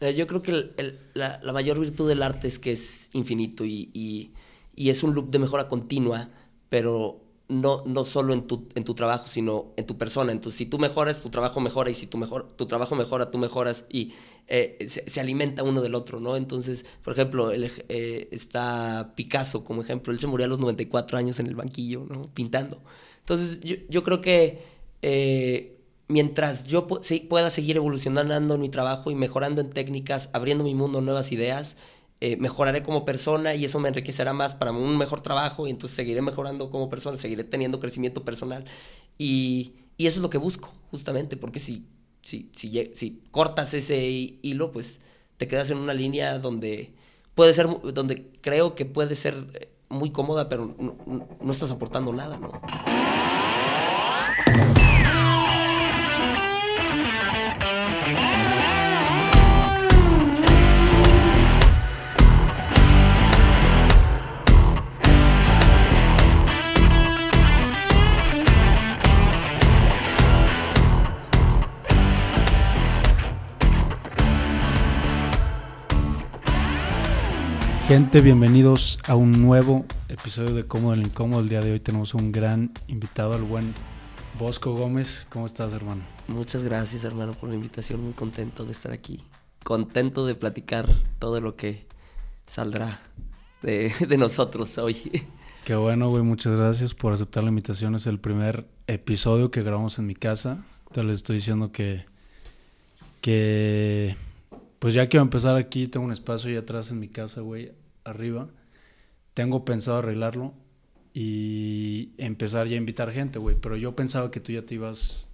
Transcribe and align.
Eh, 0.00 0.14
Yo 0.14 0.26
creo 0.26 0.42
que 0.42 0.50
el- 0.52 0.98
la, 1.14 1.40
mayor 1.52 1.78
virtud 1.78 2.08
del 2.08 2.22
arte 2.22 2.48
es 2.48 2.58
que 2.58 2.72
es 2.72 3.10
infinito 3.12 3.64
y, 3.64 4.32
es 4.76 5.02
un 5.02 5.14
loop 5.14 5.30
de 5.30 5.38
mejora 5.38 5.68
continua, 5.68 6.30
pero 6.70 7.20
no, 7.48 7.82
no 7.86 8.04
solo 8.04 8.32
en 8.32 8.46
tu, 8.46 8.66
en 8.74 8.84
tu 8.84 8.94
trabajo, 8.94 9.26
sino 9.26 9.74
en 9.76 9.86
tu 9.86 9.98
persona. 9.98 10.32
Entonces, 10.32 10.56
si 10.58 10.64
tú 10.66 10.78
mejoras, 10.78 11.20
tu 11.20 11.28
trabajo 11.30 11.60
mejora 11.60 11.90
y 11.90 11.94
si 11.94 12.06
tu, 12.06 12.16
mejor, 12.18 12.50
tu 12.56 12.64
trabajo 12.66 12.94
mejora, 12.94 13.30
tú 13.30 13.36
mejoras 13.38 13.84
y 13.90 14.14
eh, 14.48 14.78
se, 14.88 15.20
alimenta 15.20 15.62
uno 15.64 15.82
del 15.82 15.94
otro, 15.94 16.18
¿no? 16.20 16.36
Entonces, 16.36 16.86
por 17.02 17.12
ejemplo, 17.12 17.50
el 17.50 17.70
eh, 17.90 18.28
está 18.32 19.12
Picasso 19.16 19.64
como 19.64 19.82
ejemplo. 19.82 20.12
Él 20.14 20.20
se 20.20 20.26
murió 20.26 20.46
a 20.46 20.48
los 20.48 20.60
94 20.60 21.18
años 21.18 21.38
en 21.40 21.46
el 21.46 21.54
banquillo, 21.56 22.06
¿no? 22.08 22.22
Pintando. 22.34 22.80
Entonces, 23.20 23.60
yo, 23.60 23.76
yo 23.90 24.02
creo 24.02 24.20
que... 24.22 24.62
eh, 25.02 25.76
mientras 26.10 26.64
yo 26.66 26.86
pueda 26.86 27.50
seguir 27.50 27.76
evolucionando 27.76 28.54
en 28.54 28.60
mi 28.60 28.68
trabajo 28.68 29.10
y 29.10 29.14
mejorando 29.14 29.60
en 29.60 29.70
técnicas, 29.70 30.28
abriendo 30.32 30.64
mi 30.64 30.74
mundo 30.74 30.98
a 30.98 31.02
nuevas 31.02 31.32
ideas, 31.32 31.76
eh, 32.20 32.36
mejoraré 32.36 32.82
como 32.82 33.04
persona 33.06 33.54
y 33.54 33.64
eso 33.64 33.78
me 33.80 33.88
enriquecerá 33.88 34.32
más 34.34 34.54
para 34.54 34.72
un 34.72 34.98
mejor 34.98 35.22
trabajo 35.22 35.66
y 35.66 35.70
entonces 35.70 35.96
seguiré 35.96 36.20
mejorando 36.20 36.68
como 36.68 36.90
persona, 36.90 37.16
seguiré 37.16 37.44
teniendo 37.44 37.80
crecimiento 37.80 38.24
personal 38.24 38.64
y, 39.16 39.72
y 39.96 40.06
eso 40.06 40.18
es 40.18 40.22
lo 40.22 40.30
que 40.30 40.38
busco, 40.38 40.70
justamente, 40.90 41.36
porque 41.36 41.60
si, 41.60 41.86
si, 42.22 42.50
si, 42.52 42.90
si 42.94 43.22
cortas 43.30 43.72
ese 43.72 44.06
hi- 44.10 44.38
hilo, 44.42 44.72
pues 44.72 45.00
te 45.38 45.48
quedas 45.48 45.70
en 45.70 45.78
una 45.78 45.94
línea 45.94 46.38
donde 46.38 46.92
puede 47.34 47.54
ser, 47.54 47.68
donde 47.94 48.26
creo 48.42 48.74
que 48.74 48.84
puede 48.84 49.16
ser 49.16 49.46
eh, 49.54 49.70
muy 49.88 50.10
cómoda, 50.10 50.48
pero 50.48 50.74
no, 50.78 50.96
no- 51.06 51.28
no 51.40 51.52
estás 51.52 51.70
aportando 51.70 52.12
nada, 52.12 52.36
¿no? 52.38 52.50
Gente, 77.90 78.20
bienvenidos 78.20 79.00
a 79.08 79.16
un 79.16 79.32
nuevo 79.32 79.84
episodio 80.08 80.54
de 80.54 80.62
Cómodo 80.62 80.94
el 80.94 81.02
Incómodo. 81.02 81.40
El 81.40 81.48
día 81.48 81.60
de 81.60 81.72
hoy 81.72 81.80
tenemos 81.80 82.14
un 82.14 82.30
gran 82.30 82.70
invitado, 82.86 83.34
al 83.34 83.42
buen 83.42 83.74
Bosco 84.38 84.76
Gómez. 84.76 85.26
¿Cómo 85.28 85.44
estás, 85.44 85.72
hermano? 85.72 86.00
Muchas 86.28 86.62
gracias, 86.62 87.02
hermano, 87.02 87.32
por 87.32 87.48
la 87.48 87.56
invitación. 87.56 88.00
Muy 88.00 88.12
contento 88.12 88.64
de 88.64 88.70
estar 88.70 88.92
aquí. 88.92 89.24
Contento 89.64 90.24
de 90.24 90.36
platicar 90.36 90.86
todo 91.18 91.40
lo 91.40 91.56
que 91.56 91.84
saldrá 92.46 93.00
de, 93.60 93.92
de 94.08 94.16
nosotros 94.16 94.78
hoy. 94.78 95.26
Qué 95.64 95.74
bueno, 95.74 96.10
güey. 96.10 96.22
Muchas 96.22 96.56
gracias 96.56 96.94
por 96.94 97.12
aceptar 97.12 97.42
la 97.42 97.48
invitación. 97.48 97.96
Es 97.96 98.06
el 98.06 98.20
primer 98.20 98.68
episodio 98.86 99.50
que 99.50 99.64
grabamos 99.64 99.98
en 99.98 100.06
mi 100.06 100.14
casa. 100.14 100.64
Te 100.92 101.02
les 101.02 101.16
estoy 101.16 101.38
diciendo 101.38 101.72
que, 101.72 102.04
que, 103.20 104.14
pues 104.78 104.94
ya 104.94 105.08
quiero 105.08 105.22
empezar 105.22 105.56
aquí. 105.56 105.88
Tengo 105.88 106.06
un 106.06 106.12
espacio 106.12 106.50
ahí 106.50 106.56
atrás 106.56 106.92
en 106.92 107.00
mi 107.00 107.08
casa, 107.08 107.40
güey, 107.40 107.72
arriba. 108.10 108.48
Tengo 109.34 109.64
pensado 109.64 109.98
arreglarlo 109.98 110.54
y 111.14 112.12
empezar 112.18 112.66
ya 112.66 112.74
a 112.74 112.78
invitar 112.78 113.12
gente, 113.12 113.38
güey. 113.38 113.56
Pero 113.60 113.76
yo 113.76 113.96
pensaba 113.96 114.30
que 114.30 114.40
tú 114.40 114.52
ya 114.52 114.62
te 114.62 114.74
ibas 114.74 115.28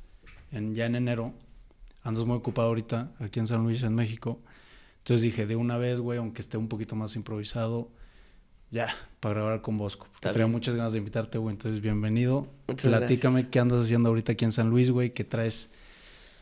en, 0.52 0.74
ya 0.74 0.86
en 0.86 0.96
enero. 0.96 1.32
Andas 2.02 2.24
muy 2.24 2.36
ocupado 2.36 2.68
ahorita 2.68 3.12
aquí 3.18 3.40
en 3.40 3.46
San 3.46 3.62
Luis, 3.62 3.82
en 3.82 3.94
México. 3.94 4.40
Entonces 4.98 5.22
dije, 5.22 5.46
de 5.46 5.56
una 5.56 5.76
vez, 5.76 6.00
güey, 6.00 6.18
aunque 6.18 6.40
esté 6.40 6.56
un 6.56 6.68
poquito 6.68 6.96
más 6.96 7.16
improvisado, 7.16 7.90
ya, 8.70 8.88
para 9.20 9.34
grabar 9.36 9.62
con 9.62 9.78
Bosco. 9.78 10.08
Tenía 10.20 10.46
muchas 10.46 10.74
ganas 10.74 10.92
de 10.92 10.98
invitarte, 10.98 11.38
güey. 11.38 11.54
Entonces, 11.54 11.80
bienvenido. 11.80 12.48
Muchas 12.66 12.90
Platícame 12.90 13.34
gracias. 13.34 13.50
qué 13.52 13.60
andas 13.60 13.84
haciendo 13.84 14.08
ahorita 14.08 14.32
aquí 14.32 14.44
en 14.44 14.52
San 14.52 14.70
Luis, 14.70 14.90
güey. 14.90 15.10
Que 15.14 15.24
traes, 15.24 15.70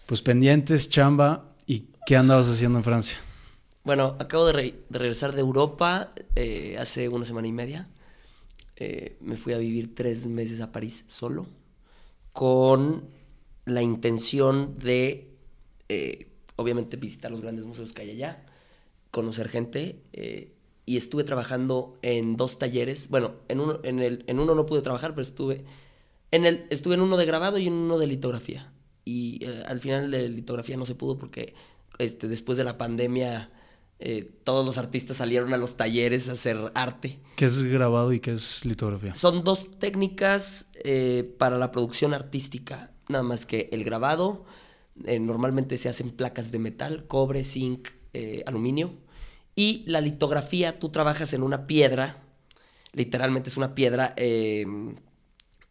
pues, 0.06 0.22
pendientes, 0.22 0.88
chamba. 0.88 1.52
¿Y 1.66 1.88
qué 2.06 2.16
andabas 2.16 2.48
haciendo 2.48 2.78
en 2.78 2.84
Francia? 2.84 3.18
Bueno, 3.84 4.16
acabo 4.18 4.46
de, 4.46 4.52
re- 4.52 4.74
de 4.88 4.98
regresar 4.98 5.34
de 5.34 5.40
Europa 5.40 6.14
eh, 6.36 6.76
hace 6.78 7.08
una 7.08 7.26
semana 7.26 7.48
y 7.48 7.52
media. 7.52 7.88
Eh, 8.76 9.16
me 9.20 9.36
fui 9.36 9.52
a 9.52 9.58
vivir 9.58 9.94
tres 9.94 10.26
meses 10.26 10.60
a 10.60 10.72
París 10.72 11.04
solo, 11.06 11.46
con 12.32 13.04
la 13.66 13.82
intención 13.82 14.78
de, 14.78 15.30
eh, 15.88 16.28
obviamente, 16.56 16.96
visitar 16.96 17.30
los 17.30 17.42
grandes 17.42 17.66
museos 17.66 17.92
que 17.92 18.02
hay 18.02 18.10
allá, 18.10 18.44
conocer 19.10 19.48
gente. 19.48 20.02
eh, 20.12 20.50
y 20.86 20.98
estuve 20.98 21.24
trabajando 21.24 21.98
en 22.02 22.36
dos 22.36 22.58
talleres. 22.58 23.08
Bueno, 23.08 23.36
en 23.48 23.60
uno, 23.60 23.80
en, 23.84 24.00
el, 24.00 24.24
en 24.26 24.38
uno 24.38 24.54
no 24.54 24.66
pude 24.66 24.82
trabajar, 24.82 25.12
pero 25.12 25.22
estuve 25.22 25.64
en, 26.30 26.44
el, 26.44 26.66
estuve 26.70 26.94
en 26.94 27.00
uno 27.00 27.16
de 27.16 27.24
grabado 27.26 27.56
y 27.58 27.66
en 27.68 27.72
uno 27.74 27.98
de 27.98 28.06
litografía. 28.06 28.70
Y 29.04 29.46
al 29.66 29.80
final 29.80 30.10
de 30.10 30.28
litografía 30.28 30.76
no 30.76 30.84
se 30.86 30.94
pudo 30.94 31.16
porque 31.18 31.54
este, 31.98 32.28
después 32.28 32.58
de 32.58 32.64
la 32.64 32.76
pandemia 32.78 33.50
eh, 34.06 34.30
todos 34.44 34.64
los 34.64 34.78
artistas 34.78 35.16
salieron 35.16 35.54
a 35.54 35.56
los 35.56 35.76
talleres 35.76 36.28
a 36.28 36.32
hacer 36.32 36.70
arte. 36.74 37.18
¿Qué 37.36 37.46
es 37.46 37.62
grabado 37.64 38.12
y 38.12 38.20
qué 38.20 38.32
es 38.32 38.64
litografía? 38.64 39.14
Son 39.14 39.42
dos 39.42 39.78
técnicas 39.78 40.66
eh, 40.84 41.34
para 41.38 41.58
la 41.58 41.72
producción 41.72 42.12
artística, 42.14 42.92
nada 43.08 43.24
más 43.24 43.46
que 43.46 43.70
el 43.72 43.82
grabado, 43.82 44.44
eh, 45.04 45.18
normalmente 45.18 45.76
se 45.78 45.88
hacen 45.88 46.10
placas 46.10 46.52
de 46.52 46.58
metal, 46.58 47.06
cobre, 47.08 47.44
zinc, 47.44 47.88
aluminio, 48.46 48.92
y 49.56 49.84
la 49.86 50.00
litografía, 50.00 50.78
tú 50.78 50.90
trabajas 50.90 51.32
en 51.32 51.42
una 51.42 51.66
piedra, 51.66 52.22
literalmente 52.92 53.50
es 53.50 53.56
una 53.56 53.74
piedra, 53.74 54.14
eh, 54.16 54.64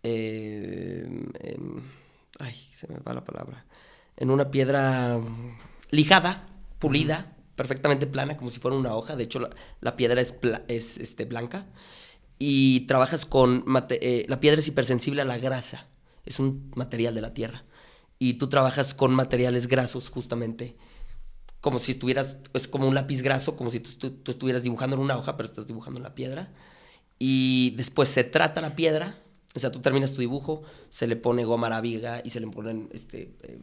eh, 0.03 1.05
em, 1.39 1.75
ay, 2.39 2.55
se 2.73 2.87
me 2.87 2.99
va 2.99 3.13
la 3.13 3.23
palabra, 3.23 3.65
en 4.17 4.29
una 4.29 4.51
piedra 4.51 5.17
mm, 5.17 5.57
lijada, 5.91 6.47
pulida, 6.79 7.32
perfectamente 7.55 8.07
plana, 8.07 8.37
como 8.37 8.49
si 8.49 8.59
fuera 8.59 8.77
una 8.77 8.95
hoja, 8.95 9.15
de 9.15 9.23
hecho 9.23 9.39
la, 9.39 9.49
la 9.81 9.95
piedra 9.95 10.21
es, 10.21 10.31
pla- 10.31 10.63
es 10.67 10.97
este, 10.97 11.25
blanca, 11.25 11.65
y 12.39 12.81
trabajas 12.87 13.25
con, 13.25 13.63
mate- 13.65 13.99
eh, 14.01 14.25
la 14.27 14.39
piedra 14.39 14.59
es 14.59 14.67
hipersensible 14.67 15.21
a 15.21 15.25
la 15.25 15.37
grasa, 15.37 15.87
es 16.25 16.39
un 16.39 16.71
material 16.75 17.15
de 17.15 17.21
la 17.21 17.33
tierra, 17.33 17.63
y 18.19 18.35
tú 18.35 18.47
trabajas 18.49 18.93
con 18.93 19.13
materiales 19.13 19.67
grasos 19.67 20.09
justamente, 20.09 20.75
como 21.61 21.79
si 21.79 21.93
estuvieras, 21.93 22.37
es 22.53 22.67
como 22.67 22.87
un 22.87 22.95
lápiz 22.95 23.21
graso, 23.21 23.55
como 23.55 23.71
si 23.71 23.79
tú, 23.79 23.91
tú- 23.97 24.11
tú 24.11 24.31
estuvieras 24.31 24.63
dibujando 24.63 24.95
en 24.95 25.01
una 25.01 25.17
hoja, 25.17 25.37
pero 25.37 25.47
estás 25.47 25.67
dibujando 25.67 25.99
en 25.99 26.03
la 26.03 26.15
piedra, 26.15 26.51
y 27.19 27.71
después 27.77 28.09
se 28.09 28.23
trata 28.23 28.61
la 28.61 28.75
piedra, 28.75 29.15
o 29.55 29.59
sea, 29.59 29.71
tú 29.71 29.79
terminas 29.79 30.13
tu 30.13 30.19
dibujo, 30.21 30.63
se 30.89 31.07
le 31.07 31.15
pone 31.15 31.45
goma 31.45 31.67
arábiga 31.67 32.21
y 32.25 32.31
se 32.31 32.39
le 32.39 32.47
ponen, 32.47 32.89
este, 32.91 33.33
eh, 33.43 33.59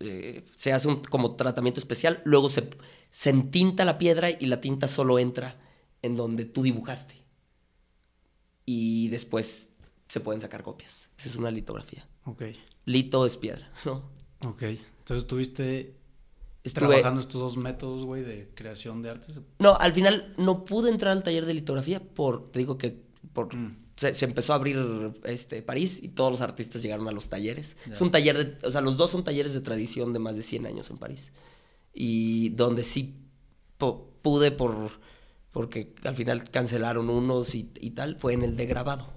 eh, 0.00 0.44
se 0.54 0.72
hace 0.72 0.88
un 0.88 1.00
como 1.02 1.34
tratamiento 1.34 1.80
especial, 1.80 2.20
luego 2.24 2.48
se, 2.48 2.68
se 3.14 3.30
entinta 3.30 3.84
la 3.84 3.96
piedra 3.96 4.28
y 4.28 4.46
la 4.46 4.60
tinta 4.60 4.88
solo 4.88 5.20
entra 5.20 5.54
en 6.02 6.16
donde 6.16 6.44
tú 6.46 6.62
dibujaste. 6.64 7.14
Y 8.66 9.06
después 9.08 9.70
se 10.08 10.18
pueden 10.18 10.40
sacar 10.40 10.64
copias. 10.64 11.10
Esa 11.18 11.28
es 11.28 11.36
una 11.36 11.52
litografía. 11.52 12.08
Ok, 12.24 12.42
Lito 12.86 13.24
es 13.24 13.36
piedra, 13.36 13.70
¿no? 13.84 14.10
ok. 14.44 14.62
Entonces, 14.62 15.22
estuviste 15.24 15.94
Estuve... 16.64 16.88
trabajando 16.88 17.20
estos 17.20 17.40
dos 17.40 17.56
métodos, 17.56 18.04
güey, 18.04 18.22
de 18.24 18.50
creación 18.54 19.00
de 19.02 19.10
arte. 19.10 19.32
No, 19.60 19.76
al 19.76 19.92
final 19.92 20.34
no 20.36 20.64
pude 20.64 20.90
entrar 20.90 21.12
al 21.12 21.22
taller 21.22 21.46
de 21.46 21.54
litografía 21.54 22.00
por, 22.00 22.50
te 22.50 22.58
digo 22.58 22.78
que 22.78 23.00
por, 23.32 23.54
Mm. 23.54 23.76
se, 23.96 24.12
se 24.14 24.24
empezó 24.24 24.54
a 24.54 24.56
abrir 24.56 25.12
este 25.22 25.62
París 25.62 26.00
y 26.02 26.08
todos 26.08 26.32
los 26.32 26.40
artistas 26.40 26.82
llegaron 26.82 27.06
a 27.06 27.12
los 27.12 27.28
talleres. 27.28 27.76
Es 27.90 28.00
un 28.00 28.10
taller 28.10 28.38
de, 28.58 28.66
o 28.66 28.70
sea, 28.72 28.80
los 28.80 28.96
dos 28.96 29.10
son 29.12 29.22
talleres 29.22 29.54
de 29.54 29.60
tradición 29.60 30.12
de 30.12 30.18
más 30.18 30.34
de 30.34 30.42
100 30.42 30.66
años 30.66 30.90
en 30.90 30.98
París. 30.98 31.30
Y 31.94 32.48
donde 32.50 32.82
sí 32.82 33.14
po- 33.78 34.10
pude 34.22 34.50
por, 34.50 34.90
porque 35.52 35.94
al 36.04 36.14
final 36.14 36.50
cancelaron 36.50 37.08
unos 37.08 37.54
y, 37.54 37.70
y 37.80 37.90
tal, 37.90 38.16
fue 38.16 38.32
en 38.32 38.42
el 38.42 38.56
de 38.56 38.66
grabado, 38.66 39.08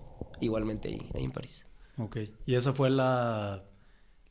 igualmente 0.42 0.90
ahí, 0.90 1.10
ahí 1.16 1.24
en 1.24 1.32
París. 1.32 1.66
Ok. 1.98 2.18
Y 2.46 2.54
esa 2.56 2.74
fue 2.74 2.90
la, 2.92 3.64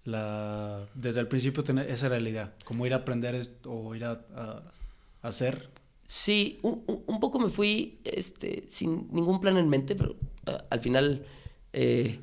la 0.04 0.86
desde 0.94 1.20
el 1.20 1.28
principio 1.28 1.64
tener, 1.64 1.90
esa 1.90 2.06
era 2.06 2.20
la 2.20 2.28
idea, 2.28 2.54
como 2.64 2.86
ir 2.86 2.92
a 2.92 2.98
aprender 2.98 3.48
o 3.64 3.94
ir 3.94 4.04
a, 4.04 4.24
a- 4.34 4.62
a 5.22 5.28
hacer. 5.28 5.70
Sí, 6.06 6.60
un, 6.62 6.84
un- 6.86 7.02
un 7.06 7.18
poco 7.20 7.38
me 7.40 7.48
fui 7.48 7.98
este, 8.04 8.66
sin 8.70 9.08
ningún 9.12 9.40
plan 9.40 9.56
en 9.56 9.68
mente, 9.68 9.96
pero 9.96 10.14
ah, 10.46 10.64
al 10.70 10.78
final, 10.80 11.26
eh, 11.72 12.20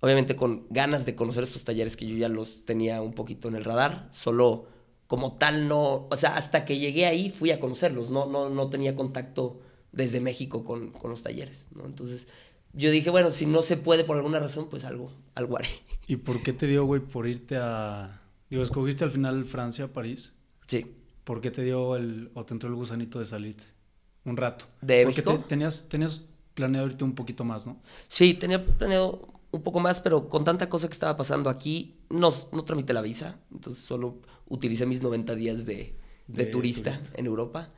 obviamente 0.00 0.34
con 0.36 0.66
ganas 0.70 1.04
de 1.04 1.14
conocer 1.14 1.42
estos 1.42 1.64
talleres 1.64 1.96
que 1.98 2.06
yo 2.06 2.16
ya 2.16 2.30
los 2.30 2.64
tenía 2.64 3.02
un 3.02 3.12
poquito 3.12 3.48
en 3.48 3.56
el 3.56 3.64
radar, 3.64 4.08
solo 4.12 4.66
como 5.10 5.32
tal 5.38 5.66
no, 5.66 6.06
o 6.08 6.16
sea, 6.16 6.36
hasta 6.36 6.64
que 6.64 6.78
llegué 6.78 7.04
ahí 7.06 7.30
fui 7.30 7.50
a 7.50 7.58
conocerlos, 7.58 8.12
no, 8.12 8.26
no, 8.26 8.48
no 8.48 8.70
tenía 8.70 8.94
contacto 8.94 9.60
desde 9.90 10.20
México 10.20 10.62
con, 10.62 10.92
con 10.92 11.10
los 11.10 11.24
talleres, 11.24 11.66
¿no? 11.74 11.84
Entonces 11.84 12.28
yo 12.74 12.92
dije, 12.92 13.10
bueno, 13.10 13.30
si 13.30 13.44
no 13.44 13.60
se 13.62 13.76
puede 13.76 14.04
por 14.04 14.16
alguna 14.16 14.38
razón, 14.38 14.68
pues 14.70 14.84
algo, 14.84 15.10
algo 15.34 15.56
haré. 15.58 15.68
¿Y 16.06 16.14
por 16.14 16.44
qué 16.44 16.52
te 16.52 16.68
dio, 16.68 16.84
güey, 16.84 17.00
por 17.00 17.26
irte 17.26 17.56
a... 17.60 18.20
Digo, 18.48 18.62
escogiste 18.62 19.02
al 19.02 19.10
final 19.10 19.44
Francia, 19.46 19.92
París, 19.92 20.32
Sí. 20.68 20.86
¿por 21.24 21.40
qué 21.40 21.50
te 21.50 21.62
dio 21.64 21.96
el, 21.96 22.30
o 22.34 22.44
te 22.44 22.54
entró 22.54 22.68
el 22.68 22.76
gusanito 22.76 23.18
de 23.18 23.24
salir 23.26 23.56
un 24.24 24.36
rato? 24.36 24.66
¿De 24.80 25.02
Porque 25.04 25.22
México? 25.22 25.38
te- 25.42 25.48
tenías, 25.48 25.88
tenías 25.88 26.22
planeado 26.54 26.84
ahorita 26.86 27.04
un 27.04 27.16
poquito 27.16 27.42
más, 27.42 27.66
¿no? 27.66 27.82
Sí, 28.06 28.34
tenía 28.34 28.64
planeado 28.64 29.28
un 29.50 29.62
poco 29.62 29.80
más, 29.80 30.00
pero 30.00 30.28
con 30.28 30.44
tanta 30.44 30.68
cosa 30.68 30.86
que 30.86 30.92
estaba 30.92 31.16
pasando 31.16 31.50
aquí, 31.50 31.96
no, 32.10 32.28
no 32.52 32.62
tramité 32.62 32.92
la 32.92 33.02
visa. 33.02 33.40
Entonces 33.52 33.82
solo 33.82 34.20
utilicé 34.50 34.84
mis 34.84 35.00
90 35.00 35.34
días 35.34 35.64
de, 35.64 35.94
de 36.26 36.44
De 36.44 36.50
turista, 36.50 36.92
turista. 36.92 37.18
en 37.18 37.24
Europa. 37.26 37.70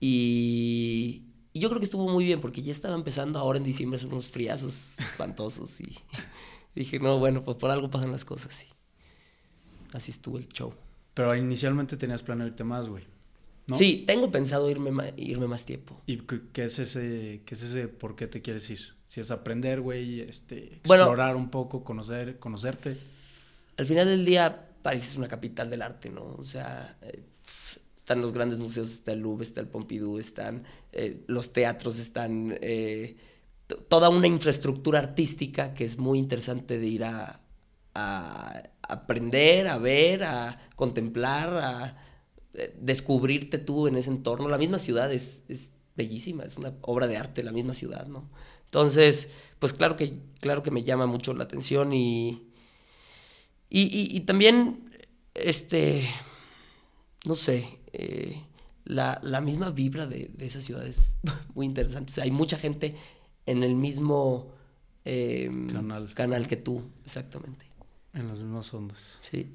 Y, 0.00 1.22
y 1.54 1.60
yo 1.60 1.68
creo 1.68 1.78
que 1.80 1.84
estuvo 1.86 2.06
muy 2.08 2.24
bien 2.24 2.40
porque 2.40 2.62
ya 2.62 2.72
estaba 2.72 2.94
empezando 2.94 3.38
ahora 3.38 3.56
en 3.58 3.64
diciembre 3.64 3.96
a 3.96 3.98
hacer 3.98 4.12
unos 4.12 4.26
friazos 4.26 4.98
espantosos. 4.98 5.80
Y 5.80 5.96
dije, 6.74 6.98
no, 6.98 7.18
bueno, 7.18 7.42
pues 7.42 7.56
por 7.56 7.70
algo 7.70 7.90
pasan 7.90 8.12
las 8.12 8.24
cosas. 8.24 8.62
Y 8.62 9.96
así 9.96 10.10
estuvo 10.10 10.36
el 10.38 10.48
show. 10.48 10.74
Pero 11.14 11.34
inicialmente 11.34 11.96
tenías 11.96 12.22
planeado 12.22 12.50
irte 12.50 12.62
más, 12.64 12.88
güey. 12.88 13.04
¿no? 13.66 13.74
Sí, 13.74 14.04
tengo 14.06 14.30
pensado 14.30 14.70
irme, 14.70 15.14
irme 15.16 15.46
más 15.48 15.64
tiempo. 15.64 16.00
¿Y 16.06 16.18
qué, 16.52 16.64
es 16.64 16.78
ese, 16.78 17.40
qué 17.46 17.54
es 17.54 17.62
ese 17.62 17.88
por 17.88 18.14
qué 18.14 18.26
te 18.26 18.42
quieres 18.42 18.68
ir? 18.70 18.94
Si 19.06 19.20
es 19.20 19.30
aprender, 19.30 19.80
güey, 19.80 20.20
este, 20.20 20.80
Bueno. 20.84 21.04
explorar 21.04 21.34
un 21.36 21.50
poco, 21.50 21.82
conocer, 21.82 22.38
conocerte. 22.38 22.96
Al 23.78 23.86
final 23.86 24.06
del 24.06 24.24
día, 24.24 24.65
París 24.86 25.10
es 25.10 25.16
una 25.16 25.26
capital 25.26 25.68
del 25.68 25.82
arte, 25.82 26.10
¿no? 26.10 26.36
O 26.38 26.44
sea, 26.44 26.96
eh, 27.02 27.24
están 27.96 28.22
los 28.22 28.32
grandes 28.32 28.60
museos, 28.60 28.92
está 28.92 29.10
el 29.10 29.18
Louvre, 29.18 29.42
está 29.42 29.60
el 29.60 29.66
Pompidou, 29.66 30.16
están 30.16 30.62
eh, 30.92 31.24
los 31.26 31.52
teatros, 31.52 31.98
están 31.98 32.56
eh, 32.60 33.16
toda 33.88 34.10
una 34.10 34.28
infraestructura 34.28 35.00
artística 35.00 35.74
que 35.74 35.84
es 35.84 35.98
muy 35.98 36.20
interesante 36.20 36.78
de 36.78 36.86
ir 36.86 37.02
a, 37.02 37.40
aprender, 38.82 39.66
a 39.66 39.78
ver, 39.78 40.22
a 40.22 40.56
contemplar, 40.76 41.48
a 41.54 41.96
descubrirte 42.78 43.58
tú 43.58 43.88
en 43.88 43.96
ese 43.96 44.10
entorno. 44.10 44.48
La 44.48 44.58
misma 44.58 44.78
ciudad 44.78 45.12
es, 45.12 45.42
es 45.48 45.72
bellísima, 45.96 46.44
es 46.44 46.56
una 46.56 46.74
obra 46.82 47.08
de 47.08 47.16
arte 47.16 47.42
la 47.42 47.50
misma 47.50 47.74
ciudad, 47.74 48.06
¿no? 48.06 48.30
Entonces, 48.66 49.30
pues 49.58 49.72
claro 49.72 49.96
que, 49.96 50.20
claro 50.38 50.62
que 50.62 50.70
me 50.70 50.84
llama 50.84 51.06
mucho 51.06 51.34
la 51.34 51.42
atención 51.42 51.92
y, 51.92 52.45
y, 53.68 53.82
y- 53.82 54.16
y 54.16 54.20
también, 54.20 54.90
este, 55.34 56.08
no 57.24 57.34
sé, 57.34 57.78
eh, 57.92 58.42
la, 58.84 59.20
la 59.22 59.40
misma 59.40 59.70
vibra 59.70 60.06
de, 60.06 60.30
de 60.34 60.46
esa 60.46 60.60
ciudad 60.60 60.86
es 60.86 61.16
muy 61.54 61.66
interesante. 61.66 62.12
O 62.12 62.14
sea, 62.14 62.24
hay 62.24 62.30
mucha 62.30 62.58
gente 62.58 62.94
en 63.46 63.62
el 63.62 63.74
mismo 63.74 64.52
eh, 65.04 65.50
Canal. 65.72 66.12
canal 66.14 66.48
que 66.48 66.56
tú, 66.56 66.82
exactamente. 67.04 67.64
En 68.14 68.28
las 68.28 68.38
mismas 68.40 68.72
ondas. 68.74 69.18
Sí. 69.22 69.50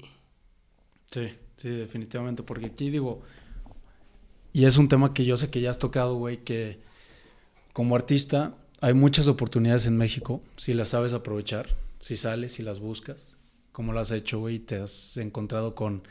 Sí, 1.10 1.28
sí, 1.56 1.68
definitivamente. 1.68 2.42
Porque 2.42 2.66
aquí 2.66 2.90
digo, 2.90 3.22
y 4.52 4.64
es 4.66 4.76
un 4.76 4.88
tema 4.88 5.12
que 5.14 5.24
yo 5.24 5.36
sé 5.36 5.50
que 5.50 5.60
ya 5.60 5.70
has 5.70 5.78
tocado, 5.78 6.14
güey, 6.16 6.38
que 6.44 6.78
como 7.72 7.96
artista 7.96 8.54
hay 8.80 8.94
muchas 8.94 9.28
oportunidades 9.28 9.86
en 9.86 9.96
México, 9.96 10.42
si 10.56 10.74
las 10.74 10.90
sabes 10.90 11.12
aprovechar, 11.12 11.68
si 12.00 12.16
sales, 12.16 12.52
si 12.52 12.62
las 12.62 12.80
buscas, 12.80 13.26
como 13.72 13.92
lo 13.92 14.00
has 14.00 14.10
hecho, 14.10 14.38
güey, 14.40 14.58
te 14.60 14.76
has 14.76 15.16
encontrado 15.16 15.74
con 15.74 16.02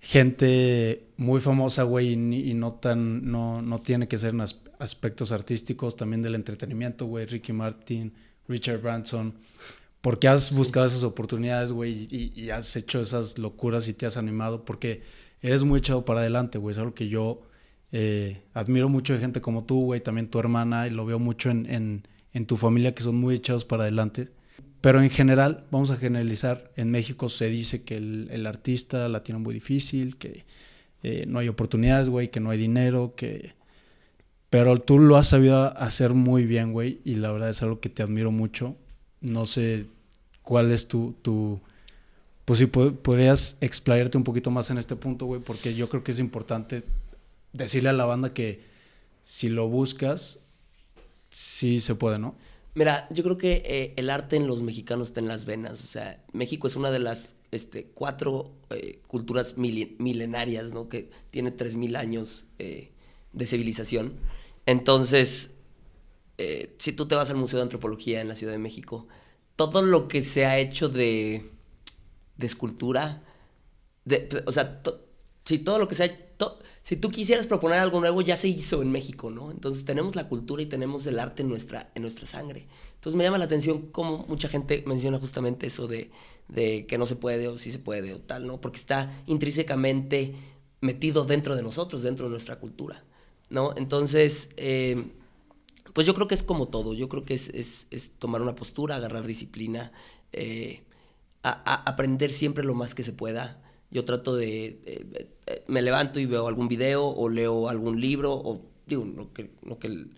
gente 0.00 1.08
muy 1.16 1.40
famosa, 1.40 1.82
güey, 1.84 2.12
y, 2.12 2.54
no 2.54 2.74
tan, 2.74 3.30
no, 3.30 3.62
no 3.62 3.78
tiene 3.80 4.06
que 4.08 4.18
ser 4.18 4.30
en 4.34 4.42
as- 4.42 4.60
aspectos 4.78 5.32
artísticos, 5.32 5.96
también 5.96 6.22
del 6.22 6.34
entretenimiento, 6.34 7.06
güey, 7.06 7.26
Ricky 7.26 7.52
Martin, 7.52 8.12
Richard 8.48 8.80
Branson, 8.82 9.34
porque 10.00 10.28
has 10.28 10.52
buscado 10.52 10.86
esas 10.86 11.04
oportunidades, 11.04 11.72
güey, 11.72 12.08
y, 12.10 12.50
has 12.50 12.76
hecho 12.76 13.00
esas 13.00 13.38
locuras 13.38 13.88
y 13.88 13.94
te 13.94 14.06
has 14.06 14.16
animado, 14.18 14.64
porque 14.64 15.02
eres 15.42 15.64
muy 15.64 15.78
echado 15.80 16.04
para 16.04 16.20
adelante, 16.20 16.58
güey, 16.58 16.72
es 16.74 16.78
algo 16.78 16.94
que 16.94 17.08
yo 17.08 17.42
eh, 17.92 18.42
admiro 18.54 18.88
mucho 18.88 19.14
de 19.14 19.20
gente 19.20 19.40
como 19.40 19.64
tú, 19.64 19.84
güey, 19.86 20.00
también 20.02 20.28
tu 20.30 20.38
hermana, 20.38 20.86
y 20.86 20.90
lo 20.90 21.06
veo 21.06 21.18
mucho 21.18 21.50
en, 21.50 22.06
en 22.32 22.46
tu 22.46 22.56
familia, 22.56 22.94
que 22.94 23.02
son 23.02 23.16
muy 23.16 23.34
echados 23.36 23.64
para 23.64 23.84
adelante. 23.84 24.30
Pero 24.84 25.00
en 25.00 25.08
general, 25.08 25.64
vamos 25.70 25.90
a 25.90 25.96
generalizar, 25.96 26.70
en 26.76 26.90
México 26.90 27.30
se 27.30 27.48
dice 27.48 27.84
que 27.84 27.96
el, 27.96 28.46
artista 28.46 29.08
la 29.08 29.22
tiene 29.22 29.38
muy 29.38 29.54
difícil, 29.54 30.18
que 30.18 30.44
eh, 31.02 31.24
no 31.26 31.38
hay 31.38 31.48
oportunidades, 31.48 32.10
güey, 32.10 32.28
que 32.28 32.38
no 32.38 32.50
hay 32.50 32.58
dinero, 32.58 33.14
que... 33.16 33.54
Pero 34.50 34.78
tú 34.82 34.98
lo 34.98 35.16
has 35.16 35.28
sabido 35.28 35.74
hacer 35.78 36.12
muy 36.12 36.44
bien, 36.44 36.74
güey, 36.74 37.00
y 37.02 37.14
la 37.14 37.32
verdad 37.32 37.48
es 37.48 37.62
algo 37.62 37.80
que 37.80 37.88
te 37.88 38.02
admiro 38.02 38.30
mucho. 38.30 38.76
No 39.22 39.46
sé 39.46 39.86
cuál 40.42 40.70
es 40.70 40.86
tu... 40.86 41.14
tu 41.22 41.62
pues 42.44 42.58
si 42.58 42.66
po- 42.66 42.92
podrías 42.92 43.56
explayarte 43.62 44.18
un 44.18 44.24
poquito 44.24 44.50
más 44.50 44.68
en 44.68 44.76
este 44.76 44.96
punto, 44.96 45.24
güey, 45.24 45.40
porque 45.40 45.74
yo 45.74 45.88
creo 45.88 46.04
que 46.04 46.12
es 46.12 46.18
importante 46.18 46.84
decirle 47.54 47.88
a 47.88 47.94
la 47.94 48.04
banda 48.04 48.34
que 48.34 48.60
si 49.22 49.48
lo 49.48 49.66
buscas, 49.66 50.40
sí 51.30 51.80
se 51.80 51.94
puede, 51.94 52.18
¿no? 52.18 52.34
Mira, 52.74 53.06
yo 53.10 53.22
creo 53.22 53.38
que 53.38 53.62
eh, 53.64 53.94
el 53.96 54.10
arte 54.10 54.36
en 54.36 54.46
los 54.48 54.62
mexicanos 54.62 55.08
está 55.08 55.20
en 55.20 55.28
las 55.28 55.44
venas. 55.44 55.82
O 55.84 55.86
sea, 55.86 56.24
México 56.32 56.66
es 56.66 56.74
una 56.76 56.90
de 56.90 56.98
las 56.98 57.36
este, 57.52 57.86
cuatro 57.94 58.52
eh, 58.70 59.00
culturas 59.06 59.56
milenarias, 59.56 60.72
¿no? 60.72 60.88
Que 60.88 61.10
tiene 61.30 61.52
3.000 61.52 61.96
años 61.96 62.46
eh, 62.58 62.90
de 63.32 63.46
civilización. 63.46 64.14
Entonces, 64.66 65.50
si 66.78 66.92
tú 66.92 67.06
te 67.06 67.14
vas 67.14 67.30
al 67.30 67.36
Museo 67.36 67.58
de 67.58 67.62
Antropología 67.64 68.20
en 68.20 68.28
la 68.28 68.36
Ciudad 68.36 68.52
de 68.52 68.58
México, 68.58 69.06
todo 69.56 69.82
lo 69.82 70.08
que 70.08 70.22
se 70.22 70.46
ha 70.46 70.58
hecho 70.58 70.88
de, 70.88 71.50
escultura, 72.38 73.22
de, 74.04 74.44
o 74.46 74.52
sea, 74.52 74.82
si 75.44 75.58
todo 75.58 75.78
lo 75.78 75.88
que 75.88 75.94
se 75.94 76.04
ha 76.04 76.06
to- 76.08 76.23
si 76.82 76.96
tú 76.96 77.10
quisieras 77.10 77.46
proponer 77.46 77.78
algo 77.80 78.00
nuevo, 78.00 78.20
ya 78.20 78.36
se 78.36 78.48
hizo 78.48 78.82
en 78.82 78.90
México, 78.92 79.30
¿no? 79.30 79.50
Entonces 79.50 79.84
tenemos 79.84 80.16
la 80.16 80.28
cultura 80.28 80.62
y 80.62 80.66
tenemos 80.66 81.06
el 81.06 81.18
arte 81.18 81.42
en 81.42 81.48
nuestra, 81.48 81.90
en 81.94 82.02
nuestra 82.02 82.26
sangre. 82.26 82.66
Entonces 82.96 83.16
me 83.16 83.24
llama 83.24 83.38
la 83.38 83.44
atención 83.46 83.88
cómo 83.92 84.24
mucha 84.28 84.48
gente 84.48 84.82
menciona 84.86 85.18
justamente 85.18 85.66
eso 85.66 85.86
de, 85.88 86.10
de 86.48 86.86
que 86.86 86.98
no 86.98 87.06
se 87.06 87.16
puede 87.16 87.48
o 87.48 87.58
sí 87.58 87.72
se 87.72 87.78
puede 87.78 88.12
o 88.14 88.20
tal, 88.20 88.46
¿no? 88.46 88.60
Porque 88.60 88.76
está 88.78 89.22
intrínsecamente 89.26 90.34
metido 90.80 91.24
dentro 91.24 91.56
de 91.56 91.62
nosotros, 91.62 92.02
dentro 92.02 92.26
de 92.26 92.32
nuestra 92.32 92.56
cultura, 92.56 93.04
¿no? 93.48 93.72
Entonces, 93.76 94.50
eh, 94.56 95.02
pues 95.92 96.06
yo 96.06 96.14
creo 96.14 96.28
que 96.28 96.34
es 96.34 96.42
como 96.42 96.68
todo, 96.68 96.94
yo 96.94 97.08
creo 97.08 97.24
que 97.24 97.34
es, 97.34 97.48
es- 97.90 98.12
tomar 98.18 98.42
una 98.42 98.54
postura, 98.56 98.96
agarrar 98.96 99.26
disciplina, 99.26 99.92
eh, 100.32 100.82
aprender 101.42 102.32
siempre 102.32 102.64
lo 102.64 102.74
más 102.74 102.94
que 102.94 103.02
se 103.04 103.12
pueda. 103.12 103.62
Yo 103.94 104.04
trato 104.04 104.36
de, 104.36 104.80
eh, 104.84 105.64
me 105.68 105.80
levanto 105.80 106.20
y 106.20 106.26
veo 106.26 106.46
algún 106.48 106.68
video 106.68 107.06
o 107.06 107.28
leo 107.28 107.68
algún 107.68 108.00
libro, 108.00 108.34
o 108.34 108.60
digo, 108.86 109.04
no 109.04 109.32
que, 109.32 109.52
no 109.62 109.78
que 109.78 110.08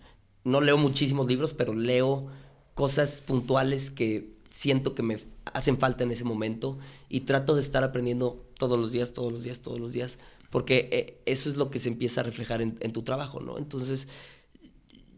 no 0.43 0.61
leo 0.61 0.77
muchísimos 0.77 1.27
libros, 1.27 1.53
pero 1.53 1.73
leo 1.73 2.27
cosas 2.73 3.21
puntuales 3.21 3.91
que 3.91 4.35
siento 4.49 4.95
que 4.95 5.03
me 5.03 5.19
hacen 5.53 5.77
falta 5.77 6.03
en 6.03 6.11
ese 6.11 6.23
momento 6.23 6.77
y 7.07 7.21
trato 7.21 7.55
de 7.55 7.61
estar 7.61 7.83
aprendiendo 7.83 8.43
todos 8.57 8.79
los 8.79 8.91
días, 8.91 9.13
todos 9.13 9.31
los 9.31 9.43
días, 9.43 9.61
todos 9.61 9.79
los 9.79 9.93
días, 9.93 10.17
porque 10.49 10.89
eh, 10.91 11.21
eso 11.25 11.47
es 11.47 11.55
lo 11.55 11.69
que 11.69 11.79
se 11.79 11.89
empieza 11.89 12.21
a 12.21 12.23
reflejar 12.23 12.61
en 12.61 12.91
tu 12.91 13.03
trabajo, 13.03 13.41
¿no? 13.41 13.57
Entonces, 13.57 14.07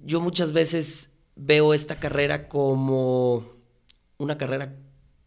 yo 0.03 0.21
muchas 0.21 0.51
veces 0.51 1.09
veo 1.35 1.73
esta 1.73 1.99
carrera 1.99 2.49
como 2.49 3.45
una 4.17 4.37
carrera 4.37 4.75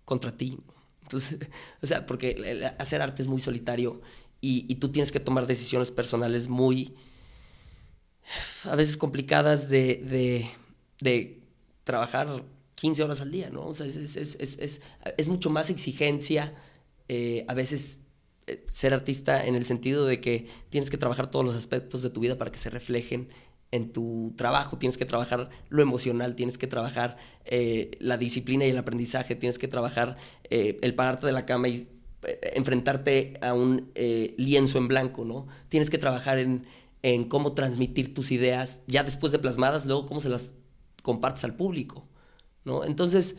contra 0.04 0.36
ti. 0.36 0.58
O 1.82 1.86
sea, 1.86 2.06
porque 2.06 2.70
hacer 2.78 3.02
arte 3.02 3.22
es 3.22 3.28
muy 3.28 3.40
solitario 3.40 4.00
y, 4.40 4.74
tú 4.76 4.90
tienes 4.90 5.12
que 5.12 5.20
tomar 5.20 5.46
decisiones 5.46 5.92
personales 5.92 6.48
muy, 6.48 6.94
a 8.64 8.74
veces 8.74 8.96
complicadas 8.96 9.68
de, 9.68 10.50
trabajar 11.84 12.42
15 12.74 13.02
horas 13.04 13.20
al 13.20 13.30
día, 13.30 13.50
¿no? 13.50 13.68
O 13.68 13.74
sea, 13.74 13.86
es 13.86 15.28
mucho 15.28 15.50
más 15.50 15.70
exigencia, 15.70 16.54
eh, 17.08 17.44
a 17.46 17.54
veces 17.54 18.00
eh, 18.48 18.66
ser 18.70 18.92
artista 18.92 19.46
en 19.46 19.54
el 19.54 19.64
sentido 19.64 20.06
de 20.06 20.20
que 20.20 20.48
tienes 20.70 20.90
que 20.90 20.98
trabajar 20.98 21.30
todos 21.30 21.44
los 21.44 21.54
aspectos 21.54 22.02
de 22.02 22.10
tu 22.10 22.20
vida 22.20 22.36
para 22.38 22.50
que 22.50 22.58
se 22.58 22.70
reflejen 22.70 23.28
en 23.72 23.90
tu 23.90 24.34
trabajo, 24.36 24.76
tienes 24.78 24.98
que 24.98 25.06
trabajar 25.06 25.48
lo 25.70 25.82
emocional, 25.82 26.36
tienes 26.36 26.58
que 26.58 26.66
trabajar 26.66 27.16
eh, 27.46 27.96
la 28.00 28.18
disciplina 28.18 28.66
y 28.66 28.70
el 28.70 28.78
aprendizaje, 28.78 29.34
tienes 29.34 29.58
que 29.58 29.66
trabajar 29.66 30.18
eh, 30.50 30.78
el 30.82 30.94
pararte 30.94 31.26
de 31.26 31.32
la 31.32 31.46
cama 31.46 31.68
y 31.68 31.88
eh, 32.22 32.52
enfrentarte 32.54 33.38
a 33.40 33.54
un 33.54 33.90
lienzo 34.36 34.76
en 34.76 34.88
blanco, 34.88 35.24
¿no? 35.24 35.48
Tienes 35.70 35.88
que 35.88 35.96
trabajar 35.96 36.38
en, 36.38 36.66
en 37.02 37.24
cómo 37.24 37.54
transmitir 37.54 38.12
tus 38.12 38.30
ideas 38.30 38.82
ya 38.86 39.04
después 39.04 39.32
de 39.32 39.38
plasmadas, 39.38 39.86
luego 39.86 40.06
cómo 40.06 40.20
se 40.20 40.28
las 40.28 40.52
compartes 41.02 41.42
al 41.44 41.56
público, 41.56 42.06
¿no? 42.64 42.84
Entonces, 42.84 43.36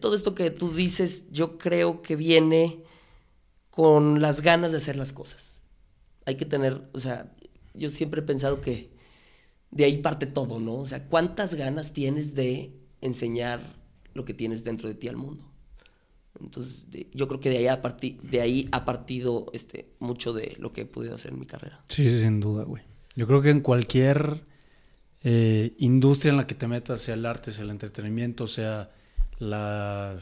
todo 0.00 0.14
esto 0.14 0.36
que 0.36 0.52
tú 0.52 0.72
dices, 0.72 1.24
yo 1.32 1.58
creo 1.58 2.02
que 2.02 2.14
viene 2.14 2.84
con 3.72 4.22
las 4.22 4.42
ganas 4.42 4.70
de 4.70 4.76
hacer 4.78 4.94
las 4.94 5.12
cosas. 5.12 5.60
Hay 6.24 6.36
que 6.36 6.44
tener, 6.44 6.88
o 6.92 7.00
sea, 7.00 7.32
yo 7.74 7.88
siempre 7.90 8.20
he 8.20 8.24
pensado 8.24 8.60
que 8.60 8.90
de 9.70 9.84
ahí 9.84 9.98
parte 9.98 10.26
todo, 10.26 10.58
¿no? 10.58 10.74
O 10.74 10.86
sea, 10.86 11.06
¿cuántas 11.06 11.54
ganas 11.54 11.92
tienes 11.92 12.34
de 12.34 12.72
enseñar 13.00 13.60
lo 14.14 14.24
que 14.24 14.34
tienes 14.34 14.64
dentro 14.64 14.88
de 14.88 14.94
ti 14.94 15.08
al 15.08 15.16
mundo? 15.16 15.44
Entonces, 16.40 16.86
yo 17.12 17.28
creo 17.28 17.40
que 17.40 17.50
de 17.50 17.58
ahí, 17.58 17.66
ha 17.66 17.80
de 17.80 18.40
ahí 18.40 18.68
ha 18.72 18.84
partido 18.84 19.46
este, 19.52 19.90
mucho 19.98 20.32
de 20.32 20.56
lo 20.58 20.72
que 20.72 20.82
he 20.82 20.86
podido 20.86 21.14
hacer 21.14 21.32
en 21.32 21.40
mi 21.40 21.46
carrera. 21.46 21.82
Sí, 21.88 22.08
sin 22.18 22.40
duda, 22.40 22.64
güey. 22.64 22.82
Yo 23.16 23.26
creo 23.26 23.42
que 23.42 23.50
en 23.50 23.60
cualquier 23.60 24.42
eh, 25.22 25.74
industria 25.78 26.30
en 26.30 26.36
la 26.36 26.46
que 26.46 26.54
te 26.54 26.66
metas, 26.66 27.02
sea 27.02 27.14
el 27.14 27.26
arte, 27.26 27.52
sea 27.52 27.64
el 27.64 27.70
entretenimiento, 27.70 28.46
sea 28.46 28.90
la... 29.38 30.18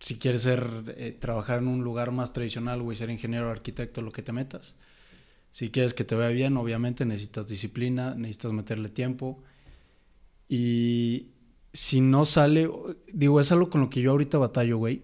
Si 0.00 0.18
quieres 0.18 0.42
ser, 0.42 0.94
eh, 0.98 1.16
trabajar 1.18 1.60
en 1.60 1.68
un 1.68 1.82
lugar 1.82 2.10
más 2.10 2.32
tradicional, 2.32 2.82
güey, 2.82 2.96
ser 2.96 3.08
ingeniero, 3.08 3.50
arquitecto, 3.50 4.02
lo 4.02 4.10
que 4.10 4.22
te 4.22 4.32
metas. 4.32 4.76
Si 5.54 5.70
quieres 5.70 5.94
que 5.94 6.02
te 6.02 6.16
vea 6.16 6.30
bien, 6.30 6.56
obviamente 6.56 7.04
necesitas 7.04 7.46
disciplina, 7.46 8.16
necesitas 8.16 8.52
meterle 8.52 8.88
tiempo. 8.88 9.40
Y 10.48 11.28
si 11.72 12.00
no 12.00 12.24
sale, 12.24 12.68
digo, 13.12 13.38
es 13.38 13.52
algo 13.52 13.70
con 13.70 13.82
lo 13.82 13.88
que 13.88 14.00
yo 14.00 14.10
ahorita 14.10 14.36
batallo, 14.36 14.78
güey. 14.78 15.02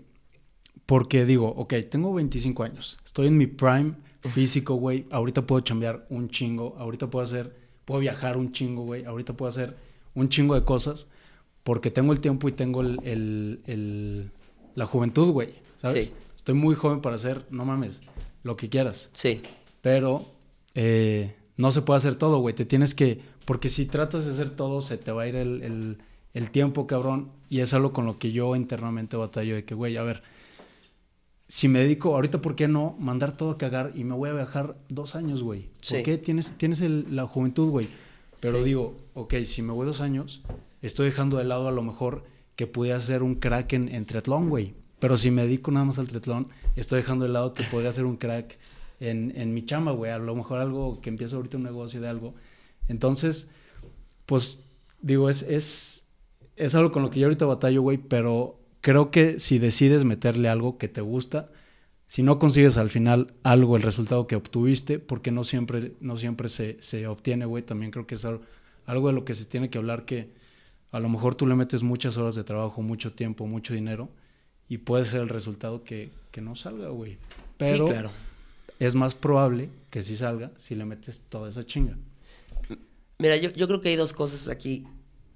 Porque 0.86 1.24
digo, 1.24 1.46
ok, 1.46 1.74
tengo 1.88 2.12
25 2.12 2.64
años, 2.64 2.98
estoy 3.04 3.28
en 3.28 3.38
mi 3.38 3.46
prime 3.46 3.94
físico, 4.22 4.74
güey. 4.74 5.06
Ahorita 5.12 5.46
puedo 5.46 5.60
chambear 5.60 6.04
un 6.10 6.28
chingo, 6.28 6.74
ahorita 6.78 7.08
puedo 7.08 7.24
hacer, 7.24 7.54
puedo 7.84 8.00
viajar 8.00 8.36
un 8.36 8.50
chingo, 8.50 8.82
güey. 8.82 9.04
Ahorita 9.04 9.34
puedo 9.34 9.50
hacer 9.50 9.76
un 10.14 10.30
chingo 10.30 10.56
de 10.56 10.64
cosas 10.64 11.06
porque 11.62 11.92
tengo 11.92 12.12
el 12.12 12.18
tiempo 12.18 12.48
y 12.48 12.52
tengo 12.52 12.80
el, 12.80 14.32
la 14.74 14.86
juventud, 14.86 15.30
güey. 15.30 15.54
¿Sabes? 15.76 16.06
Sí. 16.06 16.12
Estoy 16.34 16.56
muy 16.56 16.74
joven 16.74 17.02
para 17.02 17.14
hacer, 17.14 17.46
no 17.50 17.64
mames, 17.64 18.00
lo 18.42 18.56
que 18.56 18.68
quieras. 18.68 19.10
Sí. 19.12 19.42
Pero 19.80 20.39
eh, 20.82 21.36
no 21.58 21.72
se 21.72 21.82
puede 21.82 21.98
hacer 21.98 22.14
todo, 22.14 22.38
güey. 22.38 22.54
Te 22.54 22.64
tienes 22.64 22.94
que, 22.94 23.20
porque 23.44 23.68
si 23.68 23.84
tratas 23.84 24.24
de 24.24 24.32
hacer 24.32 24.48
todo, 24.48 24.80
se 24.80 24.96
te 24.96 25.12
va 25.12 25.24
a 25.24 25.28
ir 25.28 25.36
el, 25.36 25.98
el 26.32 26.50
tiempo, 26.50 26.86
cabrón. 26.86 27.28
Y 27.50 27.60
es 27.60 27.74
algo 27.74 27.92
con 27.92 28.06
lo 28.06 28.18
que 28.18 28.32
yo 28.32 28.56
internamente 28.56 29.14
batallo 29.18 29.56
de 29.56 29.64
que, 29.66 29.74
güey, 29.74 29.98
a 29.98 30.02
ver 30.02 30.22
si 31.48 31.68
me 31.68 31.80
dedico, 31.80 32.14
ahorita, 32.14 32.40
¿por 32.40 32.56
qué 32.56 32.66
no 32.66 32.96
mandar 32.98 33.36
todo 33.36 33.50
a 33.50 33.58
cagar 33.58 33.92
y 33.94 34.04
me 34.04 34.14
voy 34.14 34.30
a 34.30 34.32
viajar 34.32 34.78
dos 34.88 35.16
años, 35.16 35.42
güey? 35.42 35.68
¿Por 35.86 36.02
qué 36.02 36.16
tienes, 36.16 36.52
tienes 36.56 36.80
la 36.80 37.26
juventud, 37.26 37.68
güey? 37.68 37.88
Pero 38.40 38.62
digo, 38.62 38.96
ok, 39.12 39.34
si 39.44 39.60
me 39.60 39.74
voy 39.74 39.84
dos 39.84 40.00
años, 40.00 40.42
estoy 40.80 41.06
dejando 41.06 41.36
de 41.36 41.44
lado 41.44 41.68
a 41.68 41.72
lo 41.72 41.82
mejor 41.82 42.24
que 42.56 42.66
pudiera 42.66 42.98
ser 43.00 43.22
un 43.22 43.34
crack 43.34 43.74
en, 43.74 43.88
en 43.88 44.06
triatlón, 44.06 44.48
güey. 44.48 44.74
Pero 44.98 45.18
si 45.18 45.30
me 45.30 45.42
dedico 45.42 45.72
nada 45.72 45.84
más 45.84 45.98
al 45.98 46.08
triatlón, 46.08 46.48
estoy 46.76 47.00
dejando 47.02 47.26
de 47.26 47.32
lado 47.32 47.52
que 47.52 47.64
podría 47.64 47.92
ser 47.92 48.06
un 48.06 48.16
crack 48.16 48.56
en, 49.00 49.32
en 49.34 49.52
mi 49.54 49.64
chamba, 49.64 49.92
güey. 49.92 50.12
A 50.12 50.18
lo 50.18 50.34
mejor 50.36 50.58
algo 50.58 51.00
que 51.00 51.08
empiezo 51.10 51.36
ahorita 51.36 51.56
un 51.56 51.64
negocio 51.64 52.00
de 52.00 52.08
algo. 52.08 52.34
Entonces, 52.88 53.50
pues, 54.26 54.62
digo, 55.00 55.28
es, 55.28 55.42
es, 55.42 56.06
es 56.56 56.74
algo 56.74 56.92
con 56.92 57.02
lo 57.02 57.10
que 57.10 57.20
yo 57.20 57.26
ahorita 57.26 57.46
batallo, 57.46 57.82
güey, 57.82 57.98
pero 57.98 58.60
creo 58.80 59.10
que 59.10 59.40
si 59.40 59.58
decides 59.58 60.04
meterle 60.04 60.48
algo 60.48 60.78
que 60.78 60.88
te 60.88 61.00
gusta, 61.00 61.50
si 62.06 62.22
no 62.22 62.38
consigues 62.38 62.76
al 62.76 62.90
final 62.90 63.34
algo, 63.42 63.76
el 63.76 63.82
resultado 63.82 64.26
que 64.26 64.36
obtuviste, 64.36 64.98
porque 64.98 65.30
no 65.30 65.44
siempre, 65.44 65.92
no 66.00 66.16
siempre 66.16 66.48
se, 66.48 66.76
se 66.80 67.06
obtiene, 67.06 67.44
güey, 67.46 67.62
también 67.62 67.92
creo 67.92 68.06
que 68.06 68.16
es 68.16 68.24
algo, 68.24 69.06
de 69.06 69.12
lo 69.12 69.24
que 69.24 69.34
se 69.34 69.44
tiene 69.44 69.70
que 69.70 69.78
hablar 69.78 70.04
que 70.04 70.32
a 70.90 70.98
lo 70.98 71.08
mejor 71.08 71.36
tú 71.36 71.46
le 71.46 71.54
metes 71.54 71.84
muchas 71.84 72.16
horas 72.16 72.34
de 72.34 72.42
trabajo, 72.42 72.82
mucho 72.82 73.12
tiempo, 73.12 73.46
mucho 73.46 73.74
dinero, 73.74 74.08
y 74.68 74.78
puede 74.78 75.04
ser 75.04 75.20
el 75.20 75.28
resultado 75.28 75.84
que, 75.84 76.10
que 76.32 76.40
no 76.40 76.56
salga, 76.56 76.88
güey. 76.88 77.18
Pero 77.56 77.84
claro. 77.84 78.10
Es 78.80 78.94
más 78.94 79.14
probable 79.14 79.70
que 79.90 80.02
sí 80.02 80.16
salga 80.16 80.50
si 80.56 80.74
le 80.74 80.84
metes 80.84 81.20
toda 81.28 81.50
esa 81.50 81.64
chinga. 81.64 81.96
Mira, 83.18 83.36
yo, 83.36 83.50
yo 83.50 83.68
creo 83.68 83.80
que 83.80 83.90
hay 83.90 83.96
dos 83.96 84.14
cosas 84.14 84.48
aquí 84.48 84.86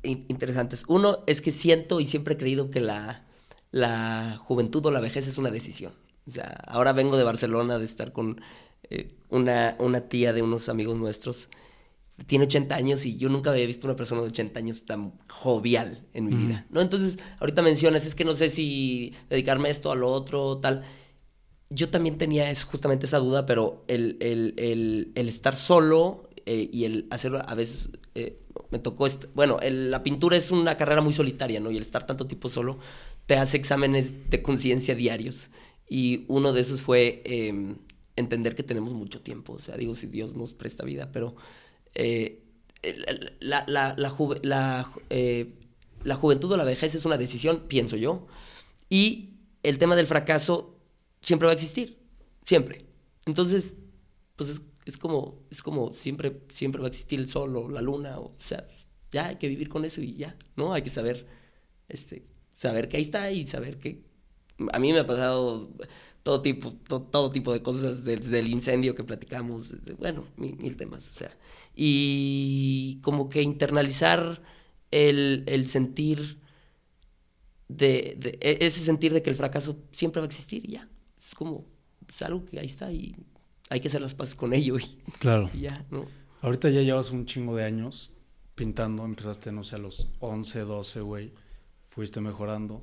interesantes. 0.02 0.84
Uno 0.88 1.18
es 1.26 1.40
que 1.40 1.50
siento 1.50 2.00
y 2.00 2.06
siempre 2.06 2.34
he 2.34 2.36
creído 2.38 2.70
que 2.70 2.80
la, 2.80 3.24
la 3.70 4.38
juventud 4.40 4.84
o 4.86 4.90
la 4.90 5.00
vejez 5.00 5.26
es 5.26 5.36
una 5.38 5.50
decisión. 5.50 5.92
O 6.26 6.30
sea, 6.30 6.48
ahora 6.66 6.92
vengo 6.92 7.18
de 7.18 7.24
Barcelona 7.24 7.78
de 7.78 7.84
estar 7.84 8.12
con 8.12 8.40
eh, 8.88 9.14
una, 9.28 9.76
una 9.78 10.00
tía 10.08 10.32
de 10.32 10.40
unos 10.40 10.70
amigos 10.70 10.96
nuestros. 10.96 11.48
Tiene 12.26 12.46
80 12.46 12.74
años 12.74 13.04
y 13.04 13.18
yo 13.18 13.28
nunca 13.28 13.50
había 13.50 13.66
visto 13.66 13.86
una 13.86 13.96
persona 13.96 14.22
de 14.22 14.28
80 14.28 14.58
años 14.58 14.84
tan 14.86 15.12
jovial 15.28 16.06
en 16.14 16.26
mi 16.26 16.34
vida, 16.34 16.64
¿no? 16.70 16.80
Entonces, 16.80 17.18
ahorita 17.40 17.60
mencionas, 17.60 18.06
es 18.06 18.14
que 18.14 18.24
no 18.24 18.32
sé 18.32 18.48
si 18.48 19.12
dedicarme 19.28 19.68
a 19.68 19.72
esto, 19.72 19.90
a 19.90 19.96
lo 19.96 20.10
otro, 20.12 20.58
tal. 20.58 20.84
Yo 21.74 21.88
también 21.88 22.18
tenía 22.18 22.52
justamente 22.64 23.06
esa 23.06 23.18
duda, 23.18 23.46
pero 23.46 23.84
el, 23.88 24.16
el, 24.20 25.12
el, 25.14 25.28
estar 25.28 25.56
solo 25.56 26.28
eh, 26.46 26.68
y 26.72 26.84
el 26.84 27.06
hacerlo 27.10 27.42
a 27.44 27.54
veces 27.54 27.90
eh, 28.14 28.38
me 28.70 28.78
tocó, 28.78 29.06
bueno, 29.34 29.58
la 29.62 30.02
pintura 30.02 30.36
es 30.36 30.50
una 30.50 30.76
carrera 30.76 31.00
muy 31.00 31.12
solitaria, 31.12 31.60
¿no? 31.60 31.70
Y 31.70 31.76
el 31.76 31.82
estar 31.82 32.06
tanto 32.06 32.26
tiempo 32.26 32.48
solo 32.48 32.78
te 33.26 33.36
hace 33.36 33.56
exámenes 33.56 34.30
de 34.30 34.42
conciencia 34.42 34.94
diarios. 34.94 35.50
Y 35.88 36.24
uno 36.28 36.52
de 36.52 36.60
esos 36.60 36.80
fue 36.80 37.22
em, 37.24 37.76
entender 38.16 38.54
que 38.54 38.62
tenemos 38.62 38.92
mucho 38.92 39.20
tiempo. 39.20 39.54
O 39.54 39.58
sea, 39.58 39.76
digo, 39.76 39.94
si 39.94 40.06
Dios 40.06 40.34
nos 40.34 40.52
presta 40.52 40.84
vida, 40.84 41.10
pero 41.12 41.34
eh, 41.94 42.42
la, 43.40 43.64
la, 43.66 43.94
la, 43.96 44.92
eh, 45.10 45.54
la, 46.02 46.14
juventud 46.16 46.52
o 46.52 46.56
la 46.56 46.64
vejez 46.64 46.94
es 46.94 47.04
una 47.04 47.16
decisión, 47.16 47.64
pienso 47.68 47.96
yo. 47.96 48.26
Y 48.88 49.30
el 49.62 49.78
tema 49.78 49.96
del 49.96 50.06
fracaso 50.06 50.73
siempre 51.24 51.46
va 51.46 51.52
a 51.52 51.54
existir. 51.54 51.98
Siempre. 52.44 52.84
Entonces, 53.26 53.76
pues 54.36 54.50
es, 54.50 54.62
es 54.84 54.96
como, 54.96 55.42
es 55.50 55.62
como 55.62 55.92
siempre, 55.92 56.42
siempre 56.50 56.80
va 56.80 56.86
a 56.86 56.90
existir 56.90 57.18
el 57.18 57.28
sol 57.28 57.56
o 57.56 57.68
la 57.68 57.82
luna. 57.82 58.20
O, 58.20 58.36
sea, 58.38 58.68
ya 59.10 59.26
hay 59.28 59.36
que 59.36 59.48
vivir 59.48 59.68
con 59.68 59.84
eso 59.84 60.00
y 60.00 60.14
ya, 60.14 60.36
¿no? 60.54 60.72
Hay 60.72 60.82
que 60.82 60.90
saber 60.90 61.26
este, 61.88 62.24
saber 62.52 62.88
que 62.88 62.98
ahí 62.98 63.02
está 63.02 63.30
y 63.30 63.46
saber 63.46 63.78
que 63.78 64.04
a 64.72 64.78
mí 64.78 64.92
me 64.92 65.00
ha 65.00 65.06
pasado 65.06 65.70
todo 66.22 66.40
tipo, 66.40 66.72
todo 66.72 67.30
tipo 67.30 67.52
de 67.52 67.62
cosas, 67.62 68.04
desde 68.04 68.38
el 68.38 68.48
incendio 68.48 68.94
que 68.94 69.04
platicamos, 69.04 69.72
bueno, 69.98 70.26
mil, 70.36 70.76
temas, 70.76 71.06
o 71.08 71.12
sea, 71.12 71.36
y 71.74 73.00
como 73.02 73.28
que 73.28 73.42
internalizar 73.42 74.42
el, 74.90 75.44
el 75.46 75.68
sentir 75.68 76.38
de, 77.68 78.14
de, 78.18 78.38
e, 78.40 78.58
ese 78.64 78.80
sentir 78.80 79.12
de 79.12 79.22
que 79.22 79.30
el 79.30 79.36
fracaso 79.36 79.76
siempre 79.90 80.20
va 80.20 80.26
a 80.26 80.28
existir 80.28 80.64
y 80.64 80.72
ya, 80.72 80.88
es 81.26 81.34
como, 81.34 81.64
es 82.08 82.22
algo 82.22 82.44
que 82.44 82.58
ahí 82.58 82.66
está 82.66 82.92
y 82.92 83.16
hay 83.70 83.80
que 83.80 83.88
hacer 83.88 84.00
las 84.00 84.14
paces 84.14 84.34
con 84.34 84.52
ello 84.52 84.78
y, 84.78 84.84
claro. 85.18 85.50
ya, 85.58 85.84
¿no? 85.90 86.06
Ahorita 86.42 86.68
ya 86.70 86.82
llevas 86.82 87.10
un 87.10 87.26
chingo 87.26 87.56
de 87.56 87.64
años 87.64 88.12
pintando, 88.54 89.04
empezaste, 89.04 89.50
no 89.50 89.64
sé, 89.64 89.76
a 89.76 89.78
los 89.78 90.08
11, 90.20 90.60
12, 90.60 91.00
güey 91.00 91.32
fuiste 91.94 92.20
mejorando. 92.20 92.82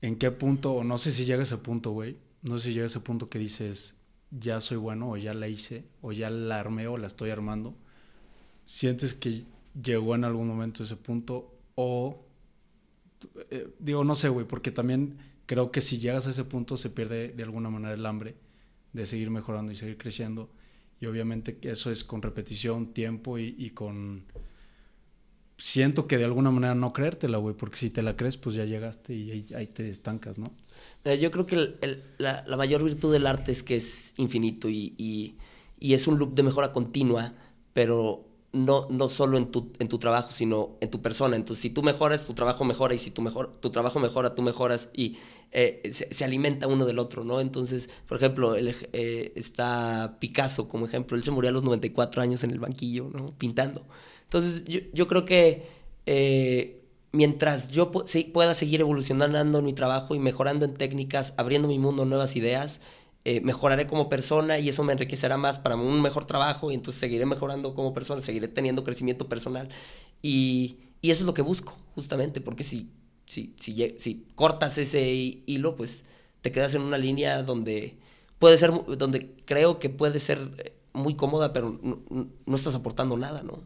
¿En 0.00 0.16
qué 0.16 0.30
punto, 0.30 0.72
o 0.72 0.84
no 0.84 0.96
sé 0.98 1.12
si 1.12 1.24
llega 1.24 1.40
a 1.40 1.42
ese 1.42 1.58
punto, 1.58 1.90
güey, 1.90 2.16
no 2.42 2.58
sé 2.58 2.68
si 2.68 2.72
llega 2.72 2.84
a 2.84 2.86
ese 2.86 3.00
punto 3.00 3.28
que 3.28 3.38
dices, 3.38 3.94
ya 4.30 4.60
soy 4.60 4.78
bueno, 4.78 5.10
o 5.10 5.16
ya 5.16 5.34
la 5.34 5.46
hice, 5.48 5.84
o 6.00 6.12
ya 6.12 6.30
la 6.30 6.58
armé, 6.58 6.86
o 6.86 6.96
la 6.96 7.06
estoy 7.06 7.30
armando? 7.30 7.74
¿Sientes 8.64 9.12
que 9.12 9.44
llegó 9.80 10.14
en 10.14 10.24
algún 10.24 10.48
momento 10.48 10.82
ese 10.82 10.96
punto? 10.96 11.54
O, 11.74 12.24
eh, 13.50 13.68
digo, 13.78 14.04
no 14.04 14.16
sé, 14.16 14.30
güey, 14.30 14.46
porque 14.46 14.70
también 14.70 15.18
creo 15.52 15.70
que 15.70 15.82
si 15.82 15.98
llegas 15.98 16.26
a 16.26 16.30
ese 16.30 16.44
punto 16.44 16.78
se 16.78 16.88
pierde 16.88 17.28
de 17.28 17.42
alguna 17.42 17.68
manera 17.68 17.92
el 17.92 18.06
hambre 18.06 18.36
de 18.94 19.04
seguir 19.04 19.30
mejorando 19.30 19.70
y 19.70 19.76
seguir 19.76 19.98
creciendo. 19.98 20.48
Y 20.98 21.04
obviamente 21.04 21.58
eso 21.62 21.90
es 21.90 22.04
con 22.04 22.22
repetición, 22.22 22.94
tiempo 22.94 23.38
y 23.38 23.70
con 23.70 24.24
siento 25.62 26.08
que 26.08 26.18
de 26.18 26.24
alguna 26.24 26.50
manera 26.50 26.74
no 26.74 26.92
creértela, 26.92 27.38
güey, 27.38 27.54
porque 27.54 27.76
si 27.76 27.88
te 27.88 28.02
la 28.02 28.16
crees, 28.16 28.36
pues 28.36 28.56
ya 28.56 28.64
llegaste 28.64 29.14
y 29.14 29.46
ahí, 29.54 29.66
te 29.68 29.88
estancas, 29.90 30.36
¿no? 30.36 30.50
Yo 31.04 31.30
creo 31.30 31.46
que 31.46 31.76
la, 32.18 32.44
mayor 32.56 32.82
virtud 32.82 33.12
del 33.12 33.28
arte 33.28 33.52
es 33.52 33.62
que 33.62 33.76
es 33.76 34.12
infinito 34.16 34.68
y, 34.68 35.36
es 35.78 36.08
un 36.08 36.18
loop 36.18 36.34
de 36.34 36.42
mejora 36.42 36.72
continua, 36.72 37.34
pero 37.74 38.24
no, 38.52 38.88
no 38.90 39.06
solo 39.06 39.38
en 39.38 39.52
tu, 39.52 39.70
en 39.78 39.88
tu 39.88 39.98
trabajo, 39.98 40.32
sino 40.32 40.70
en 40.80 40.90
tu 40.90 41.00
persona. 41.00 41.36
Entonces, 41.36 41.62
si 41.62 41.70
tú 41.70 41.84
mejoras, 41.84 42.26
tu 42.26 42.34
trabajo 42.34 42.64
mejora, 42.64 42.94
y 42.94 42.98
si 42.98 43.12
tu, 43.12 43.22
mejor, 43.22 43.52
tu 43.60 43.70
trabajo 43.70 44.00
mejora, 44.00 44.34
tú 44.34 44.42
mejoras, 44.42 44.90
y 44.92 45.16
eh, 45.54 45.92
se, 45.92 46.24
alimenta 46.24 46.66
uno 46.66 46.86
del 46.86 46.98
otro, 46.98 47.24
¿no? 47.24 47.38
Entonces, 47.40 47.90
por 48.06 48.16
ejemplo, 48.16 48.56
eh, 48.56 49.32
está 49.36 50.16
Picasso 50.18 50.66
como 50.66 50.86
ejemplo, 50.86 51.16
él 51.16 51.22
se 51.24 51.30
murió 51.30 51.50
a 51.50 51.52
los 51.52 51.62
94 51.62 52.22
años 52.22 52.42
en 52.42 52.50
el 52.50 52.58
banquillo, 52.58 53.10
¿no? 53.12 53.26
Pintando. 53.38 53.84
Entonces, 54.24 54.64
yo, 54.64 55.06
creo 55.08 55.26
que 55.26 55.66
eh, 56.06 56.82
mientras 57.12 57.68
yo 57.70 57.90
pueda 57.90 58.54
seguir 58.54 58.80
evolucionando 58.80 59.58
en 59.58 59.64
mi 59.64 59.74
trabajo 59.74 60.14
y 60.14 60.18
mejorando 60.18 60.64
en 60.64 60.72
técnicas, 60.74 61.34
abriendo 61.36 61.68
mi 61.68 61.78
mundo 61.78 62.04
a 62.04 62.06
nuevas 62.06 62.34
ideas, 62.36 62.80
mejoraré 63.42 63.86
como 63.86 64.08
persona 64.08 64.58
y 64.58 64.68
eso 64.68 64.82
me 64.82 64.92
enriquecerá 64.92 65.36
más 65.36 65.60
para 65.60 65.76
un 65.76 66.02
mejor 66.02 66.24
trabajo 66.24 66.72
y 66.72 66.74
entonces 66.74 66.98
seguiré 66.98 67.24
mejorando 67.24 67.72
como 67.74 67.92
persona, 67.92 68.20
seguiré 68.20 68.48
teniendo 68.48 68.82
crecimiento 68.84 69.28
personal. 69.28 69.68
Y, 70.22 70.78
eso 71.02 71.24
es 71.24 71.26
lo 71.26 71.34
que 71.34 71.42
busco, 71.42 71.76
justamente, 71.94 72.40
porque 72.40 72.62
si, 72.62 72.88
si, 73.32 73.54
si, 73.98 74.26
cortas 74.34 74.76
ese 74.76 75.10
hilo, 75.46 75.74
pues 75.74 76.04
te 76.42 76.52
quedas 76.52 76.74
en 76.74 76.82
una 76.82 76.98
línea 76.98 77.42
donde 77.42 77.94
puede 78.38 78.58
ser, 78.58 78.72
donde 78.98 79.34
creo 79.46 79.78
que 79.78 79.88
puede 79.88 80.20
ser 80.20 80.50
eh, 80.58 80.74
muy 80.92 81.14
cómoda, 81.14 81.52
pero 81.52 81.80
no 81.80 82.54
estás 82.54 82.74
aportando 82.74 83.16
nada, 83.16 83.42
¿no? 83.42 83.60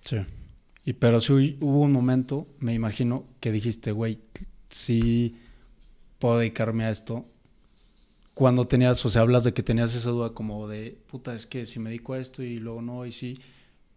Sí. 0.00 0.18
Y 0.84 0.92
pero 0.92 1.20
si 1.20 1.56
hubo 1.60 1.80
un 1.80 1.92
momento, 1.92 2.46
me 2.58 2.74
imagino, 2.74 3.24
que 3.40 3.52
dijiste, 3.52 3.90
güey, 3.90 4.18
sí 4.68 5.36
puedo 6.18 6.38
dedicarme 6.38 6.84
a 6.84 6.90
esto. 6.90 7.24
Cuando 8.34 8.66
tenías, 8.66 9.04
o 9.06 9.08
sea, 9.08 9.22
hablas 9.22 9.44
de 9.44 9.54
que 9.54 9.62
tenías 9.62 9.94
esa 9.94 10.10
duda 10.10 10.34
como 10.34 10.68
de, 10.68 10.98
puta, 11.10 11.34
es 11.34 11.46
que 11.46 11.64
si 11.64 11.78
me 11.78 11.88
dedico 11.88 12.12
a 12.12 12.18
esto 12.18 12.42
y 12.42 12.58
luego 12.58 12.82
no, 12.82 13.06
y 13.06 13.12
sí, 13.12 13.38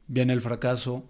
viene 0.07 0.31
el 0.31 0.39
fracaso. 0.39 1.03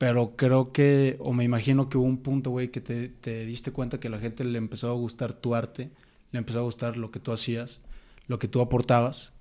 Pero 0.00 0.34
creo 0.34 0.72
que, 0.72 1.18
o 1.18 1.34
me 1.34 1.44
imagino 1.44 1.90
que 1.90 1.98
hubo 1.98 2.06
un 2.06 2.22
punto, 2.22 2.48
güey, 2.48 2.70
que 2.70 2.80
te, 2.80 3.10
te 3.10 3.44
diste 3.44 3.70
cuenta 3.70 4.00
que 4.00 4.08
la 4.08 4.18
gente 4.18 4.44
le 4.44 4.56
empezó 4.56 4.88
a 4.88 4.94
gustar 4.94 5.34
tu 5.34 5.54
arte, 5.54 5.90
le 6.32 6.38
empezó 6.38 6.60
a 6.60 6.62
gustar 6.62 6.96
lo 6.96 7.10
que 7.10 7.20
tú 7.20 7.32
hacías, 7.32 7.82
lo 8.26 8.38
que 8.38 8.48
tú 8.48 8.62
aportabas, 8.62 9.34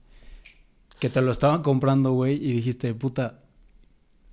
que 1.00 1.10
te 1.10 1.22
lo 1.22 1.32
estaban 1.32 1.64
comprando, 1.64 2.12
güey, 2.12 2.36
y 2.36 2.52
dijiste, 2.52 2.94
puta, 2.94 3.40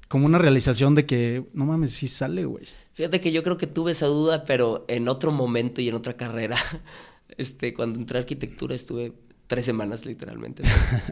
como 0.09 0.27
una 0.27 0.39
realización 0.39 0.97
de 0.97 1.07
que, 1.07 1.45
no 1.53 1.65
mames, 1.65 1.93
sí 1.93 2.09
sale, 2.09 2.45
güey. 2.45 2.65
Fíjate 2.95 3.21
que 3.21 3.31
yo 3.31 3.45
creo 3.45 3.57
que 3.57 3.69
tuve 3.69 3.93
esa 3.93 4.07
duda, 4.07 4.45
pero 4.45 4.85
en 4.89 5.07
otro 5.07 5.31
momento 5.31 5.81
y 5.81 5.89
en 5.89 5.95
otra 5.95 6.15
carrera. 6.15 6.57
Este, 7.39 7.75
cuando 7.75 7.99
entré 7.99 8.19
a 8.19 8.21
arquitectura 8.21 8.75
estuve 8.75 9.13
tres 9.47 9.67
semanas 9.67 10.07
literalmente. 10.07 10.63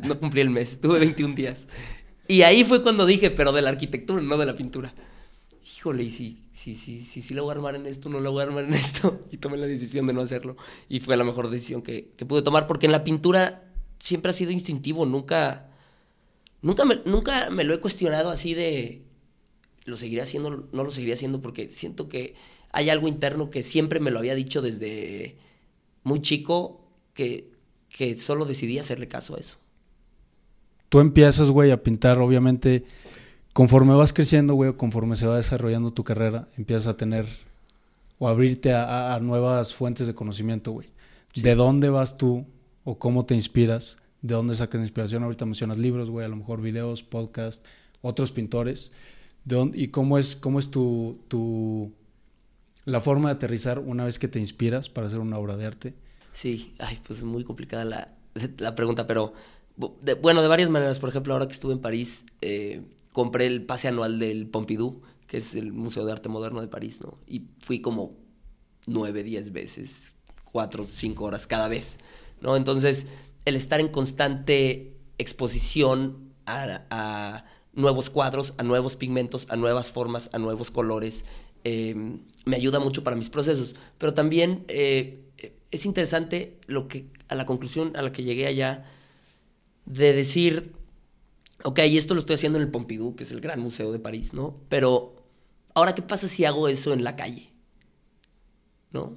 No, 0.02 0.08
no 0.08 0.18
cumplí 0.18 0.40
el 0.40 0.48
mes, 0.48 0.72
estuve 0.72 1.00
21 1.00 1.34
días. 1.34 1.66
Y 2.26 2.42
ahí 2.42 2.64
fue 2.64 2.82
cuando 2.82 3.06
dije, 3.06 3.30
pero 3.30 3.52
de 3.52 3.62
la 3.62 3.70
arquitectura, 3.70 4.22
no 4.22 4.38
de 4.38 4.46
la 4.46 4.56
pintura. 4.56 4.94
Híjole, 5.76 6.04
y 6.04 6.10
si, 6.10 6.42
si, 6.52 6.74
si, 6.74 7.00
si, 7.00 7.20
si 7.20 7.34
lo 7.34 7.44
voy 7.44 7.50
a 7.50 7.54
armar 7.56 7.74
en 7.74 7.86
esto, 7.86 8.08
no 8.08 8.20
lo 8.20 8.32
voy 8.32 8.40
a 8.40 8.44
armar 8.44 8.64
en 8.64 8.74
esto. 8.74 9.26
Y 9.30 9.38
tomé 9.38 9.56
la 9.56 9.66
decisión 9.66 10.06
de 10.06 10.12
no 10.12 10.22
hacerlo. 10.22 10.56
Y 10.88 11.00
fue 11.00 11.16
la 11.16 11.24
mejor 11.24 11.50
decisión 11.50 11.82
que, 11.82 12.12
que 12.16 12.24
pude 12.24 12.42
tomar, 12.42 12.66
porque 12.66 12.86
en 12.86 12.92
la 12.92 13.04
pintura 13.04 13.64
siempre 13.98 14.30
ha 14.30 14.32
sido 14.32 14.50
instintivo, 14.50 15.06
nunca, 15.06 15.70
nunca, 16.62 16.84
me, 16.84 17.00
nunca 17.04 17.50
me 17.50 17.64
lo 17.64 17.74
he 17.74 17.80
cuestionado 17.80 18.30
así 18.30 18.54
de, 18.54 19.02
lo 19.84 19.96
seguiré 19.96 20.22
haciendo, 20.22 20.68
no 20.72 20.84
lo 20.84 20.90
seguiré 20.90 21.14
haciendo, 21.14 21.40
porque 21.40 21.68
siento 21.68 22.08
que 22.08 22.34
hay 22.72 22.90
algo 22.90 23.08
interno 23.08 23.50
que 23.50 23.62
siempre 23.62 24.00
me 24.00 24.10
lo 24.10 24.18
había 24.18 24.34
dicho 24.34 24.60
desde 24.60 25.38
muy 26.02 26.20
chico, 26.20 26.84
que, 27.14 27.52
que 27.88 28.16
solo 28.16 28.44
decidí 28.44 28.78
hacerle 28.78 29.08
caso 29.08 29.36
a 29.36 29.38
eso 29.38 29.63
tú 30.94 31.00
empiezas, 31.00 31.50
güey, 31.50 31.72
a 31.72 31.82
pintar, 31.82 32.20
obviamente, 32.20 32.84
conforme 33.52 33.94
vas 33.94 34.12
creciendo, 34.12 34.54
güey, 34.54 34.74
conforme 34.74 35.16
se 35.16 35.26
va 35.26 35.38
desarrollando 35.38 35.92
tu 35.92 36.04
carrera, 36.04 36.46
empiezas 36.56 36.86
a 36.86 36.96
tener 36.96 37.26
o 38.20 38.28
abrirte 38.28 38.72
a, 38.72 39.12
a 39.12 39.18
nuevas 39.18 39.74
fuentes 39.74 40.06
de 40.06 40.14
conocimiento, 40.14 40.70
güey. 40.70 40.90
Sí. 41.32 41.42
¿De 41.42 41.56
dónde 41.56 41.88
vas 41.88 42.16
tú 42.16 42.46
o 42.84 42.96
cómo 42.96 43.26
te 43.26 43.34
inspiras? 43.34 43.98
¿De 44.22 44.34
dónde 44.34 44.54
sacas 44.54 44.82
inspiración? 44.82 45.24
Ahorita 45.24 45.44
mencionas 45.46 45.78
libros, 45.78 46.10
güey, 46.10 46.26
a 46.26 46.28
lo 46.28 46.36
mejor 46.36 46.60
videos, 46.60 47.02
podcast, 47.02 47.66
otros 48.00 48.30
pintores. 48.30 48.92
¿De 49.44 49.56
dónde, 49.56 49.76
¿Y 49.80 49.88
cómo 49.88 50.16
es, 50.16 50.36
cómo 50.36 50.60
es 50.60 50.70
tu, 50.70 51.18
tu, 51.26 51.92
la 52.84 53.00
forma 53.00 53.30
de 53.30 53.34
aterrizar 53.34 53.80
una 53.80 54.04
vez 54.04 54.20
que 54.20 54.28
te 54.28 54.38
inspiras 54.38 54.88
para 54.88 55.08
hacer 55.08 55.18
una 55.18 55.38
obra 55.38 55.56
de 55.56 55.66
arte? 55.66 55.94
Sí, 56.30 56.72
ay, 56.78 57.00
pues 57.04 57.18
es 57.18 57.24
muy 57.24 57.42
complicada 57.42 57.84
la, 57.84 58.10
la 58.58 58.76
pregunta, 58.76 59.08
pero 59.08 59.34
de, 59.76 60.14
bueno, 60.14 60.42
de 60.42 60.48
varias 60.48 60.70
maneras. 60.70 60.98
Por 60.98 61.08
ejemplo, 61.08 61.32
ahora 61.32 61.46
que 61.46 61.52
estuve 61.52 61.72
en 61.72 61.80
París, 61.80 62.24
eh, 62.40 62.82
compré 63.12 63.46
el 63.46 63.64
pase 63.64 63.88
anual 63.88 64.18
del 64.18 64.48
Pompidou, 64.48 65.02
que 65.26 65.38
es 65.38 65.54
el 65.54 65.72
Museo 65.72 66.04
de 66.04 66.12
Arte 66.12 66.28
Moderno 66.28 66.60
de 66.60 66.68
París, 66.68 67.00
¿no? 67.02 67.18
Y 67.26 67.46
fui 67.60 67.80
como 67.80 68.16
nueve, 68.86 69.22
diez 69.22 69.52
veces, 69.52 70.14
cuatro, 70.44 70.84
cinco 70.84 71.24
horas 71.24 71.46
cada 71.46 71.68
vez, 71.68 71.98
¿no? 72.40 72.56
Entonces, 72.56 73.06
el 73.44 73.56
estar 73.56 73.80
en 73.80 73.88
constante 73.88 74.96
exposición 75.18 76.32
a, 76.46 77.44
nuevos 77.72 78.10
cuadros, 78.10 78.54
a 78.58 78.62
nuevos 78.62 78.96
pigmentos, 78.96 79.46
a 79.50 79.56
nuevas 79.56 79.90
formas, 79.90 80.30
a 80.32 80.38
nuevos 80.38 80.70
colores, 80.70 81.24
eh, 81.64 81.94
me 82.44 82.56
ayuda 82.56 82.78
mucho 82.78 83.02
para 83.02 83.16
mis 83.16 83.30
procesos. 83.30 83.74
Pero 83.98 84.14
también 84.14 84.64
eh, 84.68 85.24
es 85.70 85.86
interesante 85.86 86.60
lo 86.66 86.86
que, 86.86 87.06
a 87.28 87.34
la 87.34 87.46
conclusión 87.46 87.96
a 87.96 88.02
la 88.02 88.12
que 88.12 88.22
llegué 88.22 88.46
allá, 88.46 88.84
de 89.86 90.12
decir, 90.12 90.74
ok, 91.62 91.78
esto 91.80 92.14
lo 92.14 92.20
estoy 92.20 92.34
haciendo 92.34 92.58
en 92.58 92.64
el 92.64 92.70
Pompidou, 92.70 93.16
que 93.16 93.24
es 93.24 93.30
el 93.30 93.40
gran 93.40 93.60
museo 93.60 93.92
de 93.92 93.98
París, 93.98 94.32
¿no? 94.32 94.60
Pero, 94.68 95.16
ahora, 95.74 95.94
¿qué 95.94 96.02
pasa 96.02 96.28
si 96.28 96.44
hago 96.44 96.68
eso 96.68 96.92
en 96.92 97.04
la 97.04 97.16
calle? 97.16 97.52
¿No? 98.92 99.16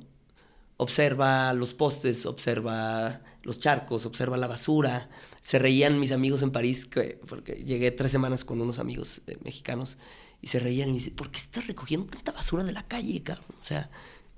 Observa 0.77 1.53
los 1.53 1.73
postes, 1.73 2.25
observa 2.25 3.21
los 3.43 3.59
charcos, 3.59 4.05
observa 4.05 4.37
la 4.37 4.47
basura. 4.47 5.09
Se 5.41 5.59
reían 5.59 5.99
mis 5.99 6.11
amigos 6.11 6.41
en 6.41 6.51
París, 6.51 6.85
que, 6.85 7.19
porque 7.27 7.63
llegué 7.65 7.91
tres 7.91 8.11
semanas 8.11 8.45
con 8.45 8.61
unos 8.61 8.79
amigos 8.79 9.21
eh, 9.27 9.37
mexicanos, 9.43 9.97
y 10.41 10.47
se 10.47 10.59
reían 10.59 10.89
y 10.89 10.91
me 10.91 10.97
dicen, 10.99 11.15
¿por 11.15 11.31
qué 11.31 11.39
estás 11.39 11.65
recogiendo 11.67 12.07
tanta 12.07 12.31
basura 12.31 12.63
de 12.63 12.71
la 12.71 12.87
calle, 12.87 13.23
cabrón? 13.23 13.47
O 13.61 13.65
sea, 13.65 13.89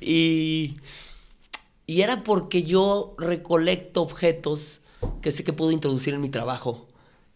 y 0.00 0.76
y 1.88 2.02
era 2.02 2.22
porque 2.22 2.64
yo 2.64 3.16
recolecto 3.16 4.02
objetos 4.02 4.82
que 5.22 5.30
sé 5.30 5.42
que 5.42 5.54
puedo 5.54 5.72
introducir 5.72 6.12
en 6.12 6.20
mi 6.20 6.28
trabajo 6.28 6.86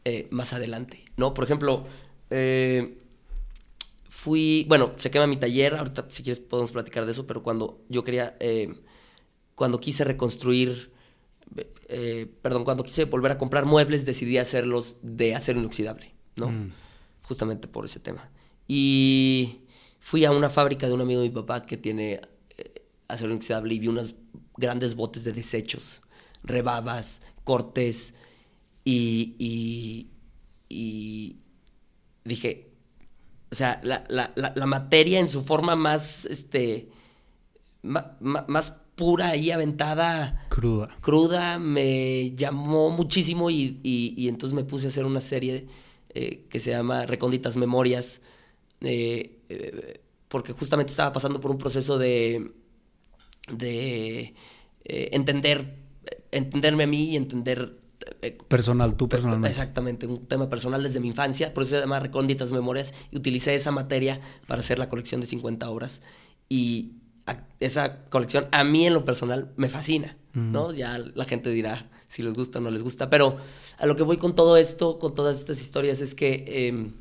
eh, 0.04 0.28
más 0.30 0.52
adelante, 0.52 1.06
¿no? 1.16 1.32
Por 1.32 1.44
ejemplo, 1.44 1.86
eh, 2.28 2.98
fui, 4.10 4.66
bueno, 4.68 4.92
se 4.98 5.10
quema 5.10 5.26
mi 5.26 5.38
taller, 5.38 5.74
ahorita 5.74 6.06
si 6.10 6.22
quieres 6.22 6.40
podemos 6.40 6.70
platicar 6.70 7.06
de 7.06 7.12
eso, 7.12 7.26
pero 7.26 7.42
cuando 7.42 7.80
yo 7.88 8.04
quería, 8.04 8.36
eh, 8.40 8.74
cuando 9.54 9.80
quise 9.80 10.04
reconstruir, 10.04 10.92
perdón, 12.42 12.64
cuando 12.64 12.84
quise 12.84 13.06
volver 13.06 13.32
a 13.32 13.38
comprar 13.38 13.64
muebles, 13.64 14.04
decidí 14.04 14.36
hacerlos 14.36 14.98
de 15.00 15.34
acero 15.34 15.60
inoxidable, 15.60 16.12
¿no? 16.36 16.50
Mm. 16.50 16.72
Justamente 17.22 17.68
por 17.68 17.86
ese 17.86 18.00
tema. 18.00 18.30
Y 18.68 19.60
fui 19.98 20.26
a 20.26 20.30
una 20.30 20.50
fábrica 20.50 20.86
de 20.86 20.92
un 20.92 21.00
amigo 21.00 21.22
de 21.22 21.30
mi 21.30 21.34
papá 21.34 21.62
que 21.62 21.78
tiene 21.78 22.20
acero 23.08 23.30
inoxidable 23.30 23.72
y 23.74 23.78
vi 23.78 23.88
unas 23.88 24.14
grandes 24.56 24.94
botes 24.94 25.24
de 25.24 25.32
desechos, 25.32 26.02
rebabas, 26.42 27.20
cortes 27.44 28.14
y, 28.84 29.34
y, 29.38 30.08
y 30.68 31.36
dije, 32.24 32.70
o 33.50 33.54
sea, 33.54 33.80
la, 33.82 34.04
la, 34.08 34.32
la, 34.34 34.52
la, 34.56 34.66
materia 34.66 35.20
en 35.20 35.28
su 35.28 35.44
forma 35.44 35.76
más, 35.76 36.24
este, 36.26 36.88
ma, 37.82 38.16
ma, 38.20 38.44
más 38.48 38.76
pura 38.94 39.36
y 39.36 39.50
aventada. 39.50 40.46
Cruda. 40.48 40.88
Cruda, 41.00 41.58
me 41.58 42.34
llamó 42.34 42.90
muchísimo 42.90 43.50
y, 43.50 43.80
y, 43.82 44.14
y 44.16 44.28
entonces 44.28 44.54
me 44.54 44.64
puse 44.64 44.86
a 44.86 44.88
hacer 44.88 45.04
una 45.04 45.20
serie 45.20 45.66
eh, 46.14 46.46
que 46.48 46.60
se 46.60 46.70
llama 46.70 47.06
Recónditas 47.06 47.56
Memorias, 47.56 48.20
eh, 48.80 49.38
eh, 49.48 50.00
porque 50.28 50.52
justamente 50.52 50.90
estaba 50.90 51.12
pasando 51.12 51.40
por 51.40 51.50
un 51.50 51.58
proceso 51.58 51.98
de 51.98 52.52
de 53.50 54.34
eh, 54.84 55.10
entender, 55.12 55.76
entenderme 56.30 56.84
a 56.84 56.86
mí 56.86 57.10
y 57.10 57.16
entender... 57.16 57.80
Eh, 58.20 58.36
Personal, 58.48 58.96
tú 58.96 59.08
personalmente. 59.08 59.50
Exactamente, 59.50 60.06
un 60.06 60.26
tema 60.26 60.50
personal 60.50 60.82
desde 60.82 61.00
mi 61.00 61.08
infancia, 61.08 61.54
por 61.54 61.62
eso 61.62 61.76
se 61.76 61.80
llama 61.80 62.00
Recónditas 62.00 62.52
Memorias, 62.52 62.92
y 63.10 63.16
utilicé 63.16 63.54
esa 63.54 63.70
materia 63.70 64.20
para 64.46 64.60
hacer 64.60 64.78
la 64.78 64.88
colección 64.88 65.20
de 65.20 65.26
50 65.26 65.70
obras. 65.70 66.02
Y 66.48 66.94
a, 67.26 67.44
esa 67.60 68.04
colección 68.06 68.48
a 68.50 68.64
mí 68.64 68.86
en 68.86 68.94
lo 68.94 69.04
personal 69.04 69.52
me 69.56 69.68
fascina, 69.68 70.16
mm. 70.32 70.52
¿no? 70.52 70.72
Ya 70.72 70.98
la 70.98 71.24
gente 71.24 71.50
dirá 71.50 71.88
si 72.08 72.22
les 72.22 72.34
gusta 72.34 72.58
o 72.58 72.62
no 72.62 72.70
les 72.70 72.82
gusta, 72.82 73.08
pero 73.08 73.38
a 73.78 73.86
lo 73.86 73.96
que 73.96 74.02
voy 74.02 74.18
con 74.18 74.34
todo 74.34 74.56
esto, 74.56 74.98
con 74.98 75.14
todas 75.14 75.38
estas 75.38 75.60
historias, 75.60 76.00
es 76.00 76.14
que... 76.14 76.44
Eh, 76.46 76.92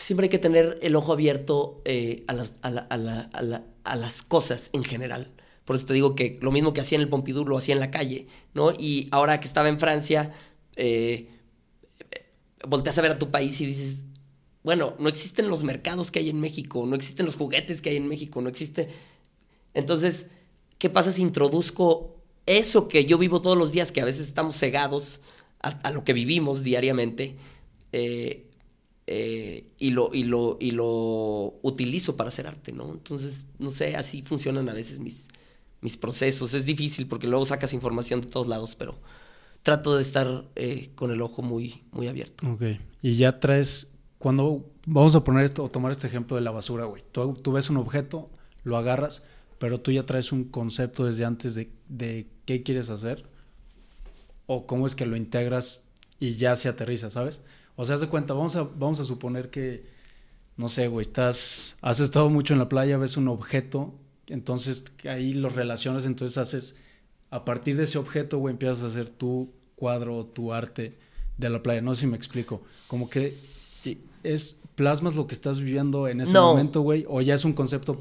siempre 0.00 0.24
hay 0.24 0.30
que 0.30 0.38
tener 0.38 0.78
el 0.82 0.96
ojo 0.96 1.12
abierto 1.12 1.82
eh, 1.84 2.24
a, 2.26 2.32
las, 2.34 2.54
a, 2.62 2.70
la, 2.70 2.80
a, 2.82 2.96
la, 2.96 3.20
a, 3.32 3.42
la, 3.42 3.64
a, 3.90 3.96
las 3.96 4.22
cosas 4.22 4.70
en 4.72 4.84
general. 4.84 5.32
Por 5.64 5.76
eso 5.76 5.86
te 5.86 5.94
digo 5.94 6.14
que 6.14 6.38
lo 6.40 6.52
mismo 6.52 6.72
que 6.72 6.80
hacía 6.80 6.96
en 6.96 7.02
el 7.02 7.08
Pompidou 7.08 7.44
lo 7.44 7.58
hacía 7.58 7.74
en 7.74 7.80
la 7.80 7.90
calle, 7.90 8.26
¿no? 8.54 8.72
Y 8.72 9.08
ahora 9.10 9.40
que 9.40 9.46
estaba 9.46 9.68
en 9.68 9.78
Francia, 9.78 10.32
eh, 10.76 11.28
volteas 12.66 12.96
a 12.98 13.02
ver 13.02 13.12
a 13.12 13.18
tu 13.18 13.30
país 13.30 13.60
y 13.60 13.66
dices, 13.66 14.04
bueno, 14.62 14.94
no 14.98 15.08
existen 15.08 15.48
los 15.48 15.64
mercados 15.64 16.10
que 16.10 16.18
hay 16.18 16.30
en 16.30 16.40
México, 16.40 16.84
no 16.86 16.96
existen 16.96 17.26
los 17.26 17.36
juguetes 17.36 17.80
que 17.80 17.90
hay 17.90 17.96
en 17.96 18.08
México, 18.08 18.40
no 18.40 18.48
existe... 18.48 18.88
Entonces, 19.74 20.28
¿qué 20.78 20.90
pasa 20.90 21.12
si 21.12 21.22
introduzco 21.22 22.16
eso 22.46 22.88
que 22.88 23.04
yo 23.04 23.18
vivo 23.18 23.40
todos 23.40 23.56
los 23.56 23.70
días, 23.70 23.92
que 23.92 24.00
a 24.00 24.04
veces 24.04 24.26
estamos 24.26 24.56
cegados 24.56 25.20
a, 25.60 25.90
lo 25.90 26.04
que 26.04 26.12
vivimos 26.12 26.62
diariamente? 26.62 27.36
Eh, 27.92 28.47
eh, 29.10 29.64
y, 29.78 29.90
lo, 29.92 30.10
y, 30.12 30.24
lo, 30.24 30.58
y 30.60 30.72
lo 30.72 31.54
utilizo 31.62 32.14
para 32.14 32.28
hacer 32.28 32.46
arte, 32.46 32.72
¿no? 32.72 32.92
Entonces, 32.92 33.46
no 33.58 33.70
sé, 33.70 33.96
así 33.96 34.20
funcionan 34.20 34.68
a 34.68 34.74
veces 34.74 35.00
mis, 35.00 35.28
mis 35.80 35.96
procesos. 35.96 36.52
Es 36.52 36.66
difícil 36.66 37.06
porque 37.06 37.26
luego 37.26 37.46
sacas 37.46 37.72
información 37.72 38.20
de 38.20 38.26
todos 38.26 38.48
lados, 38.48 38.74
pero 38.74 38.98
trato 39.62 39.96
de 39.96 40.02
estar 40.02 40.44
eh, 40.56 40.90
con 40.94 41.10
el 41.10 41.22
ojo 41.22 41.40
muy, 41.40 41.84
muy 41.90 42.06
abierto. 42.06 42.46
Ok. 42.52 42.62
Y 43.00 43.14
ya 43.14 43.40
traes, 43.40 43.90
cuando 44.18 44.66
vamos 44.86 45.16
a 45.16 45.24
poner 45.24 45.46
esto 45.46 45.64
o 45.64 45.70
tomar 45.70 45.90
este 45.90 46.06
ejemplo 46.06 46.36
de 46.36 46.42
la 46.42 46.50
basura, 46.50 46.84
güey. 46.84 47.02
Tú, 47.10 47.32
tú, 47.32 47.52
ves 47.52 47.70
un 47.70 47.78
objeto, 47.78 48.28
lo 48.62 48.76
agarras, 48.76 49.22
pero 49.58 49.80
tú 49.80 49.90
ya 49.90 50.04
traes 50.04 50.32
un 50.32 50.44
concepto 50.44 51.06
desde 51.06 51.24
antes 51.24 51.54
de, 51.54 51.72
de 51.88 52.26
qué 52.44 52.62
quieres 52.62 52.90
hacer 52.90 53.24
o 54.44 54.66
cómo 54.66 54.86
es 54.86 54.94
que 54.94 55.06
lo 55.06 55.16
integras 55.16 55.86
y 56.20 56.34
ya 56.34 56.56
se 56.56 56.68
aterriza, 56.68 57.08
¿sabes? 57.08 57.42
O 57.80 57.84
sea, 57.84 57.94
haz 57.94 58.00
de 58.00 58.08
cuenta, 58.08 58.34
vamos 58.34 58.56
a, 58.56 58.62
vamos 58.64 58.98
a 58.98 59.04
suponer 59.04 59.50
que, 59.50 59.86
no 60.56 60.68
sé, 60.68 60.88
güey, 60.88 61.02
estás, 61.06 61.76
has 61.80 62.00
estado 62.00 62.28
mucho 62.28 62.52
en 62.52 62.58
la 62.58 62.68
playa, 62.68 62.96
ves 62.98 63.16
un 63.16 63.28
objeto 63.28 63.94
Entonces 64.26 64.82
ahí 65.08 65.32
los 65.32 65.54
relaciones, 65.54 66.04
entonces 66.04 66.36
haces, 66.38 66.74
a 67.30 67.44
partir 67.44 67.76
de 67.76 67.84
ese 67.84 67.96
objeto, 67.98 68.38
güey, 68.38 68.52
empiezas 68.52 68.82
a 68.82 68.86
hacer 68.88 69.08
tu 69.08 69.52
cuadro, 69.76 70.26
tu 70.26 70.52
arte 70.52 70.98
de 71.38 71.48
la 71.50 71.62
playa. 71.62 71.80
No 71.80 71.94
sé 71.94 72.00
si 72.02 72.06
me 72.08 72.16
explico. 72.16 72.62
Como 72.88 73.08
que 73.08 73.30
Sí. 73.30 74.02
es, 74.24 74.58
plasmas 74.74 75.14
lo 75.14 75.26
que 75.28 75.34
estás 75.34 75.60
viviendo 75.60 76.08
en 76.08 76.20
ese 76.20 76.32
No. 76.32 76.48
momento, 76.50 76.80
güey, 76.82 77.04
o 77.08 77.20
ya 77.22 77.34
es 77.34 77.44
un 77.44 77.52
concepto... 77.52 77.94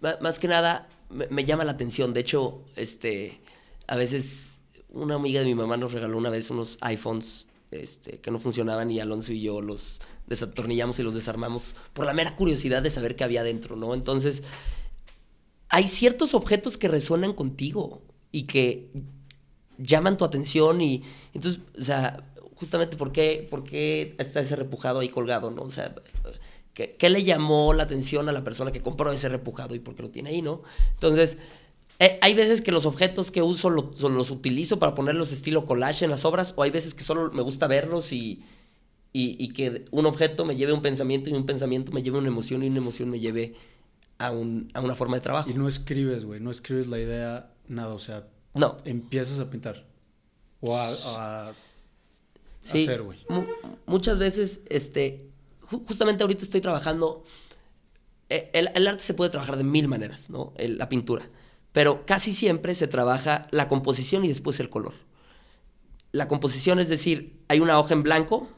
Ma- 0.00 0.16
Más 0.22 0.38
que 0.38 0.46
nada, 0.48 0.88
me, 1.10 1.26
me 1.28 1.44
llama 1.44 1.64
la 1.64 1.72
atención. 1.72 2.14
De 2.14 2.20
hecho, 2.20 2.62
este, 2.76 3.40
a 3.88 3.96
veces 3.96 4.60
una 4.88 5.16
amiga 5.16 5.40
de 5.40 5.46
mi 5.46 5.54
mamá 5.56 5.76
nos 5.76 5.92
regaló 5.92 6.16
una 6.16 6.30
vez 6.30 6.50
unos 6.50 6.78
iPhones 6.80 7.48
este, 7.70 8.18
que 8.18 8.30
no 8.30 8.38
funcionaban 8.38 8.90
y 8.90 9.00
Alonso 9.00 9.32
y 9.32 9.42
yo 9.42 9.60
los 9.60 10.00
desatornillamos 10.26 10.98
y 10.98 11.02
los 11.02 11.14
desarmamos 11.14 11.74
por 11.92 12.04
la 12.04 12.14
mera 12.14 12.34
curiosidad 12.34 12.82
de 12.82 12.90
saber 12.90 13.16
qué 13.16 13.24
había 13.24 13.42
dentro, 13.42 13.76
¿no? 13.76 13.94
Entonces, 13.94 14.42
hay 15.68 15.86
ciertos 15.86 16.34
objetos 16.34 16.76
que 16.76 16.88
resuenan 16.88 17.32
contigo 17.32 18.02
y 18.32 18.44
que 18.44 18.90
llaman 19.78 20.16
tu 20.16 20.24
atención 20.24 20.80
y 20.80 21.04
entonces, 21.32 21.62
o 21.78 21.82
sea, 21.82 22.24
justamente 22.56 22.96
por 22.96 23.12
qué, 23.12 23.46
por 23.48 23.64
qué 23.64 24.14
está 24.18 24.40
ese 24.40 24.56
repujado 24.56 25.00
ahí 25.00 25.08
colgado, 25.08 25.50
¿no? 25.50 25.62
O 25.62 25.70
sea, 25.70 25.94
¿qué, 26.74 26.96
qué 26.96 27.08
le 27.08 27.24
llamó 27.24 27.72
la 27.72 27.84
atención 27.84 28.28
a 28.28 28.32
la 28.32 28.44
persona 28.44 28.72
que 28.72 28.82
compró 28.82 29.12
ese 29.12 29.28
repujado 29.28 29.74
y 29.74 29.78
por 29.78 29.94
qué 29.94 30.02
lo 30.02 30.10
tiene 30.10 30.30
ahí, 30.30 30.42
¿no? 30.42 30.62
Entonces, 30.94 31.38
eh, 32.00 32.18
hay 32.22 32.34
veces 32.34 32.60
que 32.62 32.72
los 32.72 32.86
objetos 32.86 33.30
que 33.30 33.42
uso 33.42 33.70
lo- 33.70 33.92
los 34.08 34.30
utilizo 34.32 34.78
para 34.80 34.94
ponerlos 34.96 35.30
estilo 35.32 35.64
collage 35.66 36.04
en 36.04 36.10
las 36.10 36.24
obras 36.24 36.54
o 36.56 36.62
hay 36.64 36.70
veces 36.70 36.94
que 36.94 37.04
solo 37.04 37.30
me 37.32 37.42
gusta 37.42 37.68
verlos 37.68 38.12
y, 38.12 38.42
y, 39.12 39.36
y 39.38 39.48
que 39.52 39.84
un 39.92 40.06
objeto 40.06 40.44
me 40.44 40.56
lleve 40.56 40.72
a 40.72 40.74
un 40.74 40.82
pensamiento 40.82 41.30
y 41.30 41.34
un 41.34 41.46
pensamiento 41.46 41.92
me 41.92 42.02
lleve 42.02 42.16
a 42.16 42.20
una 42.20 42.28
emoción 42.28 42.62
y 42.64 42.68
una 42.68 42.78
emoción 42.78 43.10
me 43.10 43.20
lleve 43.20 43.54
a, 44.18 44.30
un, 44.32 44.70
a 44.74 44.80
una 44.80 44.96
forma 44.96 45.16
de 45.16 45.20
trabajo. 45.22 45.48
Y 45.50 45.54
no 45.54 45.68
escribes, 45.68 46.24
güey, 46.24 46.40
no 46.40 46.50
escribes 46.50 46.86
la 46.88 46.98
idea, 46.98 47.52
nada, 47.68 47.94
o 47.94 47.98
sea, 47.98 48.26
No, 48.54 48.76
empiezas 48.84 49.38
a 49.38 49.48
pintar. 49.50 49.86
O 50.60 50.76
a, 50.76 50.88
a 51.48 51.52
Sí, 52.62 52.84
hacer, 52.84 53.02
güey. 53.02 53.18
mu- 53.30 53.44
muchas 53.86 54.18
veces, 54.18 54.60
este, 54.68 55.30
ju- 55.70 55.82
justamente 55.86 56.22
ahorita 56.22 56.44
estoy 56.44 56.60
trabajando, 56.60 57.24
eh, 58.28 58.50
el, 58.52 58.70
el 58.74 58.86
arte 58.86 59.02
se 59.02 59.14
puede 59.14 59.30
trabajar 59.30 59.56
de 59.56 59.64
mil 59.64 59.88
maneras, 59.88 60.28
¿no? 60.30 60.52
El- 60.56 60.76
la 60.78 60.88
pintura, 60.90 61.28
pero 61.72 62.04
casi 62.06 62.32
siempre 62.32 62.74
se 62.74 62.86
trabaja 62.88 63.46
la 63.50 63.68
composición 63.68 64.24
y 64.24 64.28
después 64.28 64.58
el 64.60 64.70
color. 64.70 64.94
La 66.12 66.26
composición 66.28 66.80
es 66.80 66.88
decir, 66.88 67.40
hay 67.48 67.60
una 67.60 67.78
hoja 67.78 67.94
en 67.94 68.02
blanco 68.02 68.48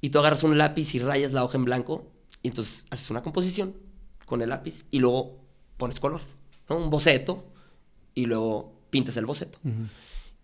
y 0.00 0.10
tú 0.10 0.18
agarras 0.18 0.42
un 0.42 0.58
lápiz 0.58 0.94
y 0.94 0.98
rayas 0.98 1.32
la 1.32 1.44
hoja 1.44 1.56
en 1.58 1.64
blanco 1.64 2.06
y 2.42 2.48
entonces 2.48 2.86
haces 2.90 3.10
una 3.10 3.22
composición 3.22 3.74
con 4.26 4.42
el 4.42 4.48
lápiz 4.48 4.84
y 4.90 4.98
luego 4.98 5.38
pones 5.76 6.00
color, 6.00 6.20
¿no? 6.68 6.76
Un 6.78 6.90
boceto 6.90 7.44
y 8.14 8.26
luego 8.26 8.72
pintas 8.90 9.16
el 9.16 9.26
boceto. 9.26 9.58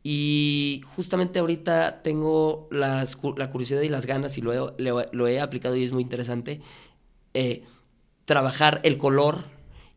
Y 0.04 0.82
justamente 0.94 1.40
ahorita 1.40 2.02
tengo 2.02 2.68
las 2.70 3.18
la 3.36 3.50
curiosidad 3.50 3.80
y 3.82 3.88
las 3.88 4.06
ganas, 4.06 4.38
y 4.38 4.42
lo 4.42 4.52
he, 4.52 4.82
lo 4.82 5.00
he- 5.00 5.08
lo 5.12 5.26
he 5.26 5.40
aplicado 5.40 5.74
y 5.74 5.82
es 5.84 5.92
muy 5.92 6.02
interesante, 6.02 6.60
eh, 7.34 7.64
trabajar 8.24 8.80
el 8.84 8.96
color 8.96 9.42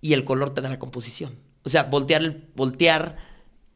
y 0.02 0.14
el 0.14 0.26
color 0.26 0.54
te 0.54 0.62
da 0.62 0.70
la 0.70 0.80
composición. 0.80 1.36
O 1.64 1.70
sea, 1.70 1.84
voltear 1.84 2.22
el, 2.24 2.48
voltear 2.56 3.18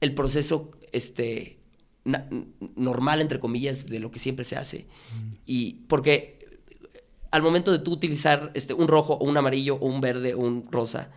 el 0.01 0.13
proceso 0.13 0.71
este, 0.91 1.59
na- 2.03 2.27
normal, 2.75 3.21
entre 3.21 3.39
comillas, 3.39 3.85
de 3.85 3.99
lo 3.99 4.11
que 4.11 4.19
siempre 4.19 4.45
se 4.45 4.55
hace. 4.57 4.87
Y 5.45 5.73
porque 5.87 6.35
al 7.31 7.41
momento 7.41 7.71
de 7.71 7.79
tú 7.79 7.91
utilizar 7.91 8.51
este, 8.53 8.73
un 8.73 8.87
rojo 8.87 9.13
o 9.15 9.25
un 9.25 9.37
amarillo 9.37 9.75
o 9.75 9.85
un 9.87 10.01
verde 10.01 10.33
o 10.33 10.39
un 10.39 10.69
rosa, 10.71 11.11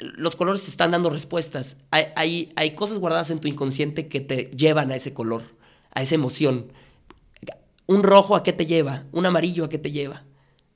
los 0.00 0.34
colores 0.34 0.62
te 0.64 0.70
están 0.70 0.90
dando 0.90 1.10
respuestas. 1.10 1.76
Hay, 1.90 2.06
hay, 2.16 2.52
hay 2.56 2.74
cosas 2.74 2.98
guardadas 2.98 3.30
en 3.30 3.38
tu 3.38 3.48
inconsciente 3.48 4.08
que 4.08 4.20
te 4.20 4.50
llevan 4.56 4.90
a 4.90 4.96
ese 4.96 5.14
color, 5.14 5.42
a 5.94 6.02
esa 6.02 6.14
emoción. 6.16 6.72
Un 7.86 8.02
rojo 8.02 8.34
a 8.34 8.42
qué 8.42 8.52
te 8.52 8.66
lleva, 8.66 9.06
un 9.12 9.24
amarillo 9.24 9.64
a 9.64 9.68
qué 9.68 9.78
te 9.78 9.92
lleva, 9.92 10.24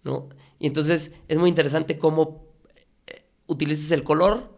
¿no? 0.04 0.28
Y 0.58 0.66
entonces 0.66 1.12
es 1.28 1.38
muy 1.38 1.48
interesante 1.48 1.98
cómo 1.98 2.46
utilizas 3.46 3.90
el 3.92 4.05
color 4.05 4.50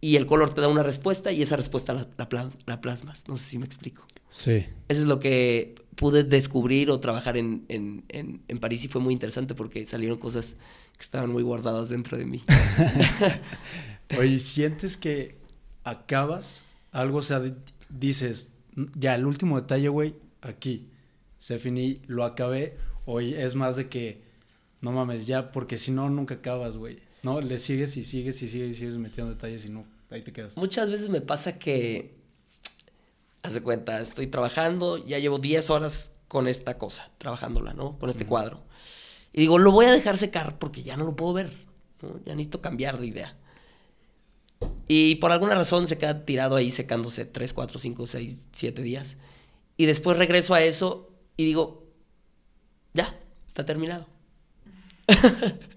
y 0.00 0.16
el 0.16 0.26
color 0.26 0.52
te 0.52 0.60
da 0.60 0.68
una 0.68 0.82
respuesta 0.82 1.32
y 1.32 1.40
esa 1.42 1.56
respuesta 1.56 1.92
la, 1.94 2.06
la 2.18 2.28
plas- 2.28 2.56
la 2.66 2.80
plasmas. 2.80 3.26
No 3.28 3.36
sé 3.36 3.44
si 3.44 3.58
me 3.58 3.64
explico. 3.64 4.04
Sí. 4.28 4.64
Eso 4.88 5.00
es 5.02 5.06
lo 5.06 5.18
que 5.20 5.74
pude 5.96 6.24
descubrir 6.24 6.90
o 6.90 7.00
trabajar 7.00 7.36
en, 7.36 7.64
en, 7.68 8.04
en, 8.08 8.42
en 8.48 8.58
París 8.58 8.84
y 8.84 8.88
fue 8.88 9.00
muy 9.00 9.14
interesante 9.14 9.54
porque 9.54 9.84
salieron 9.86 10.18
cosas 10.18 10.56
que 10.98 11.02
estaban 11.04 11.30
muy 11.30 11.42
guardadas 11.42 11.88
dentro 11.88 12.18
de 12.18 12.26
mí. 12.26 12.42
Oye, 14.18 14.38
¿sientes 14.38 14.96
que 14.96 15.36
acabas 15.84 16.64
algo? 16.92 17.18
O 17.18 17.22
sea, 17.22 17.40
di- 17.40 17.54
dices, 17.88 18.52
ya, 18.96 19.14
el 19.14 19.24
último 19.24 19.60
detalle, 19.60 19.88
güey, 19.88 20.14
aquí, 20.42 20.90
se 21.38 21.58
finí, 21.58 22.02
lo 22.06 22.24
acabé. 22.24 22.76
Hoy 23.06 23.34
es 23.34 23.54
más 23.54 23.76
de 23.76 23.88
que, 23.88 24.22
no 24.80 24.92
mames, 24.92 25.26
ya, 25.26 25.52
porque 25.52 25.78
si 25.78 25.90
no, 25.92 26.10
nunca 26.10 26.34
acabas, 26.36 26.76
güey. 26.76 26.98
No, 27.24 27.40
le 27.40 27.58
sigues 27.58 27.96
y 27.96 28.04
sigues 28.04 28.42
y 28.42 28.48
sigues 28.48 28.70
y 28.70 28.74
sigues 28.74 28.96
metiendo 28.98 29.32
detalles 29.32 29.64
y 29.64 29.70
no, 29.70 29.86
ahí 30.10 30.22
te 30.22 30.32
quedas. 30.32 30.56
Muchas 30.56 30.90
veces 30.90 31.08
me 31.08 31.20
pasa 31.20 31.58
que, 31.58 32.14
haz 33.42 33.54
de 33.54 33.62
cuenta, 33.62 34.00
estoy 34.00 34.26
trabajando, 34.26 34.98
ya 34.98 35.18
llevo 35.18 35.38
10 35.38 35.70
horas 35.70 36.12
con 36.28 36.48
esta 36.48 36.76
cosa, 36.76 37.10
trabajándola, 37.18 37.72
¿no? 37.72 37.98
Con 37.98 38.10
este 38.10 38.26
cuadro. 38.26 38.62
Y 39.32 39.40
digo, 39.40 39.58
lo 39.58 39.72
voy 39.72 39.86
a 39.86 39.92
dejar 39.92 40.18
secar 40.18 40.58
porque 40.58 40.82
ya 40.82 40.96
no 40.96 41.04
lo 41.04 41.16
puedo 41.16 41.32
ver, 41.32 41.52
¿no? 42.02 42.20
Ya 42.24 42.34
necesito 42.34 42.60
cambiar 42.60 42.98
de 42.98 43.06
idea. 43.06 43.36
Y 44.86 45.16
por 45.16 45.32
alguna 45.32 45.54
razón 45.54 45.86
se 45.86 45.98
queda 45.98 46.24
tirado 46.24 46.56
ahí 46.56 46.70
secándose 46.70 47.24
3, 47.24 47.52
4, 47.52 47.78
5, 47.78 48.06
6, 48.06 48.48
7 48.52 48.82
días. 48.82 49.16
Y 49.76 49.86
después 49.86 50.16
regreso 50.16 50.54
a 50.54 50.62
eso 50.62 51.10
y 51.36 51.44
digo, 51.46 51.86
ya, 52.92 53.18
está 53.48 53.64
terminado. 53.64 54.06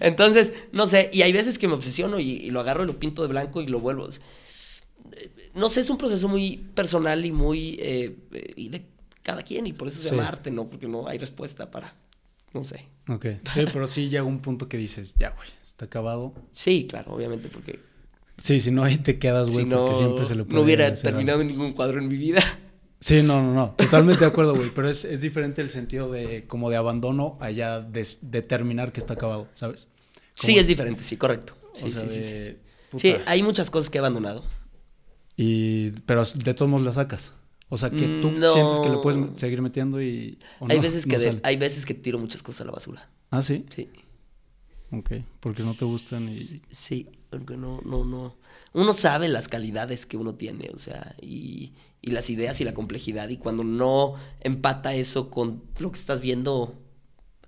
Entonces, 0.00 0.52
no 0.72 0.86
sé, 0.86 1.10
y 1.12 1.22
hay 1.22 1.32
veces 1.32 1.58
que 1.58 1.66
me 1.68 1.74
obsesiono 1.74 2.18
y, 2.20 2.30
y 2.30 2.50
lo 2.50 2.60
agarro 2.60 2.84
y 2.84 2.86
lo 2.86 2.98
pinto 2.98 3.22
de 3.22 3.28
blanco 3.28 3.60
y 3.62 3.66
lo 3.66 3.80
vuelvo. 3.80 4.08
No 5.54 5.68
sé, 5.68 5.80
es 5.80 5.90
un 5.90 5.98
proceso 5.98 6.28
muy 6.28 6.58
personal 6.74 7.24
y 7.24 7.32
muy 7.32 7.76
eh, 7.80 8.16
eh, 8.32 8.52
y 8.56 8.68
de 8.68 8.82
cada 9.22 9.42
quien 9.42 9.66
y 9.66 9.72
por 9.72 9.88
eso 9.88 9.98
se 10.02 10.08
Sí. 10.08 10.14
llama 10.14 10.28
arte, 10.28 10.50
¿no? 10.50 10.68
Porque 10.68 10.86
no 10.86 11.08
hay 11.08 11.18
respuesta 11.18 11.70
para, 11.70 11.94
no 12.52 12.64
sé. 12.64 12.86
Ok. 13.08 13.26
Sí, 13.54 13.64
pero 13.72 13.86
sí 13.86 14.08
llega 14.08 14.24
un 14.24 14.40
punto 14.40 14.68
que 14.68 14.76
dices, 14.76 15.14
ya, 15.18 15.30
güey, 15.30 15.48
está 15.66 15.86
acabado. 15.86 16.34
Sí, 16.52 16.86
claro, 16.88 17.12
obviamente, 17.14 17.48
porque 17.48 17.80
Sí, 18.38 18.60
si 18.60 18.70
no, 18.70 18.84
ahí 18.84 18.98
te 18.98 19.18
quedas, 19.18 19.48
güey, 19.48 19.64
si 19.64 19.70
no, 19.70 19.84
porque 19.86 19.98
siempre 19.98 20.26
se 20.26 20.34
puede 20.34 20.54
no 20.54 20.60
hubiera 20.60 20.86
algo. 20.86 21.00
terminado 21.00 21.42
ningún 21.42 21.72
cuadro 21.72 21.98
en 22.00 22.08
mi 22.08 22.16
vida. 22.18 22.42
Sí, 23.06 23.22
no, 23.22 23.40
no, 23.40 23.54
no. 23.54 23.70
Totalmente 23.76 24.20
de 24.20 24.26
acuerdo, 24.26 24.56
güey. 24.56 24.70
Pero 24.74 24.88
es, 24.88 25.04
es 25.04 25.20
diferente 25.20 25.62
el 25.62 25.68
sentido 25.68 26.10
de 26.10 26.44
como 26.48 26.70
de 26.70 26.76
abandono 26.76 27.38
allá 27.40 27.78
de 27.80 28.04
determinar 28.22 28.92
que 28.92 28.98
está 28.98 29.14
acabado, 29.14 29.46
¿sabes? 29.54 29.86
Sí, 30.34 30.58
es 30.58 30.66
diferente, 30.66 31.04
sí, 31.04 31.16
correcto. 31.16 31.56
Sí, 31.72 31.84
o 31.84 31.88
sea, 31.88 32.08
sí, 32.08 32.22
sí, 32.22 32.36
sí, 32.36 32.56
sí. 32.98 33.14
hay 33.26 33.44
muchas 33.44 33.70
cosas 33.70 33.90
que 33.90 33.98
he 33.98 34.00
abandonado. 34.00 34.42
Y, 35.36 35.90
pero 36.04 36.24
de 36.24 36.52
todos 36.54 36.68
modos 36.68 36.84
la 36.84 36.92
sacas. 36.92 37.32
O 37.68 37.78
sea, 37.78 37.90
que 37.90 38.08
tú 38.20 38.30
Mm, 38.30 38.38
no. 38.40 38.52
sientes 38.52 38.80
que 38.80 38.88
le 38.88 38.98
puedes 38.98 39.38
seguir 39.38 39.62
metiendo 39.62 40.02
y... 40.02 40.38
hay, 40.68 40.76
no, 40.76 40.82
veces 40.82 41.06
no 41.06 41.10
que 41.12 41.18
de- 41.18 41.40
hay 41.44 41.56
veces 41.56 41.86
que 41.86 41.94
tiro 41.94 42.18
muchas 42.18 42.42
cosas 42.42 42.62
a 42.62 42.64
la 42.64 42.72
basura. 42.72 43.08
Ah, 43.30 43.40
¿sí? 43.40 43.66
Sí, 43.74 43.88
Ok. 44.90 45.12
Porque 45.40 45.62
no 45.62 45.74
te 45.74 45.84
gustan 45.84 46.28
y... 46.28 46.60
sí, 46.72 47.08
porque 47.30 47.56
no, 47.56 47.80
no, 47.84 48.04
no. 48.04 48.34
Uno 48.76 48.92
sabe 48.92 49.28
las 49.28 49.48
calidades 49.48 50.04
que 50.06 50.16
uno 50.16 50.34
tiene, 50.34 50.70
o 50.74 50.78
sea, 50.78 51.16
y, 51.20 51.72
y 52.02 52.10
las 52.10 52.28
ideas 52.30 52.60
y 52.60 52.64
la 52.64 52.74
complejidad. 52.74 53.28
Y 53.30 53.38
cuando 53.38 53.64
no 53.64 54.14
empata 54.40 54.94
eso 54.94 55.30
con 55.30 55.62
lo 55.78 55.90
que 55.90 55.98
estás 55.98 56.20
viendo, 56.20 56.74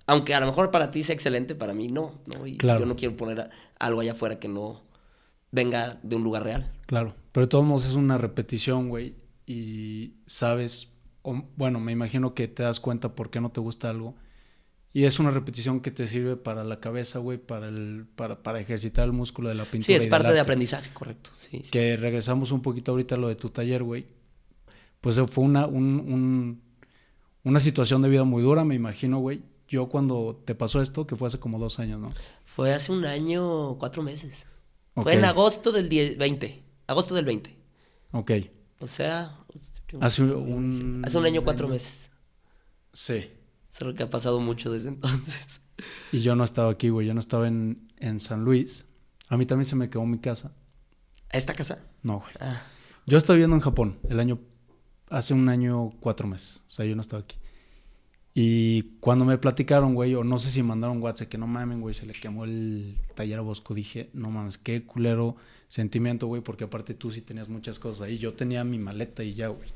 aunque 0.07 0.33
a 0.33 0.39
lo 0.39 0.47
mejor 0.47 0.71
para 0.71 0.89
ti 0.91 1.03
sea 1.03 1.13
excelente, 1.13 1.53
para 1.55 1.73
mí 1.73 1.87
no, 1.87 2.19
¿no? 2.25 2.47
Y 2.47 2.57
Claro. 2.57 2.79
yo 2.81 2.85
no 2.87 2.95
quiero 2.95 3.15
poner 3.15 3.49
algo 3.79 4.01
allá 4.01 4.13
afuera 4.13 4.39
que 4.39 4.47
no 4.47 4.81
venga 5.51 5.99
de 6.03 6.15
un 6.15 6.23
lugar 6.23 6.43
real. 6.43 6.71
Claro. 6.87 7.15
Pero 7.31 7.45
de 7.45 7.49
todos 7.49 7.65
modos 7.65 7.85
es 7.85 7.93
una 7.93 8.17
repetición, 8.17 8.89
güey. 8.89 9.15
Y 9.45 10.15
sabes... 10.25 10.93
o- 11.21 11.43
bueno, 11.55 11.79
me 11.79 11.91
imagino 11.91 12.33
que 12.33 12.47
te 12.47 12.63
das 12.63 12.79
cuenta 12.79 13.13
por 13.15 13.29
qué 13.29 13.39
no 13.39 13.51
te 13.51 13.61
gusta 13.61 13.89
algo. 13.89 14.15
Y 14.91 15.03
es 15.05 15.19
una 15.19 15.29
repetición 15.31 15.81
que 15.81 15.91
te 15.91 16.07
sirve 16.07 16.35
para 16.35 16.63
la 16.63 16.79
cabeza, 16.79 17.19
güey, 17.19 17.37
para, 17.37 17.67
el, 17.67 18.07
para, 18.15 18.41
para 18.41 18.59
ejercitar 18.59 19.05
el 19.05 19.11
músculo 19.13 19.49
de 19.49 19.55
la 19.55 19.63
pintura. 19.65 19.85
Sí, 19.85 19.93
es 19.93 20.07
parte 20.07 20.31
de 20.33 20.39
aprendizaje, 20.39 20.91
correcto. 20.93 21.29
Sí, 21.37 21.61
sí. 21.63 21.69
que 21.71 21.95
regresamos 21.95 22.51
un 22.51 22.61
poquito 22.61 22.91
ahorita 22.91 23.13
a 23.15 23.17
lo 23.19 23.27
de 23.27 23.35
tu 23.35 23.49
taller, 23.51 23.83
güey. 23.83 24.07
Pues 25.01 25.21
fue 25.27 25.43
una, 25.43 25.67
un- 25.67 25.99
un- 25.99 26.61
una 27.43 27.59
situación 27.59 28.01
de 28.01 28.09
vida 28.09 28.23
muy 28.23 28.41
dura, 28.41 28.65
me 28.65 28.75
imagino, 28.75 29.19
güey. 29.19 29.41
Yo 29.67 29.87
cuando 29.89 30.41
te 30.45 30.55
pasó 30.55 30.81
esto, 30.81 31.05
que 31.05 31.15
fue 31.15 31.27
hace 31.27 31.39
como 31.39 31.59
dos 31.59 31.77
años, 31.77 31.99
¿no? 31.99 32.11
Fue 32.45 32.73
hace 32.73 32.91
un 32.91 33.05
año, 33.05 33.77
cuatro 33.77 34.01
meses. 34.01 34.47
Fue 34.95 35.13
en 35.13 35.23
agosto 35.23 35.71
del 35.71 35.87
10 35.87 36.17
20. 36.17 36.63
Agosto 36.87 37.13
del 37.13 37.25
20. 37.25 37.55
Ok. 38.11 38.31
O 38.81 38.87
sea, 38.87 39.35
Hace 40.01 40.23
un... 40.23 41.01
hace 41.05 41.17
un 41.17 41.25
año, 41.25 41.43
cuatro 41.43 41.67
meses. 41.67 42.09
Sí. 42.93 43.29
Solo 43.69 43.95
que 43.95 44.03
ha 44.03 44.09
pasado 44.09 44.39
mucho 44.39 44.71
desde 44.71 44.89
entonces. 44.89 45.61
Y 46.11 46.19
yo 46.19 46.35
no 46.35 46.43
estaba 46.43 46.71
aquí, 46.71 46.89
güey. 46.89 47.07
Yo 47.07 47.13
no 47.13 47.19
estaba 47.19 47.47
en, 47.47 47.91
en 47.97 48.19
San 48.19 48.43
Luis. 48.43 48.85
A 49.29 49.37
mí 49.37 49.45
también 49.45 49.65
se 49.65 49.75
me 49.75 49.89
quedó 49.89 50.05
mi 50.05 50.19
casa. 50.19 50.51
¿A 51.31 51.37
esta 51.37 51.53
casa? 51.53 51.79
No, 52.03 52.19
güey. 52.19 52.33
Ah. 52.39 52.63
Yo 53.05 53.17
estaba 53.17 53.35
viviendo 53.35 53.55
en 53.55 53.61
Japón 53.61 53.99
el 54.09 54.19
año... 54.19 54.39
Hace 55.09 55.33
un 55.33 55.49
año, 55.49 55.91
cuatro 56.01 56.27
meses. 56.27 56.61
O 56.67 56.71
sea, 56.71 56.85
yo 56.85 56.95
no 56.95 57.01
estaba 57.01 57.23
aquí. 57.23 57.35
Y 58.35 58.83
cuando 58.99 59.25
me 59.25 59.39
platicaron, 59.39 59.95
güey, 59.95 60.13
o 60.13 60.23
no 60.23 60.37
sé 60.37 60.49
si 60.49 60.61
mandaron 60.61 61.01
WhatsApp, 61.01 61.29
que 61.29 61.37
no 61.39 61.47
mamen, 61.47 61.81
güey, 61.81 61.95
se 61.95 62.05
le 62.05 62.13
quemó 62.13 62.45
el 62.45 62.95
taller 63.15 63.39
a 63.39 63.41
Bosco, 63.41 63.73
dije, 63.73 64.11
no 64.13 64.29
mames, 64.29 64.59
qué 64.59 64.85
culero 64.85 65.35
sentimiento, 65.67 66.27
güey, 66.27 66.43
porque 66.43 66.65
aparte 66.65 66.93
tú 66.93 67.09
sí 67.09 67.21
tenías 67.21 67.49
muchas 67.49 67.79
cosas 67.79 68.03
ahí. 68.03 68.19
Yo 68.19 68.33
tenía 68.33 68.63
mi 68.63 68.77
maleta 68.77 69.23
y 69.23 69.33
ya, 69.33 69.47
güey. 69.47 69.69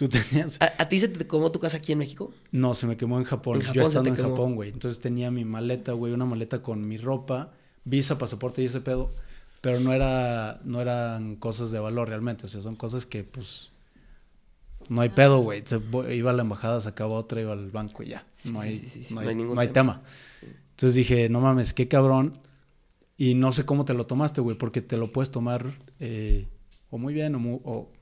Tú 0.00 0.08
tenías... 0.08 0.56
¿A, 0.62 0.72
a 0.82 0.88
ti 0.88 0.98
se 0.98 1.08
te 1.08 1.26
quemó 1.26 1.52
tu 1.52 1.58
casa 1.60 1.76
aquí 1.76 1.92
en 1.92 1.98
México? 1.98 2.32
No, 2.52 2.72
se 2.72 2.86
me 2.86 2.96
quemó 2.96 3.18
en 3.18 3.24
Japón. 3.24 3.56
En 3.56 3.66
Japón 3.66 3.92
Yo 3.92 4.02
te 4.02 4.08
en 4.08 4.16
quemó. 4.16 4.30
Japón, 4.30 4.54
güey. 4.54 4.70
Entonces 4.70 4.98
tenía 5.02 5.30
mi 5.30 5.44
maleta, 5.44 5.92
güey, 5.92 6.14
una 6.14 6.24
maleta 6.24 6.62
con 6.62 6.88
mi 6.88 6.96
ropa, 6.96 7.52
visa, 7.84 8.16
pasaporte 8.16 8.62
y 8.62 8.64
ese 8.64 8.80
pedo. 8.80 9.14
Pero 9.60 9.78
no 9.80 9.92
era, 9.92 10.62
no 10.64 10.80
eran 10.80 11.36
cosas 11.36 11.70
de 11.70 11.80
valor 11.80 12.08
realmente. 12.08 12.46
O 12.46 12.48
sea, 12.48 12.62
son 12.62 12.76
cosas 12.76 13.04
que, 13.04 13.24
pues, 13.24 13.68
no 14.88 15.02
hay 15.02 15.10
pedo, 15.10 15.40
güey. 15.40 15.62
Iba 16.14 16.30
a 16.30 16.32
la 16.32 16.40
embajada, 16.40 16.80
sacaba 16.80 17.12
otra, 17.12 17.42
iba 17.42 17.52
al 17.52 17.70
banco 17.70 18.02
y 18.02 18.08
ya. 18.08 18.24
No, 18.50 18.62
hay, 18.62 18.78
sí, 18.78 18.88
sí, 18.88 19.04
sí. 19.04 19.14
no, 19.14 19.20
No 19.20 19.20
hay 19.20 19.28
hay, 19.28 19.34
ningún 19.34 19.54
no 19.54 19.60
hay 19.60 19.68
tema. 19.68 20.00
tema. 20.00 20.56
Entonces 20.70 20.94
dije, 20.94 21.28
no 21.28 21.40
mames, 21.42 21.74
qué 21.74 21.88
cabrón. 21.88 22.38
Y 23.18 23.34
no 23.34 23.52
sé 23.52 23.66
cómo 23.66 23.84
te 23.84 23.92
lo 23.92 24.06
tomaste, 24.06 24.40
güey, 24.40 24.56
porque 24.56 24.80
te 24.80 24.96
lo 24.96 25.12
puedes 25.12 25.30
tomar 25.30 25.74
eh, 25.98 26.48
o 26.88 26.96
muy 26.96 27.12
bien 27.12 27.34
o, 27.34 27.60
o 27.64 27.92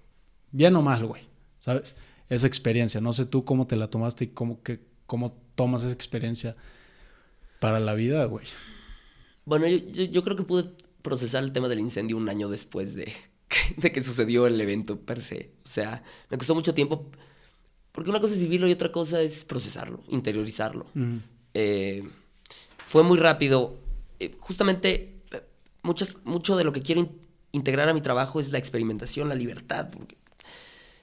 bien 0.53 0.77
o 0.77 0.83
mal, 0.83 1.05
güey. 1.05 1.28
¿Sabes? 1.69 1.95
Esa 2.31 2.47
experiencia. 2.47 2.99
No 3.03 3.13
sé 3.13 3.27
tú 3.27 3.45
cómo 3.45 3.67
te 3.67 3.77
la 3.77 3.89
tomaste 3.89 4.25
y 4.25 4.29
cómo, 4.29 4.63
que, 4.63 4.81
cómo 5.07 5.37
tomas 5.55 5.83
esa 5.83 5.93
experiencia 5.93 6.57
para 7.61 7.79
la 7.79 7.93
vida, 7.93 8.25
güey. 8.25 8.47
Bueno, 9.45 9.67
yo, 9.67 9.77
yo, 9.79 10.05
yo 10.05 10.23
creo 10.25 10.35
que 10.35 10.45
pude 10.45 10.71
procesar 11.03 11.45
el 11.45 11.53
tema 11.53 11.69
del 11.69 11.81
incendio 11.81 12.17
un 12.17 12.27
año 12.29 12.49
después 12.49 12.95
de 12.95 13.05
que, 13.49 13.59
de 13.77 13.93
que 13.93 14.03
sucedió 14.03 14.47
el 14.47 14.59
evento 14.59 14.99
per 14.99 15.21
se. 15.21 15.51
O 15.63 15.69
sea, 15.69 16.03
me 16.31 16.39
costó 16.39 16.55
mucho 16.55 16.73
tiempo. 16.73 17.11
Porque 17.93 18.09
una 18.09 18.21
cosa 18.21 18.33
es 18.35 18.41
vivirlo 18.41 18.67
y 18.67 18.73
otra 18.73 18.91
cosa 18.91 19.21
es 19.21 19.45
procesarlo, 19.45 20.03
interiorizarlo. 20.09 20.87
Eh, 21.53 22.03
fue 22.87 23.03
muy 23.03 23.19
rápido. 23.19 23.77
Eh, 24.21 24.35
justamente, 24.39 25.21
eh, 25.33 25.43
muchas, 25.83 26.17
mucho 26.25 26.57
de 26.57 26.65
lo 26.65 26.73
que 26.73 26.81
quiero 26.83 27.03
in- 27.03 27.19
integrar 27.53 27.89
a 27.91 27.95
mi 27.95 28.01
trabajo 28.01 28.41
es 28.41 28.53
la 28.53 28.59
experimentación, 28.59 29.29
la 29.29 29.35
libertad. 29.35 29.89
porque 29.91 30.17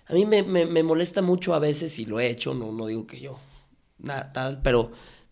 a 0.07 0.13
mí 0.13 0.25
me, 0.25 0.43
me- 0.43 0.65
me 0.65 0.83
molesta 0.83 1.21
mucho 1.21 1.53
a 1.53 1.59
veces, 1.59 1.97
y 1.99 2.05
lo 2.05 2.19
he 2.19 2.29
hecho, 2.29 2.53
no, 2.53 2.71
no 2.71 2.87
digo 2.87 3.07
que 3.07 3.19
yo, 3.19 3.39
nada 3.99 4.31
tal, 4.33 4.61
pero 4.61 4.91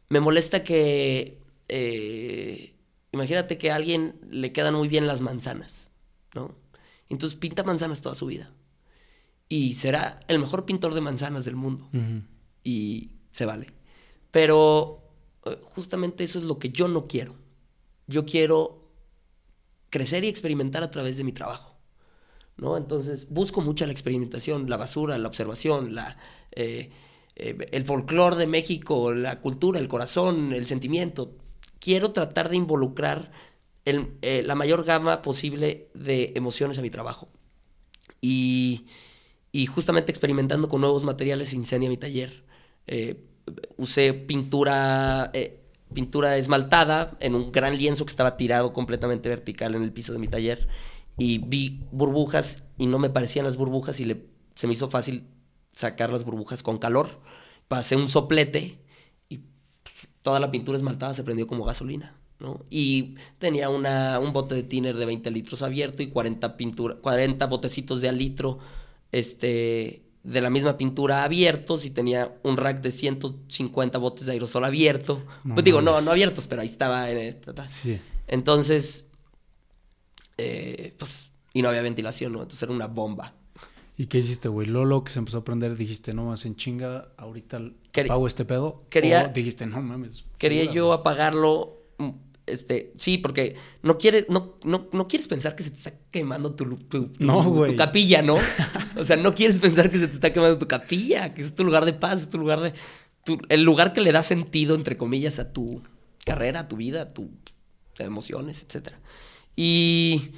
me 0.10 0.20
molesta 0.20 0.64
que, 0.64 1.40
eh, 1.68 2.74
imagínate 3.12 3.58
que 3.58 3.72
a 3.72 3.76
alguien 3.76 4.20
le 4.30 4.52
quedan 4.52 4.76
muy 4.76 4.88
bien 4.88 5.08
las 5.08 5.22
manzanas, 5.22 5.92
¿no? 6.36 6.56
Entonces 7.10 7.38
pinta 7.38 7.64
manzanas 7.64 8.02
toda 8.02 8.16
su 8.16 8.26
vida. 8.28 8.52
Y 9.50 9.74
será 9.74 10.20
el 10.28 10.40
mejor 10.40 10.66
pintor 10.66 10.96
de 10.96 11.02
manzanas 11.02 11.46
del 11.46 11.56
mundo 11.56 11.88
y 12.64 13.12
se 13.32 13.46
vale. 13.46 13.68
Pero 14.32 15.04
eh, 15.46 15.60
justamente 15.64 16.24
eso 16.24 16.40
es 16.40 16.46
lo 16.46 16.58
que 16.58 16.70
yo 16.70 16.88
no 16.88 17.06
quiero. 17.08 17.36
Yo 18.08 18.26
quiero 18.26 18.90
crecer 19.92 20.24
y 20.24 20.28
experimentar 20.28 20.82
a 20.82 20.90
través 20.90 21.18
de 21.18 21.24
mi 21.24 21.34
trabajo. 21.34 21.73
¿No? 22.58 22.78
Entonces 22.78 23.30
busco 23.30 23.62
mucha 23.62 23.86
la 23.86 23.92
experimentación, 23.92 24.70
la 24.70 24.78
basura, 24.78 25.18
la 25.18 25.28
observación, 25.28 25.96
eh, 26.52 26.90
eh, 27.36 27.58
el 27.72 27.86
folclore 27.86 28.36
de 28.36 28.48
México, 28.48 29.14
la 29.14 29.42
cultura, 29.42 29.80
el 29.80 29.88
corazón, 29.88 30.54
el 30.54 30.68
sentimiento. 30.68 31.36
Quiero 31.80 32.12
tratar 32.12 32.50
de 32.50 32.56
involucrar 32.56 33.32
eh, 33.86 34.44
la 34.46 34.56
mayor 34.56 34.86
gama 34.86 35.22
posible 35.22 35.90
de 35.94 36.34
emociones 36.36 36.78
a 36.78 36.82
mi 36.82 36.90
trabajo. 36.90 37.30
Y, 38.22 38.86
y 39.52 39.66
justamente 39.66 40.12
experimentando 40.12 40.70
con 40.70 40.82
nuevos 40.82 41.04
materiales 41.04 41.54
incendia 41.54 41.90
mi 41.90 41.98
taller. 41.98 42.44
Usé 43.78 44.14
pintura, 44.14 45.32
pintura 45.94 46.38
esmaltada 46.38 47.18
en 47.20 47.36
un 47.36 47.52
gran 47.52 47.76
lienzo 47.78 48.06
que 48.06 48.12
estaba 48.12 48.38
tirado 48.38 48.72
completamente 48.72 49.28
vertical 49.28 49.76
en 49.76 49.84
el 49.84 49.92
piso 49.92 50.14
de 50.14 50.20
mi 50.20 50.28
taller. 50.28 50.68
Y 51.18 51.40
vi 51.40 51.84
burbujas 51.92 52.64
y 52.78 52.88
no 52.88 53.00
me 53.00 53.10
parecían 53.10 53.46
las 53.46 53.58
burbujas 53.58 54.00
y 54.00 54.06
le, 54.06 54.26
se 54.56 54.68
me 54.68 54.74
hizo 54.74 54.90
fácil 54.90 55.28
sacar 55.72 56.12
las 56.12 56.24
burbujas 56.24 56.64
con 56.64 56.78
calor. 56.78 57.20
Pasé 57.68 57.96
un 57.96 58.08
soplete 58.08 58.80
y 59.30 59.42
toda 60.22 60.40
la 60.40 60.52
pintura 60.52 60.78
esmaltada 60.78 61.14
se 61.14 61.24
prendió 61.24 61.48
como 61.48 61.66
gasolina. 61.66 62.16
¿no? 62.40 62.66
Y 62.70 63.16
tenía 63.38 63.70
una, 63.70 64.20
un 64.20 64.34
bote 64.34 64.56
de 64.56 64.64
tiner 64.64 64.98
de 64.98 65.06
20 65.06 65.32
litros 65.32 65.62
abierto 65.62 66.04
y 66.04 66.08
40, 66.08 66.58
pintura, 66.58 66.96
40 66.96 67.46
botecitos 67.48 68.02
de 68.02 68.10
al 68.10 68.18
litro 68.18 68.60
este, 69.12 70.04
de 70.24 70.42
la 70.42 70.50
misma 70.50 70.78
pintura 70.78 71.24
abiertos 71.24 71.86
y 71.86 71.90
tenía 71.90 72.36
un 72.44 72.58
rack 72.58 72.82
de 72.82 72.92
150 72.92 73.98
botes 73.98 74.26
de 74.26 74.34
aerosol 74.34 74.66
abierto. 74.66 75.22
No 75.44 75.56
pues 75.56 75.64
digo, 75.64 75.82
no, 75.82 76.02
no 76.02 76.12
abiertos, 76.12 76.48
pero 76.48 76.62
ahí 76.62 76.68
estaba. 76.68 77.10
En 77.10 77.18
el-. 77.18 77.38
Sí. 77.70 78.00
Entonces, 78.28 79.06
eh, 80.38 80.94
pues, 80.98 81.30
y 81.54 81.62
no 81.62 81.70
había 81.70 81.82
ventilación, 81.82 82.34
¿no? 82.34 82.40
Entonces 82.40 82.64
era 82.64 82.72
una 82.72 82.88
bomba. 82.88 83.34
¿Y 83.96 84.08
qué 84.08 84.18
hiciste, 84.18 84.48
güey? 84.50 84.68
Lolo, 84.68 85.04
que 85.04 85.12
se 85.12 85.20
empezó 85.20 85.38
a 85.40 85.44
prender, 85.44 85.78
dijiste, 85.78 86.14
no 86.16 86.26
más 86.26 86.46
en 86.46 86.56
chinga, 86.56 87.10
ahorita 87.18 87.62
pago 88.08 88.26
este 88.28 88.44
pedo. 88.44 88.84
quería- 88.90 89.28
O 89.30 89.34
dijiste, 89.34 89.66
no 89.68 89.82
mames. 89.84 90.24
Quería 90.40 90.64
yo 90.72 90.94
apagarlo. 90.94 91.78
mm, 92.00 92.10
Este, 92.46 92.92
sí, 92.98 93.18
porque 93.20 93.56
no 93.84 93.98
quieres, 93.98 94.26
no, 94.30 94.56
no, 94.66 94.88
no 94.92 95.08
quieres 95.08 95.28
pensar 95.30 95.56
que 95.56 95.64
se 95.64 95.70
te 95.72 95.78
está 95.78 95.94
quemando 96.12 96.56
tu, 96.56 96.66
tu, 96.76 97.08
tu- 97.08 97.26
No, 97.26 97.66
tu 97.66 97.76
capilla, 97.78 98.22
¿no? 98.22 98.36
O 98.98 99.06
sea, 99.06 99.16
no 99.16 99.34
quieres 99.34 99.60
pensar 99.60 99.90
que 99.90 99.98
se 99.98 100.08
te 100.08 100.14
está 100.16 100.34
quemando 100.34 100.58
tu 100.58 100.68
capilla, 100.68 101.34
que 101.34 101.42
es 101.42 101.56
tu 101.56 101.64
lugar 101.64 101.86
de 101.86 101.94
paz, 101.94 102.24
es 102.24 102.30
tu 102.30 102.38
lugar 102.40 102.60
de. 102.62 102.74
tu- 103.24 103.40
el 103.48 103.64
lugar 103.64 103.94
que 103.94 104.02
le 104.02 104.12
da 104.12 104.24
sentido, 104.24 104.76
entre 104.76 104.98
comillas, 104.98 105.40
a 105.40 105.54
tu 105.54 105.82
carrera, 106.26 106.62
a 106.62 106.68
tu 106.68 106.76
vida, 106.76 107.04
a 107.04 107.14
tus 107.14 107.28
emociones, 108.00 108.64
etcétera. 108.68 109.00
Y 109.56 110.32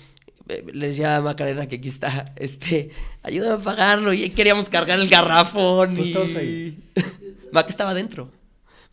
eh, 0.47 0.65
le 0.73 0.89
decía 0.89 1.17
a 1.17 1.21
Macarena 1.21 1.67
que 1.67 1.77
aquí 1.77 1.87
está, 1.87 2.33
este, 2.35 2.91
ayúdame 3.23 3.53
a 3.53 3.57
apagarlo. 3.57 4.13
Y 4.13 4.23
ahí 4.23 4.29
queríamos 4.29 4.69
cargar 4.69 4.99
el 4.99 5.09
garrafón. 5.09 5.95
Tú 5.95 6.01
y... 6.03 6.07
estabas 6.09 6.35
ahí. 6.35 6.77
Maca 7.51 7.69
estaba 7.69 7.91
adentro. 7.91 8.31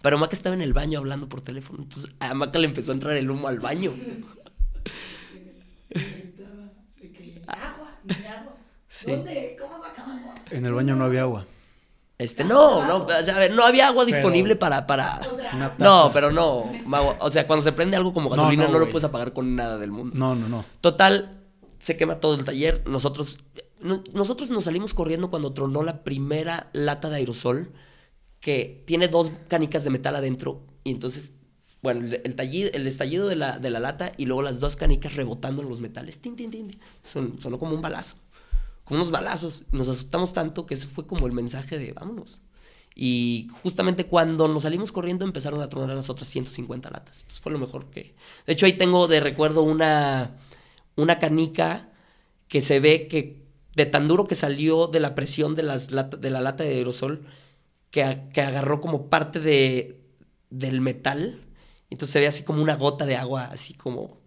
Pero 0.00 0.18
Maca 0.18 0.34
estaba 0.34 0.54
en 0.54 0.62
el 0.62 0.72
baño 0.72 0.98
hablando 0.98 1.28
por 1.28 1.42
teléfono. 1.42 1.82
Entonces 1.82 2.12
a 2.20 2.34
Maca 2.34 2.58
le 2.58 2.66
empezó 2.66 2.92
a 2.92 2.94
entrar 2.94 3.16
el 3.16 3.30
humo 3.30 3.48
al 3.48 3.60
baño. 3.60 3.94
Agua, 7.46 7.98
ni 8.04 8.14
agua. 8.24 8.56
¿Dónde? 9.06 9.56
¿Cómo 9.60 9.82
sacan 9.82 10.10
agua? 10.10 10.34
En 10.50 10.64
el 10.64 10.72
baño 10.72 10.96
no 10.96 11.04
había 11.04 11.22
agua. 11.22 11.46
Este, 12.22 12.44
no, 12.44 12.86
no, 12.86 13.04
o 13.04 13.22
sea, 13.22 13.36
a 13.36 13.38
ver, 13.38 13.52
no 13.52 13.64
había 13.64 13.88
agua 13.88 14.04
disponible 14.04 14.56
para, 14.56 14.86
para. 14.86 15.20
No, 15.78 16.10
pero 16.14 16.30
no. 16.30 16.72
O 17.20 17.30
sea, 17.30 17.46
cuando 17.46 17.62
se 17.62 17.72
prende 17.72 17.96
algo 17.96 18.12
como 18.14 18.30
gasolina, 18.30 18.64
no, 18.64 18.72
no, 18.72 18.78
lo 18.78 18.90
puedes 18.90 19.04
apagar 19.04 19.32
con 19.32 19.54
nada 19.56 19.78
del 19.78 19.90
mundo. 19.92 20.16
No, 20.16 20.34
no, 20.34 20.48
no. 20.48 20.64
Total, 20.80 21.40
se 21.78 21.96
quema 21.96 22.20
todo 22.20 22.34
el 22.34 22.44
taller. 22.44 22.82
Nosotros, 22.86 23.40
no- 23.80 24.02
nosotros 24.12 24.50
nos 24.50 24.64
salimos 24.64 24.94
corriendo 24.94 25.28
cuando 25.30 25.52
tronó 25.52 25.82
la 25.82 26.02
primera 26.04 26.68
lata 26.72 27.10
de 27.10 27.16
aerosol 27.16 27.72
que 28.40 28.82
tiene 28.86 29.08
dos 29.08 29.30
canicas 29.48 29.84
de 29.84 29.90
metal 29.90 30.16
adentro. 30.16 30.60
Y 30.84 30.90
entonces, 30.90 31.32
bueno, 31.82 32.00
el, 32.06 32.14
el, 32.24 32.70
el 32.74 32.86
estallido 32.86 33.28
de 33.28 33.36
la, 33.36 33.58
de 33.58 33.70
la 33.70 33.80
lata 33.80 34.12
y 34.16 34.26
luego 34.26 34.42
las 34.42 34.60
dos 34.60 34.76
canicas 34.76 35.14
rebotando 35.14 35.62
en 35.62 35.68
los 35.68 35.80
metales. 35.80 36.20
Tin, 36.20 36.36
tin, 36.36 36.50
tin, 36.50 36.68
tin. 36.68 36.80
Son- 37.02 37.40
sonó 37.40 37.58
como 37.58 37.74
un 37.74 37.82
balazo. 37.82 38.16
Unos 38.92 39.10
balazos. 39.10 39.64
Nos 39.72 39.88
asustamos 39.88 40.32
tanto 40.32 40.66
que 40.66 40.74
eso 40.74 40.88
fue 40.88 41.06
como 41.06 41.26
el 41.26 41.32
mensaje 41.32 41.78
de 41.78 41.92
vámonos. 41.92 42.42
Y 42.94 43.48
justamente 43.62 44.06
cuando 44.06 44.48
nos 44.48 44.64
salimos 44.64 44.92
corriendo 44.92 45.24
empezaron 45.24 45.62
a 45.62 45.68
tronar 45.68 45.96
las 45.96 46.10
otras 46.10 46.28
150 46.28 46.90
latas. 46.90 47.20
Entonces 47.20 47.40
fue 47.40 47.52
lo 47.52 47.58
mejor 47.58 47.86
que... 47.90 48.14
De 48.46 48.52
hecho 48.52 48.66
ahí 48.66 48.74
tengo 48.74 49.08
de 49.08 49.20
recuerdo 49.20 49.62
una, 49.62 50.36
una 50.96 51.18
canica 51.18 51.90
que 52.48 52.60
se 52.60 52.80
ve 52.80 53.08
que 53.08 53.42
de 53.74 53.86
tan 53.86 54.08
duro 54.08 54.26
que 54.26 54.34
salió 54.34 54.86
de 54.88 55.00
la 55.00 55.14
presión 55.14 55.54
de, 55.54 55.62
las 55.62 55.88
de 55.88 56.30
la 56.30 56.40
lata 56.42 56.64
de 56.64 56.74
aerosol, 56.74 57.26
que, 57.90 58.28
que 58.34 58.42
agarró 58.42 58.82
como 58.82 59.08
parte 59.08 59.40
de, 59.40 60.02
del 60.50 60.82
metal. 60.82 61.40
Entonces 61.88 62.12
se 62.12 62.20
ve 62.20 62.26
así 62.26 62.42
como 62.42 62.62
una 62.62 62.76
gota 62.76 63.06
de 63.06 63.16
agua, 63.16 63.46
así 63.46 63.72
como... 63.72 64.21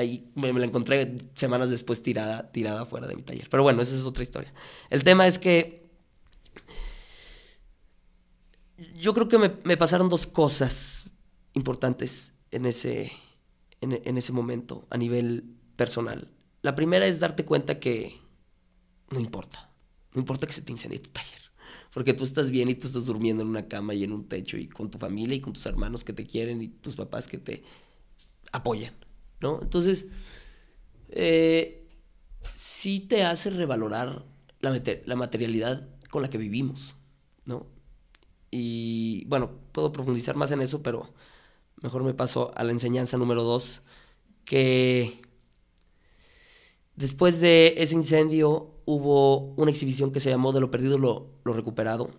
Ahí 0.00 0.30
me, 0.34 0.52
la 0.52 0.64
encontré 0.64 1.16
semanas 1.34 1.70
después 1.70 2.02
tirada, 2.02 2.50
tirada 2.52 2.86
fuera 2.86 3.06
de 3.06 3.16
mi 3.16 3.22
taller. 3.22 3.48
Pero 3.50 3.62
bueno, 3.62 3.82
esa 3.82 3.94
es 3.94 4.06
otra 4.06 4.22
historia. 4.22 4.52
El 4.88 5.04
tema 5.04 5.26
es 5.26 5.38
que 5.38 5.88
yo 8.98 9.14
creo 9.14 9.28
que 9.28 9.38
me, 9.38 9.52
me 9.64 9.76
pasaron 9.76 10.08
dos 10.08 10.26
cosas 10.26 11.04
importantes 11.52 12.32
en 12.50 12.66
ese, 12.66 13.12
en, 13.80 14.00
en 14.04 14.16
ese 14.16 14.32
momento 14.32 14.86
a 14.90 14.96
nivel 14.96 15.56
personal. 15.76 16.30
La 16.62 16.74
primera 16.74 17.06
es 17.06 17.20
darte 17.20 17.44
cuenta 17.44 17.78
que 17.78 18.18
no 19.10 19.20
importa. 19.20 19.70
No 20.14 20.20
importa 20.20 20.46
que 20.46 20.52
se 20.52 20.62
te 20.62 20.72
incendie 20.72 20.98
tu 20.98 21.10
taller. 21.10 21.40
Porque 21.92 22.14
tú 22.14 22.24
estás 22.24 22.50
bien 22.50 22.68
y 22.70 22.74
tú 22.74 22.86
estás 22.86 23.06
durmiendo 23.06 23.42
en 23.42 23.48
una 23.48 23.66
cama 23.66 23.94
y 23.94 24.04
en 24.04 24.12
un 24.12 24.28
techo 24.28 24.56
y 24.56 24.68
con 24.68 24.90
tu 24.90 24.98
familia 24.98 25.36
y 25.36 25.40
con 25.40 25.52
tus 25.52 25.66
hermanos 25.66 26.04
que 26.04 26.12
te 26.12 26.26
quieren 26.26 26.62
y 26.62 26.68
tus 26.68 26.96
papás 26.96 27.26
que 27.26 27.38
te 27.38 27.64
apoyan, 28.52 28.94
¿no? 29.40 29.60
Entonces, 29.62 30.06
eh, 31.10 31.88
sí 32.54 33.00
te 33.00 33.24
hace 33.24 33.50
revalorar 33.50 34.24
la, 34.60 34.82
la 35.06 35.16
materialidad 35.16 35.88
con 36.10 36.22
la 36.22 36.30
que 36.30 36.38
vivimos, 36.38 36.94
¿no? 37.44 37.66
Y 38.50 39.24
bueno, 39.26 39.50
puedo 39.72 39.92
profundizar 39.92 40.36
más 40.36 40.50
en 40.50 40.60
eso, 40.60 40.82
pero 40.82 41.12
mejor 41.82 42.02
me 42.02 42.14
paso 42.14 42.52
a 42.56 42.64
la 42.64 42.72
enseñanza 42.72 43.16
número 43.16 43.42
dos, 43.44 43.82
que 44.44 45.20
después 46.96 47.40
de 47.40 47.74
ese 47.78 47.94
incendio 47.94 48.74
hubo 48.84 49.54
una 49.54 49.70
exhibición 49.70 50.10
que 50.12 50.20
se 50.20 50.30
llamó 50.30 50.52
De 50.52 50.60
lo 50.60 50.70
perdido 50.70 50.98
lo, 50.98 51.30
lo 51.44 51.52
recuperado, 51.52 52.10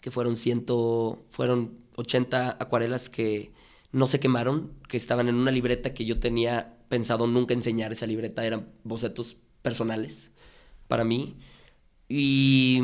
que 0.00 0.10
fueron 0.10 0.36
ciento, 0.36 1.18
fueron 1.30 1.80
80 1.96 2.56
acuarelas 2.60 3.08
que 3.08 3.52
no 3.92 4.06
se 4.06 4.20
quemaron, 4.20 4.72
que 4.88 4.96
estaban 4.96 5.28
en 5.28 5.34
una 5.34 5.50
libreta 5.50 5.94
que 5.94 6.04
yo 6.04 6.18
tenía 6.20 6.76
pensado 6.88 7.26
nunca 7.26 7.54
enseñar 7.54 7.92
esa 7.92 8.06
libreta, 8.06 8.44
eran 8.44 8.68
bocetos 8.84 9.36
personales 9.62 10.30
para 10.88 11.04
mí. 11.04 11.36
Y 12.08 12.80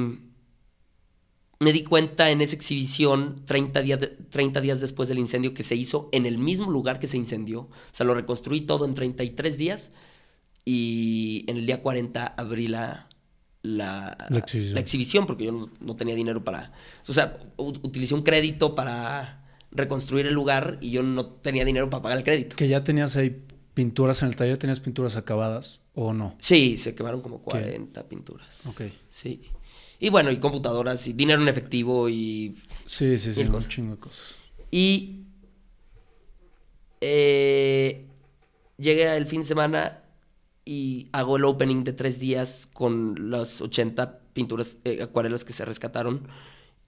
me 1.59 1.73
di 1.73 1.83
cuenta 1.85 2.31
en 2.31 2.41
esa 2.43 2.55
exhibición 2.55 3.43
30 3.47 3.81
días, 3.83 4.01
de- 4.01 4.09
30 4.09 4.61
días 4.61 4.81
después 4.81 5.09
del 5.09 5.19
incendio 5.19 5.55
que 5.55 5.63
se 5.63 5.75
hizo 5.75 6.09
en 6.13 6.27
el 6.27 6.39
mismo 6.39 6.71
lugar 6.71 6.99
que 7.01 7.07
se 7.07 7.17
incendió. 7.17 7.61
O 7.63 7.71
sea, 7.93 8.05
lo 8.07 8.15
reconstruí 8.15 8.61
todo 8.63 8.85
en 8.85 8.95
33 8.95 9.57
días 9.57 9.93
y 10.65 11.45
en 11.49 11.57
el 11.57 11.67
día 11.67 11.81
40 11.81 12.27
abrí 12.27 12.67
la, 12.69 13.09
la, 13.63 14.17
La 14.29 14.39
exhibición. 14.39 14.75
la 14.75 14.81
exhibición 14.81 15.27
porque 15.27 15.45
yo 15.45 15.53
no, 15.53 15.71
no 15.81 15.97
tenía 15.97 16.15
dinero 16.15 16.45
para... 16.45 16.73
O 17.09 17.13
sea, 17.13 17.39
utilicé 17.57 18.15
un 18.15 18.23
crédito 18.23 18.75
para 18.75 19.46
reconstruir 19.77 20.27
el 20.27 20.35
lugar 20.35 20.79
y 20.81 20.91
yo 20.91 21.03
no 21.03 21.27
tenía 21.27 21.65
dinero 21.65 21.89
para 21.91 22.03
pagar 22.03 22.19
el 22.19 22.25
crédito. 22.25 22.57
Que 22.57 22.69
ya 22.69 22.85
tenías 22.85 23.17
ahí 23.17 23.43
pinturas 23.75 24.23
en 24.23 24.29
el 24.29 24.37
taller, 24.37 24.57
tenías 24.57 24.81
pinturas 24.81 25.17
acabadas 25.17 25.83
o 25.95 26.13
no. 26.13 26.37
Sí, 26.41 26.79
se 26.79 26.95
quemaron 26.95 27.21
como 27.21 27.43
40 27.43 28.09
pinturas. 28.09 28.67
Ok. 28.67 28.83
Sí. 29.09 29.43
Y 29.99 30.09
bueno, 30.11 30.31
y 30.31 30.39
computadoras, 30.39 31.07
y 31.07 31.13
dinero 31.13 31.41
en 31.41 31.49
efectivo, 31.49 32.09
y 32.09 32.57
Sí, 32.85 33.19
sí, 33.19 33.33
sí, 33.33 33.41
un 33.43 33.59
chingo 33.69 33.93
de 33.93 34.01
cosas. 34.01 34.35
Y 34.71 35.25
eh, 37.01 38.07
llegué 38.77 39.17
el 39.17 39.27
fin 39.27 39.41
de 39.41 39.47
semana 39.47 40.03
y 40.65 41.09
hago 41.13 41.37
el 41.37 41.45
opening 41.45 41.85
de 41.85 41.93
tres 41.93 42.19
días 42.19 42.69
con 42.73 43.31
las 43.31 43.61
80 43.61 44.21
pinturas, 44.33 44.79
eh, 44.85 45.03
acuarelas 45.03 45.45
que 45.45 45.53
se 45.53 45.65
rescataron. 45.65 46.29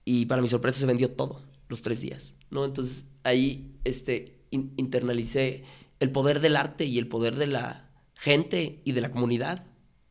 Y 0.04 0.26
para 0.26 0.42
mi 0.42 0.48
sorpresa 0.48 0.80
se 0.80 0.86
vendió 0.86 1.10
todo, 1.10 1.42
los 1.68 1.82
tres 1.82 2.00
días, 2.00 2.34
¿no? 2.50 2.64
Entonces 2.64 3.06
ahí 3.24 3.72
este, 3.84 4.38
in- 4.50 4.72
internalicé 4.76 5.64
el 6.00 6.10
poder 6.10 6.40
del 6.40 6.56
arte 6.56 6.84
y 6.84 6.98
el 6.98 7.08
poder 7.08 7.36
de 7.36 7.46
la 7.46 7.90
gente 8.14 8.80
y 8.84 8.92
de 8.92 9.00
la 9.00 9.10
comunidad 9.10 9.66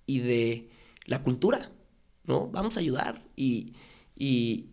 y 0.05 0.19
de 0.19 0.69
la 1.05 1.23
cultura, 1.23 1.71
¿no? 2.25 2.47
Vamos 2.47 2.77
a 2.77 2.79
ayudar 2.81 3.25
y, 3.35 3.73
y, 4.15 4.65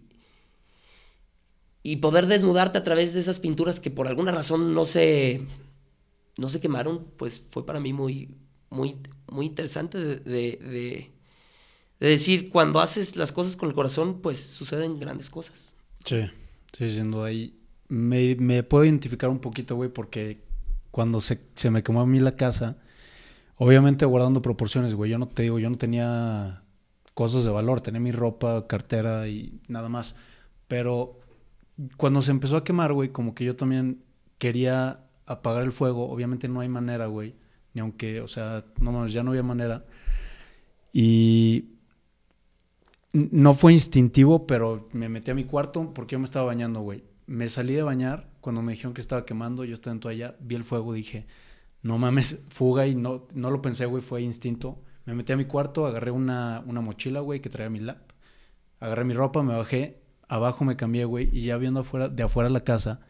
y 1.83 1.97
poder 1.97 2.27
desnudarte 2.27 2.79
a 2.79 2.85
través 2.85 3.13
de 3.15 3.21
esas 3.21 3.41
pinturas 3.41 3.81
que 3.81 3.91
por 3.91 4.09
alguna 4.09 4.33
razón 4.33 4.75
no 4.75 4.85
se, 4.85 5.47
no 6.39 6.49
se 6.49 6.61
quemaron, 6.61 7.07
pues 7.17 7.45
fue 7.51 7.67
para 7.67 7.81
mí 7.81 7.93
muy, 7.93 8.31
muy, 8.71 8.97
muy 9.31 9.47
interesante 9.47 9.99
de- 9.99 10.17
de- 10.17 11.11
de 12.01 12.09
decir, 12.09 12.51
cuando 12.51 12.81
haces 12.81 13.17
las 13.17 13.33
cosas 13.33 13.57
con 13.57 13.69
el 13.69 13.75
corazón, 13.75 14.21
pues 14.21 14.39
suceden 14.41 14.99
grandes 14.99 15.31
cosas. 15.31 15.75
Sí, 16.05 16.17
sí, 16.77 16.91
sin 16.91 17.11
duda. 17.11 17.31
Me, 17.89 18.35
me 18.37 18.63
puedo 18.63 18.85
identificar 18.85 19.31
un 19.31 19.39
poquito, 19.39 19.77
güey, 19.77 19.89
porque 19.91 20.43
cuando 20.91 21.21
se, 21.21 21.41
se 21.55 21.71
me 21.71 21.83
quemó 21.83 22.03
a 22.03 22.07
mí 22.07 22.21
la 22.21 22.33
casa, 22.33 22.77
obviamente 23.57 24.05
guardando 24.05 24.43
proporciones, 24.43 24.95
güey, 24.95 25.11
yo 25.11 25.19
no 25.19 25.29
te 25.29 25.43
digo, 25.43 25.59
yo 25.59 25.71
no 25.71 25.79
tenía 25.79 26.63
cosas 27.15 27.45
de 27.45 27.51
valor, 27.51 27.81
tenía 27.81 28.01
mi 28.01 28.13
ropa, 28.13 28.67
cartera 28.67 29.29
y 29.29 29.61
nada 29.69 29.89
más. 29.89 30.17
Pero 30.69 31.21
cuando 31.97 32.23
se 32.23 32.31
empezó 32.31 32.57
a 32.57 32.65
quemar, 32.65 32.93
güey, 32.93 33.11
como 33.11 33.35
que 33.35 33.45
yo 33.45 33.57
también 33.57 34.03
quería 34.39 35.01
apagar 35.27 35.63
el 35.65 35.73
fuego. 35.73 36.11
Obviamente 36.11 36.49
no 36.49 36.61
hay 36.61 36.69
manera, 36.69 37.07
güey. 37.07 37.35
Ni 37.73 37.81
aunque, 37.81 38.21
o 38.21 38.29
sea, 38.29 38.65
no 38.81 39.07
ya 39.09 39.23
no 39.23 39.31
había 39.31 39.43
manera. 39.43 39.85
Y 40.93 41.74
no 43.15 43.55
fue 43.55 43.73
instintivo, 43.73 44.47
pero 44.47 44.89
me 44.93 45.09
metí 45.09 45.31
a 45.31 45.35
mi 45.35 45.45
cuarto 45.45 45.95
porque 45.95 46.15
yo 46.15 46.19
me 46.19 46.25
estaba 46.25 46.47
bañando, 46.47 46.81
güey. 46.81 47.05
Me 47.27 47.49
salí 47.49 47.73
de 47.73 47.83
bañar 47.83 48.29
cuando 48.41 48.61
me 48.61 48.73
dijeron 48.73 48.93
que 48.93 49.01
estaba 49.01 49.25
quemando, 49.25 49.65
yo 49.65 49.75
estaba 49.75 49.95
en 49.95 50.01
toalla, 50.01 50.37
vi 50.41 50.57
el 50.57 50.65
fuego, 50.65 50.93
dije, 50.93 51.27
no 51.81 51.97
mames, 51.97 52.43
fuga 52.49 52.87
y 52.87 52.95
no, 52.95 53.29
no 53.33 53.51
lo 53.51 53.63
pensé, 53.63 53.87
güey, 53.87 54.03
fue 54.03 54.21
instinto. 54.23 54.83
Me 55.07 55.15
metí 55.15 55.33
a 55.33 55.37
mi 55.37 55.45
cuarto, 55.45 55.87
agarré 55.87 56.11
una, 56.11 56.63
una 56.67 56.81
mochila, 56.81 57.21
güey, 57.21 57.41
que 57.41 57.49
traía 57.49 57.71
mi 57.71 57.81
lap. 57.81 58.11
Agarré 58.81 59.05
mi 59.05 59.15
ropa, 59.15 59.43
me 59.43 59.55
bajé, 59.55 60.03
abajo 60.29 60.65
me 60.65 60.77
cambié, 60.77 61.05
güey, 61.05 61.31
y 61.33 61.43
ya 61.43 61.57
viendo 61.57 61.81
afuera, 61.81 62.09
de 62.09 62.23
afuera 62.25 62.51
la 62.51 62.65
casa, 62.65 63.01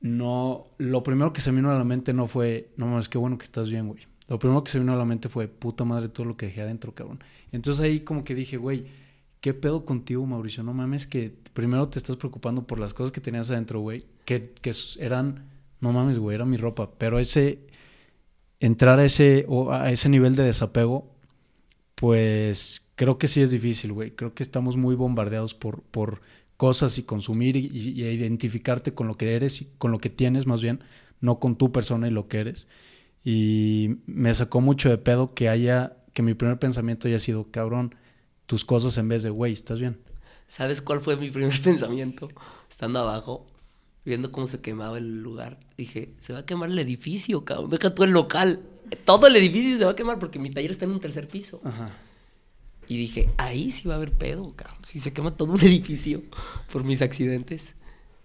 no, 0.00 0.66
lo 0.78 1.02
primero 1.02 1.32
que 1.32 1.40
se 1.40 1.50
me 1.52 1.56
vino 1.60 1.70
a 1.70 1.78
la 1.78 1.84
mente 1.84 2.12
no 2.12 2.26
fue, 2.26 2.72
no 2.76 2.86
mames, 2.86 3.08
qué 3.08 3.18
bueno 3.18 3.38
que 3.38 3.44
estás 3.44 3.70
bien, 3.70 3.88
güey. 3.88 4.06
Lo 4.28 4.38
primero 4.38 4.64
que 4.64 4.70
se 4.72 4.78
vino 4.78 4.92
a 4.92 4.96
la 4.96 5.04
mente 5.04 5.28
fue, 5.28 5.48
puta 5.48 5.84
madre, 5.84 6.08
todo 6.08 6.26
lo 6.26 6.36
que 6.36 6.46
dejé 6.46 6.62
adentro, 6.62 6.94
cabrón. 6.94 7.22
Entonces 7.52 7.82
ahí 7.84 8.00
como 8.00 8.24
que 8.24 8.34
dije, 8.34 8.56
güey, 8.56 8.86
¿qué 9.40 9.54
pedo 9.54 9.84
contigo, 9.84 10.24
Mauricio? 10.26 10.62
No 10.62 10.72
mames 10.74 11.06
que 11.06 11.34
primero 11.52 11.88
te 11.88 11.98
estás 11.98 12.16
preocupando 12.16 12.66
por 12.66 12.78
las 12.78 12.94
cosas 12.94 13.12
que 13.12 13.20
tenías 13.20 13.50
adentro, 13.50 13.80
güey, 13.80 14.06
que, 14.24 14.52
que 14.62 14.72
eran, 14.98 15.44
no 15.80 15.92
mames, 15.92 16.18
güey, 16.18 16.34
era 16.36 16.44
mi 16.46 16.56
ropa. 16.56 16.90
Pero 16.98 17.18
ese, 17.18 17.58
entrar 18.60 18.98
a 18.98 19.04
ese, 19.04 19.44
o 19.48 19.72
a 19.72 19.90
ese 19.92 20.08
nivel 20.08 20.36
de 20.36 20.44
desapego, 20.44 21.10
pues 21.94 22.86
creo 22.96 23.18
que 23.18 23.28
sí 23.28 23.40
es 23.42 23.50
difícil, 23.50 23.92
güey. 23.92 24.12
Creo 24.12 24.34
que 24.34 24.42
estamos 24.42 24.76
muy 24.76 24.94
bombardeados 24.94 25.54
por, 25.54 25.82
por 25.82 26.20
cosas 26.56 26.98
y 26.98 27.02
consumir 27.04 27.56
y, 27.56 27.66
y- 27.72 28.02
y 28.02 28.06
identificarte 28.08 28.94
con 28.94 29.08
lo 29.08 29.16
que 29.16 29.34
eres 29.36 29.60
y 29.62 29.68
con 29.78 29.92
lo 29.92 29.98
que 29.98 30.10
tienes 30.10 30.46
más 30.46 30.62
bien, 30.62 30.80
no 31.20 31.38
con 31.40 31.56
tu 31.56 31.72
persona 31.72 32.08
y 32.08 32.10
lo 32.10 32.28
que 32.28 32.40
eres. 32.40 32.68
Y 33.24 33.96
me 34.06 34.34
sacó 34.34 34.60
mucho 34.60 34.90
de 34.90 34.98
pedo 34.98 35.34
que 35.34 35.48
haya, 35.48 35.96
que 36.12 36.22
mi 36.22 36.34
primer 36.34 36.58
pensamiento 36.58 37.08
haya 37.08 37.18
sido, 37.18 37.50
cabrón, 37.50 37.94
tus 38.46 38.64
cosas 38.64 38.98
en 38.98 39.08
vez 39.08 39.22
de, 39.22 39.30
güey, 39.30 39.52
¿estás 39.52 39.80
bien? 39.80 39.98
¿Sabes 40.46 40.82
cuál 40.82 41.00
fue 41.00 41.16
mi 41.16 41.30
primer 41.30 41.58
pensamiento? 41.62 42.28
Estando 42.70 43.00
abajo, 43.00 43.46
viendo 44.04 44.30
cómo 44.30 44.46
se 44.46 44.60
quemaba 44.60 44.98
el 44.98 45.22
lugar, 45.22 45.58
dije, 45.78 46.12
se 46.20 46.34
va 46.34 46.40
a 46.40 46.46
quemar 46.46 46.70
el 46.70 46.78
edificio, 46.78 47.44
cabrón, 47.44 47.70
deja 47.70 47.94
tú 47.94 48.04
el 48.04 48.10
local. 48.10 48.60
Todo 49.06 49.26
el 49.26 49.36
edificio 49.36 49.78
se 49.78 49.84
va 49.86 49.92
a 49.92 49.96
quemar 49.96 50.18
porque 50.18 50.38
mi 50.38 50.50
taller 50.50 50.70
está 50.70 50.84
en 50.84 50.90
un 50.90 51.00
tercer 51.00 51.26
piso. 51.26 51.62
Ajá. 51.64 51.96
Y 52.86 52.98
dije, 52.98 53.30
ahí 53.38 53.72
sí 53.72 53.88
va 53.88 53.94
a 53.94 53.96
haber 53.96 54.12
pedo, 54.12 54.52
cabrón. 54.54 54.84
Si 54.84 55.00
se 55.00 55.14
quema 55.14 55.34
todo 55.34 55.52
un 55.52 55.60
edificio 55.62 56.22
por 56.70 56.84
mis 56.84 57.00
accidentes. 57.00 57.74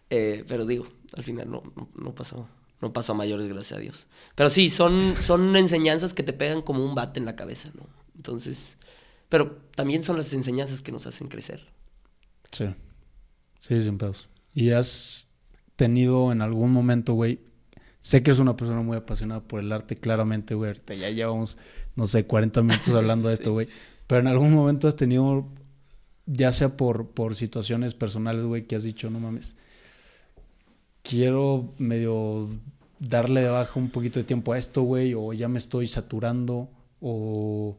Eh, 0.10 0.44
pero 0.48 0.66
digo, 0.66 0.88
al 1.16 1.24
final 1.24 1.50
no, 1.50 1.64
no, 1.76 1.88
no 1.96 2.14
pasó. 2.14 2.48
No 2.82 2.94
pasó 2.94 3.12
a 3.12 3.16
mayores, 3.16 3.48
gracias 3.48 3.78
a 3.78 3.82
Dios. 3.82 4.08
Pero 4.36 4.50
sí, 4.50 4.70
son, 4.70 5.16
son 5.22 5.56
enseñanzas 5.56 6.14
que 6.14 6.24
te 6.24 6.34
pegan 6.34 6.62
como 6.62 6.84
un 6.84 6.96
bate 6.96 7.20
en 7.20 7.26
la 7.26 7.36
cabeza, 7.36 7.70
¿no? 7.76 7.88
Entonces, 8.16 8.78
pero 9.30 9.58
también 9.76 10.04
son 10.04 10.18
las 10.18 10.34
enseñanzas 10.34 10.82
que 10.82 10.92
nos 10.92 11.06
hacen 11.08 11.28
crecer. 11.28 11.68
Sí. 12.52 12.66
Sí, 13.60 13.82
sin 13.82 13.98
pedos. 13.98 14.28
¿Y 14.54 14.72
has 14.72 15.30
tenido 15.76 16.32
en 16.32 16.42
algún 16.42 16.72
momento, 16.72 17.14
güey? 17.14 17.40
Sé 18.00 18.24
que 18.24 18.32
eres 18.32 18.40
una 18.40 18.56
persona 18.56 18.82
muy 18.82 18.98
apasionada 18.98 19.42
por 19.42 19.60
el 19.60 19.72
arte, 19.72 19.96
claramente, 19.96 20.56
güey. 20.56 20.70
Ahorita 20.70 20.94
ya 20.94 21.10
llevamos, 21.10 21.58
no 21.96 22.08
sé, 22.08 22.26
40 22.26 22.62
minutos 22.62 22.94
hablando 22.94 23.28
de 23.28 23.34
esto, 23.36 23.52
güey. 23.52 23.68
Pero 24.08 24.22
en 24.22 24.28
algún 24.28 24.54
momento 24.54 24.88
has 24.88 24.96
tenido, 24.96 25.48
ya 26.26 26.52
sea 26.52 26.76
por, 26.76 27.10
por 27.12 27.36
situaciones 27.36 27.94
personales, 27.94 28.46
güey, 28.46 28.66
que 28.66 28.76
has 28.76 28.84
dicho, 28.84 29.10
no 29.10 29.20
mames, 29.20 29.56
quiero 31.04 31.74
medio 31.78 32.48
darle 33.00 33.42
de 33.42 33.50
baja 33.50 33.80
un 33.80 33.90
poquito 33.90 34.20
de 34.20 34.26
tiempo 34.26 34.54
a 34.54 34.58
esto, 34.58 34.82
güey, 34.84 35.14
o 35.14 35.34
ya 35.34 35.48
me 35.48 35.58
estoy 35.60 35.88
saturando, 35.88 36.70
o... 37.02 37.78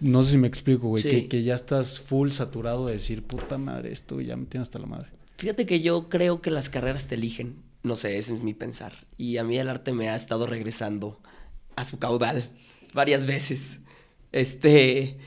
No 0.00 0.22
sé 0.24 0.32
si 0.32 0.38
me 0.38 0.48
explico, 0.48 0.88
güey, 0.88 1.02
Sí. 1.02 1.08
que, 1.08 1.28
que 1.28 1.42
ya 1.44 1.54
estás 1.54 2.00
full 2.00 2.30
saturado 2.30 2.86
de 2.86 2.94
decir, 2.94 3.22
puta 3.22 3.58
madre, 3.58 3.92
esto 3.92 4.20
ya 4.20 4.36
me 4.36 4.46
tiene 4.46 4.62
hasta 4.62 4.78
la 4.78 4.86
madre. 4.86 5.08
Fíjate 5.38 5.66
que 5.66 5.80
yo 5.80 6.08
creo 6.08 6.42
que 6.42 6.50
las 6.50 6.68
carreras 6.68 7.06
te 7.06 7.14
eligen. 7.14 7.62
No 7.84 7.96
sé, 7.96 8.18
ese 8.18 8.34
es 8.34 8.42
mi 8.42 8.54
pensar. 8.54 9.06
Y 9.16 9.36
a 9.36 9.44
mí 9.44 9.56
el 9.56 9.68
arte 9.68 9.92
me 9.92 10.08
ha 10.08 10.16
estado 10.16 10.46
regresando 10.46 11.20
a 11.76 11.84
su 11.84 11.98
caudal 11.98 12.50
varias 12.92 13.26
veces. 13.26 13.80
Este, 14.32 15.18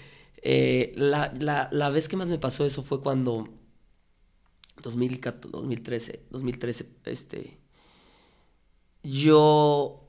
eh, 0.42 0.94
la, 0.98 1.34
la, 1.40 1.70
la 1.72 1.90
vez 1.90 2.08
que 2.10 2.18
más 2.18 2.30
me 2.30 2.38
pasó 2.38 2.66
eso 2.66 2.84
fue 2.84 3.02
cuando 3.02 3.48
2014, 4.84 5.52
2013, 5.52 6.26
2013, 6.32 6.86
este, 7.06 7.60
yo 9.04 10.04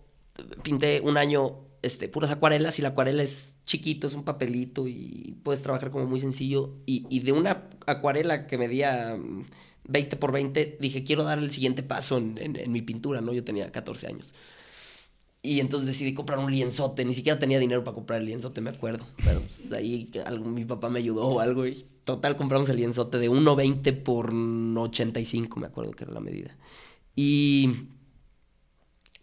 pinté 0.62 1.00
un 1.02 1.16
año 1.18 1.60
este, 1.82 2.08
puras 2.08 2.30
acuarelas 2.30 2.78
y 2.78 2.82
la 2.82 2.88
acuarela 2.90 3.22
es 3.22 3.56
chiquito, 3.64 4.06
es 4.06 4.14
un 4.14 4.24
papelito 4.24 4.88
y 4.88 5.38
puedes 5.44 5.62
trabajar 5.62 5.90
como 5.90 6.06
muy 6.06 6.20
sencillo. 6.20 6.74
Y, 6.86 7.20
de 7.20 7.32
una 7.32 7.68
acuarela 7.86 8.46
que 8.46 8.58
medía 8.58 9.16
mm, 9.16 9.46
20 9.84 10.16
por 10.16 10.32
20, 10.32 10.78
dije, 10.80 11.04
quiero 11.04 11.24
dar 11.24 11.38
el 11.38 11.50
siguiente 11.52 11.82
paso 11.82 12.18
en, 12.18 12.38
en- 12.38 12.56
en 12.56 12.72
mi 12.72 12.82
pintura, 12.82 13.20
¿no? 13.20 13.32
Yo 13.32 13.44
tenía 13.44 13.70
14 13.72 14.06
años. 14.08 14.34
Y 15.40 15.60
entonces 15.60 15.86
decidí 15.86 16.14
comprar 16.14 16.38
un 16.40 16.50
lienzote, 16.50 17.04
ni 17.04 17.14
siquiera 17.14 17.38
tenía 17.38 17.58
dinero 17.58 17.84
para 17.84 17.94
comprar 17.94 18.20
el 18.20 18.26
lienzote, 18.26 18.60
me 18.60 18.70
acuerdo. 18.70 19.06
Pero 19.24 19.40
pues, 19.40 19.70
ahí 19.72 20.10
algo- 20.26 20.44
mi 20.46 20.64
papá 20.64 20.88
me 20.88 20.98
ayudó 20.98 21.26
o 21.26 21.40
algo 21.40 21.66
y 21.66 21.86
total 22.04 22.36
compramos 22.36 22.68
el 22.70 22.76
lienzote 22.76 23.18
de 23.18 23.28
1.20 23.30 23.92
por 23.92 24.32
85, 24.34 25.60
me 25.60 25.66
acuerdo 25.66 25.92
que 25.92 26.04
era 26.04 26.12
la 26.12 26.20
medida. 26.20 26.56
Y 27.14 27.70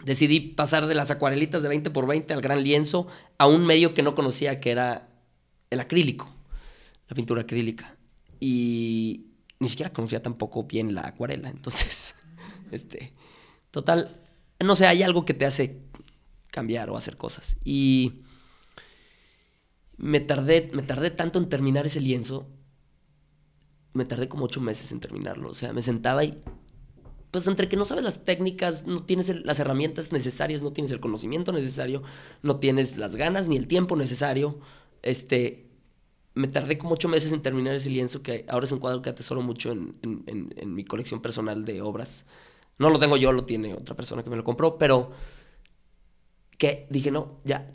decidí 0.04 0.40
pasar 0.40 0.88
de 0.88 0.96
las 0.96 1.12
acuarelitas 1.12 1.64
de 1.64 1.70
20 1.70 1.90
por 1.90 2.08
20 2.08 2.34
al 2.34 2.42
gran 2.42 2.64
lienzo 2.64 3.08
a 3.38 3.48
un 3.48 3.66
medio 3.66 3.94
que 3.94 4.04
no 4.04 4.16
conocía 4.16 4.60
que 4.60 4.72
era 4.72 5.10
el 5.70 5.80
acrílico, 5.80 6.30
la 7.10 7.16
pintura 7.16 7.42
acrílica. 7.42 7.98
Y 8.40 9.28
ni 9.60 9.70
siquiera 9.70 9.92
conocía 9.94 10.22
tampoco 10.22 10.64
bien 10.64 10.94
la 10.94 11.08
acuarela, 11.08 11.50
entonces, 11.50 12.16
este, 12.72 13.14
total, 13.72 14.22
no 14.64 14.76
sé, 14.76 14.86
hay 14.88 15.02
algo 15.04 15.26
que 15.26 15.34
te 15.34 15.46
hace 15.46 15.80
cambiar 16.56 16.90
o 16.90 16.96
hacer 16.96 17.18
cosas. 17.18 17.58
Y 17.66 18.22
me 19.98 20.22
tardé, 20.22 20.72
me 20.74 20.84
tardé 20.84 21.12
tanto 21.12 21.38
en 21.38 21.50
terminar 21.50 21.86
ese 21.86 22.00
lienzo, 22.00 22.48
me 23.92 24.06
tardé 24.06 24.30
como 24.30 24.46
ocho 24.46 24.62
meses 24.62 24.94
en 24.94 25.02
terminarlo, 25.02 25.50
o 25.50 25.54
sea, 25.54 25.74
me 25.74 25.82
sentaba 25.82 26.24
y 26.24 26.42
pues 27.30 27.46
entre 27.48 27.68
que 27.68 27.76
no 27.76 27.84
sabes 27.84 28.06
las 28.06 28.24
técnicas, 28.24 28.88
no 28.88 29.04
tienes 29.04 29.28
las 29.44 29.60
herramientas 29.60 30.14
necesarias, 30.14 30.64
no 30.64 30.72
tienes 30.72 30.94
el 30.94 31.02
conocimiento 31.02 31.52
necesario, 31.52 32.02
no 32.42 32.58
tienes 32.62 32.96
las 32.96 33.18
ganas 33.18 33.50
ni 33.50 33.58
el 33.58 33.68
tiempo 33.68 33.98
necesario, 33.98 34.58
este, 35.02 35.68
me 36.36 36.48
tardé 36.48 36.78
como 36.78 36.94
ocho 36.94 37.10
meses 37.10 37.34
en 37.34 37.42
terminar 37.42 37.76
ese 37.76 37.90
lienzo 37.90 38.22
que 38.22 38.46
ahora 38.48 38.66
es 38.66 38.72
un 38.72 38.80
cuadro 38.80 39.02
que 39.02 39.10
atesoro 39.10 39.42
mucho 39.42 39.74
en 39.74 40.74
mi 40.74 40.86
colección 40.86 41.22
personal 41.22 41.66
de 41.66 41.82
obras. 41.82 42.24
No 42.78 42.90
lo 42.90 43.00
tengo 43.00 43.18
yo, 43.18 43.34
lo 43.34 43.46
tiene 43.46 43.74
otra 43.74 43.96
persona 43.96 44.24
que 44.24 44.30
me 44.30 44.38
lo 44.38 44.44
compró, 44.44 44.78
pero 44.78 45.12
que 46.58 46.88
dije, 46.90 47.12
no, 47.12 47.40
ya, 47.44 47.72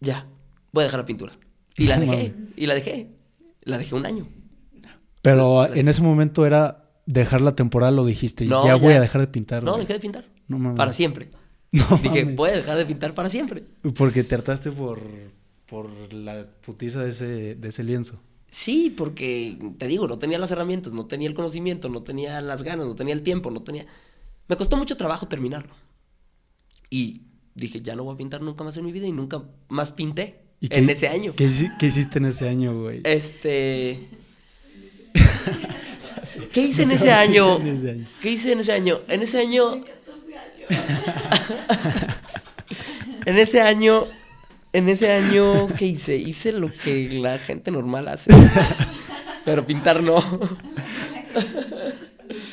ya, 0.00 0.26
voy 0.72 0.82
a 0.82 0.84
dejar 0.86 1.00
la 1.00 1.06
pintura. 1.06 1.32
Y 1.76 1.86
la 1.86 1.98
dejé, 1.98 2.34
y 2.56 2.66
la 2.66 2.74
dejé, 2.74 3.10
la 3.62 3.78
dejé 3.78 3.94
un 3.94 4.06
año. 4.06 4.28
Pero 5.22 5.72
en 5.72 5.88
ese 5.88 6.02
momento 6.02 6.44
era 6.46 6.90
dejar 7.06 7.40
la 7.40 7.54
temporada, 7.54 7.92
lo 7.92 8.04
dijiste, 8.04 8.44
No, 8.44 8.64
ya, 8.66 8.74
voy 8.76 8.92
ya. 8.92 8.98
a 8.98 9.00
dejar 9.00 9.20
de 9.20 9.28
pintar. 9.28 9.62
No, 9.62 9.72
güey. 9.72 9.82
dejé 9.82 9.94
de 9.94 10.00
pintar. 10.00 10.24
No 10.48 10.58
mames. 10.58 10.76
Para 10.76 10.92
siempre. 10.92 11.30
No 11.72 11.84
Dije, 12.02 12.24
mames. 12.24 12.36
voy 12.36 12.50
a 12.50 12.54
dejar 12.56 12.76
de 12.76 12.84
pintar 12.84 13.14
para 13.14 13.30
siempre. 13.30 13.64
Porque 13.96 14.24
te 14.24 14.34
hartaste 14.34 14.70
por, 14.70 15.00
por 15.66 16.12
la 16.12 16.46
putiza 16.60 17.02
de 17.02 17.08
ese, 17.10 17.54
de 17.54 17.68
ese 17.68 17.82
lienzo. 17.82 18.20
Sí, 18.50 18.92
porque 18.94 19.56
te 19.78 19.86
digo, 19.86 20.06
no 20.06 20.18
tenía 20.18 20.38
las 20.38 20.50
herramientas, 20.50 20.92
no 20.92 21.06
tenía 21.06 21.28
el 21.28 21.34
conocimiento, 21.34 21.88
no 21.88 22.02
tenía 22.02 22.42
las 22.42 22.62
ganas, 22.62 22.86
no 22.86 22.94
tenía 22.94 23.14
el 23.14 23.22
tiempo, 23.22 23.50
no 23.50 23.62
tenía. 23.62 23.86
Me 24.48 24.56
costó 24.58 24.76
mucho 24.76 24.98
trabajo 24.98 25.28
terminarlo. 25.28 25.72
Y 26.90 27.22
dije, 27.54 27.80
ya 27.82 27.94
no 27.96 28.04
voy 28.04 28.14
a 28.14 28.18
pintar 28.18 28.40
nunca 28.42 28.64
más 28.64 28.76
en 28.76 28.84
mi 28.86 28.92
vida 28.92 29.06
y 29.06 29.12
nunca 29.12 29.42
más 29.68 29.92
pinté 29.92 30.40
¿Y 30.60 30.66
en 30.74 30.86
qué- 30.86 30.92
ese 30.92 31.08
año. 31.08 31.34
¿Qué, 31.36 31.48
qué 31.78 31.86
hiciste 31.86 32.18
en 32.18 32.26
ese 32.26 32.48
año, 32.48 32.80
güey? 32.80 33.00
Este. 33.04 34.08
¿Qué 36.52 36.62
hice 36.62 36.82
en 36.84 36.92
ese 36.92 37.10
año? 37.12 37.58
En 37.60 37.66
ese 37.68 37.90
año. 37.90 38.06
¿Qué 38.22 38.30
hice 38.30 38.52
en 38.52 38.60
ese 38.60 38.72
año? 38.72 39.00
En 39.08 39.22
ese 39.22 39.38
año. 39.40 39.84
en 43.26 43.38
ese 43.38 43.60
año. 43.60 44.06
En 44.74 44.88
ese 44.88 45.12
año, 45.12 45.68
¿qué 45.76 45.84
hice? 45.86 46.16
Hice 46.16 46.50
lo 46.52 46.72
que 46.72 47.10
la 47.10 47.36
gente 47.38 47.70
normal 47.70 48.08
hace. 48.08 48.30
Pero 49.44 49.66
pintar 49.66 50.02
no. 50.02 50.18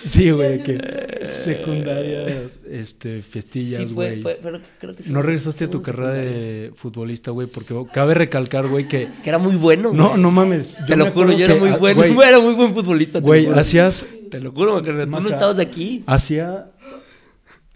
Sí, 0.05 0.31
güey, 0.31 0.63
que 0.63 1.25
secundaria, 1.25 2.49
este, 2.69 3.21
festillas, 3.21 3.81
Sí, 3.81 3.93
fue, 3.93 4.09
güey. 4.09 4.21
fue, 4.21 4.39
pero 4.41 4.59
creo 4.79 4.95
que 4.95 5.03
sí 5.03 5.11
No 5.11 5.21
regresaste 5.21 5.65
a 5.65 5.69
tu 5.69 5.81
carrera 5.81 6.13
de 6.13 6.71
futbolista, 6.75 7.31
güey, 7.31 7.47
porque 7.47 7.75
cabe 7.93 8.13
recalcar, 8.13 8.67
güey, 8.67 8.87
que... 8.87 9.07
Que 9.23 9.29
era 9.29 9.37
muy 9.37 9.55
bueno. 9.55 9.91
No, 9.93 10.09
güey. 10.09 10.21
no 10.21 10.31
mames. 10.31 10.75
yo 10.79 10.85
Te 10.85 10.95
lo 10.95 11.11
juro, 11.11 11.31
yo 11.31 11.45
era 11.45 11.55
muy 11.55 11.69
ah, 11.69 11.77
bueno. 11.77 12.01
Güey, 12.13 12.27
era 12.29 12.39
muy 12.39 12.53
buen 12.53 12.73
futbolista. 12.73 13.19
güey, 13.19 13.47
hacías... 13.47 14.05
Te 14.29 14.39
lo 14.39 14.51
juro, 14.51 14.73
Macarena, 14.75 15.05
tú 15.05 15.23
no 15.23 15.29
estabas 15.29 15.57
aquí. 15.57 16.03
Hacía 16.05 16.67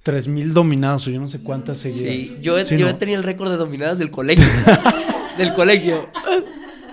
3000 0.04 0.54
dominados 0.54 1.08
o 1.08 1.10
yo 1.10 1.20
no 1.20 1.28
sé 1.28 1.40
cuántas 1.40 1.80
seguidas. 1.80 2.14
Sí, 2.14 2.38
yo, 2.42 2.64
Sí, 2.64 2.78
yo 2.78 2.86
¿no? 2.86 2.96
tenía 2.98 3.16
el 3.16 3.24
récord 3.24 3.50
de 3.50 3.58
dominadas 3.58 3.98
del 3.98 4.12
colegio. 4.12 4.46
del 5.38 5.54
colegio. 5.54 6.10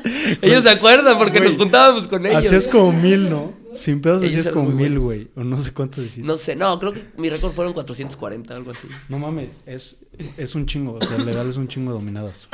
ellos 0.43 0.65
se 0.65 0.71
acuerdan 0.71 1.19
porque 1.19 1.41
nos 1.41 1.57
juntábamos 1.57 2.07
con 2.07 2.25
ellos. 2.27 2.39
Hacías 2.47 2.69
como 2.69 2.93
mil, 2.93 3.29
¿no? 3.31 3.53
Sin 3.75 4.01
pedos 4.01 4.23
Ellos 4.23 4.41
hacías 4.41 4.55
como 4.55 4.71
mil, 4.71 4.99
güey. 4.99 5.31
O 5.37 5.45
no 5.45 5.63
sé 5.63 5.73
cuántos 5.73 6.03
decías. 6.05 6.27
No 6.27 6.37
sé, 6.37 6.57
no, 6.57 6.79
creo 6.79 6.93
que 6.93 7.05
mi 7.17 7.31
récord 7.31 7.53
fueron 7.53 7.73
440, 7.73 8.55
algo 8.57 8.73
así. 8.73 8.89
No 9.09 9.19
mames, 9.19 9.61
es, 9.67 9.99
es 10.37 10.55
un 10.55 10.67
chingo. 10.67 10.99
O 11.01 11.05
sea, 11.05 11.19
legal 11.19 11.49
es 11.49 11.57
un 11.57 11.69
chingo 11.69 11.93
dominadas. 11.93 12.49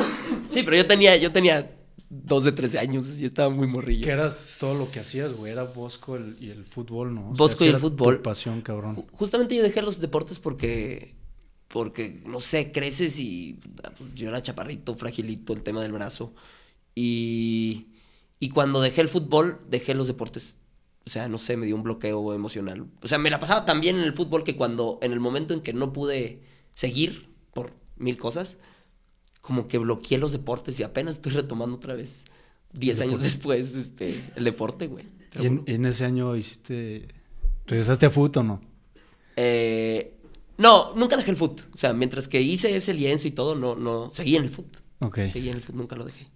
Sí, 0.50 0.62
pero 0.62 0.76
yo 0.76 0.86
tenía, 0.86 1.16
yo 1.16 1.32
tenía 1.32 1.70
dos 2.08 2.44
de 2.44 2.52
13 2.52 2.78
años, 2.78 3.16
yo 3.16 3.26
estaba 3.26 3.48
muy 3.48 3.66
morrillo. 3.66 4.04
Que 4.04 4.10
eras 4.10 4.36
todo 4.60 4.74
lo 4.74 4.90
que 4.90 5.00
hacías, 5.00 5.32
güey. 5.34 5.52
Era 5.52 5.64
Bosco 5.64 6.16
el- 6.16 6.36
y 6.40 6.50
el 6.50 6.64
fútbol, 6.64 7.14
¿no? 7.14 7.30
O 7.30 7.32
Bosco 7.34 7.64
y 7.64 7.68
el 7.68 7.74
era 7.74 7.80
tu 7.80 7.88
fútbol. 7.90 8.20
pasión, 8.20 8.60
cabrón. 8.60 8.96
Ju- 8.96 9.06
Justamente 9.12 9.56
yo 9.56 9.62
dejé 9.62 9.82
los 9.82 10.00
deportes 10.00 10.38
porque, 10.38 11.14
porque, 11.68 12.20
no 12.26 12.40
sé, 12.40 12.70
creces 12.72 13.18
y 13.18 13.58
ah, 13.84 13.92
pues, 13.96 14.14
yo 14.14 14.28
era 14.28 14.42
chaparrito, 14.42 14.94
fragilito, 14.94 15.52
el 15.52 15.62
tema 15.62 15.80
del 15.82 15.92
brazo. 15.92 16.32
Y, 16.96 17.86
y 18.40 18.48
cuando 18.48 18.80
dejé 18.80 19.02
el 19.02 19.08
fútbol, 19.08 19.60
dejé 19.68 19.94
los 19.94 20.08
deportes. 20.08 20.56
O 21.06 21.10
sea, 21.10 21.28
no 21.28 21.38
sé, 21.38 21.56
me 21.56 21.66
dio 21.66 21.76
un 21.76 21.84
bloqueo 21.84 22.34
emocional. 22.34 22.86
O 23.02 23.06
sea, 23.06 23.18
me 23.18 23.30
la 23.30 23.38
pasaba 23.38 23.64
tan 23.64 23.80
bien 23.80 23.96
en 23.96 24.02
el 24.02 24.12
fútbol 24.12 24.42
que 24.42 24.56
cuando, 24.56 24.98
en 25.02 25.12
el 25.12 25.20
momento 25.20 25.54
en 25.54 25.60
que 25.60 25.72
no 25.72 25.92
pude 25.92 26.42
seguir 26.74 27.28
por 27.54 27.72
mil 27.96 28.16
cosas, 28.16 28.58
como 29.40 29.68
que 29.68 29.78
bloqueé 29.78 30.18
los 30.18 30.32
deportes 30.32 30.80
y 30.80 30.82
apenas 30.82 31.16
estoy 31.16 31.32
retomando 31.32 31.76
otra 31.76 31.94
vez, 31.94 32.24
10 32.72 33.02
años 33.02 33.22
después, 33.22 33.76
este, 33.76 34.20
el 34.34 34.42
deporte, 34.42 34.88
güey. 34.88 35.04
¿Y 35.38 35.46
en, 35.46 35.84
ese 35.84 36.04
año 36.04 36.34
hiciste... 36.34 37.08
¿Regresaste 37.66 38.06
a 38.06 38.10
fútbol 38.10 38.40
o 38.40 38.42
no? 38.42 38.60
Eh, 39.36 40.16
no, 40.58 40.94
nunca 40.94 41.16
dejé 41.16 41.30
el 41.30 41.36
foot. 41.36 41.60
O 41.72 41.76
sea, 41.76 41.92
mientras 41.92 42.26
que 42.26 42.40
hice 42.40 42.74
ese 42.74 42.94
lienzo 42.94 43.28
y 43.28 43.32
todo, 43.32 43.54
no, 43.54 43.76
no, 43.76 44.10
seguí 44.10 44.36
en 44.36 44.44
el 44.44 44.50
foot. 44.50 44.78
Ok. 45.00 45.18
Seguí 45.32 45.50
en 45.50 45.56
el 45.56 45.62
foot, 45.62 45.76
nunca 45.76 45.94
lo 45.94 46.04
dejé. 46.04 46.28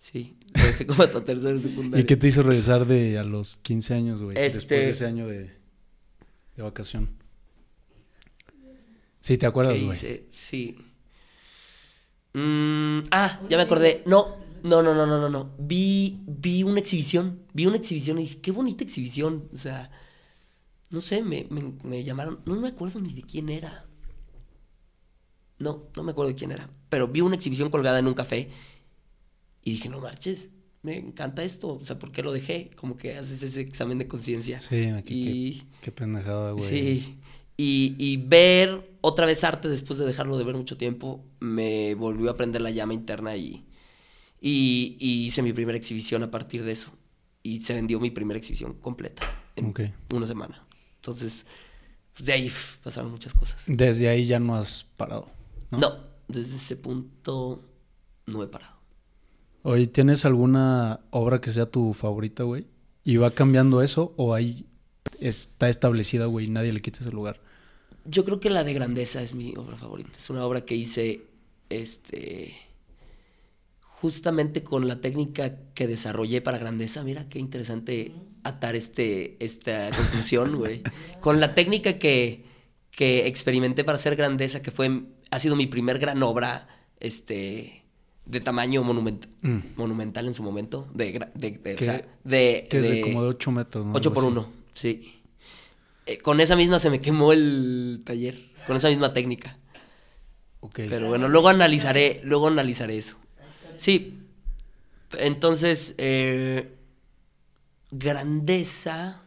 Sí, 0.00 0.34
lo 0.54 0.62
dejé 0.64 0.86
como 0.86 1.02
hasta 1.02 1.22
tercero 1.22 1.54
de 1.54 1.60
secundaria. 1.60 2.02
¿Y 2.02 2.06
qué 2.06 2.16
te 2.16 2.26
hizo 2.26 2.42
regresar 2.42 2.86
de 2.86 3.18
a 3.18 3.24
los 3.24 3.56
15 3.58 3.94
años, 3.94 4.22
güey? 4.22 4.36
Este- 4.36 4.54
Después 4.56 4.84
de 4.84 4.90
ese 4.90 5.06
año 5.06 5.28
de, 5.28 5.52
de 6.56 6.62
vacación. 6.62 7.10
Sí, 9.20 9.36
¿te 9.36 9.44
acuerdas, 9.46 9.74
¿Qué 9.74 9.84
güey? 9.84 9.98
Sí. 10.30 10.78
Mm, 12.32 13.00
ah, 13.10 13.40
ya 13.48 13.56
me 13.58 13.62
acordé. 13.64 14.02
No, 14.06 14.36
no, 14.62 14.82
no, 14.82 14.94
no, 14.94 15.06
no, 15.06 15.20
no, 15.20 15.28
no. 15.28 15.50
Vi, 15.58 16.20
vi 16.26 16.62
una 16.62 16.80
exhibición. 16.80 17.40
Vi 17.52 17.66
una 17.66 17.76
exhibición 17.76 18.18
y 18.18 18.22
dije, 18.22 18.40
qué 18.40 18.50
bonita 18.52 18.82
exhibición. 18.82 19.48
O 19.52 19.56
sea, 19.56 19.90
no 20.88 21.02
sé, 21.02 21.22
me, 21.22 21.46
me, 21.50 21.74
me 21.84 22.02
llamaron. 22.04 22.40
No 22.46 22.56
me 22.56 22.68
acuerdo 22.68 23.00
ni 23.00 23.12
de 23.12 23.22
quién 23.22 23.50
era. 23.50 23.84
No, 25.58 25.88
no 25.94 26.02
me 26.02 26.12
acuerdo 26.12 26.30
de 26.30 26.36
quién 26.36 26.52
era. 26.52 26.68
Pero 26.88 27.08
vi 27.08 27.20
una 27.20 27.36
exhibición 27.36 27.68
colgada 27.68 27.98
en 27.98 28.06
un 28.06 28.14
café 28.14 28.48
y 29.70 29.74
dije, 29.74 29.88
no 29.88 30.00
marches, 30.00 30.48
me 30.82 30.96
encanta 30.96 31.42
esto. 31.44 31.74
O 31.76 31.84
sea, 31.84 31.98
¿por 31.98 32.10
qué 32.12 32.22
lo 32.22 32.32
dejé? 32.32 32.70
Como 32.76 32.96
que 32.96 33.16
haces 33.16 33.42
ese 33.42 33.60
examen 33.60 33.98
de 33.98 34.06
conciencia. 34.08 34.60
Sí, 34.60 34.84
aquí, 34.86 35.14
Y- 35.28 35.60
qué, 35.60 35.66
qué 35.82 35.92
pendejada, 35.92 36.52
güey. 36.52 36.64
Sí. 36.64 37.16
Y, 37.56 37.94
y 37.98 38.16
ver 38.16 38.90
otra 39.02 39.26
vez 39.26 39.44
arte 39.44 39.68
después 39.68 39.98
de 39.98 40.06
dejarlo 40.06 40.38
de 40.38 40.44
ver 40.44 40.54
mucho 40.56 40.76
tiempo, 40.78 41.22
me 41.40 41.94
volvió 41.94 42.30
a 42.30 42.36
prender 42.36 42.62
la 42.62 42.70
llama 42.70 42.94
interna 42.94 43.36
y, 43.36 43.66
y, 44.40 44.96
y 44.98 45.26
hice 45.26 45.42
mi 45.42 45.52
primera 45.52 45.76
exhibición 45.76 46.22
a 46.22 46.30
partir 46.30 46.64
de 46.64 46.72
eso. 46.72 46.90
Y 47.42 47.60
se 47.60 47.74
vendió 47.74 48.00
mi 48.00 48.10
primera 48.10 48.38
exhibición 48.38 48.74
completa 48.74 49.22
en 49.56 49.74
una 50.14 50.26
semana. 50.26 50.66
Entonces, 50.96 51.44
pues, 52.14 52.24
de 52.26 52.32
ahí 52.32 52.52
pasaron 52.82 53.10
muchas 53.10 53.32
cosas. 53.34 53.62
Desde 53.66 54.08
ahí 54.08 54.26
ya 54.26 54.38
no 54.40 54.54
has 54.56 54.84
parado, 54.96 55.28
¿no? 55.70 55.78
¿No? 55.78 56.10
desde 56.28 56.56
ese 56.56 56.76
punto 56.76 57.62
no 58.26 58.42
he 58.42 58.46
parado. 58.46 58.79
Oye, 59.62 59.86
¿tienes 59.86 60.24
alguna 60.24 61.00
obra 61.10 61.40
que 61.40 61.52
sea 61.52 61.66
tu 61.66 61.92
favorita, 61.92 62.44
güey? 62.44 62.66
¿Y 63.04 63.16
va 63.16 63.30
cambiando 63.30 63.82
eso 63.82 64.14
o 64.16 64.34
ahí 64.34 64.66
está 65.18 65.68
establecida, 65.68 66.26
güey, 66.26 66.46
y 66.46 66.50
nadie 66.50 66.72
le 66.72 66.80
quita 66.80 67.00
ese 67.00 67.10
lugar? 67.10 67.40
Yo 68.06 68.24
creo 68.24 68.40
que 68.40 68.50
la 68.50 68.64
de 68.64 68.72
Grandeza 68.72 69.22
es 69.22 69.34
mi 69.34 69.54
obra 69.56 69.76
favorita. 69.76 70.10
Es 70.16 70.30
una 70.30 70.44
obra 70.44 70.62
que 70.62 70.74
hice, 70.74 71.22
este, 71.68 72.56
justamente 73.82 74.62
con 74.62 74.88
la 74.88 75.00
técnica 75.00 75.56
que 75.74 75.86
desarrollé 75.86 76.40
para 76.40 76.58
Grandeza. 76.58 77.04
Mira 77.04 77.28
qué 77.28 77.38
interesante 77.38 78.12
atar 78.42 78.74
este, 78.76 79.36
esta 79.44 79.90
conclusión, 79.90 80.56
güey. 80.58 80.82
Con 81.20 81.38
la 81.38 81.54
técnica 81.54 81.98
que, 81.98 82.44
que 82.90 83.26
experimenté 83.26 83.84
para 83.84 83.96
hacer 83.96 84.16
Grandeza, 84.16 84.62
que 84.62 84.70
fue, 84.70 85.02
ha 85.30 85.38
sido 85.38 85.54
mi 85.54 85.66
primer 85.66 85.98
gran 85.98 86.22
obra 86.22 86.66
este, 86.98 87.79
de 88.30 88.40
tamaño 88.40 88.82
monument- 88.84 89.26
Mm. 89.42 89.58
monumental 89.76 90.26
en 90.26 90.34
su 90.34 90.42
momento, 90.42 90.86
de, 90.94 91.12
de, 91.34 91.50
de- 91.50 91.74
o 91.74 91.76
¿Qué- 91.76 91.84
sea, 91.84 92.08
de, 92.24 92.66
Que 92.70 92.78
es 92.78 92.88
de 92.88 93.00
como 93.00 93.22
de 93.22 93.28
8 93.28 93.50
metros, 93.50 93.84
¿no? 93.86 93.92
8 93.94 94.10
Algo 94.10 94.14
por 94.14 94.24
así. 94.24 94.32
1, 94.32 94.52
sí. 94.74 95.20
Eh, 96.06 96.18
con 96.18 96.40
esa 96.40 96.56
misma 96.56 96.78
se 96.78 96.90
me 96.90 97.00
quemó 97.00 97.32
el 97.32 98.02
taller, 98.04 98.38
con 98.66 98.76
esa 98.76 98.88
misma 98.88 99.12
técnica. 99.12 99.56
Ok. 100.60 100.80
Pero 100.88 101.08
bueno, 101.08 101.28
luego 101.28 101.48
analizaré, 101.48 102.20
luego 102.24 102.48
analizaré 102.48 102.98
eso. 102.98 103.16
Sí, 103.76 104.18
entonces, 105.18 105.94
eh, 105.98 106.76
grandeza. 107.90 109.22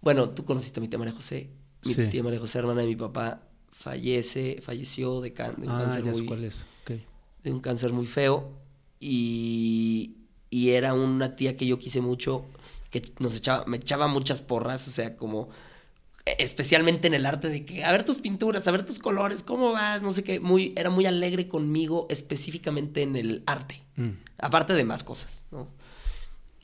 Bueno, 0.00 0.30
tú 0.30 0.44
conociste 0.44 0.80
a 0.80 0.82
mi 0.82 0.88
tía 0.88 0.98
María 0.98 1.14
José. 1.14 1.50
Mi 1.84 1.94
Sí. 1.94 2.06
tía 2.10 2.22
María 2.22 2.38
José, 2.40 2.58
hermana 2.58 2.80
de 2.82 2.86
mi 2.88 2.96
papá, 2.96 3.42
fallece, 3.70 4.58
falleció 4.62 5.20
de, 5.20 5.32
can- 5.32 5.56
de 5.60 5.68
ah, 5.68 5.78
cáncer 5.78 6.04
ya 6.04 6.12
muy, 6.12 6.26
cuál 6.26 6.44
es. 6.44 6.64
De 7.48 7.54
un 7.54 7.60
cáncer 7.60 7.94
muy 7.94 8.04
feo 8.06 8.50
y, 9.00 10.16
y 10.50 10.68
era 10.72 10.92
una 10.92 11.34
tía 11.34 11.56
que 11.56 11.66
yo 11.66 11.78
quise 11.78 12.02
mucho, 12.02 12.44
que 12.90 13.10
nos 13.20 13.34
echaba, 13.36 13.64
me 13.64 13.78
echaba 13.78 14.06
muchas 14.06 14.42
porras, 14.42 14.86
o 14.86 14.90
sea, 14.90 15.16
como 15.16 15.48
especialmente 16.26 17.06
en 17.08 17.14
el 17.14 17.24
arte 17.24 17.48
de 17.48 17.64
que 17.64 17.84
a 17.84 17.90
ver 17.92 18.04
tus 18.04 18.18
pinturas, 18.18 18.68
a 18.68 18.70
ver 18.70 18.84
tus 18.84 18.98
colores, 18.98 19.42
cómo 19.42 19.72
vas, 19.72 20.02
no 20.02 20.10
sé 20.12 20.22
qué, 20.24 20.40
muy 20.40 20.74
era 20.76 20.90
muy 20.90 21.06
alegre 21.06 21.48
conmigo 21.48 22.06
específicamente 22.10 23.00
en 23.00 23.16
el 23.16 23.42
arte, 23.46 23.82
Mm. 23.96 24.10
aparte 24.36 24.74
de 24.74 24.84
más 24.84 25.02
cosas, 25.02 25.42
¿no? 25.50 25.68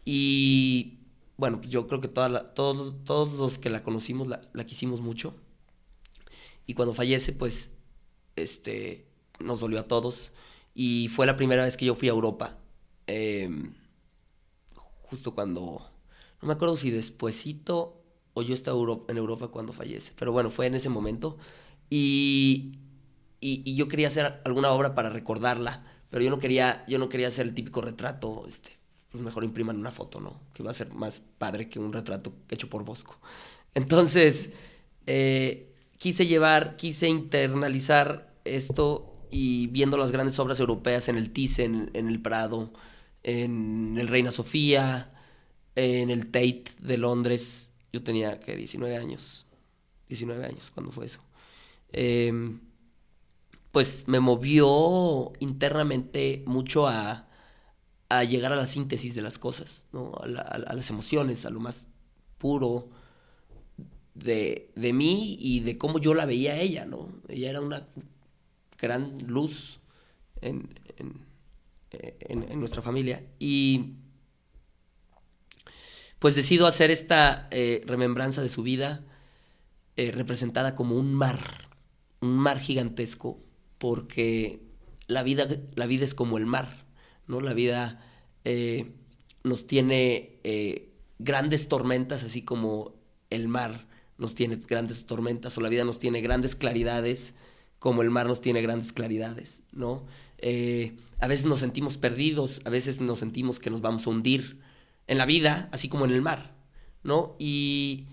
Y 0.05 0.99
bueno, 1.39 1.61
pues 1.63 1.71
yo 1.71 1.89
creo 1.89 2.03
que 2.03 2.09
toda 2.09 2.29
la- 2.29 2.53
todos, 2.53 2.95
todos 3.05 3.33
los 3.39 3.57
que 3.57 3.71
la 3.71 3.83
conocimos 3.83 4.29
la, 4.29 4.43
la 4.53 4.67
quisimos 4.67 5.01
mucho. 5.01 5.35
Y 6.67 6.75
cuando 6.75 6.93
fallece, 6.95 7.33
pues, 7.33 7.71
este, 8.37 9.07
nos 9.41 9.61
dolió 9.61 9.81
a 9.81 9.85
todos. 9.85 10.31
Y 10.75 11.09
fue 11.09 11.27
la 11.27 11.37
primera 11.37 11.65
vez 11.65 11.77
que 11.77 11.87
yo 11.87 11.95
fui 11.95 12.09
a 12.09 12.13
Europa. 12.13 12.59
em, 13.07 13.75
justo 15.03 15.35
cuando, 15.35 15.83
no 16.41 16.49
me 16.49 16.55
acuerdo 16.55 16.77
si 16.77 16.91
despuesito 16.91 18.03
o 18.35 18.43
yo 18.43 18.55
estaba 18.55 18.79
en 19.09 19.17
Europa 19.17 19.49
cuando 19.49 19.73
fallece. 19.73 20.13
Pero 20.19 20.33
bueno, 20.33 20.51
fue 20.51 20.67
en 20.67 20.75
ese 20.75 20.89
momento. 20.89 21.39
Y, 21.91 22.79
y, 23.41 23.63
y 23.65 23.77
yo 23.77 23.89
quería 23.89 24.09
hacer 24.09 24.41
alguna 24.45 24.71
obra 24.73 24.95
para 24.95 25.11
recordarla. 25.11 25.85
Pero 26.11 26.25
yo 26.25 26.31
no 26.31 26.39
quería, 26.39 26.85
yo 26.89 26.99
no 26.99 27.09
quería 27.09 27.29
hacer 27.29 27.47
el 27.47 27.55
típico 27.55 27.81
retrato, 27.83 28.47
este, 28.49 28.71
pues 29.11 29.23
mejor 29.23 29.45
impriman 29.45 29.77
una 29.79 29.91
foto, 29.91 30.21
¿no? 30.21 30.41
Que 30.55 30.63
va 30.63 30.71
a 30.71 30.75
ser 30.75 30.93
más 30.93 31.23
padre 31.39 31.69
que 31.69 31.81
un 31.81 31.93
retrato 31.93 32.35
hecho 32.51 32.71
por 32.71 32.85
Bosco. 32.85 33.19
Entonces, 33.75 34.51
eh, 35.07 35.73
quise 35.99 36.27
llevar, 36.27 36.77
quise 36.77 37.09
internalizar 37.09 38.35
esto 38.45 39.14
y 39.31 39.67
viendo 39.69 39.97
las 39.97 40.11
grandes 40.11 40.39
obras 40.39 40.61
europeas 40.61 41.09
en 41.09 41.17
el 41.17 41.31
Thyssen, 41.31 41.91
en 41.95 42.09
el 42.09 42.21
Prado, 42.21 42.73
en 43.23 43.97
el 43.99 44.09
Reina 44.09 44.33
Sofía, 44.33 45.13
en 45.75 46.11
el 46.11 46.27
Tate 46.27 46.65
de 46.81 46.99
Londres. 46.99 47.71
Yo 47.93 48.03
tenía, 48.03 48.41
que 48.41 48.57
19 48.57 48.97
años. 48.97 49.47
19 50.09 50.45
años 50.45 50.71
cuando 50.71 50.93
fue 50.93 51.07
eso. 51.07 51.21
Em, 51.93 52.61
pues 53.73 54.05
me 54.07 54.21
movió 54.21 55.33
internamente 55.41 56.45
mucho 56.47 56.87
a, 56.87 57.29
a 58.09 58.25
llegar 58.25 58.53
a 58.53 58.57
la 58.57 58.67
síntesis 58.67 59.15
de 59.15 59.23
las 59.23 59.39
cosas, 59.39 59.87
¿no? 59.93 60.13
A, 60.21 60.25
a 60.25 60.75
las 60.75 60.91
emociones, 60.91 61.45
a 61.45 61.51
lo 61.51 61.61
más 61.61 61.89
puro 62.39 62.89
de, 64.15 64.71
de 64.77 64.93
mí 64.93 65.37
y 65.41 65.61
de 65.61 65.77
cómo 65.77 65.99
yo 65.99 66.15
la 66.15 66.27
veía 66.27 66.53
a 66.53 66.61
ella, 66.61 66.85
¿no? 66.87 67.09
Ella 67.29 67.51
era 67.51 67.61
una 67.61 67.87
gran 68.85 69.15
luz 69.27 69.81
en, 70.41 70.79
en, 70.97 71.25
en- 71.91 72.61
nuestra 72.61 72.83
familia. 72.83 73.25
Y 73.39 73.95
pues 76.19 76.35
decido 76.35 76.67
hacer 76.67 76.91
esta 76.91 77.49
eh, 77.51 77.83
remembranza 77.87 78.41
de 78.43 78.49
su 78.49 78.63
vida 78.63 79.05
eh, 79.97 80.11
representada 80.11 80.75
como 80.75 80.97
un 80.97 81.15
mar, 81.15 81.69
un 82.21 82.39
mar 82.39 82.61
gigantesco, 82.61 83.41
porque 83.79 84.61
la 85.07 85.23
vida, 85.23 85.47
la 85.75 85.87
vida 85.87 86.05
es 86.05 86.15
como 86.15 86.39
el 86.39 86.47
mar, 86.47 86.87
¿no? 87.27 87.41
La 87.41 87.53
vida 87.53 88.03
eh, 88.45 88.93
nos 89.43 89.67
tiene 89.67 90.41
grandes 91.19 91.69
tormentas, 91.69 92.25
así 92.25 92.43
como 92.43 92.95
el 93.31 93.49
mar 93.49 93.87
nos 94.17 94.35
tiene 94.35 94.57
grandes 94.57 95.07
tormentas, 95.07 95.57
o 95.59 95.61
la 95.61 95.69
vida 95.69 95.85
nos 95.85 95.99
tiene 95.99 96.21
grandes 96.23 96.55
claridades, 96.55 97.35
como 97.85 98.01
el 98.01 98.09
mar 98.09 98.27
nos 98.27 98.41
tiene 98.41 98.63
grandes 98.63 98.95
claridades, 98.95 99.61
¿no? 99.71 100.07
Eh, 100.39 100.97
a 101.21 101.27
veces 101.27 101.45
nos 101.45 101.59
sentimos 101.61 101.99
perdidos, 101.99 102.63
a 102.65 102.71
veces 102.71 102.99
nos 103.03 103.19
sentimos 103.19 103.59
que 103.59 103.69
nos 103.69 103.83
vamos 103.83 104.07
a 104.07 104.11
hundir 104.11 104.59
en 105.07 105.19
la 105.19 105.27
vida, 105.27 105.69
así 105.71 105.91
como 105.91 106.07
en 106.07 106.13
el 106.13 106.23
mar, 106.23 106.55
¿no? 107.03 107.37
Y, 107.39 108.07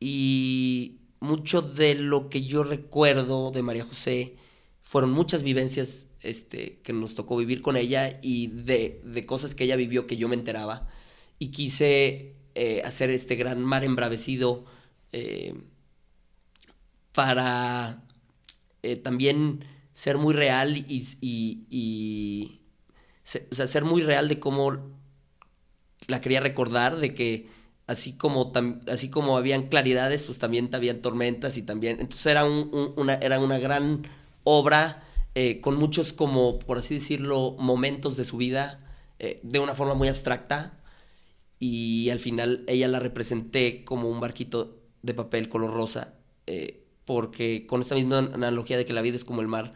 y 0.00 0.96
mucho 1.20 1.60
de 1.60 1.94
lo 1.94 2.30
que 2.30 2.46
yo 2.46 2.62
recuerdo 2.62 3.50
de 3.50 3.60
María 3.60 3.84
José 3.84 4.36
fueron 4.80 5.12
muchas 5.12 5.42
vivencias 5.42 6.06
este, 6.22 6.80
que 6.82 6.94
nos 6.94 7.14
tocó 7.14 7.36
vivir 7.36 7.60
con 7.60 7.76
ella 7.76 8.18
y 8.22 8.46
de, 8.46 9.02
de 9.04 9.26
cosas 9.26 9.54
que 9.54 9.64
ella 9.64 9.76
vivió 9.76 10.06
que 10.06 10.16
yo 10.16 10.26
me 10.26 10.36
enteraba. 10.36 10.88
Y 11.38 11.48
quise 11.48 12.34
eh, 12.54 12.80
hacer 12.82 13.10
este 13.10 13.34
gran 13.34 13.62
mar 13.62 13.84
embravecido 13.84 14.64
eh, 15.12 15.52
para 17.12 18.05
eh, 18.92 18.96
también 18.96 19.64
ser 19.92 20.18
muy 20.18 20.34
real 20.34 20.76
y, 20.76 20.84
y- 21.20 21.66
y 21.70 22.60
ser 23.24 23.84
muy 23.84 24.02
real 24.02 24.28
de 24.28 24.38
cómo 24.40 24.72
la 26.06 26.20
quería 26.20 26.40
recordar, 26.40 26.96
de 26.96 27.14
que 27.14 27.48
así 27.86 28.12
como, 28.16 28.52
tam- 28.52 28.80
así 28.90 29.10
como 29.10 29.36
habían 29.36 29.68
claridades, 29.68 30.26
pues 30.26 30.38
también 30.38 30.70
habían 30.74 31.02
tormentas 31.02 31.56
y 31.56 31.62
también, 31.62 32.00
entonces 32.00 32.26
era, 32.26 32.44
un- 32.44 32.70
un- 32.72 32.92
una, 32.96 33.14
era 33.14 33.38
una 33.40 33.58
gran 33.58 34.02
obra 34.44 35.02
eh, 35.34 35.60
con 35.60 35.76
muchos 35.76 36.12
como, 36.12 36.58
por 36.60 36.78
así 36.78 36.94
decirlo, 36.94 37.56
momentos 37.58 38.16
de 38.16 38.24
su 38.24 38.36
vida 38.38 38.80
eh, 39.18 39.40
de 39.42 39.58
una 39.58 39.74
forma 39.74 39.94
muy 39.94 40.08
abstracta. 40.08 40.72
Y 41.58 42.10
al 42.10 42.20
final 42.20 42.64
ella 42.68 42.88
la 42.88 43.00
representé 43.00 43.84
como 43.84 44.10
un 44.10 44.20
barquito 44.20 44.78
de 45.02 45.14
papel 45.14 45.48
color 45.48 45.72
rosa, 45.74 46.14
porque 47.06 47.66
con 47.66 47.80
esta 47.80 47.94
misma 47.94 48.18
analogía 48.18 48.76
de 48.76 48.84
que 48.84 48.92
la 48.92 49.00
vida 49.02 49.16
es 49.16 49.24
como 49.24 49.40
el 49.40 49.48
mar, 49.48 49.72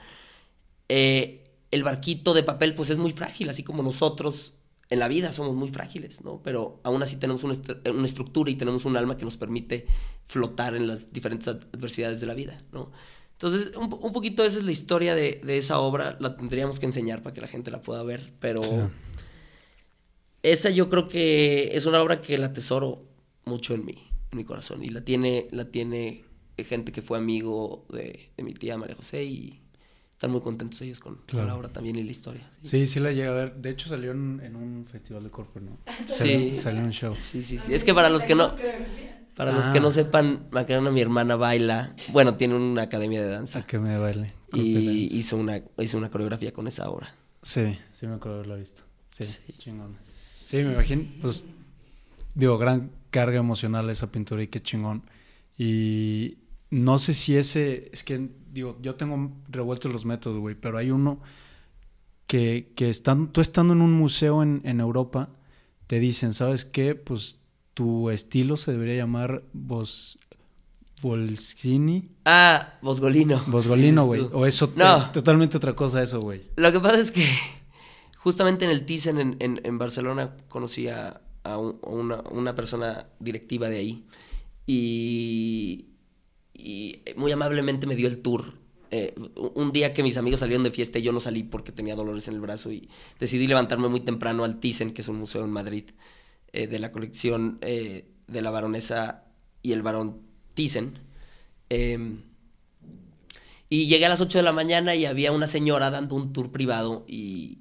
eh, 0.88 1.44
el 1.70 1.82
barquito 1.84 2.34
de 2.34 2.42
papel 2.42 2.74
pues 2.74 2.90
es 2.90 2.98
muy 2.98 3.12
frágil, 3.12 3.48
así 3.48 3.62
como 3.62 3.82
nosotros 3.82 4.54
en 4.90 4.98
la 4.98 5.06
vida 5.08 5.32
somos 5.32 5.54
muy 5.54 5.68
frágiles, 5.70 6.22
¿no? 6.24 6.42
Pero 6.42 6.80
aún 6.82 7.02
así 7.02 7.16
tenemos 7.16 7.44
una, 7.44 7.52
est- 7.54 7.88
una 7.88 8.06
estructura 8.06 8.50
y 8.50 8.56
tenemos 8.56 8.84
un 8.84 8.96
alma 8.96 9.16
que 9.16 9.24
nos 9.24 9.36
permite 9.36 9.86
flotar 10.26 10.74
en 10.74 10.88
las 10.88 11.12
diferentes 11.12 11.46
adversidades 11.48 12.20
de 12.20 12.26
la 12.26 12.34
vida, 12.34 12.60
¿no? 12.72 12.90
Entonces, 13.32 13.74
un, 13.76 13.84
un 14.02 14.12
poquito 14.12 14.44
esa 14.44 14.58
es 14.58 14.64
la 14.64 14.72
historia 14.72 15.14
de, 15.14 15.40
de 15.44 15.58
esa 15.58 15.78
obra, 15.78 16.16
la 16.20 16.36
tendríamos 16.36 16.80
que 16.80 16.86
enseñar 16.86 17.22
para 17.22 17.32
que 17.32 17.40
la 17.40 17.46
gente 17.46 17.70
la 17.70 17.80
pueda 17.82 18.02
ver, 18.02 18.32
pero 18.40 18.62
Sí. 18.62 18.70
esa 20.42 20.70
yo 20.70 20.88
creo 20.88 21.08
que 21.08 21.70
es 21.76 21.86
una 21.86 22.02
obra 22.02 22.20
que 22.20 22.38
la 22.38 22.46
atesoro 22.46 23.04
mucho 23.44 23.74
en 23.74 23.84
mi, 23.84 23.92
en 24.32 24.38
mi 24.38 24.44
corazón 24.44 24.82
y 24.82 24.88
la 24.90 25.02
tiene, 25.04 25.48
la 25.52 25.66
tiene 25.70 26.24
gente 26.64 26.92
que 26.92 27.02
fue 27.02 27.18
amigo 27.18 27.86
de, 27.90 28.30
de 28.36 28.42
mi 28.42 28.54
tía 28.54 28.76
María 28.78 28.96
José 28.96 29.24
y 29.24 29.61
están 30.12 30.30
muy 30.32 30.40
contentos 30.42 30.80
ellos 30.82 31.00
con, 31.00 31.18
la 31.32 31.54
obra 31.56 31.68
también 31.72 31.96
y 31.96 32.02
la 32.02 32.11
historia. 32.11 32.50
Sí, 32.62 32.86
sí 32.86 33.00
la 33.00 33.11
llegué 33.11 33.28
a 33.28 33.32
ver. 33.32 33.54
De 33.56 33.70
hecho 33.70 33.88
salió 33.88 34.11
en, 34.12 34.40
en 34.44 34.54
un 34.56 34.86
festival 34.90 35.22
de 35.24 35.30
corpo, 35.30 35.61
¿no? 35.61 35.78
Sí. 36.06 36.54
Salió, 36.56 36.80
en 36.80 36.86
un 36.86 36.92
show. 36.92 37.16
Sí, 37.16 37.42
sí, 37.42 37.58
sí. 37.58 37.72
Es 37.72 37.84
que 37.84 37.94
para 37.94 38.11
los 38.11 38.22
que 38.24 38.34
no, 38.34 38.54
para 39.36 39.52
los 39.52 39.66
que 39.68 39.78
Ah. 39.78 39.80
no 39.80 39.90
sepan, 39.90 40.46
Macarena, 40.50 40.90
mi 40.90 41.00
hermana, 41.00 41.36
baila. 41.36 41.94
Bueno, 42.12 42.34
tiene 42.36 42.54
una 42.56 42.82
academia 42.82 43.22
de 43.22 43.28
danza. 43.30 43.61
A 43.61 43.66
que 43.66 43.78
me 43.78 43.98
baile. 43.98 44.34
Y 44.52 44.74
dance. 44.74 45.16
hizo 45.16 45.36
una, 45.38 45.62
hizo 45.78 45.96
una 45.96 46.11
coreografía 46.11 46.52
con 46.52 46.68
esa 46.68 46.90
obra. 46.90 47.14
Sí, 47.42 47.78
sí 47.98 48.06
me 48.06 48.16
acuerdo 48.16 48.38
de 48.38 48.44
haberlo 48.44 48.56
visto. 48.58 48.82
Sí, 49.11 49.24
Sí. 49.24 49.38
chingón. 49.58 49.96
Sí, 50.44 50.58
me 50.58 50.72
imagino, 50.74 51.04
pues, 51.22 51.46
digo, 52.34 52.58
gran 52.58 52.90
carga 53.11 53.38
emocional 53.38 53.88
esa 53.88 54.11
pintura 54.12 54.42
y 54.42 54.48
qué 54.48 54.61
chingón. 54.61 55.02
Y 55.56 56.36
no 56.70 56.98
sé 56.98 57.14
si 57.14 57.36
ese, 57.36 57.90
es 57.92 58.04
que, 58.04 58.28
digo, 58.52 58.78
yo 58.80 58.94
tengo 58.94 59.32
revueltos 59.48 59.92
los 59.92 60.04
métodos, 60.04 60.38
güey, 60.38 60.54
pero 60.54 60.78
hay 60.78 60.90
uno 60.90 61.20
que, 62.26 62.72
que 62.76 62.88
están, 62.90 63.32
tú 63.32 63.40
estando 63.40 63.72
en 63.74 63.82
un 63.82 63.92
museo 63.92 64.42
en, 64.42 64.60
en 64.64 64.80
Europa, 64.80 65.30
te 65.86 65.98
dicen, 65.98 66.32
¿sabes 66.32 66.64
qué? 66.64 66.94
Pues 66.94 67.40
tu 67.74 68.10
estilo 68.10 68.56
se 68.56 68.70
debería 68.72 68.96
llamar 68.96 69.42
Bos, 69.52 70.18
Bolsini, 71.02 72.10
Ah, 72.24 72.74
Bosgolino. 72.82 73.42
Bosgolino, 73.46 74.04
güey. 74.04 74.20
O 74.32 74.46
eso 74.46 74.72
No. 74.76 74.96
es 74.96 75.12
totalmente 75.12 75.56
otra 75.56 75.74
cosa 75.74 76.02
eso, 76.02 76.20
güey. 76.20 76.42
Lo 76.56 76.70
que 76.70 76.78
pasa 76.78 76.98
es 77.00 77.10
que 77.10 77.26
justamente 78.18 78.64
en 78.64 78.70
el 78.70 78.84
Thyssen 78.86 79.18
en, 79.18 79.36
en, 79.40 79.60
en 79.64 79.78
Barcelona 79.78 80.36
conocí 80.48 80.86
a, 80.88 81.20
a 81.42 81.56
un- 81.58 81.80
a 81.82 81.88
una, 81.88 82.20
una 82.30 82.54
persona 82.54 83.06
directiva 83.18 83.68
de 83.68 83.78
ahí 83.78 84.06
y, 84.66 85.86
y 86.62 87.02
muy 87.16 87.32
amablemente 87.32 87.86
me 87.86 87.96
dio 87.96 88.08
el 88.08 88.20
tour 88.22 88.61
eh, 88.92 89.14
un 89.54 89.68
día 89.68 89.94
que 89.94 90.02
mis 90.02 90.16
amigos 90.16 90.40
salieron 90.40 90.64
de 90.64 90.72
fiesta 90.72 90.98
y 90.98 91.02
yo 91.02 91.12
no 91.12 91.20
salí 91.20 91.44
porque 91.44 91.70
tenía 91.70 91.94
dolores 91.94 92.26
en 92.26 92.34
el 92.34 92.40
brazo 92.40 92.72
y 92.72 92.88
decidí 93.20 93.46
levantarme 93.46 93.86
muy 93.88 94.00
temprano 94.00 94.42
al 94.42 94.58
Thyssen, 94.58 94.92
que 94.92 95.02
es 95.02 95.08
un 95.08 95.18
museo 95.18 95.44
en 95.44 95.50
Madrid, 95.50 95.90
eh, 96.52 96.66
de 96.66 96.78
la 96.80 96.90
colección 96.90 97.58
eh, 97.61 98.11
de 98.26 98.42
la 98.42 98.50
baronesa 98.50 99.26
y 99.62 99.72
el 99.72 99.82
barón 99.82 100.22
Thyssen. 100.54 100.98
Em, 101.68 102.22
y 103.68 103.86
llegué 103.86 104.06
a 104.06 104.08
las 104.08 104.20
8 104.20 104.38
de 104.38 104.42
la 104.42 104.52
mañana 104.52 104.96
y 104.96 105.06
había 105.06 105.30
una 105.30 105.46
señora 105.46 105.90
dando 105.90 106.16
un 106.16 106.32
tour 106.32 106.50
privado 106.50 107.04
y 107.06 107.58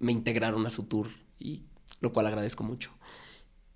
me 0.00 0.10
integraron 0.10 0.66
a 0.66 0.70
su 0.70 0.84
tour, 0.84 1.10
y, 1.38 1.62
lo 2.00 2.12
cual 2.12 2.26
agradezco 2.26 2.64
mucho. 2.64 2.90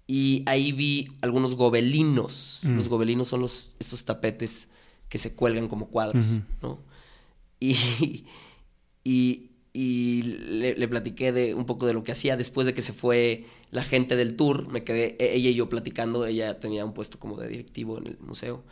Y 0.07 0.43
ahí 0.47 0.73
vi 0.73 1.09
algunos 1.23 1.55
gobelinos. 1.55 2.61
Mm. 2.63 2.77
Los 2.77 2.89
gobelinos 2.89 3.29
son 3.29 3.41
los, 3.41 3.73
estos 3.79 4.05
tapetes 4.05 4.69
que 5.09 5.19
se 5.19 5.35
cuelgan 5.35 5.69
como 5.69 5.89
cuadros. 5.89 6.41
¿no? 6.61 6.81
Y, 7.61 7.75
y, 9.05 9.51
y 9.73 10.23
le, 10.23 10.75
le 10.77 10.89
platiqué 10.89 11.33
de 11.33 11.55
un 11.55 11.67
poco 11.67 11.87
de 11.87 11.95
lo 11.95 12.05
que 12.05 12.13
hacía 12.13 12.37
después 12.37 12.67
de 12.67 12.75
que 12.75 12.83
se 12.83 12.93
fue 12.93 13.47
la 13.71 13.83
gente 13.83 14.17
del 14.17 14.37
tour. 14.37 14.69
Me 14.69 14.85
quedé 14.85 15.17
e- 15.19 15.35
ella 15.37 15.51
y 15.51 15.55
yo 15.55 15.69
platicando. 15.69 16.27
Ella 16.27 16.61
tenía 16.61 16.85
un 16.85 16.93
puesto 16.93 17.19
como 17.19 17.37
de 17.37 17.49
directivo 17.49 17.99
en 17.99 18.09
el 18.09 18.19
museo. 18.19 18.63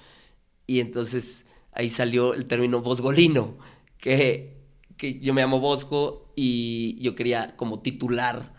Y 0.66 0.80
entonces 0.80 1.47
ahí 1.72 1.91
salió 1.91 2.35
el 2.35 2.47
término 2.47 2.83
bosgolino, 2.83 3.57
que, 3.99 4.57
que 4.97 5.18
yo 5.20 5.35
me 5.35 5.41
llamo 5.41 5.61
Bosco 5.61 6.33
y 6.37 6.99
yo 7.01 7.14
quería 7.14 7.57
como 7.57 7.80
titular, 7.80 8.53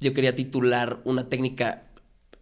yo 0.00 0.12
quería 0.14 0.34
titular 0.34 1.00
una 1.04 1.28
técnica 1.28 1.89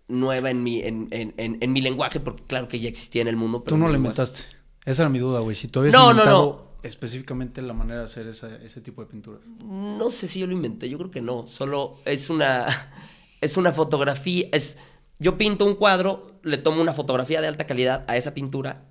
nueva 0.09 0.50
en 0.50 0.62
mi, 0.62 0.80
en, 0.80 1.06
en, 1.11 1.34
en, 1.36 1.59
en 1.61 1.72
mi 1.72 1.80
lenguaje, 1.80 2.18
porque 2.20 2.42
claro 2.44 2.68
que 2.68 2.80
ya 2.80 2.88
existía 2.88 3.22
en 3.22 3.28
el 3.28 3.36
mundo. 3.36 3.62
Pero 3.64 3.76
Tú 3.76 3.78
no 3.80 3.88
la 3.88 3.96
inventaste. 3.96 4.40
Esa 4.84 5.02
era 5.02 5.11
mi 5.11 5.18
duda, 5.18 5.40
güey. 5.40 5.54
Si 5.54 5.68
tú 5.68 5.80
habías 5.80 5.94
No, 5.94 6.04
no, 6.06 6.11
inventado 6.12 6.68
específicamente 6.82 7.61
la 7.61 7.74
manera 7.74 8.00
de 8.00 8.04
hacer 8.06 8.26
esa- 8.28 8.56
ese 8.56 8.80
tipo 8.80 9.02
de 9.04 9.11
pinturas. 9.11 9.42
No 9.64 10.09
sé 10.11 10.26
si 10.26 10.40
yo 10.40 10.46
lo 10.46 10.52
inventé, 10.52 10.88
yo 10.88 10.96
creo 10.98 11.11
que 11.11 11.20
no. 11.20 11.46
Solo 11.46 11.96
es 12.04 12.30
una. 12.30 12.66
Es 13.40 13.56
una 13.56 13.70
fotografía. 13.72 14.48
Es. 14.50 14.78
Yo 15.20 15.38
pinto 15.38 15.64
un 15.64 15.76
cuadro, 15.76 16.40
le 16.42 16.59
tomo 16.59 16.82
una 16.82 16.92
fotografía 16.92 17.40
de 17.40 17.46
alta 17.46 17.68
calidad 17.68 18.04
a 18.09 18.16
esa 18.16 18.34
pintura. 18.34 18.86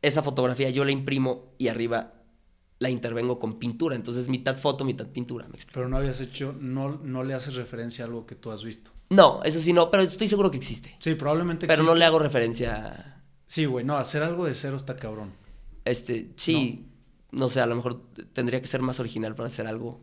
Esa 0.00 0.22
fotografía 0.22 0.70
yo 0.70 0.84
la 0.84 0.92
imprimo 0.92 1.54
y 1.58 1.66
arriba 1.66 2.14
la 2.78 2.88
intervengo 2.88 3.40
con 3.40 3.58
pintura. 3.58 3.96
Entonces 3.96 4.28
mitad 4.28 4.56
foto, 4.56 4.84
mitad 4.84 5.08
pintura. 5.08 5.48
¿me? 5.48 5.58
Pero 5.74 5.88
no 5.88 5.96
habías 5.96 6.20
hecho, 6.20 6.54
no, 6.60 6.98
no 7.02 7.24
le 7.24 7.34
haces 7.34 7.54
referencia 7.54 8.04
a 8.04 8.06
algo 8.06 8.26
que 8.26 8.36
tú 8.36 8.52
has 8.52 8.62
visto. 8.62 8.92
No, 9.10 9.42
eso 9.42 9.60
sí 9.60 9.72
no, 9.72 9.90
pero 9.90 10.04
estoy 10.04 10.28
seguro 10.28 10.50
que 10.50 10.56
existe. 10.56 10.96
Sí, 11.00 11.14
probablemente 11.16 11.66
Pero 11.66 11.82
no 11.82 11.90
existe. 11.90 11.98
le 11.98 12.04
hago 12.04 12.18
referencia. 12.20 13.22
Sí, 13.46 13.64
güey, 13.64 13.84
no, 13.84 13.98
hacer 13.98 14.22
algo 14.22 14.46
de 14.46 14.54
cero 14.54 14.76
está 14.76 14.96
cabrón. 14.96 15.32
Este, 15.84 16.30
sí, 16.36 16.86
no, 17.32 17.48
sé, 17.48 17.60
a 17.60 17.66
lo 17.66 17.74
mejor 17.74 18.00
tendría 18.32 18.60
que 18.60 18.68
ser 18.68 18.82
más 18.82 19.00
original 19.00 19.34
para 19.34 19.48
hacer 19.48 19.66
algo 19.66 20.00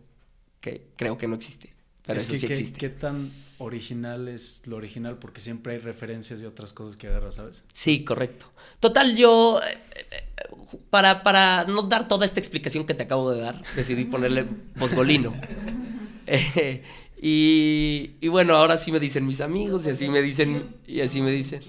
que 0.59 0.89
creo 0.97 1.17
que 1.17 1.27
no 1.27 1.35
existe. 1.35 1.73
Pero 2.05 2.19
es 2.19 2.29
eso 2.29 2.33
que 2.33 2.53
sí 2.53 2.61
existe. 2.61 2.79
qué 2.79 2.89
tan 2.89 3.31
original 3.59 4.27
es 4.27 4.61
lo 4.65 4.75
original 4.77 5.17
porque 5.17 5.41
siempre 5.41 5.73
hay 5.73 5.79
referencias 5.79 6.39
de 6.39 6.47
otras 6.47 6.73
cosas 6.73 6.95
que 6.97 7.07
agarras, 7.07 7.35
¿sabes? 7.35 7.63
Sí, 7.73 8.03
correcto. 8.03 8.51
Total, 8.79 9.15
yo, 9.15 9.59
eh, 9.61 9.79
eh, 10.11 10.23
para, 10.89 11.23
para 11.23 11.65
no 11.65 11.83
dar 11.83 12.07
toda 12.07 12.25
esta 12.25 12.39
explicación 12.39 12.85
que 12.85 12.93
te 12.93 13.03
acabo 13.03 13.31
de 13.31 13.41
dar, 13.41 13.63
decidí 13.75 14.03
ponerle 14.05 14.45
posgolino. 14.77 15.33
Eh, 16.29 16.83
y, 17.21 18.11
y 18.21 18.27
bueno, 18.27 18.55
ahora 18.55 18.77
sí 18.77 18.91
me 18.91 18.99
dicen 18.99 19.25
mis 19.25 19.41
amigos 19.41 19.85
y 19.87 19.89
así 19.89 20.07
me 20.09 20.21
dicen, 20.21 20.75
y 20.85 21.01
así 21.01 21.21
me 21.21 21.31
dicen. 21.31 21.61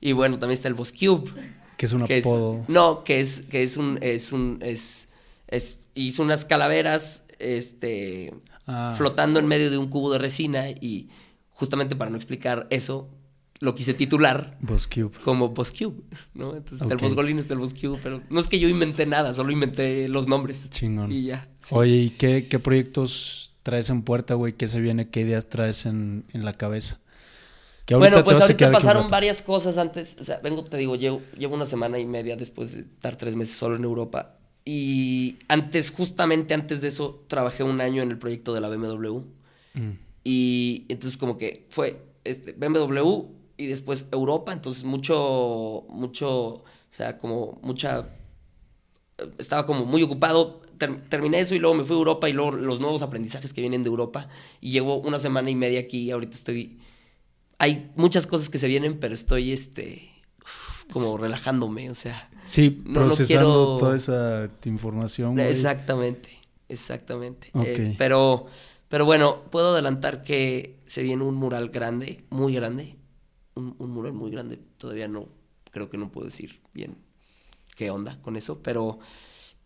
Y 0.00 0.12
bueno, 0.12 0.38
también 0.38 0.56
está 0.56 0.68
el 0.68 0.74
Boscube. 0.74 1.30
Que 1.76 1.86
es 1.86 1.92
un 1.92 2.06
que 2.06 2.18
es- 2.18 2.24
apodo. 2.26 2.64
no, 2.68 3.04
que 3.04 3.20
es, 3.20 3.42
que 3.42 3.62
es 3.62 3.76
un, 3.76 3.98
es 4.02 4.32
un, 4.32 4.58
es, 4.62 5.08
es, 5.48 5.78
hizo 5.94 6.22
unas 6.22 6.44
calaveras, 6.44 7.24
este, 7.38 8.32
Ah, 8.68 8.94
flotando 8.96 9.38
en 9.38 9.46
medio 9.46 9.70
de 9.70 9.78
un 9.78 9.86
cubo 9.88 10.10
de 10.10 10.18
resina 10.18 10.68
y 10.70 11.08
justamente 11.50 11.94
para 11.94 12.10
no 12.10 12.16
explicar 12.16 12.66
eso, 12.70 13.08
lo 13.60 13.76
quise 13.76 13.94
titular 13.94 14.58
Boscube. 14.60 15.12
como 15.22 15.50
Boscube, 15.50 16.02
¿no? 16.34 16.48
Entonces 16.56 16.80
está 16.82 16.86
el 16.94 16.98
Ok. 16.98 17.02
Bosgolino, 17.02 17.38
está 17.38 17.54
el 17.54 17.60
Boscube, 17.60 18.00
pero 18.02 18.22
no 18.28 18.40
es 18.40 18.48
que 18.48 18.58
yo 18.58 18.68
inventé 18.68 19.06
nada, 19.06 19.34
solo 19.34 19.52
inventé 19.52 20.08
los 20.08 20.26
nombres. 20.26 20.68
Chingón. 20.70 21.12
Y 21.12 21.26
ya. 21.26 21.48
sí. 21.62 21.76
Oye, 21.76 21.94
¿y 21.96 22.10
qué, 22.10 22.48
qué 22.50 22.58
proyectos 22.58 23.54
traes 23.66 23.90
en 23.90 24.02
puerta, 24.02 24.34
güey? 24.34 24.52
¿Qué 24.52 24.68
se 24.68 24.80
viene? 24.80 25.10
¿Qué 25.10 25.22
ideas 25.22 25.48
traes 25.48 25.86
en, 25.86 26.24
en 26.32 26.44
la 26.44 26.52
cabeza? 26.52 27.00
Que 27.84 27.96
Bueno, 27.96 28.22
pues 28.22 28.40
ahorita 28.40 28.70
pasaron 28.70 29.10
varias 29.10 29.42
cosas 29.42 29.76
antes. 29.76 30.16
O 30.20 30.22
sea, 30.22 30.38
vengo, 30.38 30.62
te 30.62 30.76
digo, 30.76 30.94
llevo, 30.94 31.20
llevo 31.36 31.56
una 31.56 31.66
semana 31.66 31.98
y 31.98 32.06
media 32.06 32.36
después 32.36 32.70
de 32.70 32.82
estar 32.82 33.16
tres 33.16 33.34
meses 33.34 33.56
solo 33.56 33.74
en 33.74 33.82
Europa. 33.82 34.36
Y 34.64 35.38
antes, 35.48 35.90
justamente 35.90 36.54
antes 36.54 36.80
de 36.80 36.86
eso, 36.86 37.24
trabajé 37.26 37.64
un 37.64 37.80
año 37.80 38.04
en 38.04 38.10
el 38.10 38.18
proyecto 38.18 38.54
de 38.54 38.60
la 38.60 38.68
BMW. 38.68 39.18
Mm. 39.74 39.90
Y 40.22 40.84
entonces 40.88 41.16
como 41.18 41.36
que 41.36 41.66
fue 41.68 42.00
este, 42.22 42.52
BMW 42.52 43.24
y 43.56 43.66
después 43.66 44.06
Europa, 44.12 44.52
entonces 44.52 44.84
mucho, 44.84 45.86
mucho, 45.88 46.28
o 46.28 46.64
sea, 46.92 47.18
como 47.18 47.58
mucha, 47.62 48.10
eh, 49.18 49.28
estaba 49.38 49.66
como 49.66 49.84
muy 49.84 50.04
ocupado, 50.04 50.62
Ter- 50.78 51.00
terminé 51.08 51.40
eso 51.40 51.54
y 51.54 51.58
luego 51.58 51.74
me 51.76 51.84
fui 51.84 51.94
a 51.96 51.98
Europa 51.98 52.28
y 52.28 52.32
luego 52.32 52.52
los 52.52 52.80
nuevos 52.80 53.02
aprendizajes 53.02 53.52
que 53.52 53.60
vienen 53.60 53.82
de 53.84 53.88
Europa 53.88 54.28
y 54.60 54.70
llevo 54.72 54.96
una 54.98 55.18
semana 55.18 55.50
y 55.50 55.54
media 55.54 55.80
aquí 55.80 55.98
y 56.02 56.10
ahorita 56.10 56.34
estoy, 56.36 56.78
hay 57.58 57.90
muchas 57.96 58.26
cosas 58.26 58.48
que 58.50 58.58
se 58.58 58.68
vienen, 58.68 58.98
pero 59.00 59.14
estoy, 59.14 59.52
este, 59.52 60.10
como 60.92 61.16
relajándome, 61.16 61.90
o 61.90 61.94
sea, 61.94 62.30
Sí, 62.44 62.80
No, 62.84 63.00
no 63.00 63.06
procesando 63.06 63.26
quiero- 63.26 63.76
toda 63.78 63.96
esa 63.96 64.50
información, 64.66 65.34
güey. 65.34 65.48
Exactamente, 65.48 66.28
exactamente. 66.68 67.50
Eh, 67.54 67.94
pero, 67.98 68.46
pero 68.88 69.04
bueno, 69.04 69.42
puedo 69.50 69.72
adelantar 69.72 70.22
que 70.22 70.78
se 70.86 71.02
viene 71.02 71.24
un 71.24 71.34
mural 71.34 71.70
grande, 71.70 72.24
muy 72.30 72.54
grande. 72.54 72.94
Un, 73.56 73.74
un 73.78 73.90
mural 73.90 74.12
muy 74.12 74.30
grande. 74.30 74.60
Todavía 74.76 75.08
no, 75.08 75.28
creo 75.72 75.90
que 75.90 75.96
no 75.98 76.12
puedo 76.12 76.26
decir 76.26 76.60
bien 76.72 76.96
qué 77.74 77.90
onda 77.90 78.20
con 78.22 78.36
eso, 78.36 78.62
pero... 78.62 78.98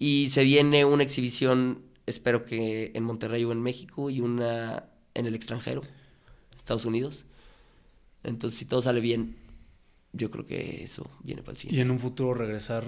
Y 0.00 0.30
se 0.30 0.42
viene 0.44 0.84
una 0.84 1.02
exhibición, 1.04 1.82
espero 2.06 2.44
que 2.46 2.90
en 2.94 3.04
Monterrey 3.04 3.44
o 3.44 3.52
en 3.52 3.60
México, 3.62 4.10
y 4.10 4.20
una 4.20 4.86
en 5.14 5.26
el 5.26 5.34
extranjero, 5.34 5.82
Estados 6.56 6.86
Unidos. 6.86 7.26
Entonces, 8.24 8.58
si 8.58 8.64
todo 8.64 8.80
sale 8.82 9.00
bien, 9.00 9.36
yo 10.12 10.30
creo 10.30 10.46
que 10.46 10.82
eso 10.84 11.08
viene 11.22 11.42
para 11.42 11.52
el 11.52 11.58
siguiente. 11.58 11.78
Y 11.78 11.82
en 11.82 11.90
un 11.90 11.98
futuro 11.98 12.32
regresar 12.34 12.84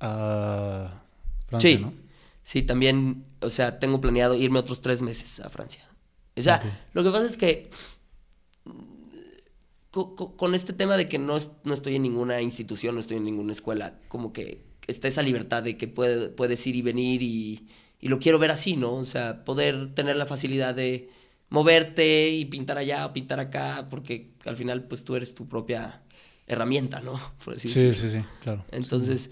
a 0.00 1.02
Francia, 1.46 1.70
sí, 1.70 1.78
¿no? 1.82 1.92
sí, 2.42 2.62
también, 2.62 3.24
o 3.40 3.50
sea, 3.50 3.78
tengo 3.78 4.00
planeado 4.00 4.34
irme 4.34 4.58
otros 4.58 4.80
tres 4.80 5.00
meses 5.00 5.40
a 5.40 5.50
Francia. 5.50 5.88
O 6.36 6.42
sea, 6.42 6.88
lo 6.92 7.02
que 7.04 7.10
pasa 7.10 7.26
es 7.26 7.36
que 7.36 7.70
mm, 8.64 8.70
co- 9.90 10.14
co- 10.14 10.36
con, 10.36 10.54
este 10.54 10.72
tema 10.72 10.96
de 10.96 11.08
que 11.08 11.18
no, 11.18 11.36
no 11.64 11.74
estoy 11.74 11.96
en 11.96 12.02
ninguna 12.02 12.40
institución, 12.42 12.94
no 12.94 13.00
estoy 13.00 13.16
en 13.18 13.24
ninguna 13.24 13.52
escuela, 13.52 13.98
como 14.08 14.32
que 14.32 14.67
está 14.88 15.08
esa 15.08 15.22
libertad 15.22 15.62
de 15.62 15.76
que 15.78 15.88
puede- 15.88 16.28
puedes 16.30 16.66
ir 16.66 16.76
y 16.76 16.82
venir 16.82 17.22
y, 17.22 17.68
y 18.00 18.08
lo 18.08 18.18
quiero 18.18 18.38
ver 18.40 18.50
así, 18.50 18.76
¿no? 18.76 18.94
O 18.94 19.04
sea, 19.04 19.44
poder 19.44 19.94
tener 19.94 20.16
la 20.16 20.26
facilidad 20.26 20.74
de 20.74 21.10
moverte 21.50 22.30
y 22.30 22.44
pintar 22.46 22.78
allá 22.78 23.06
o 23.06 23.12
pintar 23.12 23.40
acá, 23.40 23.86
porque 23.90 24.32
al 24.44 24.56
final 24.56 24.84
pues 24.84 25.04
tú 25.04 25.16
eres 25.16 25.34
tu 25.34 25.48
propia 25.48 26.02
herramienta, 26.46 27.00
¿no? 27.00 27.14
Por 27.44 27.54
así 27.56 27.68
Sí, 27.68 27.92
sí, 27.94 28.10
sí, 28.10 28.24
claro. 28.42 28.64
Entonces, 28.72 29.30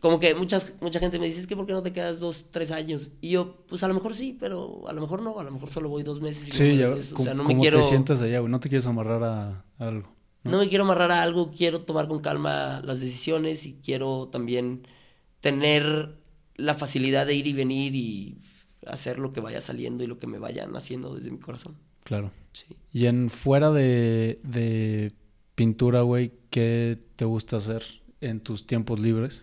como 0.00 0.18
que 0.18 0.34
muchas, 0.34 0.74
mucha 0.80 0.98
gente 1.00 1.18
me 1.18 1.26
dice, 1.26 1.40
es 1.40 1.46
que 1.46 1.56
¿por 1.56 1.66
qué 1.66 1.72
no 1.72 1.82
te 1.82 1.92
quedas 1.92 2.18
dos, 2.20 2.46
tres 2.50 2.70
años? 2.70 3.12
Y 3.20 3.30
yo, 3.30 3.64
pues 3.68 3.82
a 3.84 3.88
lo 3.88 3.94
mejor 3.94 4.14
sí, 4.14 4.36
pero 4.38 4.88
a 4.88 4.92
lo 4.92 5.00
mejor 5.00 5.22
no, 5.22 5.38
a 5.38 5.44
lo 5.44 5.50
mejor 5.50 5.70
solo 5.70 5.88
voy 5.88 6.02
dos 6.02 6.20
meses. 6.20 6.48
Y 6.48 6.52
Sí, 6.52 6.76
ya. 6.78 6.90
O 6.90 6.94
¿cómo, 6.94 7.24
sea, 7.24 7.34
no 7.34 7.44
me 7.44 7.56
quiero, 7.58 7.80
te 7.80 7.86
sientas 7.88 8.22
allá, 8.22 8.40
güey? 8.40 8.50
No 8.50 8.60
te 8.60 8.68
quieres 8.68 8.86
amarrar 8.86 9.22
a, 9.22 9.64
a 9.78 9.88
algo. 9.88 10.08
No 10.44 10.58
me 10.58 10.68
quiero 10.68 10.84
amarrar 10.84 11.12
a 11.12 11.22
algo, 11.22 11.52
quiero 11.52 11.82
tomar 11.82 12.08
con 12.08 12.20
calma 12.20 12.80
las 12.84 13.00
decisiones 13.00 13.66
y 13.66 13.74
quiero 13.74 14.28
también 14.28 14.86
tener 15.40 16.16
la 16.56 16.74
facilidad 16.74 17.26
de 17.26 17.34
ir 17.34 17.46
y 17.46 17.52
venir 17.52 17.94
y 17.94 18.38
hacer 18.86 19.18
lo 19.18 19.32
que 19.32 19.40
vaya 19.40 19.60
saliendo 19.60 20.02
y 20.02 20.06
lo 20.06 20.18
que 20.18 20.26
me 20.26 20.38
vayan 20.38 20.74
haciendo 20.76 21.14
desde 21.14 21.30
mi 21.30 21.38
corazón. 21.38 21.76
Claro. 22.04 22.32
Sí. 22.52 22.66
Y 22.92 23.06
en 23.06 23.30
fuera 23.30 23.70
de, 23.70 24.40
de 24.42 25.12
pintura, 25.54 26.02
güey, 26.02 26.32
¿qué 26.50 26.98
te 27.16 27.24
gusta 27.24 27.58
hacer 27.58 27.84
en 28.20 28.40
tus 28.40 28.66
tiempos 28.66 29.00
libres? 29.00 29.42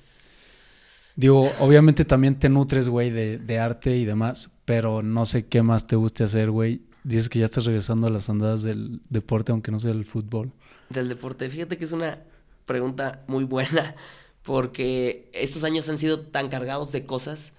Digo, 1.16 1.52
obviamente 1.60 2.06
también 2.06 2.40
te 2.40 2.50
nutres, 2.50 2.88
güey, 2.88 3.10
de, 3.10 3.40
de 3.40 3.60
arte 3.60 3.98
y 3.98 4.06
demás, 4.06 4.52
pero 4.66 5.02
no 5.02 5.26
sé 5.26 5.48
qué 5.48 5.62
más 5.62 5.88
te 5.88 5.96
guste 5.96 6.24
hacer, 6.24 6.50
güey. 6.50 6.82
Dices 7.04 7.30
que 7.30 7.40
ya 7.40 7.46
estás 7.46 7.66
regresando 7.66 8.08
a 8.08 8.10
las 8.10 8.30
andadas 8.30 8.64
del 8.64 9.02
deporte, 9.10 9.52
aunque 9.52 9.72
no 9.72 9.80
sea 9.80 9.92
el 9.92 10.06
fútbol. 10.06 10.54
Del 10.90 11.10
deporte. 11.10 11.50
Fíjate 11.50 11.78
que 11.78 11.86
es 11.86 11.92
una 11.92 12.20
pregunta 12.66 13.24
muy 13.28 13.44
buena 13.44 13.96
porque 14.44 15.30
estos 15.34 15.64
años 15.64 15.90
han 15.90 15.98
sido 15.98 16.28
tan 16.28 16.50
cargados 16.50 16.92
de 16.92 17.06
cosas 17.06 17.54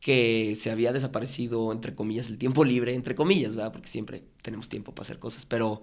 que 0.00 0.56
se 0.56 0.70
había 0.70 0.92
desaparecido, 0.92 1.70
entre 1.70 1.94
comillas, 1.94 2.28
el 2.28 2.38
tiempo 2.38 2.64
libre, 2.64 2.94
entre 2.94 3.14
comillas, 3.14 3.54
¿verdad? 3.54 3.72
Porque 3.72 3.88
siempre 3.88 4.24
tenemos 4.42 4.68
tiempo 4.68 4.92
para 4.92 5.04
hacer 5.04 5.20
cosas, 5.20 5.46
pero 5.46 5.82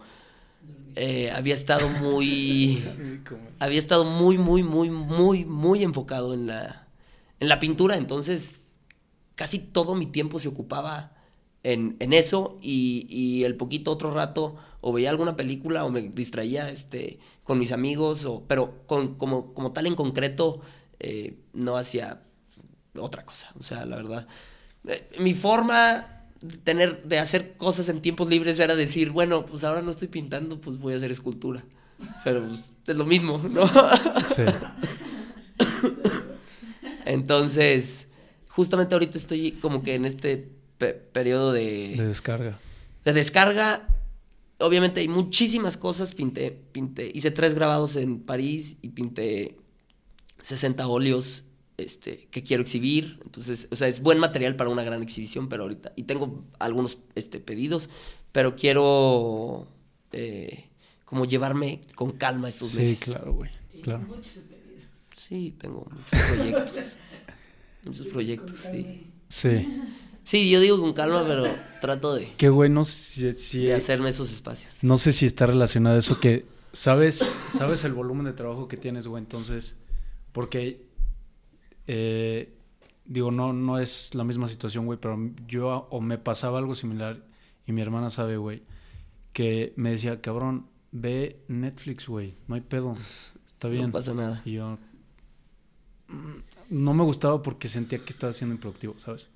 eh, 0.96 1.32
había 1.32 1.54
estado 1.54 1.90
muy... 1.90 2.84
había 3.60 3.80
estado 3.80 4.04
muy, 4.04 4.38
muy, 4.38 4.62
muy, 4.62 4.90
muy, 4.90 5.46
muy 5.46 5.84
enfocado 5.84 6.34
en 6.34 6.48
la, 6.48 6.88
en 7.40 7.48
la 7.48 7.60
pintura, 7.60 7.96
entonces 7.96 8.80
casi 9.36 9.60
todo 9.60 9.96
mi 9.96 10.08
tiempo 10.08 10.38
se 10.38 10.50
ocupaba 10.50 11.14
en, 11.64 11.96
en 12.00 12.12
eso 12.12 12.60
y, 12.62 13.08
y, 13.10 13.46
el 13.46 13.56
poquito 13.56 13.92
otro 13.92 14.14
rato 14.14 14.58
o 14.82 14.94
veía 14.94 15.10
alguna 15.10 15.36
película 15.36 15.86
o 15.86 15.90
me 15.90 16.02
distraía 16.10 16.70
este, 16.70 17.20
con 17.44 17.60
mis 17.60 17.72
amigos, 17.72 18.26
o, 18.26 18.44
pero 18.48 18.86
con, 18.86 19.16
como, 19.16 19.54
como 19.54 19.72
tal 19.72 19.88
en 19.88 19.96
concreto 19.96 20.62
eh, 21.00 21.38
no 21.54 21.78
hacía 21.78 22.22
otra 22.98 23.26
cosa. 23.26 23.52
O 23.60 23.64
sea, 23.64 23.86
la 23.86 23.98
verdad, 23.98 24.28
eh, 24.88 25.10
mi 25.20 25.34
forma 25.34 26.26
de 26.42 26.58
tener, 26.58 27.04
de 27.04 27.20
hacer 27.20 27.58
cosas 27.58 27.90
en 27.90 28.02
tiempos 28.02 28.30
libres 28.30 28.60
era 28.60 28.76
decir, 28.76 29.12
bueno, 29.12 29.46
pues 29.46 29.64
ahora 29.64 29.82
no 29.82 29.92
estoy 29.92 30.08
pintando, 30.08 30.60
pues 30.62 30.78
voy 30.78 30.94
a 30.94 30.98
hacer 30.98 31.12
escultura. 31.12 31.64
Pero 32.24 32.46
pues, 32.46 32.62
es 32.88 32.98
lo 32.98 33.06
mismo, 33.06 33.38
¿no? 33.38 33.68
Sí. 34.24 34.44
Entonces, 37.06 38.08
justamente 38.48 38.96
ahorita 38.96 39.18
estoy 39.18 39.54
como 39.54 39.84
que 39.84 39.96
en 39.96 40.06
este 40.06 40.50
periodo 40.78 41.52
de... 41.52 41.96
De 41.98 42.08
descarga. 42.08 42.60
De 43.04 43.14
descarga. 43.14 43.88
Obviamente 44.60 45.00
hay 45.00 45.08
muchísimas 45.08 45.78
cosas. 45.78 46.14
Pinté, 46.14 46.52
pinté, 46.72 47.12
hice 47.14 47.32
tres 47.32 47.54
grabados 47.56 47.96
en 47.96 48.20
París 48.20 48.78
y 48.82 48.90
pinté 48.90 49.58
60 50.42 50.88
óleos 50.88 51.46
este, 51.78 52.28
que 52.32 52.44
quiero 52.44 52.62
exhibir. 52.62 53.20
Entonces, 53.24 53.68
o 53.72 53.76
sea, 53.76 53.88
es 53.88 54.02
buen 54.02 54.20
material 54.20 54.56
para 54.56 54.70
una 54.70 54.84
gran 54.84 55.02
exhibición, 55.02 55.50
pero 55.50 55.64
ahorita... 55.64 55.94
Y 55.96 56.04
tengo 56.04 56.46
algunos 56.60 56.98
este, 57.16 57.40
pedidos, 57.40 57.90
pero 58.32 58.56
quiero... 58.56 59.68
Eh, 60.12 60.66
como 61.10 61.26
llevarme 61.26 61.82
con 61.96 62.12
calma 62.12 62.50
estos 62.50 62.76
meses. 62.76 63.00
Sí, 63.00 63.06
claro, 63.06 63.34
güey. 63.34 63.50
Claro. 63.82 64.06
Sí, 65.16 65.56
tengo 65.60 65.88
muchos 65.90 66.28
proyectos. 66.28 66.98
muchos 67.84 68.06
proyectos, 68.08 68.58
sí. 68.72 69.08
Sí. 69.28 69.82
Sí, 70.30 70.48
yo 70.52 70.60
digo 70.60 70.80
con 70.80 70.94
calma, 70.94 71.24
pero 71.26 71.44
trato 71.82 72.14
de. 72.14 72.32
Qué 72.38 72.50
güey, 72.50 72.70
no 72.70 72.84
sé 72.84 73.34
si, 73.34 73.64
de 73.64 73.74
hacerme 73.74 74.10
esos 74.10 74.32
espacios. 74.32 74.84
No 74.84 75.00
sé 75.00 75.12
si 75.12 75.26
está 75.26 75.48
relacionado 75.48 75.96
a 75.96 76.00
eso 76.00 76.20
que 76.20 76.46
sabes, 76.72 77.34
sabes 77.50 77.84
el 77.84 77.94
volumen 77.94 78.28
de 78.28 78.34
trabajo 78.34 78.68
que 78.68 78.78
tienes, 78.78 79.08
güey. 79.08 79.24
Entonces, 79.24 79.80
porque 80.32 80.86
eh, 81.88 82.56
digo, 83.06 83.32
no, 83.32 83.54
no 83.54 83.80
es 83.80 84.14
la 84.14 84.24
misma 84.24 84.48
situación, 84.48 84.86
güey, 84.86 85.00
pero 85.02 85.18
yo 85.48 85.88
o 85.90 86.00
me 86.00 86.20
pasaba 86.20 86.60
algo 86.60 86.76
similar 86.76 87.26
y 87.66 87.72
mi 87.72 87.82
hermana 87.82 88.12
sabe, 88.12 88.38
güey, 88.38 88.62
que 89.34 89.74
me 89.78 89.90
decía, 89.90 90.22
cabrón, 90.22 90.68
ve 90.92 91.42
Netflix, 91.48 92.08
güey, 92.08 92.36
no 92.48 92.54
hay 92.54 92.62
pedo, 92.62 92.96
está 93.48 93.68
bien. 93.68 93.88
No 93.88 93.94
pasa 93.94 94.14
nada. 94.14 94.44
Y 94.46 94.52
yo 94.52 94.78
mm, 96.08 96.38
no 96.70 96.94
me 96.94 97.04
gustaba 97.04 97.42
porque 97.42 97.68
sentía 97.68 97.98
que 98.06 98.14
estaba 98.14 98.32
siendo 98.32 98.54
improductivo, 98.54 98.94
¿sabes? 99.00 99.28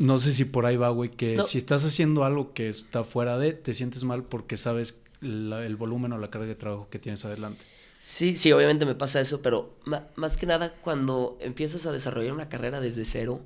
No 0.00 0.16
sé 0.16 0.32
si 0.32 0.46
por 0.46 0.64
ahí 0.64 0.78
va, 0.78 0.88
güey, 0.88 1.10
que 1.10 1.38
si 1.46 1.58
estás 1.58 1.84
haciendo 1.84 2.24
algo 2.24 2.54
que 2.54 2.68
está 2.68 3.04
fuera 3.04 3.36
de, 3.36 3.52
te 3.52 3.74
sientes 3.74 4.02
mal 4.02 4.24
porque 4.24 4.56
sabes 4.56 5.02
el 5.20 5.76
volumen 5.76 6.12
o 6.12 6.18
la 6.18 6.30
carga 6.30 6.46
de 6.46 6.54
trabajo 6.54 6.88
que 6.88 6.98
tienes 6.98 7.22
adelante. 7.26 7.60
Sí, 7.98 8.34
sí, 8.34 8.50
obviamente 8.50 8.86
me 8.86 8.94
pasa 8.94 9.20
eso, 9.20 9.42
pero 9.42 9.76
más 10.16 10.38
que 10.38 10.46
nada 10.46 10.74
cuando 10.80 11.36
empiezas 11.42 11.84
a 11.84 11.92
desarrollar 11.92 12.32
una 12.32 12.48
carrera 12.48 12.80
desde 12.80 13.04
cero, 13.04 13.44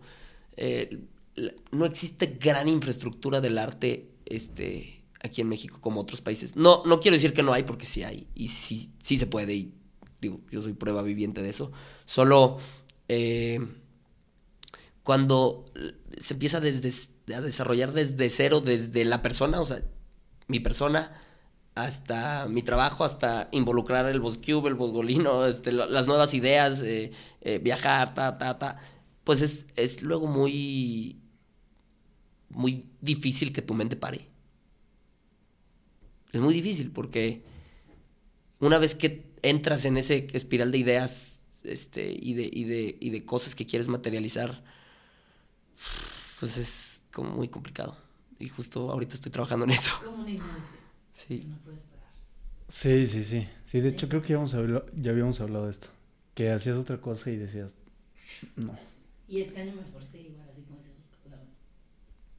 eh, 0.57 1.01
no 1.73 1.87
existe 1.87 2.39
gran 2.41 2.69
infraestructura 2.69 3.41
del 3.41 3.59
arte 3.59 4.11
este, 4.25 5.03
aquí 5.21 5.41
en 5.41 5.49
México 5.49 5.79
como 5.81 6.03
otros 6.03 6.21
países. 6.21 6.55
No, 6.55 6.85
no 6.87 7.01
quiero 7.01 7.17
decir 7.17 7.33
que 7.33 7.43
no 7.43 7.53
hay, 7.53 7.65
porque 7.65 7.87
sí 7.87 8.05
hay, 8.05 8.29
y 8.37 8.47
sí, 8.47 8.93
sí 9.01 9.19
se 9.19 9.27
puede, 9.27 9.55
y 9.55 9.75
digo, 10.21 10.41
yo 10.53 10.63
soy 10.63 10.75
prueba 10.75 11.03
viviente 11.03 11.43
de 11.43 11.51
eso. 11.51 11.73
Solo 12.05 12.59
eh, 13.09 13.59
cuando 15.03 15.67
se 16.21 16.35
empieza 16.35 16.61
desde, 16.61 16.93
a 17.35 17.41
desarrollar 17.41 17.93
desde 17.93 18.31
cero, 18.31 18.61
desde 18.61 19.05
la 19.05 19.23
persona, 19.23 19.61
o 19.61 19.65
sea, 19.65 19.83
mi 20.47 20.61
persona, 20.61 21.13
hasta 21.75 22.47
mi 22.49 22.63
trabajo, 22.63 23.05
hasta 23.05 23.49
involucrar 23.53 24.07
el 24.07 24.21
Boscube, 24.21 24.69
el 24.69 24.75
Bosgolino, 24.75 25.47
este, 25.47 25.73
las 25.73 26.07
nuevas 26.07 26.35
ideas, 26.35 26.81
eh, 26.83 27.13
eh, 27.41 27.59
viajar, 27.59 28.15
ta, 28.15 28.39
ta, 28.39 28.59
ta, 28.59 28.79
pues 29.25 29.43
es, 29.43 29.67
es 29.77 30.03
luego 30.03 30.27
muy, 30.27 31.21
muy 32.51 32.87
difícil 33.01 33.53
que 33.53 33.63
tu 33.63 33.75
mente 33.75 33.97
pare. 33.97 34.29
Es 36.33 36.41
muy 36.41 36.53
difícil 36.53 36.91
porque 36.91 37.45
una 38.59 38.79
vez 38.79 38.95
que 38.95 39.33
entras 39.43 39.85
en 39.85 39.97
ese 39.97 40.27
espiral 40.33 40.73
de 40.73 40.79
ideas 40.79 41.41
este, 41.63 42.13
y, 42.13 42.35
de, 42.35 42.51
y, 42.53 42.65
de, 42.65 42.97
y 43.01 43.11
de 43.11 43.25
cosas 43.25 43.55
que 43.55 43.67
quieres 43.67 43.89
materializar, 43.89 44.63
pues 46.41 46.59
es 46.59 47.01
como 47.13 47.31
muy 47.31 47.49
complicado. 47.49 47.97
Y 48.39 48.49
justo 48.49 48.91
ahorita 48.91 49.15
estoy 49.15 49.33
trabajando 49.33 49.65
en 49.65 49.73
eso. 49.73 49.93
Sí. 51.15 51.47
Sí, 52.69 53.07
sí, 53.07 53.23
sí. 53.25 53.49
Sí, 53.65 53.81
de 53.81 53.89
hecho 53.91 54.09
creo 54.09 54.23
que 54.23 54.29
ya 54.29 54.35
habíamos, 54.37 54.55
hablado, 54.55 54.87
ya 54.97 55.11
habíamos 55.11 55.41
hablado 55.41 55.67
de 55.67 55.73
esto. 55.73 55.89
Que 56.35 56.51
hacías 56.51 56.77
otra 56.77 57.01
cosa 57.01 57.31
y 57.31 57.37
decías, 57.37 57.77
no. 58.57 58.75
Y 59.29 59.43
este 59.43 59.61
año 59.61 59.75
me 59.77 59.83
esforcé 59.83 60.21
igual, 60.23 60.49
así 60.51 60.63
como 60.63 60.81
se 60.81 60.89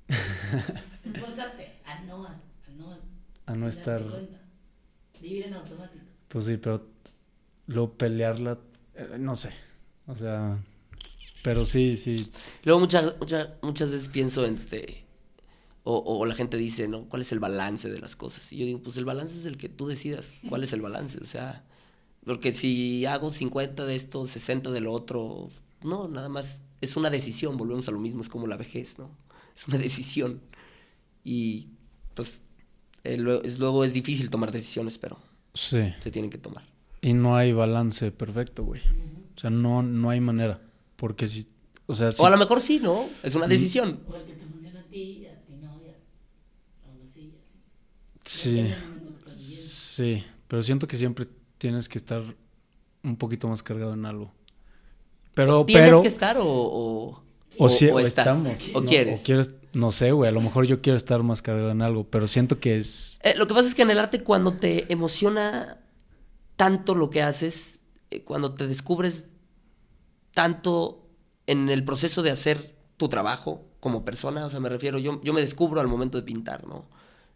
Esforzarte 1.06 1.80
a 1.86 2.00
no, 2.02 2.26
a 2.28 2.36
no, 2.78 2.98
a 3.46 3.56
no 3.56 3.68
estar... 3.68 4.04
Vivir 5.22 5.46
en 5.48 5.54
automático. 5.56 6.06
Pues 6.28 6.46
sí, 6.46 6.58
pero 6.58 6.86
luego 7.68 7.94
pelearla, 7.94 8.60
eh, 8.96 9.18
no 9.20 9.36
sé. 9.36 9.52
O 10.08 10.16
sea, 10.16 10.58
pero 11.46 11.64
sí, 11.64 11.96
sí. 11.96 12.28
Luego 12.64 12.80
muchas, 12.80 13.20
muchas, 13.20 13.50
muchas 13.62 13.92
veces 13.92 14.10
pienso 14.10 14.44
en 14.48 14.56
este 14.56 15.06
o, 15.84 16.26
la 16.26 16.34
gente 16.34 16.58
dice, 16.58 16.88
¿no? 16.88 17.04
¿Cuál 17.04 17.22
es 17.22 17.32
el 17.32 17.38
balance 17.38 17.88
de 17.88 18.00
las 18.00 18.16
cosas? 18.16 18.52
Y 18.52 18.58
yo 18.58 18.66
digo, 18.66 18.82
pues 18.82 18.98
el 18.98 19.06
balance 19.06 19.38
es 19.38 19.46
el 19.46 19.56
que 19.56 19.70
tú 19.70 19.86
decidas. 19.86 20.34
¿Cuál 20.50 20.64
es 20.64 20.74
el 20.74 20.82
balance? 20.82 21.20
O 21.22 21.26
sea, 21.26 21.64
porque 22.26 22.56
si 22.56 23.06
hago 23.06 23.30
50 23.30 23.86
de 23.86 23.96
esto, 23.96 24.26
60 24.26 24.72
de 24.72 24.82
lo 24.82 24.92
otro, 24.92 25.52
no, 25.84 26.08
nada 26.08 26.28
más 26.28 26.64
es 26.82 26.98
una 26.98 27.12
decisión, 27.12 27.58
volvemos 27.58 27.88
a 27.88 27.92
lo 27.92 28.00
mismo, 28.00 28.22
es 28.22 28.30
como 28.30 28.48
la 28.48 28.58
vejez, 28.58 28.98
¿no? 28.98 29.12
Es 29.56 29.68
una 29.68 29.78
decisión. 29.88 30.42
Y 31.24 31.68
pues 32.16 32.42
es, 33.04 33.20
luego 33.20 33.84
es 33.84 33.94
difícil 33.94 34.32
tomar 34.32 34.52
decisiones, 34.52 34.98
pero 34.98 35.20
sí. 35.54 35.94
se 36.00 36.10
tienen 36.10 36.32
que 36.32 36.40
tomar. 36.40 36.64
Y 37.02 37.14
no 37.14 37.36
hay 37.36 37.54
balance 37.54 38.10
perfecto, 38.10 38.64
güey. 38.64 38.82
O 39.36 39.40
sea, 39.40 39.52
no, 39.52 39.84
no 39.84 40.10
hay 40.10 40.20
manera. 40.20 40.62
Porque 40.96 41.28
si, 41.28 41.48
o 41.86 41.96
sea, 41.96 42.10
O 42.18 42.26
a 42.26 42.30
lo 42.30 42.38
mejor 42.38 42.62
sí, 42.62 42.80
¿no? 42.80 43.06
Es 43.24 43.36
una 43.36 43.48
decisión. 43.48 44.00
O 44.08 44.16
el 44.16 44.26
que 44.26 44.34
te 44.34 44.46
funciona 44.46 44.80
a 44.80 44.84
ti, 44.84 45.28
Sí, 48.26 48.74
sí, 49.28 50.24
pero 50.48 50.64
siento 50.64 50.88
que 50.88 50.98
siempre 50.98 51.28
tienes 51.60 51.88
que 51.88 52.00
estar 52.00 52.24
un 53.04 53.16
poquito 53.18 53.48
más 53.48 53.62
cargado 53.62 53.94
en 53.94 54.06
algo. 54.06 54.34
Pero, 55.36 55.64
¿Tienes 55.66 56.02
que 56.02 56.08
estar 56.08 56.38
o, 56.40 56.46
o, 56.48 57.24
o, 57.60 58.00
estamos? 58.00 58.48
¿O 58.74 58.82
quieres? 58.82 59.22
quieres? 59.22 59.52
No 59.74 59.92
sé, 59.92 60.12
güey, 60.12 60.30
a 60.30 60.32
lo 60.32 60.42
mejor 60.42 60.66
yo 60.66 60.82
quiero 60.82 60.98
estar 60.98 61.22
más 61.22 61.42
cargado 61.42 61.70
en 61.70 61.82
algo, 61.82 62.06
pero 62.06 62.28
siento 62.28 62.60
que 62.60 62.78
es... 62.78 63.20
Eh, 63.22 63.36
lo 63.36 63.46
que 63.46 63.54
pasa 63.54 63.68
es 63.68 63.76
que 63.76 63.82
en 63.82 63.92
el 63.92 64.00
arte 64.00 64.24
cuando 64.24 64.54
te 64.54 64.92
emociona 64.92 65.82
tanto 66.56 66.96
lo 66.96 67.10
que 67.10 67.22
haces, 67.22 67.84
eh, 68.10 68.24
cuando 68.24 68.54
te 68.54 68.68
descubres 68.68 69.26
tanto 70.36 71.08
en 71.48 71.70
el 71.70 71.84
proceso 71.84 72.22
de 72.22 72.30
hacer 72.30 72.76
tu 72.98 73.10
trabajo 73.10 73.66
como 73.80 74.06
persona, 74.06 74.46
o 74.46 74.50
sea, 74.52 74.60
me 74.60 74.70
refiero, 74.70 75.00
yo, 75.00 75.20
yo 75.24 75.34
me 75.34 75.42
descubro 75.42 75.82
al 75.82 75.88
momento 75.88 76.20
de 76.20 76.24
pintar, 76.24 76.68
¿no? 76.68 76.86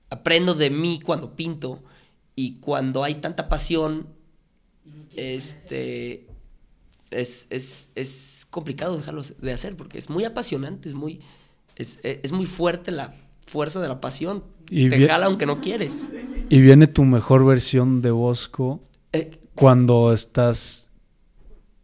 aprendo 0.09 0.55
de 0.55 0.69
mí 0.69 0.99
cuando 1.03 1.35
pinto 1.35 1.83
y 2.35 2.55
cuando 2.59 3.03
hay 3.03 3.15
tanta 3.15 3.49
pasión, 3.49 4.07
este, 5.15 6.27
es, 7.11 7.47
es, 7.49 7.89
es 7.95 8.47
complicado 8.49 8.97
dejarlo 8.97 9.21
de 9.39 9.51
hacer 9.51 9.75
porque 9.75 9.97
es 9.97 10.09
muy 10.09 10.23
apasionante, 10.23 10.89
es 10.89 10.95
muy, 10.95 11.21
es, 11.75 11.99
es 12.03 12.31
muy 12.31 12.45
fuerte 12.45 12.91
la 12.91 13.13
fuerza 13.45 13.81
de 13.81 13.87
la 13.87 13.99
pasión. 13.99 14.43
Y 14.69 14.89
Te 14.89 15.07
jala 15.07 15.25
aunque 15.25 15.45
no 15.45 15.61
quieres. 15.61 16.07
Y 16.49 16.61
viene 16.61 16.87
tu 16.87 17.03
mejor 17.03 17.45
versión 17.45 18.01
de 18.01 18.11
Bosco 18.11 18.81
eh, 19.11 19.39
cuando 19.55 20.13
estás 20.13 20.88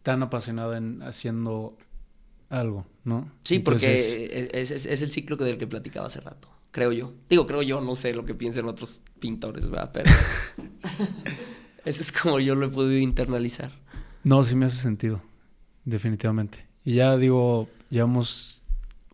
tan 0.06 0.22
apasionado 0.22 0.76
en 0.76 1.02
haciendo 1.02 1.76
algo, 2.48 2.86
¿no? 3.02 3.28
Sí, 3.42 3.58
porque 3.58 3.94
es, 3.94 4.70
es, 4.70 4.86
es, 4.86 5.02
el 5.02 5.10
ciclo 5.10 5.34
del 5.34 5.58
que 5.58 5.66
platicaba 5.66 6.06
hace 6.06 6.20
rato 6.20 6.48
creo 6.70 6.92
yo. 6.92 7.12
Digo, 7.28 7.44
creo 7.48 7.62
yo, 7.62 7.80
no 7.80 7.96
sé 7.96 8.12
lo 8.12 8.24
que 8.24 8.34
piensen 8.34 8.66
otros 8.66 9.00
pintores, 9.18 9.68
¿verdad? 9.68 9.90
Pero 9.92 10.10
eso 11.84 12.02
es 12.02 12.12
como 12.12 12.38
yo 12.38 12.54
lo 12.54 12.66
he 12.66 12.68
podido 12.68 13.00
internalizar. 13.00 13.72
No, 14.22 14.44
sí 14.44 14.54
me 14.54 14.66
hace 14.66 14.80
sentido, 14.80 15.20
definitivamente. 15.84 16.66
Y 16.84 16.94
ya 16.94 17.16
digo, 17.16 17.68
llevamos 17.90 18.62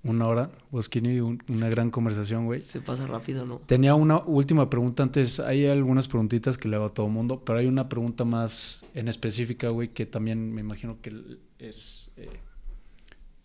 una 0.05 0.27
hora, 0.27 0.51
Boschini, 0.71 1.21
un- 1.21 1.41
una 1.49 1.69
gran 1.69 1.91
conversación, 1.91 2.45
güey. 2.47 2.61
Se 2.61 2.81
pasa 2.81 3.07
rápido, 3.07 3.47
¿no? 3.47 3.59
Tenía 3.67 3.95
una 3.95 4.19
última 4.19 4.69
pregunta 4.69 5.03
antes. 5.05 5.39
Hay 5.39 5.67
algunas 5.67 6.09
preguntitas 6.09 6.59
que 6.59 6.69
le 6.69 6.77
hago 6.77 6.87
a 6.87 6.95
todo 6.95 7.07
el 7.07 7.13
mundo, 7.13 7.43
pero 7.45 7.59
hay 7.59 7.67
una 7.67 7.89
pregunta 7.89 8.25
más 8.25 8.85
en 8.95 9.07
específica, 9.09 9.69
güey, 9.69 9.89
que 9.89 10.05
también 10.07 10.53
me 10.53 10.61
imagino 10.61 10.99
que 11.01 11.39
es 11.59 12.11
eh, 12.17 12.29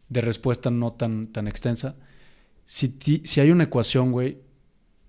de 0.10 0.22
respuesta 0.22 0.72
no 0.72 0.93
tan, 0.93 1.28
tan 1.28 1.47
extensa. 1.47 1.95
Si, 2.66 2.89
ti- 2.89 3.22
si 3.26 3.39
hay 3.39 3.51
una 3.51 3.66
ecuación, 3.66 4.12
güey, 4.12 4.39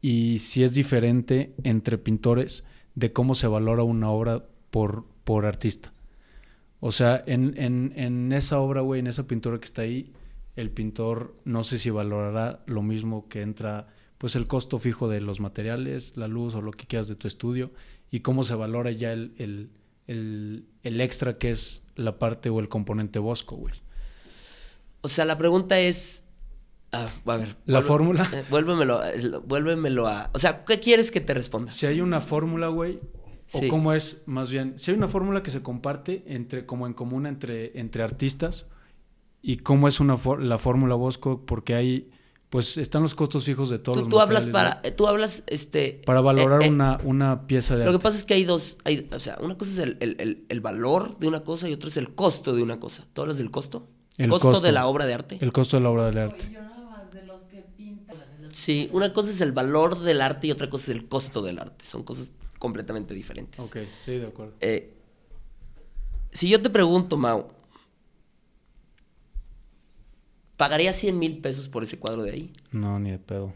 y 0.02 0.38
si 0.40 0.62
es 0.62 0.74
diferente 0.74 1.54
entre 1.64 1.98
pintores 1.98 2.64
de 2.94 3.12
cómo 3.12 3.34
se 3.34 3.46
valora 3.46 3.82
una 3.82 4.10
obra 4.10 4.44
por, 4.70 5.04
por 5.24 5.46
artista. 5.46 5.92
O 6.80 6.92
sea, 6.92 7.22
en, 7.26 7.54
en, 7.56 7.92
en 7.96 8.32
esa 8.32 8.60
obra, 8.60 8.82
güey, 8.82 9.00
en 9.00 9.06
esa 9.08 9.26
pintura 9.26 9.58
que 9.58 9.64
está 9.64 9.82
ahí, 9.82 10.12
el 10.60 10.70
pintor 10.70 11.34
no 11.44 11.62
sé 11.64 11.78
si 11.78 11.90
valorará 11.90 12.62
lo 12.66 12.82
mismo 12.82 13.28
que 13.28 13.42
entra, 13.42 13.86
pues 14.18 14.34
el 14.36 14.46
costo 14.46 14.78
fijo 14.78 15.08
de 15.08 15.20
los 15.20 15.40
materiales, 15.40 16.16
la 16.16 16.26
luz 16.28 16.54
o 16.54 16.62
lo 16.62 16.72
que 16.72 16.86
quieras 16.86 17.08
de 17.08 17.14
tu 17.16 17.28
estudio, 17.28 17.70
y 18.10 18.20
cómo 18.20 18.42
se 18.42 18.54
valora 18.54 18.90
ya 18.90 19.12
el, 19.12 19.32
el, 19.38 19.70
el, 20.06 20.64
el 20.82 21.00
extra 21.00 21.38
que 21.38 21.50
es 21.50 21.84
la 21.94 22.18
parte 22.18 22.50
o 22.50 22.58
el 22.60 22.68
componente 22.68 23.18
bosco, 23.18 23.56
güey. 23.56 23.74
O 25.02 25.08
sea, 25.08 25.24
la 25.24 25.38
pregunta 25.38 25.78
es. 25.78 26.24
ah, 26.92 27.10
a 27.26 27.36
ver. 27.36 27.56
La 27.66 27.80
vuelve- 27.80 27.86
fórmula. 27.86 28.28
eh, 28.34 28.44
vuélvemelo, 28.50 29.04
eh, 29.04 29.20
vuélvemelo 29.46 30.06
a. 30.08 30.30
O 30.34 30.38
sea, 30.38 30.64
¿qué 30.64 30.80
quieres 30.80 31.10
que 31.10 31.20
te 31.20 31.34
responda? 31.34 31.70
Si 31.70 31.86
hay 31.86 32.00
una 32.00 32.20
fórmula, 32.20 32.68
güey, 32.68 32.98
o 33.52 33.60
Sí. 33.60 33.68
cómo 33.68 33.92
es, 33.92 34.22
más 34.26 34.50
bien, 34.50 34.78
si 34.78 34.90
hay 34.90 34.96
una 34.96 35.08
fórmula 35.08 35.42
que 35.42 35.50
se 35.50 35.62
comparte 35.62 36.24
entre, 36.26 36.66
como 36.66 36.86
en 36.86 36.94
común 36.94 37.26
entre, 37.26 37.78
entre 37.78 38.02
artistas, 38.02 38.68
y 39.42 39.58
cómo 39.58 39.88
es 39.88 40.00
una 40.00 40.16
for- 40.16 40.42
la 40.42 40.58
fórmula 40.58 40.94
Bosco, 40.94 41.44
porque 41.46 41.74
hay, 41.74 42.10
pues 42.50 42.76
están 42.78 43.02
los 43.02 43.14
costos 43.14 43.44
fijos 43.44 43.70
de 43.70 43.78
todos 43.78 43.96
Tú, 43.98 44.00
los 44.02 44.08
tú 44.08 44.20
hablas 44.20 44.46
para. 44.46 44.80
eh, 44.82 44.90
Tú 44.90 45.06
hablas, 45.06 45.44
este. 45.46 46.00
Para 46.06 46.20
valorar 46.20 46.62
eh, 46.62 46.66
eh, 46.66 46.70
una, 46.70 46.98
una 47.04 47.46
pieza 47.46 47.76
de 47.76 47.84
Lo 47.84 47.92
que 47.92 47.98
pasa 47.98 48.16
es 48.18 48.24
que 48.24 48.34
hay 48.34 48.44
dos. 48.44 48.78
Hay, 48.84 49.08
o 49.12 49.20
sea, 49.20 49.38
una 49.40 49.56
cosa 49.56 49.72
es 49.72 49.78
el, 49.78 49.96
el- 50.00 50.16
el- 50.20 50.44
el 50.48 50.60
valor 50.60 51.18
de 51.18 51.28
una 51.28 51.40
cosa 51.44 51.68
y 51.68 51.72
otra 51.72 51.88
es 51.88 51.96
el 51.96 52.14
costo 52.14 52.54
de 52.54 52.62
una 52.62 52.80
cosa. 52.80 53.06
¿Tú 53.12 53.22
hablas 53.22 53.38
del 53.38 53.50
costo? 53.50 53.88
El 54.16 54.28
costo, 54.30 54.48
costo. 54.50 54.66
de 54.66 54.72
la 54.72 54.86
obra 54.86 55.06
de 55.06 55.14
arte. 55.14 55.38
El 55.40 55.52
costo 55.52 55.76
de 55.76 55.82
la 55.84 55.90
obra 55.90 56.10
de 56.10 56.20
arte. 56.20 56.50
Yo 56.52 56.60
nada 56.62 56.82
más 56.90 57.12
de 57.12 57.24
los 57.26 57.42
que 57.42 57.62
pintan. 57.76 58.18
Sí, 58.52 58.88
una 58.92 59.12
cosa 59.12 59.30
es 59.30 59.40
el 59.40 59.52
valor 59.52 60.00
del 60.00 60.20
arte 60.20 60.48
y 60.48 60.50
otra 60.50 60.68
cosa 60.68 60.90
es 60.90 60.96
el 60.98 61.06
costo 61.08 61.42
del 61.42 61.58
arte. 61.60 61.84
Son 61.84 62.02
cosas 62.02 62.32
completamente 62.58 63.14
diferentes. 63.14 63.60
Ok, 63.60 63.76
sí, 64.04 64.16
de 64.16 64.26
acuerdo. 64.26 64.54
Eh, 64.60 64.94
si 66.32 66.48
yo 66.48 66.60
te 66.60 66.70
pregunto, 66.70 67.16
Mau, 67.16 67.48
¿pagarías 70.58 70.96
100 70.96 71.18
mil 71.18 71.38
pesos 71.38 71.68
por 71.68 71.82
ese 71.84 71.98
cuadro 71.98 72.22
de 72.22 72.32
ahí? 72.32 72.52
No, 72.72 72.98
ni 72.98 73.10
de 73.10 73.18
pedo. 73.18 73.54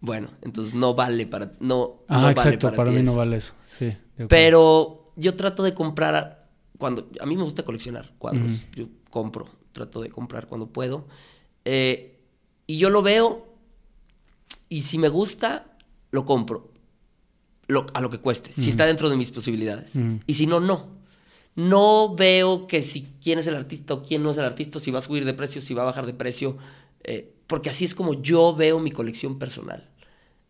Bueno, 0.00 0.30
entonces 0.40 0.72
no 0.72 0.94
vale 0.94 1.26
para... 1.26 1.52
No, 1.60 1.96
Ah, 2.08 2.16
no 2.16 2.22
vale 2.22 2.30
exacto, 2.32 2.72
para, 2.74 2.90
mí 2.90 3.02
no 3.02 3.14
vale 3.14 3.36
eso. 3.36 3.52
Sí. 3.78 3.94
Pero 4.28 5.12
yo 5.16 5.34
trato 5.34 5.62
de 5.62 5.74
comprar 5.74 6.48
cuando 6.78 7.10
a 7.20 7.26
mí 7.26 7.36
me 7.36 7.42
gusta 7.42 7.62
coleccionar 7.64 8.12
cuadros. 8.16 8.64
Yo 8.74 8.86
compro, 9.10 9.46
trato 9.72 10.00
de 10.00 10.08
comprar 10.08 10.46
cuando 10.46 10.68
puedo. 10.68 11.06
Eh, 11.66 12.18
y 12.66 12.78
yo 12.78 12.88
lo 12.88 13.02
veo 13.02 13.46
y 14.70 14.82
si 14.82 14.96
me 14.96 15.08
gusta, 15.10 15.76
lo 16.12 16.24
compro. 16.24 16.70
Lo- 17.66 17.86
a 17.92 18.00
lo 18.00 18.08
que 18.08 18.18
cueste, 18.18 18.52
si 18.52 18.70
está 18.70 18.86
dentro 18.86 19.10
de 19.10 19.16
mis 19.16 19.30
posibilidades. 19.30 19.92
Y 20.26 20.34
si 20.34 20.46
no, 20.46 20.60
no. 20.60 20.99
No 21.68 22.14
veo 22.14 22.66
que 22.66 22.80
si 22.80 23.02
quién 23.22 23.38
es 23.38 23.46
el 23.46 23.54
artista 23.54 23.92
o 23.92 24.02
quién 24.02 24.22
no 24.22 24.30
es 24.30 24.38
el 24.38 24.44
artista, 24.44 24.80
si 24.80 24.90
va 24.90 24.98
a 24.98 25.02
subir 25.02 25.26
de 25.26 25.34
precio, 25.34 25.60
si 25.60 25.74
va 25.74 25.82
a 25.82 25.86
bajar 25.86 26.06
de 26.06 26.14
precio, 26.14 26.56
eh, 27.04 27.34
porque 27.46 27.68
así 27.68 27.84
es 27.84 27.94
como 27.94 28.14
yo 28.22 28.54
veo 28.54 28.78
mi 28.78 28.90
colección 28.90 29.38
personal. 29.38 29.90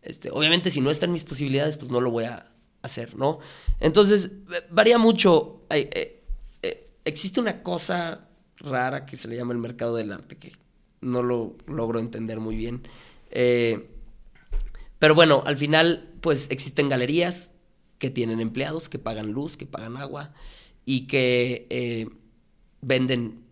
Este, 0.01 0.31
obviamente, 0.31 0.69
si 0.69 0.79
no 0.79 0.89
está 0.89 1.07
en 1.07 1.11
mis 1.11 1.25
posibilidades, 1.25 1.75
pues 1.75 1.91
no 1.91 1.99
lo 1.99 2.11
voy 2.11 2.23
a 2.23 2.49
hacer, 2.81 3.15
¿no? 3.15 3.39
Entonces, 3.81 4.31
varía 4.69 4.97
mucho. 4.97 5.65
Eh, 5.69 6.23
eh, 6.63 6.89
existe 7.03 7.41
una 7.41 7.61
cosa 7.61 8.29
rara 8.57 9.05
que 9.05 9.17
se 9.17 9.27
le 9.27 9.35
llama 9.35 9.51
el 9.51 9.59
mercado 9.59 9.97
del 9.97 10.13
arte, 10.13 10.37
que 10.37 10.53
no 11.01 11.23
lo 11.23 11.57
logro 11.67 11.99
entender 11.99 12.39
muy 12.39 12.55
bien. 12.55 12.87
Pero 13.29 15.13
bueno, 15.13 15.43
al 15.45 15.57
final, 15.57 16.09
pues 16.21 16.47
existen 16.51 16.87
galerías 16.87 17.51
que 17.97 18.09
tienen 18.09 18.39
empleados, 18.39 18.87
que 18.87 18.97
pagan 18.97 19.33
luz, 19.33 19.57
que 19.57 19.65
pagan 19.65 19.97
agua 19.97 20.33
y 20.91 21.07
que 21.07 21.67
eh, 21.69 22.09
venden 22.81 23.45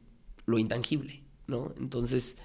lo 0.45 0.57
intangible, 0.57 1.23
¿no? 1.47 1.71
Entonces, 1.79 2.35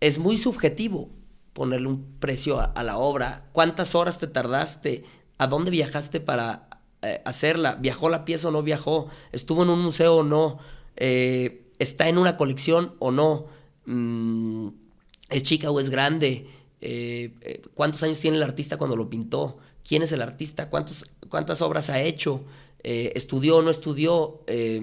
es 0.00 0.18
muy 0.18 0.36
subjetivo 0.36 1.08
ponerle 1.54 1.88
un 1.88 2.04
precio 2.20 2.60
a, 2.60 2.82
la 2.82 2.98
obra. 2.98 3.48
¿Cuántas 3.52 3.94
horas 3.94 4.18
te 4.18 4.26
tardaste? 4.26 5.04
¿A 5.38 5.46
dónde 5.46 5.70
viajaste 5.70 6.20
para 6.20 6.68
eh, 7.00 7.22
hacerla? 7.24 7.76
¿Viajó 7.76 8.10
la 8.10 8.26
pieza 8.26 8.48
o 8.48 8.50
no 8.50 8.62
viajó? 8.62 9.08
¿Estuvo 9.32 9.62
en 9.62 9.70
un 9.70 9.80
museo 9.80 10.16
o 10.16 10.22
no? 10.22 10.58
Eh, 10.96 11.70
¿Está 11.78 12.10
en 12.10 12.18
una 12.18 12.36
colección 12.36 12.94
o 12.98 13.10
no? 13.10 13.46
Mm, 13.86 14.68
¿Es 15.30 15.44
chica 15.44 15.70
o 15.70 15.80
es 15.80 15.88
grande? 15.88 16.46
¿Cuántos 17.72 18.02
años 18.02 18.20
tiene 18.20 18.36
el 18.36 18.42
artista 18.42 18.76
cuando 18.76 18.96
lo 18.96 19.08
pintó? 19.08 19.56
¿Quién 19.82 20.02
es 20.02 20.12
el 20.12 20.20
artista? 20.20 20.68
¿Cuántos, 20.68 21.06
¿Cuántas 21.30 21.62
obras 21.62 21.88
ha 21.88 22.02
hecho? 22.02 22.44
Eh, 22.84 23.12
¿Estudió 23.14 23.58
o 23.58 23.62
no 23.62 23.70
estudió? 23.70 24.42
Eh, 24.46 24.80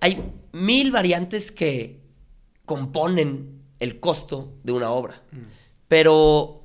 hay 0.00 0.22
mil 0.52 0.90
variantes 0.92 1.50
que 1.52 2.00
componen 2.64 3.60
el 3.78 3.98
costo 4.00 4.52
de 4.62 4.72
una 4.72 4.90
obra, 4.90 5.22
pero 5.88 6.62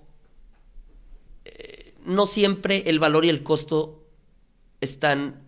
eh, 1.45 1.93
no 2.05 2.25
siempre 2.25 2.83
el 2.87 2.99
valor 2.99 3.25
y 3.25 3.29
el 3.29 3.43
costo 3.43 4.03
están 4.81 5.41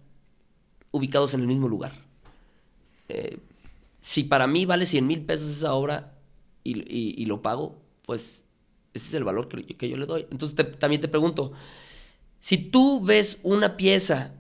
ubicados 0.92 1.34
en 1.34 1.42
el 1.42 1.48
mismo 1.48 1.68
lugar. 1.68 1.94
Eh, 3.10 3.38
si 4.02 4.24
para 4.24 4.48
mí 4.48 4.66
vale 4.66 4.86
100 4.86 5.06
mil 5.08 5.22
pesos 5.26 5.50
esa 5.50 5.74
obra 5.74 6.14
y, 6.64 6.78
y- 6.80 7.16
y 7.18 7.26
lo 7.26 7.42
pago, 7.42 7.76
pues 8.06 8.44
ese 8.94 9.08
es 9.10 9.14
el 9.14 9.24
valor 9.24 9.48
que, 9.48 9.64
que 9.66 9.90
yo 9.90 9.98
le 9.98 10.06
doy. 10.06 10.26
Entonces 10.32 10.56
te- 10.56 10.64
también 10.64 11.02
te 11.02 11.08
pregunto, 11.08 11.52
si 12.40 12.58
tú 12.58 13.02
ves 13.04 13.40
una 13.44 13.76
pieza 13.78 14.34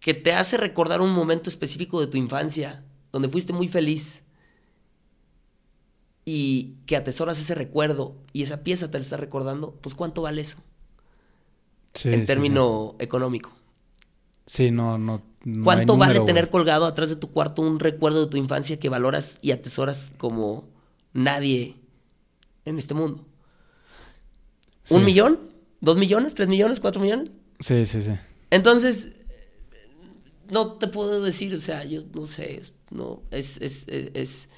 que 0.00 0.14
te 0.14 0.32
hace 0.32 0.56
recordar 0.56 1.00
un 1.00 1.12
momento 1.12 1.48
específico 1.50 2.00
de 2.00 2.06
tu 2.08 2.16
infancia, 2.16 2.82
donde 3.12 3.28
fuiste 3.28 3.52
muy 3.52 3.68
feliz, 3.68 4.22
y 6.24 6.74
que 6.86 6.96
atesoras 6.96 7.38
ese 7.38 7.54
recuerdo 7.54 8.14
y 8.32 8.42
esa 8.42 8.62
pieza 8.62 8.90
te 8.90 8.98
la 8.98 9.02
está 9.02 9.16
recordando, 9.16 9.72
pues 9.80 9.94
¿cuánto 9.94 10.22
vale 10.22 10.42
eso? 10.42 10.58
Sí, 11.94 12.08
en 12.08 12.20
sí, 12.20 12.26
término 12.26 12.94
económico. 12.98 13.50
Sí, 14.46 14.66
Sí, 14.66 14.70
no, 14.70 14.98
no. 14.98 15.22
¿Cuánto 15.64 15.96
vale 15.96 16.20
tener 16.20 16.50
colgado 16.50 16.84
atrás 16.86 17.08
de 17.08 17.16
tu 17.16 17.30
cuarto 17.30 17.62
un 17.62 17.78
recuerdo 17.80 18.24
de 18.24 18.30
tu 18.30 18.36
infancia 18.36 18.78
que 18.78 18.88
valoras 18.88 19.38
y 19.42 19.52
atesoras 19.52 20.12
como 20.18 20.68
nadie 21.12 21.76
en 22.64 22.78
este 22.78 22.92
mundo? 22.94 23.24
¿Un 24.90 25.00
Sí. 25.00 25.06
millón? 25.06 25.38
¿Dos 25.80 25.96
millones? 25.96 26.34
¿Tres 26.34 26.48
millones? 26.48 26.80
¿Cuatro 26.80 27.00
millones? 27.00 27.30
Sí, 27.60 27.86
sí, 27.86 28.02
sí. 28.02 28.12
Entonces, 28.50 29.12
no 30.52 30.74
te 30.78 30.88
puedo 30.88 31.22
decir, 31.22 31.54
o 31.54 31.58
sea, 31.58 31.84
yo 31.84 32.02
no 32.14 32.26
sé, 32.26 32.62
no, 32.90 33.22
es, 33.30 33.60
es, 33.60 33.86
es, 33.88 34.10
es- 34.14 34.48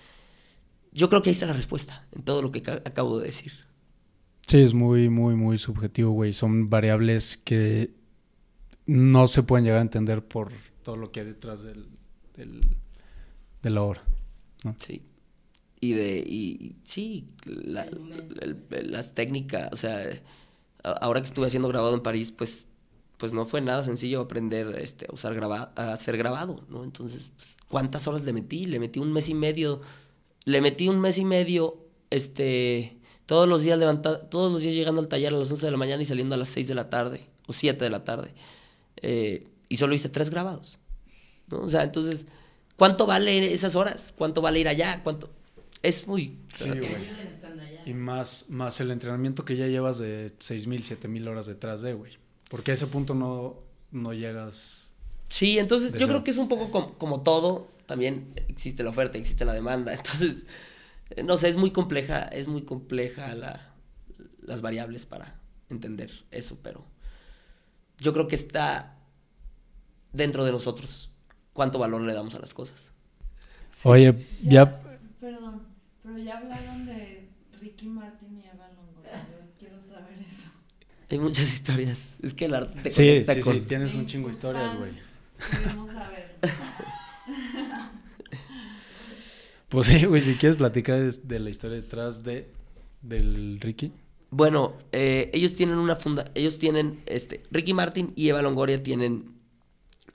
yo 0.92 1.08
creo 1.08 1.22
que 1.22 1.30
ahí 1.30 1.34
está 1.34 1.46
la 1.46 1.52
respuesta 1.54 2.06
en 2.12 2.22
todo 2.22 2.42
lo 2.42 2.52
que 2.52 2.60
ca- 2.62 2.82
acabo 2.84 3.18
de 3.18 3.26
decir. 3.26 3.52
Sí, 4.46 4.58
es 4.60 4.74
muy, 4.74 5.08
muy, 5.08 5.34
muy 5.36 5.56
subjetivo, 5.56 6.10
güey. 6.10 6.32
Son 6.34 6.68
variables 6.68 7.36
que 7.38 7.94
no 8.86 9.28
se 9.28 9.42
pueden 9.42 9.64
llegar 9.64 9.78
a 9.78 9.82
entender 9.82 10.26
por 10.26 10.50
todo 10.82 10.96
lo 10.96 11.10
que 11.12 11.20
hay 11.20 11.26
detrás 11.26 11.62
del, 11.62 11.86
del- 12.36 12.60
de 13.62 13.70
la 13.70 13.82
obra. 13.82 14.02
¿no? 14.64 14.74
Sí. 14.78 15.02
Y 15.80 15.92
de, 15.92 16.18
y 16.18 16.76
sí, 16.84 17.28
la- 17.46 17.84
el- 17.84 18.56
el- 18.70 18.90
las 18.92 19.14
técnicas, 19.14 19.70
o 19.72 19.76
sea, 19.76 20.04
ahora 20.82 21.20
que 21.20 21.26
estuve 21.28 21.46
haciendo 21.46 21.68
grabado 21.68 21.94
en 21.94 22.02
París, 22.02 22.32
pues, 22.32 22.66
pues 23.22 23.32
no 23.32 23.44
fue 23.44 23.60
nada 23.60 23.84
sencillo 23.84 24.22
aprender 24.22 24.76
este, 24.80 25.06
a 25.08 25.14
usar 25.14 25.32
graba, 25.32 25.72
a 25.76 25.92
hacer 25.92 26.16
grabado, 26.16 26.64
¿no? 26.68 26.82
Entonces, 26.82 27.30
pues, 27.36 27.56
¿cuántas 27.68 28.08
horas 28.08 28.24
le 28.24 28.32
metí? 28.32 28.66
Le 28.66 28.80
metí 28.80 28.98
un 28.98 29.12
mes 29.12 29.28
y 29.28 29.34
medio, 29.34 29.80
le 30.44 30.60
metí 30.60 30.88
un 30.88 30.98
mes 31.00 31.18
y 31.18 31.24
medio, 31.24 31.86
este, 32.10 32.98
todos 33.26 33.48
los 33.48 33.62
días 33.62 33.78
levanta, 33.78 34.28
todos 34.28 34.50
los 34.50 34.62
días 34.62 34.74
llegando 34.74 35.00
al 35.00 35.06
taller 35.06 35.32
a 35.32 35.36
las 35.36 35.48
11 35.52 35.66
de 35.66 35.70
la 35.70 35.78
mañana 35.78 36.02
y 36.02 36.04
saliendo 36.04 36.34
a 36.34 36.38
las 36.38 36.48
6 36.48 36.66
de 36.66 36.74
la 36.74 36.90
tarde, 36.90 37.28
o 37.46 37.52
7 37.52 37.84
de 37.84 37.90
la 37.92 38.02
tarde. 38.02 38.34
Eh, 38.96 39.46
y 39.68 39.76
solo 39.76 39.94
hice 39.94 40.08
tres 40.08 40.28
grabados, 40.28 40.80
¿no? 41.46 41.60
O 41.60 41.70
sea, 41.70 41.84
entonces, 41.84 42.26
¿cuánto 42.74 43.06
vale 43.06 43.54
esas 43.54 43.76
horas? 43.76 44.12
¿Cuánto 44.16 44.42
vale 44.42 44.58
ir 44.58 44.66
allá? 44.66 45.00
¿Cuánto? 45.04 45.30
Es 45.80 46.08
muy... 46.08 46.38
Sí. 46.54 46.70
Y 47.86 47.94
más, 47.94 48.46
más 48.48 48.80
el 48.80 48.90
entrenamiento 48.90 49.44
que 49.44 49.54
ya 49.56 49.68
llevas 49.68 49.98
de 49.98 50.32
6.000, 50.40 50.98
7.000 50.98 51.28
horas 51.28 51.46
detrás 51.46 51.82
de, 51.82 51.94
güey. 51.94 52.20
Porque 52.52 52.70
a 52.70 52.74
ese 52.74 52.86
punto 52.86 53.14
no, 53.14 53.56
no 53.90 54.12
llegas... 54.12 54.90
Sí, 55.28 55.58
entonces 55.58 55.92
yo 55.94 56.00
ser- 56.00 56.08
creo 56.08 56.22
que 56.22 56.30
es 56.30 56.36
un 56.38 56.48
poco 56.48 56.70
com- 56.70 56.92
como 56.98 57.22
todo, 57.22 57.68
también 57.86 58.34
existe 58.48 58.82
la 58.84 58.90
oferta, 58.90 59.16
existe 59.18 59.44
la 59.46 59.54
demanda, 59.54 59.92
entonces 60.00 60.44
eh, 61.10 61.22
no 61.22 61.38
sé, 61.38 61.48
es 61.48 61.56
muy 61.56 61.70
compleja, 61.72 62.24
es 62.24 62.46
muy 62.46 62.62
compleja 62.62 63.34
la, 63.34 63.72
las 64.42 64.60
variables 64.60 65.06
para 65.06 65.40
entender 65.70 66.10
eso, 66.30 66.58
pero 66.62 66.84
yo 67.98 68.12
creo 68.12 68.28
que 68.28 68.36
está 68.36 68.98
dentro 70.12 70.44
de 70.44 70.52
nosotros 70.52 71.10
cuánto 71.54 71.78
valor 71.78 72.02
le 72.02 72.12
damos 72.12 72.34
a 72.34 72.38
las 72.38 72.52
cosas. 72.52 72.90
Oye, 73.84 74.26
ya... 74.42 74.80
Perdón, 75.18 75.62
pero 76.02 76.18
ya 76.18 76.36
hablaron 76.38 76.84
de 76.84 77.28
Ricky 77.60 77.86
Martin 77.86 78.36
y 78.38 78.46
Eva 78.46 78.68
Longoria. 78.76 79.26
Yo 79.30 79.38
quiero 79.58 79.80
saber 79.80 80.18
eso. 80.18 80.50
Hay 81.12 81.18
muchas 81.18 81.46
historias. 81.52 82.16
Es 82.22 82.34
que 82.34 82.46
el 82.46 82.54
arte 82.54 82.80
te 82.82 82.90
Sí, 82.90 83.06
conecta 83.06 83.34
sí, 83.34 83.40
con- 83.42 83.54
sí, 83.54 83.60
tienes 83.68 83.94
un 83.94 84.06
chingo 84.06 84.28
de 84.28 84.34
historias, 84.34 84.76
güey. 84.78 84.92
Saber. 85.92 86.36
Pues 89.68 89.86
sí, 89.86 90.04
güey, 90.04 90.20
si 90.20 90.34
quieres 90.34 90.58
platicar 90.58 91.00
de, 91.00 91.10
de 91.22 91.38
la 91.38 91.48
historia 91.48 91.76
detrás 91.80 92.22
de 92.22 92.46
del 93.00 93.58
Ricky. 93.60 93.90
Bueno, 94.30 94.74
eh, 94.92 95.30
ellos 95.32 95.54
tienen 95.54 95.78
una 95.78 95.96
funda, 95.96 96.30
ellos 96.34 96.58
tienen, 96.58 97.02
este, 97.06 97.42
Ricky 97.50 97.72
Martin 97.74 98.12
y 98.14 98.28
Eva 98.28 98.42
Longoria 98.42 98.82
tienen 98.82 99.34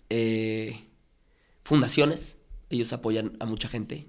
eh, 0.09 0.85
fundaciones, 1.63 2.37
ellos 2.69 2.93
apoyan 2.93 3.35
a 3.39 3.45
mucha 3.45 3.67
gente, 3.67 4.07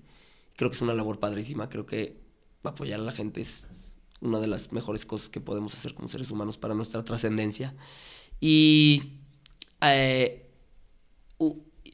creo 0.57 0.71
que 0.71 0.77
es 0.77 0.83
una 0.83 0.95
labor 0.95 1.19
padrísima, 1.19 1.69
creo 1.71 1.87
que 1.87 2.21
apoyar 2.63 3.01
a 3.01 3.05
la 3.05 3.13
gente 3.13 3.41
es 3.41 3.65
una 4.21 4.41
de 4.41 4.47
las 4.47 4.73
mejores 4.73 5.07
cosas 5.07 5.29
que 5.29 5.41
podemos 5.41 5.75
hacer 5.75 5.95
como 5.95 6.09
seres 6.09 6.31
humanos 6.31 6.59
para 6.59 6.75
nuestra 6.75 7.05
trascendencia. 7.05 7.75
Y 8.41 9.21
eh, 9.83 10.51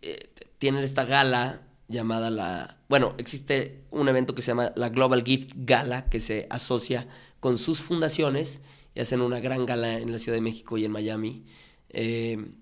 eh, 0.02 0.30
tienen 0.58 0.84
esta 0.84 1.04
gala 1.04 1.62
llamada 1.88 2.30
la... 2.30 2.80
Bueno, 2.88 3.14
existe 3.18 3.84
un 3.90 4.08
evento 4.08 4.34
que 4.34 4.42
se 4.42 4.48
llama 4.48 4.72
la 4.76 4.88
Global 4.88 5.22
Gift 5.24 5.52
Gala, 5.56 6.08
que 6.08 6.20
se 6.20 6.46
asocia 6.50 7.06
con 7.40 7.58
sus 7.58 7.80
fundaciones 7.80 8.60
y 8.94 9.00
hacen 9.00 9.20
una 9.20 9.40
gran 9.40 9.66
gala 9.66 9.98
en 9.98 10.12
la 10.12 10.18
Ciudad 10.18 10.36
de 10.36 10.42
México 10.42 10.78
y 10.78 10.84
en 10.84 10.92
Miami, 10.92 11.44
eh, 11.90 12.52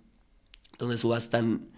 donde 0.79 0.99
subastan, 0.99 1.69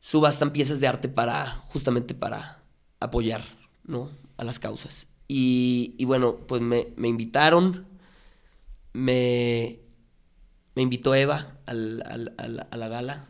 subastan 0.00 0.52
piezas 0.52 0.80
de 0.80 0.86
arte 0.86 1.08
para, 1.08 1.46
justamente 1.68 2.14
para 2.14 2.62
apoyar, 3.00 3.44
¿no? 3.84 4.10
A 4.36 4.44
las 4.44 4.58
causas. 4.58 5.08
Y, 5.28 5.94
y 5.98 6.04
bueno, 6.04 6.36
pues 6.46 6.60
me, 6.60 6.88
me 6.96 7.08
invitaron, 7.08 7.86
me, 8.92 9.80
me 10.74 10.82
invitó 10.82 11.14
Eva 11.14 11.58
a, 11.66 11.74
la, 11.74 12.88
gala 12.88 13.28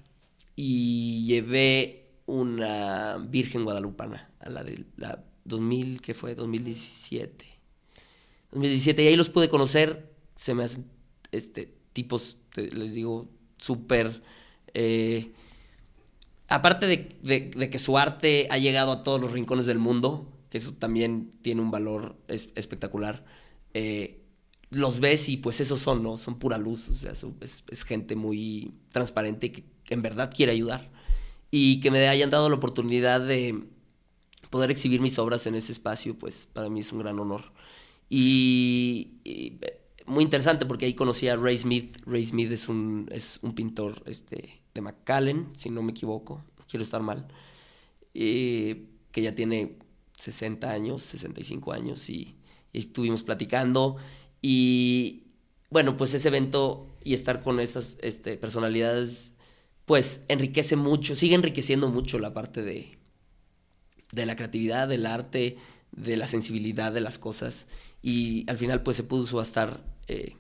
y 0.57 1.25
llevé 1.27 2.07
una 2.27 3.19
Virgen 3.19 3.65
Guadalupana 3.65 4.31
a 4.41 4.51
la 4.51 4.65
de 4.65 4.85
la 4.97 5.25
2000, 5.45 6.01
que 6.01 6.15
fue 6.15 6.35
2017. 6.35 7.45
2017 8.53 9.03
y 9.03 9.07
ahí 9.09 9.17
los 9.17 9.29
pude 9.29 9.49
conocer, 9.49 10.11
se 10.35 10.55
me 10.55 10.65
hacen 10.65 10.87
este 11.33 11.75
tipos, 11.93 12.39
les 12.57 12.93
digo, 12.95 13.29
súper 13.57 14.23
eh, 14.75 15.33
aparte 16.49 16.87
de 16.87 17.71
que 17.71 17.79
su 17.79 17.99
arte 17.99 18.49
ha 18.51 18.59
llegado 18.59 18.93
a 18.93 19.03
todos 19.03 19.21
los 19.21 19.33
rincones 19.33 19.67
del 19.67 19.79
mundo, 19.79 20.34
que 20.55 20.59
eso 20.59 20.75
también 20.75 21.33
tiene 21.43 21.61
un 21.63 21.73
valor 21.73 22.17
es- 22.29 22.49
espectacular, 22.55 23.25
eh, 23.75 24.23
los 24.71 25.01
ves 25.01 25.29
y 25.29 25.37
pues 25.37 25.59
esos 25.59 25.81
son, 25.81 26.05
¿no? 26.05 26.17
Son 26.17 26.39
pura 26.39 26.59
luz, 26.59 26.89
o 26.89 26.95
sea, 26.95 27.11
es, 27.11 27.83
gente 27.83 28.15
muy 28.15 28.73
transparente 28.91 29.51
que, 29.51 29.65
que 29.83 29.95
en 29.95 30.03
verdad 30.03 30.31
quiere 30.33 30.53
ayudar. 30.53 30.93
Y 31.51 31.81
que 31.81 31.91
me 31.91 32.07
hayan 32.07 32.31
dado 32.31 32.49
la 32.49 32.55
oportunidad 32.55 33.21
de 33.21 33.65
poder 34.49 34.71
exhibir 34.71 35.01
mis 35.01 35.19
obras 35.19 35.45
en 35.49 35.57
ese 35.57 35.73
espacio, 35.73 36.17
pues 36.17 36.47
para 36.53 36.69
mí 36.69 36.79
es 36.79 36.93
un 36.93 37.01
gran 37.01 37.19
honor. 37.19 37.53
Y, 38.09 39.15
eh, 39.25 39.59
muy 40.07 40.23
interesante 40.23 40.67
porque 40.67 40.87
ahí 40.87 40.95
conocí 40.95 41.27
a 41.27 41.35
Ray 41.37 41.59
Smith. 41.59 41.97
Ray 42.07 42.27
Smith 42.27 42.53
es 42.53 42.69
un, 42.69 43.09
es 43.11 43.41
un 43.43 43.57
pintor 43.57 44.05
este, 44.07 44.63
de 44.73 44.81
McAllen, 44.81 45.49
si 45.57 45.69
no 45.69 45.83
me 45.83 45.91
equivoco, 45.91 46.45
quiero 46.69 46.85
estar 46.85 47.03
mal, 47.03 47.27
eh, 48.15 48.87
que 49.11 49.21
ya 49.21 49.35
tiene 49.35 49.79
60 50.19 50.71
años, 50.71 51.03
65 51.03 51.73
años 51.73 52.09
y, 52.11 52.37
estuvimos 52.73 53.23
platicando 53.23 53.97
y 54.43 55.29
bueno, 55.71 55.97
pues 55.97 56.13
ese 56.13 56.27
evento 56.29 56.89
y 57.05 57.15
estar 57.15 57.41
con 57.43 57.61
esas 57.61 57.97
este, 58.01 58.37
personalidades 58.37 59.33
pues 59.85 60.25
enriquece 60.29 60.75
mucho, 60.77 61.15
sigue 61.15 61.37
enriqueciendo 61.37 61.89
mucho 61.91 62.19
la 62.19 62.35
parte 62.35 62.63
de, 62.63 62.99
de 64.13 64.27
la 64.27 64.37
creatividad, 64.37 64.89
del 64.89 65.07
arte, 65.07 65.57
de 65.93 66.17
la 66.17 66.27
sensibilidad 66.27 66.93
de 66.93 67.01
las 67.01 67.19
cosas. 67.19 67.67
Y 68.03 68.49
al 68.51 68.59
final 68.59 68.83
pues 68.83 68.97
se 68.97 69.03
pudo 69.05 69.27
subastar 69.27 69.85
eh, 70.09 70.37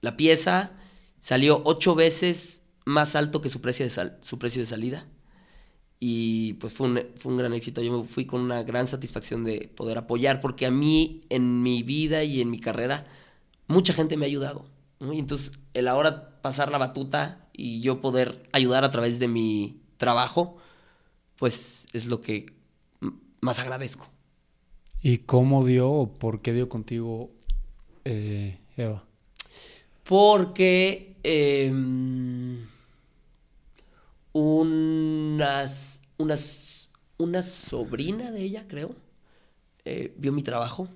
la 0.00 0.16
pieza, 0.16 0.72
salió 1.20 1.62
ocho 1.64 1.94
veces 1.94 2.62
más 2.84 3.16
alto 3.16 3.40
que 3.40 3.48
su 3.48 3.60
precio 3.60 3.84
de, 3.84 3.90
sal- 3.90 4.18
su 4.22 4.38
precio 4.38 4.62
de 4.62 4.66
salida. 4.66 5.06
Y 6.06 6.52
pues 6.60 6.74
fue 6.74 6.86
un, 6.86 7.00
fue 7.16 7.32
un 7.32 7.38
gran 7.38 7.54
éxito. 7.54 7.80
Yo 7.80 7.98
me 7.98 8.06
fui 8.06 8.26
con 8.26 8.42
una 8.42 8.62
gran 8.62 8.86
satisfacción 8.86 9.42
de 9.42 9.70
poder 9.74 9.96
apoyar, 9.96 10.42
porque 10.42 10.66
a 10.66 10.70
mí 10.70 11.22
en 11.30 11.62
mi 11.62 11.82
vida 11.82 12.24
y 12.24 12.42
en 12.42 12.50
mi 12.50 12.58
carrera 12.58 13.06
mucha 13.68 13.94
gente 13.94 14.18
me 14.18 14.26
ha 14.26 14.28
ayudado. 14.28 14.66
¿no? 15.00 15.14
Y 15.14 15.18
entonces 15.18 15.52
el 15.72 15.88
ahora 15.88 16.42
pasar 16.42 16.70
la 16.70 16.76
batuta 16.76 17.48
y 17.54 17.80
yo 17.80 18.02
poder 18.02 18.46
ayudar 18.52 18.84
a 18.84 18.90
través 18.90 19.18
de 19.18 19.28
mi 19.28 19.80
trabajo, 19.96 20.58
pues 21.36 21.86
es 21.94 22.04
lo 22.04 22.20
que 22.20 22.52
más 23.40 23.58
agradezco. 23.58 24.06
¿Y 25.00 25.18
cómo 25.18 25.64
dio 25.64 25.90
o 25.90 26.12
por 26.12 26.42
qué 26.42 26.52
dio 26.52 26.68
contigo 26.68 27.30
eh, 28.04 28.58
Eva? 28.76 29.04
Porque 30.02 31.16
em, 31.22 32.66
unas, 34.34 35.93
unas, 36.18 36.90
una 37.18 37.42
sobrina 37.42 38.30
de 38.30 38.42
ella, 38.42 38.66
creo, 38.68 38.94
eh, 39.84 40.14
vio 40.18 40.32
mi 40.32 40.42
trabajo 40.42 40.88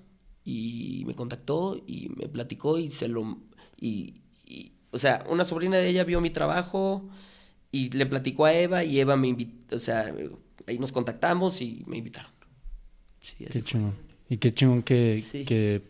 y 0.45 1.05
me 1.07 1.15
contactó 1.15 1.81
y 1.87 2.11
me 2.17 2.29
platicó 2.29 2.79
y 2.79 2.89
se 2.91 3.09
lo... 3.09 3.39
Y, 3.81 4.23
y- 4.47 4.73
o 4.91 4.99
sea, 4.99 5.25
una 5.29 5.45
sobrina 5.45 5.77
de 5.77 5.89
ella 5.89 6.05
vio 6.05 6.21
mi 6.21 6.31
trabajo 6.31 7.09
y 7.71 7.91
le 7.91 8.07
platicó 8.07 8.47
a 8.47 8.55
Eva 8.55 8.85
y 8.85 8.99
Eva 8.99 9.17
me 9.17 9.29
invitó, 9.29 9.77
o 9.77 9.79
sea, 9.79 10.15
ahí 10.67 10.79
nos 10.79 10.93
contactamos 10.93 11.61
y 11.61 11.85
me 11.87 11.99
invitaron. 11.99 12.31
Sí, 13.21 13.45
Qué 13.51 13.63
chingón. 13.63 13.95
Y 14.31 14.39
qué 14.39 14.53
chingón 14.55 14.83
que, 14.83 15.23
Sí. 15.31 15.45
que 15.45 15.83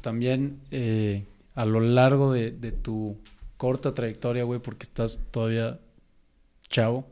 también 0.00 0.60
eh, 0.70 1.24
a 1.54 1.64
lo 1.64 1.80
largo 1.80 2.32
de, 2.32 2.52
de 2.52 2.70
tu 2.70 3.16
corta 3.56 3.94
trayectoria, 3.94 4.44
güey, 4.44 4.60
porque 4.60 4.84
estás 4.84 5.18
todavía 5.32 5.80
chavo. 6.70 7.06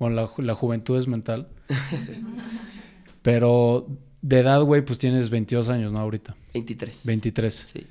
Bueno, 0.00 0.16
la, 0.16 0.26
ju- 0.26 0.42
la 0.42 0.54
juventud 0.56 0.98
es 0.98 1.06
mental. 1.06 1.46
Pero 3.22 3.86
de 4.22 4.40
edad, 4.40 4.62
güey, 4.62 4.82
pues 4.84 4.98
tienes 4.98 5.30
22 5.30 5.68
años, 5.68 5.92
¿no? 5.92 5.98
Ahorita. 6.00 6.36
23. 6.54 7.04
23. 7.06 7.54
Sí. 7.54 7.86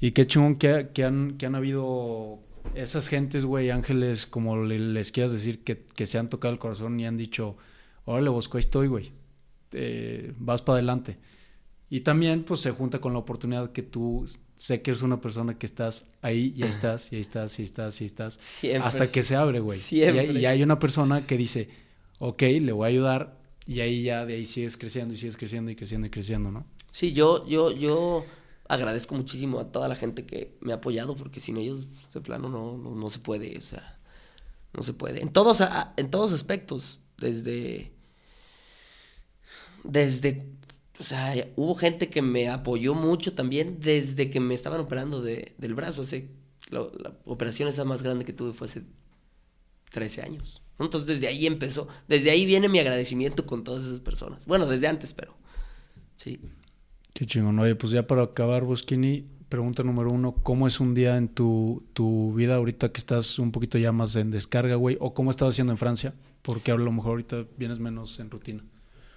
Y 0.00 0.12
qué 0.12 0.26
chingón 0.26 0.56
que, 0.56 0.90
que 0.92 1.04
han, 1.04 1.36
que 1.38 1.46
han 1.46 1.54
habido 1.54 2.38
esas 2.74 3.08
gentes, 3.08 3.44
güey, 3.44 3.70
ángeles, 3.70 4.26
como 4.26 4.62
le- 4.62 4.78
les 4.78 5.10
quieras 5.12 5.32
decir, 5.32 5.64
que, 5.64 5.84
que 5.96 6.06
se 6.06 6.18
han 6.18 6.28
tocado 6.28 6.52
el 6.52 6.58
corazón 6.60 6.98
y 7.00 7.06
han 7.06 7.16
dicho, 7.16 7.56
órale, 8.04 8.28
Bosco, 8.30 8.58
ahí 8.58 8.60
estoy, 8.60 8.88
güey. 8.88 9.12
Eh, 9.72 10.32
vas 10.38 10.62
para 10.62 10.76
adelante. 10.76 11.16
Y 11.90 12.00
también, 12.00 12.44
pues, 12.44 12.60
se 12.60 12.70
junta 12.72 13.00
con 13.00 13.12
la 13.12 13.18
oportunidad 13.20 13.72
que 13.72 13.82
tú 13.82 14.26
sé 14.56 14.82
que 14.82 14.90
eres 14.92 15.02
una 15.02 15.20
persona 15.20 15.58
que 15.58 15.66
estás 15.66 16.06
ahí 16.22 16.54
y 16.56 16.62
ahí 16.62 16.68
estás, 16.70 17.12
y 17.12 17.16
ahí 17.16 17.20
estás, 17.20 17.58
y 17.58 17.62
ahí 17.62 17.66
estás, 17.66 18.00
y 18.00 18.04
ahí 18.04 18.06
estás. 18.06 18.34
Siempre. 18.40 18.88
Hasta 18.88 19.10
que 19.10 19.22
se 19.22 19.36
abre, 19.36 19.60
güey. 19.60 19.78
Y, 19.78 19.82
Siempre. 19.82 20.20
hay- 20.20 20.36
y 20.38 20.46
hay 20.46 20.62
una 20.62 20.78
persona 20.78 21.26
que 21.26 21.36
dice, 21.36 21.68
ok, 22.18 22.42
le 22.42 22.72
voy 22.72 22.84
a 22.86 22.88
ayudar, 22.88 23.38
y 23.66 23.80
ahí 23.80 24.02
ya, 24.02 24.24
de 24.26 24.34
ahí 24.34 24.46
sigues 24.46 24.76
creciendo, 24.76 25.14
y 25.14 25.18
sigues 25.18 25.36
creciendo, 25.36 25.70
y 25.70 25.76
creciendo, 25.76 26.06
y 26.06 26.10
creciendo, 26.10 26.50
¿no? 26.50 26.66
Sí, 26.92 27.12
yo, 27.12 27.46
yo, 27.46 27.72
yo 27.72 28.24
agradezco 28.68 29.14
muchísimo 29.14 29.58
a 29.58 29.72
toda 29.72 29.88
la 29.88 29.96
gente 29.96 30.24
que 30.24 30.56
me 30.60 30.72
ha 30.72 30.76
apoyado, 30.76 31.16
porque 31.16 31.40
sin 31.40 31.56
ellos, 31.56 31.86
de 32.12 32.20
plano, 32.20 32.48
no, 32.48 32.76
no, 32.78 32.94
no 32.94 33.10
se 33.10 33.18
puede, 33.18 33.56
o 33.58 33.60
sea, 33.60 33.98
no 34.72 34.82
se 34.82 34.92
puede. 34.92 35.20
En 35.22 35.30
todos, 35.32 35.62
en 35.96 36.10
todos 36.10 36.32
aspectos, 36.32 37.00
desde, 37.18 37.92
desde, 39.82 40.46
o 40.98 41.02
sea, 41.02 41.34
hubo 41.56 41.74
gente 41.74 42.08
que 42.08 42.22
me 42.22 42.48
apoyó 42.48 42.94
mucho 42.94 43.34
también 43.34 43.78
desde 43.80 44.30
que 44.30 44.40
me 44.40 44.54
estaban 44.54 44.80
operando 44.80 45.22
de, 45.22 45.52
del 45.58 45.74
brazo. 45.74 46.02
O 46.02 46.04
la, 46.70 46.80
la 47.00 47.12
operación 47.24 47.68
esa 47.68 47.84
más 47.84 48.02
grande 48.02 48.24
que 48.24 48.32
tuve 48.32 48.52
fue 48.52 48.66
hace 48.66 48.82
13 49.90 50.22
años. 50.22 50.62
Entonces, 50.78 51.06
desde 51.06 51.28
ahí 51.28 51.46
empezó, 51.46 51.88
desde 52.08 52.30
ahí 52.30 52.46
viene 52.46 52.68
mi 52.68 52.78
agradecimiento 52.78 53.46
con 53.46 53.64
todas 53.64 53.84
esas 53.84 54.00
personas. 54.00 54.46
Bueno, 54.46 54.66
desde 54.66 54.88
antes, 54.88 55.12
pero 55.12 55.34
sí. 56.16 56.40
Qué 57.12 57.26
chingón. 57.26 57.58
Oye, 57.58 57.74
pues 57.76 57.92
ya 57.92 58.06
para 58.06 58.22
acabar, 58.22 58.64
Boschini, 58.64 59.24
pregunta 59.48 59.82
número 59.84 60.10
uno, 60.10 60.34
¿cómo 60.42 60.66
es 60.66 60.80
un 60.80 60.94
día 60.94 61.16
en 61.16 61.28
tu, 61.28 61.84
tu 61.92 62.34
vida 62.34 62.56
ahorita 62.56 62.90
que 62.90 62.98
estás 62.98 63.38
un 63.38 63.52
poquito 63.52 63.78
ya 63.78 63.92
más 63.92 64.16
en 64.16 64.30
descarga, 64.30 64.74
güey? 64.74 64.96
¿O 65.00 65.14
cómo 65.14 65.30
estabas 65.30 65.54
haciendo 65.54 65.72
en 65.72 65.76
Francia? 65.76 66.14
Porque 66.42 66.72
a 66.72 66.76
lo 66.76 66.90
mejor 66.90 67.12
ahorita 67.12 67.44
vienes 67.56 67.78
menos 67.78 68.18
en 68.18 68.30
rutina. 68.30 68.64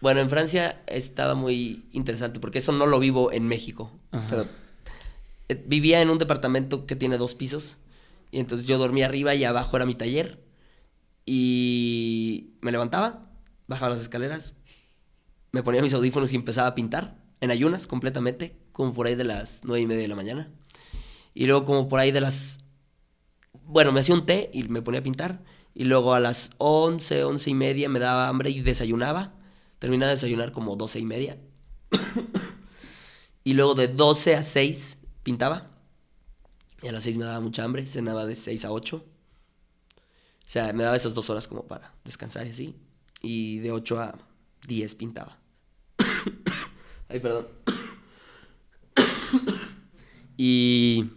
Bueno, 0.01 0.19
en 0.19 0.29
Francia 0.29 0.81
estaba 0.87 1.35
muy 1.35 1.85
interesante 1.91 2.39
porque 2.39 2.59
eso 2.59 2.71
no 2.71 2.85
lo 2.85 2.99
vivo 2.99 3.31
en 3.31 3.47
México. 3.47 3.91
Ajá. 4.11 4.27
Pero 4.29 4.45
eh, 5.49 5.63
vivía 5.67 6.01
en 6.01 6.09
un 6.09 6.17
departamento 6.17 6.85
que 6.85 6.95
tiene 6.95 7.17
dos 7.17 7.35
pisos. 7.35 7.77
Y 8.31 8.39
entonces 8.39 8.67
yo 8.67 8.77
dormía 8.77 9.05
arriba 9.05 9.33
y 9.35 9.43
abajo 9.43 9.77
era 9.77 9.85
mi 9.85 9.95
taller. 9.95 10.43
Y 11.25 12.51
me 12.61 12.71
levantaba, 12.71 13.29
bajaba 13.67 13.93
las 13.93 14.01
escaleras, 14.01 14.55
me 15.51 15.63
ponía 15.63 15.81
mis 15.81 15.93
audífonos 15.93 16.31
y 16.31 16.35
empezaba 16.35 16.67
a 16.67 16.75
pintar. 16.75 17.17
En 17.39 17.51
ayunas 17.51 17.85
completamente, 17.85 18.57
como 18.71 18.93
por 18.93 19.07
ahí 19.07 19.15
de 19.15 19.25
las 19.25 19.61
nueve 19.63 19.81
y 19.81 19.87
media 19.87 20.03
de 20.03 20.07
la 20.07 20.15
mañana. 20.15 20.51
Y 21.33 21.45
luego 21.45 21.65
como 21.65 21.87
por 21.87 21.99
ahí 21.99 22.11
de 22.11 22.21
las... 22.21 22.59
Bueno, 23.65 23.91
me 23.91 23.99
hacía 23.99 24.15
un 24.15 24.25
té 24.25 24.49
y 24.53 24.63
me 24.63 24.81
ponía 24.81 25.01
a 25.01 25.03
pintar. 25.03 25.43
Y 25.75 25.83
luego 25.83 26.13
a 26.13 26.19
las 26.19 26.51
once, 26.57 27.23
once 27.23 27.49
y 27.49 27.53
media 27.53 27.89
me 27.89 27.99
daba 27.99 28.27
hambre 28.27 28.49
y 28.49 28.61
desayunaba. 28.61 29.33
Terminaba 29.79 30.09
de 30.09 30.15
desayunar 30.15 30.51
como 30.51 30.75
doce 30.75 30.99
y 30.99 31.05
media. 31.05 31.37
y 33.43 33.53
luego 33.53 33.75
de 33.75 33.87
12 33.87 34.35
a 34.35 34.43
6 34.43 34.97
pintaba. 35.23 35.69
Y 36.81 36.87
a 36.87 36.91
las 36.91 37.03
6 37.03 37.17
me 37.17 37.25
daba 37.25 37.39
mucha 37.39 37.63
hambre. 37.63 37.85
Cenaba 37.85 38.25
de 38.25 38.35
6 38.35 38.65
a 38.65 38.71
8. 38.71 38.97
O 38.97 40.49
sea, 40.49 40.71
me 40.73 40.83
daba 40.83 40.95
esas 40.95 41.13
dos 41.13 41.29
horas 41.29 41.47
como 41.47 41.63
para 41.63 41.93
descansar 42.05 42.47
y 42.47 42.51
así. 42.51 42.75
Y 43.21 43.59
de 43.59 43.71
8 43.71 43.99
a 43.99 44.17
10 44.67 44.95
pintaba. 44.95 45.37
Ay, 47.09 47.19
perdón. 47.19 47.47
y... 50.37 51.11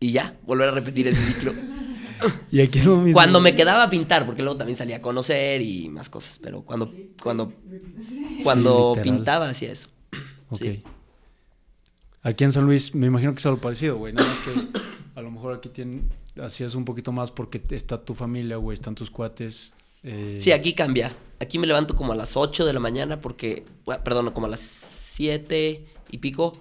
Y 0.00 0.12
ya, 0.12 0.38
volver 0.46 0.68
a 0.68 0.72
repetir 0.72 1.08
ese 1.08 1.24
ciclo. 1.26 1.52
Y 2.50 2.60
aquí 2.60 2.78
es 2.78 2.84
lo 2.86 2.96
mismo. 2.96 3.14
Cuando 3.14 3.40
me 3.40 3.54
quedaba 3.54 3.84
a 3.84 3.90
pintar, 3.90 4.26
porque 4.26 4.42
luego 4.42 4.56
también 4.58 4.76
salía 4.76 4.96
a 4.96 5.02
conocer 5.02 5.60
y 5.62 5.88
más 5.88 6.08
cosas, 6.08 6.38
pero 6.42 6.62
cuando, 6.62 6.92
cuando, 7.22 7.52
cuando 8.42 8.96
pintaba 9.02 9.48
hacía 9.50 9.72
eso. 9.72 9.88
Ok. 10.50 10.60
Sí. 10.60 10.82
Aquí 12.22 12.44
en 12.44 12.52
San 12.52 12.64
Luis 12.64 12.94
me 12.94 13.06
imagino 13.06 13.32
que 13.32 13.38
es 13.38 13.46
algo 13.46 13.58
parecido, 13.60 13.96
güey. 13.96 14.12
Nada 14.12 14.28
más 14.28 14.40
que 14.40 14.80
a 15.14 15.22
lo 15.22 15.30
mejor 15.30 15.54
aquí 15.54 15.68
tienen, 15.68 16.10
hacías 16.42 16.74
un 16.74 16.84
poquito 16.84 17.12
más 17.12 17.30
porque 17.30 17.62
está 17.70 18.02
tu 18.04 18.14
familia, 18.14 18.56
güey, 18.56 18.74
están 18.74 18.94
tus 18.94 19.10
cuates. 19.10 19.74
eh, 20.02 20.38
Sí, 20.40 20.52
aquí 20.52 20.74
cambia. 20.74 21.12
Aquí 21.40 21.58
me 21.58 21.66
levanto 21.66 21.94
como 21.94 22.12
a 22.12 22.16
las 22.16 22.36
8 22.36 22.64
de 22.66 22.72
la 22.72 22.80
mañana 22.80 23.20
porque, 23.20 23.64
bueno, 23.84 24.02
perdón, 24.02 24.30
como 24.32 24.46
a 24.46 24.50
las 24.50 24.60
7 24.60 25.84
y 26.10 26.18
pico, 26.18 26.58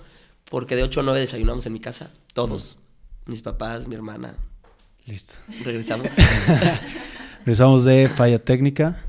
porque 0.49 0.76
de 0.76 0.84
8 0.84 0.99
a 0.99 1.03
9 1.03 1.20
desayunamos 1.20 1.66
en 1.66 1.74
mi 1.74 1.80
casa, 1.80 2.12
todos. 2.34 2.78
Mis 3.26 3.41
papás, 3.41 3.88
mi 3.88 3.95
hermana. 3.95 4.36
Listo. 5.08 5.36
Regresamos. 5.64 6.10
Regresamos 7.39 7.86
de 7.86 8.08
falla 8.10 8.39
técnica. 8.39 9.03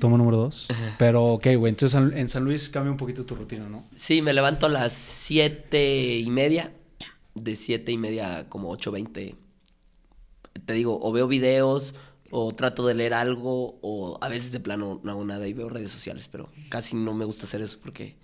Toma 0.00 0.16
número 0.16 0.38
dos. 0.38 0.66
Pero, 0.98 1.24
ok, 1.34 1.46
güey. 1.56 1.70
Entonces 1.70 2.00
en- 2.14 2.28
San 2.28 2.44
Luis 2.44 2.68
cambia 2.70 2.90
un 2.90 2.96
poquito 2.96 3.24
tu 3.24 3.34
rutina, 3.34 3.68
¿no? 3.68 3.84
sí, 3.94 4.22
me 4.22 4.32
levanto 4.32 4.66
a 4.66 4.68
las 4.70 4.92
7 4.94 6.18
y 6.18 6.30
media. 6.30 6.72
De 7.34 7.54
7 7.54 7.92
y 7.92 7.96
media 7.98 8.38
a 8.38 8.48
como 8.48 8.74
8.20. 8.76 9.36
Te 10.66 10.72
digo, 10.72 10.98
o 11.00 11.12
veo 11.12 11.28
videos, 11.28 11.94
o 12.30 12.52
trato 12.54 12.86
de 12.86 12.94
leer 12.94 13.14
algo, 13.14 13.78
o 13.82 14.18
a 14.20 14.28
veces 14.28 14.52
de 14.52 14.60
plano 14.60 15.00
no 15.04 15.10
hago 15.12 15.24
nada 15.24 15.46
y 15.46 15.52
veo 15.52 15.68
redes 15.68 15.92
sociales, 15.92 16.28
pero 16.30 16.50
casi 16.70 16.96
no 16.96 17.14
me 17.14 17.24
gusta 17.24 17.44
hacer 17.44 17.62
eso 17.62 17.78
porque 17.80 18.16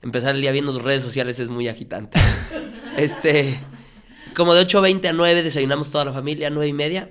empezar 0.00 0.34
el 0.34 0.40
día 0.40 0.52
viendo 0.52 0.76
redes 0.78 1.02
sociales 1.02 1.38
es 1.38 1.48
muy 1.48 1.68
agitante. 1.68 2.18
este, 2.96 3.58
como 4.36 4.54
de 4.54 4.66
8.20 4.66 5.08
a 5.08 5.12
9 5.14 5.42
desayunamos 5.42 5.90
toda 5.90 6.04
la 6.04 6.12
familia, 6.12 6.50
9 6.50 6.68
y 6.68 6.72
media. 6.74 7.10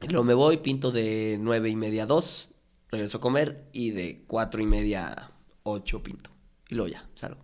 Y 0.00 0.08
luego 0.08 0.24
me 0.24 0.32
voy, 0.32 0.56
pinto 0.56 0.90
de 0.90 1.36
9 1.38 1.68
y 1.68 1.76
media 1.76 2.04
a 2.04 2.06
2, 2.06 2.48
regreso 2.90 3.18
a 3.18 3.20
comer 3.20 3.68
y 3.72 3.90
de 3.90 4.24
4 4.26 4.62
y 4.62 4.66
media 4.66 5.08
a 5.08 5.30
8 5.64 6.02
pinto. 6.02 6.30
Y 6.70 6.74
luego 6.74 6.90
ya, 6.90 7.06
salgo. 7.14 7.42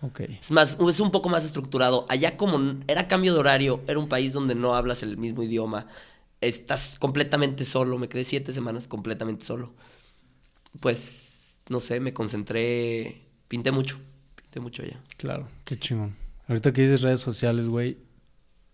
Ok. 0.00 0.20
Es 0.20 0.50
más, 0.50 0.76
es 0.88 1.00
un 1.00 1.12
poco 1.12 1.28
más 1.28 1.44
estructurado. 1.44 2.04
Allá 2.08 2.36
como 2.36 2.80
era 2.88 3.06
cambio 3.06 3.32
de 3.32 3.38
horario, 3.38 3.80
era 3.86 4.00
un 4.00 4.08
país 4.08 4.32
donde 4.32 4.56
no 4.56 4.74
hablas 4.74 5.04
el 5.04 5.16
mismo 5.16 5.44
idioma, 5.44 5.86
estás 6.40 6.96
completamente 6.98 7.64
solo, 7.64 7.96
me 7.96 8.08
quedé 8.08 8.24
siete 8.24 8.52
semanas 8.52 8.88
completamente 8.88 9.44
solo. 9.44 9.72
Pues, 10.80 11.60
no 11.68 11.78
sé, 11.78 12.00
me 12.00 12.12
concentré, 12.12 13.22
pinté 13.46 13.70
mucho, 13.70 14.00
pinté 14.34 14.58
mucho 14.58 14.82
allá. 14.82 15.00
Claro, 15.16 15.46
qué 15.64 15.78
chingón. 15.78 16.16
Ahorita 16.48 16.72
que 16.72 16.82
dices 16.82 17.02
redes 17.02 17.20
sociales, 17.20 17.68
güey. 17.68 17.98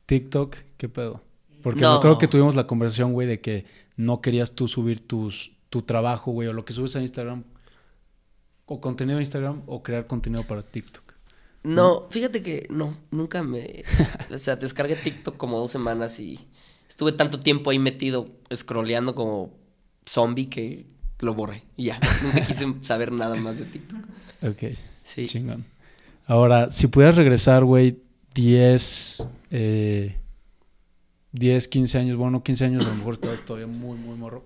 TikTok, 0.09 0.57
¿qué 0.79 0.89
pedo? 0.89 1.21
Porque 1.63 1.83
No. 1.83 1.97
yo 1.97 2.01
creo 2.01 2.19
que 2.19 2.29
tuvimos 2.29 2.55
la 2.57 2.67
conversación, 2.67 3.13
güey, 3.13 3.29
de 3.29 3.41
que 3.43 3.67
no 3.97 4.23
querías 4.23 4.53
tú 4.53 4.67
subir 4.69 5.07
tus, 5.07 5.53
tu 5.69 5.83
trabajo, 5.83 6.33
güey, 6.33 6.49
o 6.49 6.55
lo 6.55 6.65
que 6.65 6.73
subes 6.73 6.97
a 6.97 7.03
Instagram, 7.03 7.45
o 8.65 8.81
contenido 8.81 9.19
de 9.19 9.23
Instagram, 9.25 9.63
o 9.67 9.83
crear 9.83 10.07
contenido 10.07 10.45
para 10.45 10.63
TikTok. 10.63 11.05
No, 11.63 12.07
fíjate 12.09 12.43
que 12.43 12.67
no, 12.71 12.97
nunca 13.11 13.43
me... 13.43 13.85
O 14.35 14.39
sea, 14.39 14.57
descargué 14.57 14.97
TikTok 14.97 15.37
como 15.37 15.59
dos 15.59 15.71
semanas 15.71 16.19
y 16.21 16.41
estuve 16.89 17.13
tanto 17.13 17.39
tiempo 17.41 17.69
ahí 17.69 17.79
metido, 17.79 18.31
scrolleando 18.55 19.15
como 19.15 19.53
zombie 20.09 20.49
que 20.49 20.87
lo 21.21 21.35
borré. 21.35 21.65
Y 21.77 21.85
ya, 21.87 22.01
nunca 22.23 22.47
quise 22.47 22.65
saber 22.81 23.13
nada 23.13 23.35
más 23.37 23.59
de 23.59 23.67
TikTok. 23.67 23.99
Ok. 24.43 24.79
Sí. 25.03 25.27
Chingón. 25.27 25.67
Ahora, 26.27 26.71
si 26.71 26.87
pudieras 26.87 27.17
regresar, 27.17 27.65
güey, 27.65 27.99
10, 28.43 29.26
eh, 29.51 30.16
10, 31.32 31.66
15 31.68 31.99
años, 31.99 32.16
bueno, 32.16 32.30
no 32.30 32.43
15 32.45 32.64
años, 32.66 32.86
a 32.86 32.89
lo 32.89 32.95
mejor 32.95 33.14
estabas 33.14 33.43
todavía 33.45 33.66
muy, 33.66 33.99
muy 33.99 34.16
morro. 34.16 34.45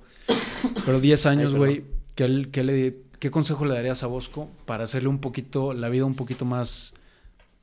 Pero 0.86 0.98
10 0.98 1.26
años, 1.26 1.54
güey, 1.54 1.84
¿qué, 2.14 2.48
qué 2.50 2.64
le- 2.64 2.96
¿qué 3.18 3.30
consejo 3.30 3.66
le 3.66 3.74
darías 3.74 4.02
a 4.02 4.06
Bosco 4.06 4.48
para 4.64 4.84
hacerle 4.84 5.10
un 5.10 5.18
poquito, 5.20 5.74
la 5.74 5.90
vida 5.90 6.06
un 6.06 6.14
poquito 6.14 6.46
más, 6.46 6.94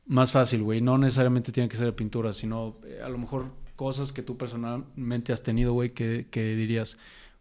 más 0.06 0.32
fácil, 0.32 0.62
güey? 0.62 0.82
No 0.82 1.00
necesariamente 1.00 1.52
tiene 1.52 1.68
que 1.68 1.78
ser 1.78 1.88
de 1.88 1.94
pintura, 1.94 2.32
sino 2.32 2.76
eh, 2.86 3.00
a 3.04 3.10
lo 3.10 3.18
mejor 3.18 3.48
cosas 3.76 4.12
que 4.14 4.22
tú 4.22 4.38
personalmente 4.38 5.34
has 5.34 5.42
tenido, 5.42 5.74
güey, 5.74 5.90
que, 5.90 6.28
que 6.30 6.56
dirías, 6.56 6.98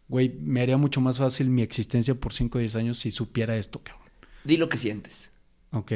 güey, 0.07 0.29
me 0.41 0.61
haría 0.61 0.77
mucho 0.77 0.99
más 0.99 1.19
fácil 1.19 1.49
mi 1.51 1.61
existencia 1.61 2.15
por 2.15 2.33
5 2.33 2.57
o 2.57 2.59
10 2.61 2.75
años 2.75 2.97
si 2.97 3.11
supiera 3.11 3.55
esto, 3.55 3.81
cabrón. 3.83 4.07
Di 4.43 4.57
lo 4.57 4.67
que 4.67 4.79
sientes. 4.79 5.29
Ok. 5.73 5.91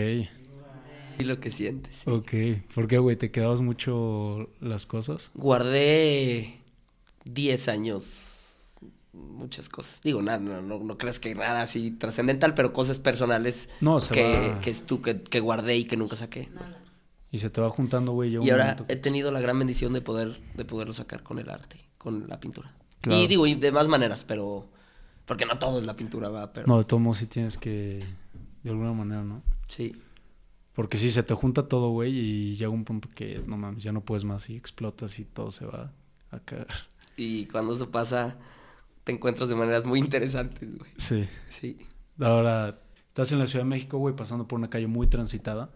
Di 1.18 1.26
lo 1.26 1.40
que 1.40 1.52
sientes. 1.52 2.08
Ok, 2.08 2.32
¿por 2.74 2.88
qué, 2.88 2.98
güey? 2.98 3.16
¿Te 3.16 3.32
quedabas 3.32 3.62
mucho 3.62 4.50
las 4.60 4.86
cosas? 4.86 5.32
Guardé 5.34 6.60
10 7.26 7.68
años 7.68 8.30
muchas 9.14 9.70
cosas. 9.70 10.02
Digo, 10.02 10.22
nada, 10.22 10.40
no, 10.40 10.62
no, 10.62 10.80
no 10.80 10.98
creas 10.98 11.20
que 11.20 11.36
nada 11.36 11.62
así 11.62 11.92
trascendental, 11.92 12.56
pero 12.56 12.74
cosas 12.74 12.98
personales 13.00 13.70
No, 13.80 14.00
se 14.00 14.14
que, 14.14 14.50
va- 14.50 14.60
que, 14.60 14.72
estu- 14.72 15.02
que, 15.02 15.22
que 15.22 15.40
guardé 15.40 15.78
y 15.78 15.86
que 15.86 15.96
nunca 15.98 16.16
saqué. 16.16 16.50
Y 17.32 17.38
se 17.40 17.50
te 17.50 17.62
va 17.62 17.70
juntando, 17.70 18.12
güey. 18.14 18.34
Y 18.34 18.38
un 18.38 18.50
ahora 18.50 18.64
momento 18.74 18.86
he 18.90 18.96
tenido 18.96 19.32
la 19.32 19.40
gran 19.40 19.58
bendición 19.60 19.94
de 19.94 20.02
poder 20.02 20.38
de 20.56 20.66
poderlo 20.66 20.94
sacar 20.94 21.22
con 21.24 21.38
el 21.40 21.50
arte, 21.50 21.78
con 21.98 22.28
la 22.28 22.40
pintura. 22.40 22.74
Claro. 23.02 23.20
Y 23.22 23.28
digo, 23.28 23.46
y 23.48 23.56
de 23.56 23.72
más 23.72 23.88
maneras, 23.88 24.24
pero 24.24 24.68
porque 25.26 25.46
no 25.46 25.58
todo 25.60 25.80
es 25.80 25.86
la 25.86 25.94
pintura, 25.96 26.30
va, 26.30 26.52
pero 26.52 26.68
No, 26.68 26.78
de 26.80 26.86
todos 26.86 27.02
modos 27.02 27.18
sí 27.20 27.28
tienes 27.28 27.58
que... 27.58 28.04
De 28.64 28.70
alguna 28.70 28.94
manera, 28.94 29.24
¿no? 29.24 29.42
sí. 29.68 29.96
Porque 30.74 30.98
si 30.98 31.12
se 31.12 31.24
te 31.24 31.34
junta 31.34 31.68
todo, 31.68 31.90
güey, 31.90 32.18
y 32.18 32.56
llega 32.56 32.70
un 32.70 32.84
punto 32.84 33.10
que, 33.14 33.44
no 33.46 33.58
mames, 33.58 33.84
ya 33.84 33.92
no 33.92 34.02
puedes 34.02 34.24
más 34.24 34.50
y 34.50 34.56
explotas 34.56 35.20
y 35.20 35.26
todo 35.26 35.52
se 35.52 35.66
va 35.66 35.92
a 36.32 36.40
cagar. 36.40 36.68
Y 37.16 37.46
cuando 37.46 37.74
eso 37.74 37.92
pasa 37.92 38.38
te 39.04 39.12
encuentras 39.12 39.50
de 39.50 39.56
maneras 39.56 39.86
muy 39.86 40.00
interesantes, 40.00 40.78
güey. 40.78 40.92
Sí. 40.98 41.28
Sí. 41.50 41.78
Ahora, 42.20 42.80
estás 43.08 43.32
en 43.32 43.40
la 43.40 43.48
Ciudad 43.48 43.66
de 43.66 43.70
México, 43.70 43.98
güey, 43.98 44.16
pasando 44.16 44.48
por 44.48 44.58
una 44.58 44.70
calle 44.70 44.88
muy 44.88 45.08
transitada. 45.08 45.70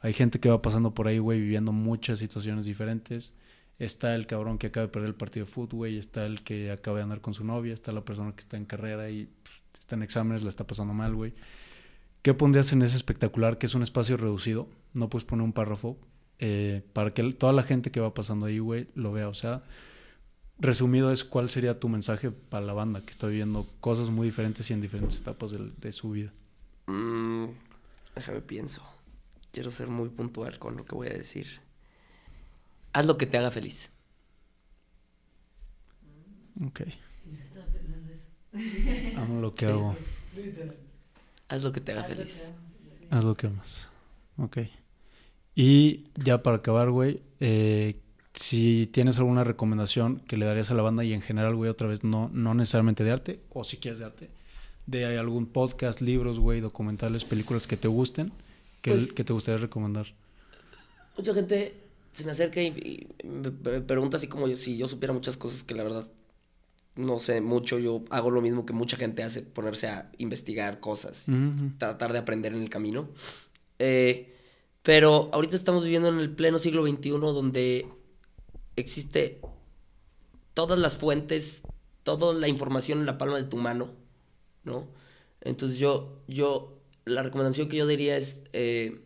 Hay 0.00 0.12
gente 0.12 0.40
que 0.40 0.48
va 0.48 0.62
pasando 0.62 0.94
por 0.94 1.08
ahí, 1.08 1.18
güey, 1.18 1.40
viviendo 1.40 1.72
muchas 1.72 2.18
situaciones 2.18 2.64
diferentes. 2.64 3.34
Está 3.78 4.14
el 4.14 4.26
cabrón 4.26 4.58
que 4.58 4.68
acaba 4.68 4.86
de 4.86 4.92
perder 4.92 5.08
el 5.08 5.14
partido 5.14 5.46
de 5.46 5.52
fútbol, 5.52 5.78
güey. 5.78 5.98
Está 5.98 6.26
el 6.26 6.42
que 6.42 6.70
acaba 6.70 6.98
de 6.98 7.04
andar 7.04 7.20
con 7.20 7.34
su 7.34 7.44
novia. 7.44 7.74
Está 7.74 7.92
la 7.92 8.04
persona 8.04 8.32
que 8.32 8.40
está 8.40 8.56
en 8.56 8.66
carrera 8.66 9.10
y 9.10 9.28
pues, 9.42 9.54
está 9.80 9.96
en 9.96 10.02
exámenes, 10.02 10.42
la 10.42 10.50
está 10.50 10.66
pasando 10.66 10.92
mal, 10.94 11.14
güey. 11.14 11.34
¿Qué 12.22 12.34
pondrías 12.34 12.72
en 12.72 12.82
ese 12.82 12.96
espectacular 12.96 13.58
que 13.58 13.66
es 13.66 13.74
un 13.74 13.82
espacio 13.82 14.16
reducido? 14.16 14.68
No 14.92 15.08
puedes 15.08 15.24
poner 15.24 15.42
un 15.44 15.52
párrafo 15.52 15.96
eh, 16.38 16.82
para 16.92 17.14
que 17.14 17.22
toda 17.32 17.52
la 17.52 17.62
gente 17.62 17.90
que 17.90 18.00
va 18.00 18.12
pasando 18.14 18.46
ahí, 18.46 18.58
güey, 18.58 18.88
lo 18.94 19.12
vea. 19.12 19.28
O 19.28 19.34
sea, 19.34 19.62
resumido 20.58 21.12
es 21.12 21.24
cuál 21.24 21.48
sería 21.48 21.80
tu 21.80 21.88
mensaje 21.88 22.30
para 22.30 22.64
la 22.64 22.72
banda 22.74 23.00
que 23.04 23.10
está 23.10 23.26
viviendo 23.26 23.66
cosas 23.80 24.10
muy 24.10 24.26
diferentes 24.26 24.68
y 24.70 24.74
en 24.74 24.80
diferentes 24.82 25.18
etapas 25.18 25.52
de, 25.52 25.92
su 25.92 26.10
vida. 26.10 26.32
Mm, 26.86 27.46
déjame 28.14 28.40
pienso. 28.42 28.82
Quiero 29.52 29.70
ser 29.70 29.88
muy 29.88 30.10
puntual 30.10 30.58
con 30.58 30.76
lo 30.76 30.84
que 30.84 30.94
voy 30.94 31.08
a 31.08 31.12
decir. 31.14 31.46
Haz 32.92 33.06
lo 33.06 33.16
que 33.16 33.26
te 33.26 33.38
haga 33.38 33.50
feliz. 33.50 33.90
Ok. 36.66 36.82
Amo 39.16 39.40
lo 39.40 39.54
que 39.54 39.66
Sí. 39.66 39.72
hago. 39.72 39.96
Haz 41.50 41.62
lo 41.62 41.72
que 41.72 41.80
te 41.80 41.92
haga 41.92 42.04
feliz. 42.04 42.52
Haz 43.10 43.24
lo 43.24 43.36
que 43.36 43.48
amas. 43.48 43.88
Ok. 44.38 44.58
Y 45.54 46.04
ya 46.16 46.42
para 46.42 46.58
acabar, 46.58 46.90
güey, 46.90 47.20
eh, 47.40 47.96
si 48.34 48.88
tienes 48.92 49.18
alguna 49.18 49.44
recomendación 49.44 50.20
que 50.20 50.36
le 50.36 50.46
darías 50.46 50.70
a 50.70 50.74
la 50.74 50.82
banda 50.82 51.04
y 51.04 51.12
en 51.12 51.20
general, 51.22 51.56
güey, 51.56 51.68
otra 51.68 51.88
vez, 51.88 52.04
no, 52.04 52.30
no 52.32 52.54
necesariamente 52.54 53.02
de 53.04 53.10
arte, 53.10 53.40
o 53.50 53.64
si 53.64 53.76
quieres 53.76 53.98
de 53.98 54.04
arte, 54.04 54.30
de 54.86 55.18
algún 55.18 55.46
podcast, 55.46 56.00
libros, 56.00 56.38
güey, 56.38 56.60
documentales, 56.60 57.24
películas 57.24 57.66
que 57.66 57.76
te 57.76 57.88
gusten, 57.88 58.32
que, 58.80 58.92
Pues- 58.92 59.12
que 59.12 59.24
te 59.24 59.32
gustaría 59.32 59.58
recomendar. 59.60 60.06
Mucha 61.18 61.34
gente 61.34 61.74
se 62.12 62.24
me 62.24 62.30
acerca 62.30 62.62
y, 62.62 62.68
y 63.22 63.26
me, 63.26 63.50
me 63.50 63.80
pregunta 63.80 64.16
así 64.16 64.28
como 64.28 64.48
yo, 64.48 64.56
si 64.56 64.76
yo 64.78 64.86
supiera 64.86 65.12
muchas 65.12 65.36
cosas 65.36 65.64
que 65.64 65.74
la 65.74 65.82
verdad 65.82 66.06
no 67.00 67.18
sé 67.18 67.40
mucho, 67.40 67.78
yo 67.78 68.04
hago 68.10 68.30
lo 68.30 68.40
mismo 68.40 68.66
que 68.66 68.72
mucha 68.72 68.96
gente 68.96 69.22
hace, 69.22 69.42
ponerse 69.42 69.88
a 69.88 70.10
investigar 70.18 70.80
cosas, 70.80 71.26
tratar 71.78 72.12
de 72.12 72.18
aprender 72.18 72.52
en 72.52 72.62
el 72.62 72.70
camino. 72.70 73.08
Eh, 73.78 74.36
pero 74.82 75.30
ahorita 75.32 75.56
estamos 75.56 75.84
viviendo 75.84 76.08
en 76.08 76.18
el 76.18 76.34
pleno 76.34 76.58
siglo 76.58 76.86
XXI 76.86 77.10
donde 77.10 77.86
existe 78.76 79.40
todas 80.54 80.78
las 80.78 80.96
fuentes, 80.96 81.62
toda 82.02 82.34
la 82.34 82.48
información 82.48 83.00
en 83.00 83.06
la 83.06 83.18
palma 83.18 83.36
de 83.36 83.44
tu 83.44 83.56
mano, 83.56 83.90
¿no? 84.64 84.88
Entonces 85.40 85.78
yo, 85.78 86.22
yo, 86.28 86.78
la 87.04 87.22
recomendación 87.22 87.68
que 87.68 87.76
yo 87.76 87.86
diría 87.86 88.16
es 88.16 88.42
eh, 88.52 89.04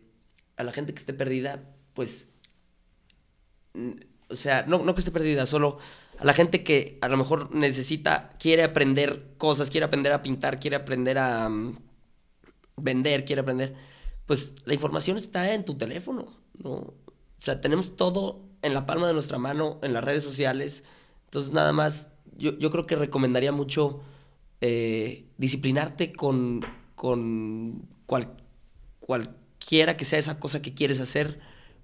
a 0.57 0.63
la 0.63 0.73
gente 0.73 0.93
que 0.93 0.99
esté 0.99 1.13
perdida, 1.13 1.63
pues, 1.93 2.29
o 4.29 4.35
sea, 4.35 4.65
no, 4.65 4.83
no 4.83 4.95
que 4.95 5.01
esté 5.01 5.11
perdida, 5.11 5.45
solo 5.45 5.79
a 6.19 6.25
la 6.25 6.33
gente 6.33 6.63
que 6.63 6.97
a 7.01 7.09
lo 7.09 7.17
mejor 7.17 7.53
necesita, 7.55 8.31
quiere 8.39 8.63
aprender 8.63 9.33
cosas, 9.37 9.69
quiere 9.69 9.85
aprender 9.85 10.11
a 10.13 10.21
pintar, 10.21 10.59
quiere 10.59 10.75
aprender 10.77 11.17
a 11.17 11.49
mm, 11.49 11.75
vender, 12.77 13.25
quiere 13.25 13.41
aprender, 13.41 13.75
pues 14.25 14.55
la 14.65 14.73
información 14.73 15.17
está 15.17 15.53
en 15.53 15.65
tu 15.65 15.75
teléfono, 15.77 16.37
¿no? 16.57 16.71
O 16.73 16.95
sea, 17.39 17.61
tenemos 17.61 17.95
todo 17.95 18.41
en 18.61 18.73
la 18.73 18.85
palma 18.85 19.07
de 19.07 19.13
nuestra 19.13 19.37
mano, 19.37 19.79
en 19.83 19.93
las 19.93 20.03
redes 20.03 20.23
sociales. 20.23 20.83
Entonces, 21.25 21.51
nada 21.53 21.73
más, 21.73 22.11
yo, 22.37 22.57
yo 22.57 22.71
creo 22.71 22.85
que 22.85 22.95
recomendaría 22.95 23.51
mucho 23.51 24.01
eh, 24.61 25.27
disciplinarte 25.37 26.13
con, 26.13 26.61
con 26.95 27.87
cual- 28.07 28.37
cualquiera 28.99 29.97
que 29.97 30.05
sea 30.05 30.19
esa 30.19 30.39
cosa 30.39 30.61
que 30.61 30.73
quieres 30.73 30.99
hacer, 30.99 31.39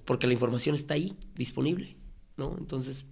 porque 0.06 0.28
la 0.28 0.34
información 0.34 0.76
está 0.76 0.96
ahí, 0.96 1.18
disponible, 1.36 1.98
¿no? 2.38 2.56
Entonces, 2.58 3.06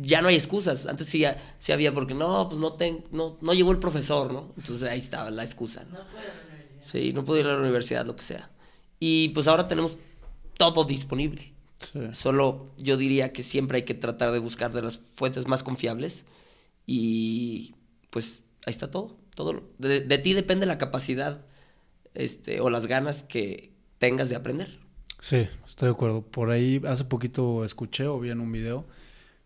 ya 0.00 0.22
no 0.22 0.28
hay 0.28 0.34
excusas. 0.36 0.86
Antes 0.86 1.08
sí, 1.08 1.24
sí 1.58 1.72
había, 1.72 1.92
porque 1.92 2.14
no, 2.14 2.48
pues 2.48 2.60
no, 2.60 2.72
ten, 2.74 3.04
no, 3.10 3.36
no 3.40 3.52
llegó 3.54 3.72
el 3.72 3.78
profesor, 3.78 4.32
¿no? 4.32 4.52
Entonces 4.56 4.88
ahí 4.88 4.98
estaba 4.98 5.30
la 5.30 5.42
excusa, 5.44 5.84
¿no? 5.84 5.98
No 5.98 6.04
puedo 6.04 6.20
a 6.20 6.24
la 6.24 6.42
universidad. 6.54 6.86
Sí, 6.90 7.12
no 7.12 7.24
puedo 7.24 7.40
ir 7.40 7.46
a 7.46 7.52
la 7.54 7.58
universidad, 7.60 8.06
lo 8.06 8.16
que 8.16 8.22
sea. 8.22 8.50
Y 9.00 9.28
pues 9.30 9.46
ahora 9.48 9.68
tenemos 9.68 9.98
todo 10.56 10.84
disponible. 10.84 11.52
Sí. 11.92 12.00
Solo 12.12 12.70
yo 12.78 12.96
diría 12.96 13.32
que 13.32 13.42
siempre 13.42 13.76
hay 13.78 13.84
que 13.84 13.94
tratar 13.94 14.32
de 14.32 14.38
buscar 14.40 14.72
de 14.72 14.82
las 14.82 14.98
fuentes 14.98 15.46
más 15.46 15.62
confiables 15.62 16.24
y 16.86 17.74
pues 18.10 18.42
ahí 18.66 18.72
está 18.72 18.90
todo. 18.90 19.16
todo 19.34 19.52
lo- 19.52 19.62
de, 19.78 20.00
de 20.00 20.18
ti 20.18 20.32
depende 20.34 20.66
la 20.66 20.78
capacidad 20.78 21.44
este, 22.14 22.60
o 22.60 22.70
las 22.70 22.86
ganas 22.86 23.22
que 23.22 23.70
tengas 24.00 24.28
de 24.28 24.36
aprender. 24.36 24.78
Sí, 25.20 25.46
estoy 25.66 25.86
de 25.88 25.92
acuerdo. 25.94 26.22
Por 26.22 26.50
ahí 26.50 26.80
hace 26.88 27.04
poquito 27.04 27.64
escuché 27.64 28.06
o 28.06 28.18
vi 28.18 28.30
en 28.30 28.40
un 28.40 28.50
video, 28.50 28.84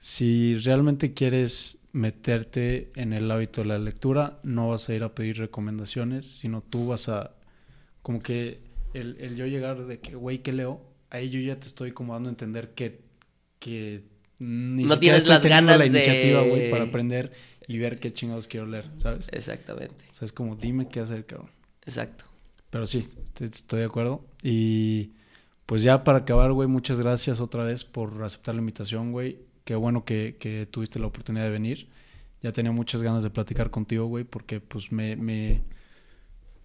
si 0.05 0.57
realmente 0.57 1.15
quieres 1.15 1.79
meterte 1.93 2.91
en 2.97 3.13
el 3.13 3.31
hábito 3.31 3.61
de 3.61 3.69
la 3.69 3.79
lectura, 3.79 4.41
no 4.43 4.71
vas 4.71 4.89
a 4.89 4.95
ir 4.95 5.05
a 5.05 5.15
pedir 5.15 5.39
recomendaciones, 5.39 6.27
sino 6.27 6.61
tú 6.61 6.89
vas 6.89 7.09
a, 7.09 7.37
como 8.03 8.21
que 8.21 8.59
el, 8.95 9.17
el 9.21 9.37
yo 9.37 9.47
llegar 9.47 9.87
de 9.87 10.01
que, 10.01 10.17
güey, 10.17 10.41
¿qué 10.43 10.53
leo? 10.53 10.81
Ahí 11.11 11.31
yo 11.31 11.39
ya 11.39 11.61
te 11.61 11.69
estoy 11.69 11.93
como 11.93 12.15
dando 12.15 12.31
a 12.31 12.33
entender 12.33 12.71
que, 12.75 13.03
que 13.61 14.03
ni 14.41 14.83
No 14.83 14.95
siquiera 14.95 15.19
tienes 15.19 15.29
las 15.29 15.45
ganas 15.45 15.79
la 15.79 15.85
de- 15.85 15.91
iniciativa, 15.91 16.43
güey, 16.43 16.69
para 16.69 16.83
aprender 16.85 17.31
y 17.69 17.79
ver 17.79 18.01
qué 18.01 18.11
chingados 18.13 18.49
quiero 18.49 18.67
leer, 18.67 18.91
¿sabes? 18.97 19.29
Exactamente, 19.31 20.05
O 20.11 20.15
sea, 20.15 20.27
es 20.27 20.33
como, 20.33 20.57
dime 20.57 20.89
qué 20.89 20.99
hacer, 20.99 21.25
cabrón. 21.27 21.51
exacto. 21.87 22.25
Pero 22.71 22.87
sí, 22.87 22.99
estoy, 22.99 23.47
estoy 23.47 23.79
de 23.81 23.87
acuerdo. 23.87 24.25
Y 24.43 25.13
pues 25.67 25.85
ya 25.85 26.03
para 26.03 26.19
acabar, 26.19 26.51
güey, 26.53 26.67
muchas 26.69 26.99
gracias 26.99 27.39
otra 27.39 27.63
vez 27.63 27.85
por 27.85 28.21
aceptar 28.25 28.57
la 28.57 28.63
invitación, 28.63 29.13
güey. 29.13 29.39
Qué 29.65 29.75
bueno 29.75 30.05
que, 30.05 30.37
que 30.39 30.67
tuviste 30.67 30.99
la 30.99 31.07
oportunidad 31.07 31.45
de 31.45 31.51
venir. 31.51 31.89
Ya 32.43 32.53
tenía 32.53 32.73
muchas 32.73 33.03
ganas 33.03 33.23
de 33.23 33.31
platicar 33.31 33.71
contigo, 33.71 34.07
güey, 34.07 34.25
porque 34.25 34.61
pues 34.61 34.91
me, 34.91 35.15
me, 35.17 35.63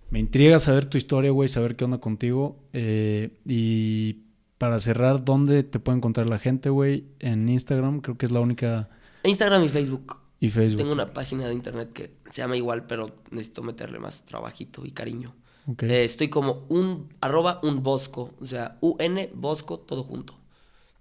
me 0.09 0.19
intriga 0.19 0.59
saber 0.59 0.85
tu 0.85 0.97
historia, 0.97 1.31
güey, 1.31 1.49
saber 1.49 1.75
qué 1.75 1.85
onda 1.85 1.99
contigo. 1.99 2.57
Eh, 2.73 3.29
y 3.45 4.23
para 4.57 4.79
cerrar, 4.79 5.23
¿dónde 5.23 5.63
te 5.63 5.79
puede 5.79 5.97
encontrar 5.97 6.27
la 6.27 6.39
gente, 6.39 6.69
güey? 6.69 7.05
En 7.19 7.47
Instagram, 7.47 8.01
creo 8.01 8.17
que 8.17 8.25
es 8.25 8.31
la 8.31 8.39
única. 8.39 8.89
Instagram 9.23 9.63
y 9.63 9.69
Facebook. 9.69 10.17
Y 10.39 10.49
Facebook. 10.49 10.77
Tengo 10.77 10.93
una 10.93 11.13
página 11.13 11.47
de 11.47 11.53
internet 11.53 11.91
que 11.93 12.11
se 12.31 12.41
llama 12.41 12.57
igual, 12.57 12.85
pero 12.85 13.15
necesito 13.31 13.63
meterle 13.63 13.99
más 13.99 14.25
trabajito 14.25 14.85
y 14.85 14.91
cariño. 14.91 15.35
Ok. 15.67 15.83
Eh, 15.83 16.05
estoy 16.05 16.29
como 16.29 16.65
un 16.69 17.09
arroba 17.21 17.59
un 17.63 17.83
bosco, 17.83 18.33
o 18.39 18.45
sea, 18.45 18.77
UN 18.81 19.29
bosco 19.33 19.79
todo 19.79 20.03
junto, 20.03 20.36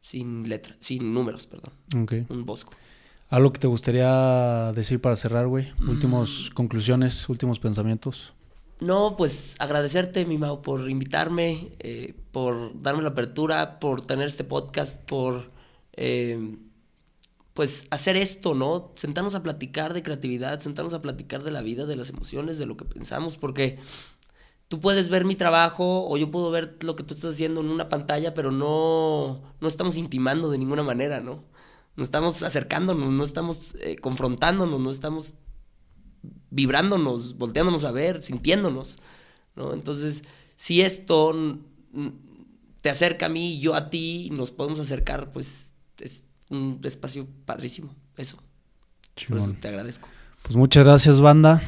sin 0.06 0.48
letra, 0.48 0.76
sin 0.78 1.12
números, 1.12 1.48
perdón, 1.48 1.72
un 2.28 2.46
bosco. 2.46 2.72
¿Algo 3.28 3.52
que 3.52 3.58
te 3.58 3.66
gustaría 3.66 4.72
decir 4.72 5.00
para 5.00 5.16
cerrar, 5.16 5.48
güey? 5.48 5.72
Mm. 5.78 5.90
Últimos 5.90 6.50
conclusiones, 6.54 7.28
últimos 7.28 7.58
pensamientos. 7.58 8.32
No, 8.78 9.16
pues 9.16 9.56
agradecerte, 9.58 10.24
mi 10.24 10.38
Mau, 10.38 10.62
por 10.62 10.88
invitarme, 10.88 11.72
eh, 11.80 12.14
por 12.30 12.80
darme 12.80 13.02
la 13.02 13.08
apertura, 13.08 13.80
por 13.80 14.06
tener 14.06 14.28
este 14.28 14.44
podcast, 14.44 15.02
por 15.02 15.48
eh, 15.94 16.56
pues 17.52 17.88
hacer 17.90 18.16
esto, 18.16 18.54
¿no? 18.54 18.92
Sentarnos 18.94 19.34
a 19.34 19.42
platicar 19.42 19.92
de 19.92 20.04
creatividad, 20.04 20.60
sentarnos 20.60 20.94
a 20.94 21.02
platicar 21.02 21.42
de 21.42 21.50
la 21.50 21.62
vida, 21.62 21.84
de 21.84 21.96
las 21.96 22.10
emociones, 22.10 22.58
de 22.58 22.66
lo 22.66 22.76
que 22.76 22.84
pensamos, 22.84 23.36
porque 23.36 23.80
tú 24.68 24.80
puedes 24.80 25.08
ver 25.08 25.24
mi 25.24 25.34
trabajo 25.34 26.08
o 26.08 26.16
yo 26.16 26.30
puedo 26.30 26.50
ver 26.50 26.76
lo 26.80 26.96
que 26.96 27.04
tú 27.04 27.14
estás 27.14 27.34
haciendo 27.34 27.60
en 27.60 27.68
una 27.68 27.88
pantalla, 27.88 28.34
pero 28.34 28.50
no, 28.50 29.42
no 29.60 29.68
estamos 29.68 29.96
intimando 29.96 30.50
de 30.50 30.58
ninguna 30.58 30.82
manera, 30.82 31.20
¿no? 31.20 31.44
No 31.96 32.02
estamos 32.02 32.42
acercándonos, 32.42 33.10
no 33.10 33.24
estamos 33.24 33.74
eh, 33.80 33.96
confrontándonos, 33.96 34.80
no 34.80 34.90
estamos 34.90 35.34
vibrándonos, 36.50 37.38
volteándonos 37.38 37.84
a 37.84 37.92
ver, 37.92 38.22
sintiéndonos, 38.22 38.98
¿no? 39.54 39.72
Entonces, 39.72 40.22
si 40.56 40.82
esto 40.82 41.34
te 42.80 42.90
acerca 42.90 43.26
a 43.26 43.28
mí 43.28 43.54
y 43.54 43.60
yo 43.60 43.74
a 43.74 43.88
ti, 43.88 44.30
nos 44.32 44.50
podemos 44.50 44.80
acercar, 44.80 45.32
pues 45.32 45.74
es 45.98 46.24
un 46.50 46.80
espacio 46.84 47.26
padrísimo, 47.44 47.94
eso. 48.16 48.38
Por 49.28 49.38
eso 49.38 49.54
te 49.58 49.68
agradezco. 49.68 50.08
Pues 50.42 50.56
muchas 50.56 50.84
gracias, 50.84 51.20
banda. 51.20 51.62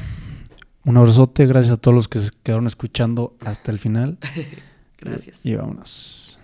Un 0.85 0.97
abrazote. 0.97 1.45
Gracias 1.45 1.73
a 1.73 1.77
todos 1.77 1.95
los 1.95 2.07
que 2.07 2.19
se 2.19 2.31
quedaron 2.43 2.67
escuchando 2.67 3.35
hasta 3.41 3.71
el 3.71 3.79
final. 3.79 4.17
Gracias. 4.99 5.45
Y 5.45 5.55
vámonos. 5.55 6.38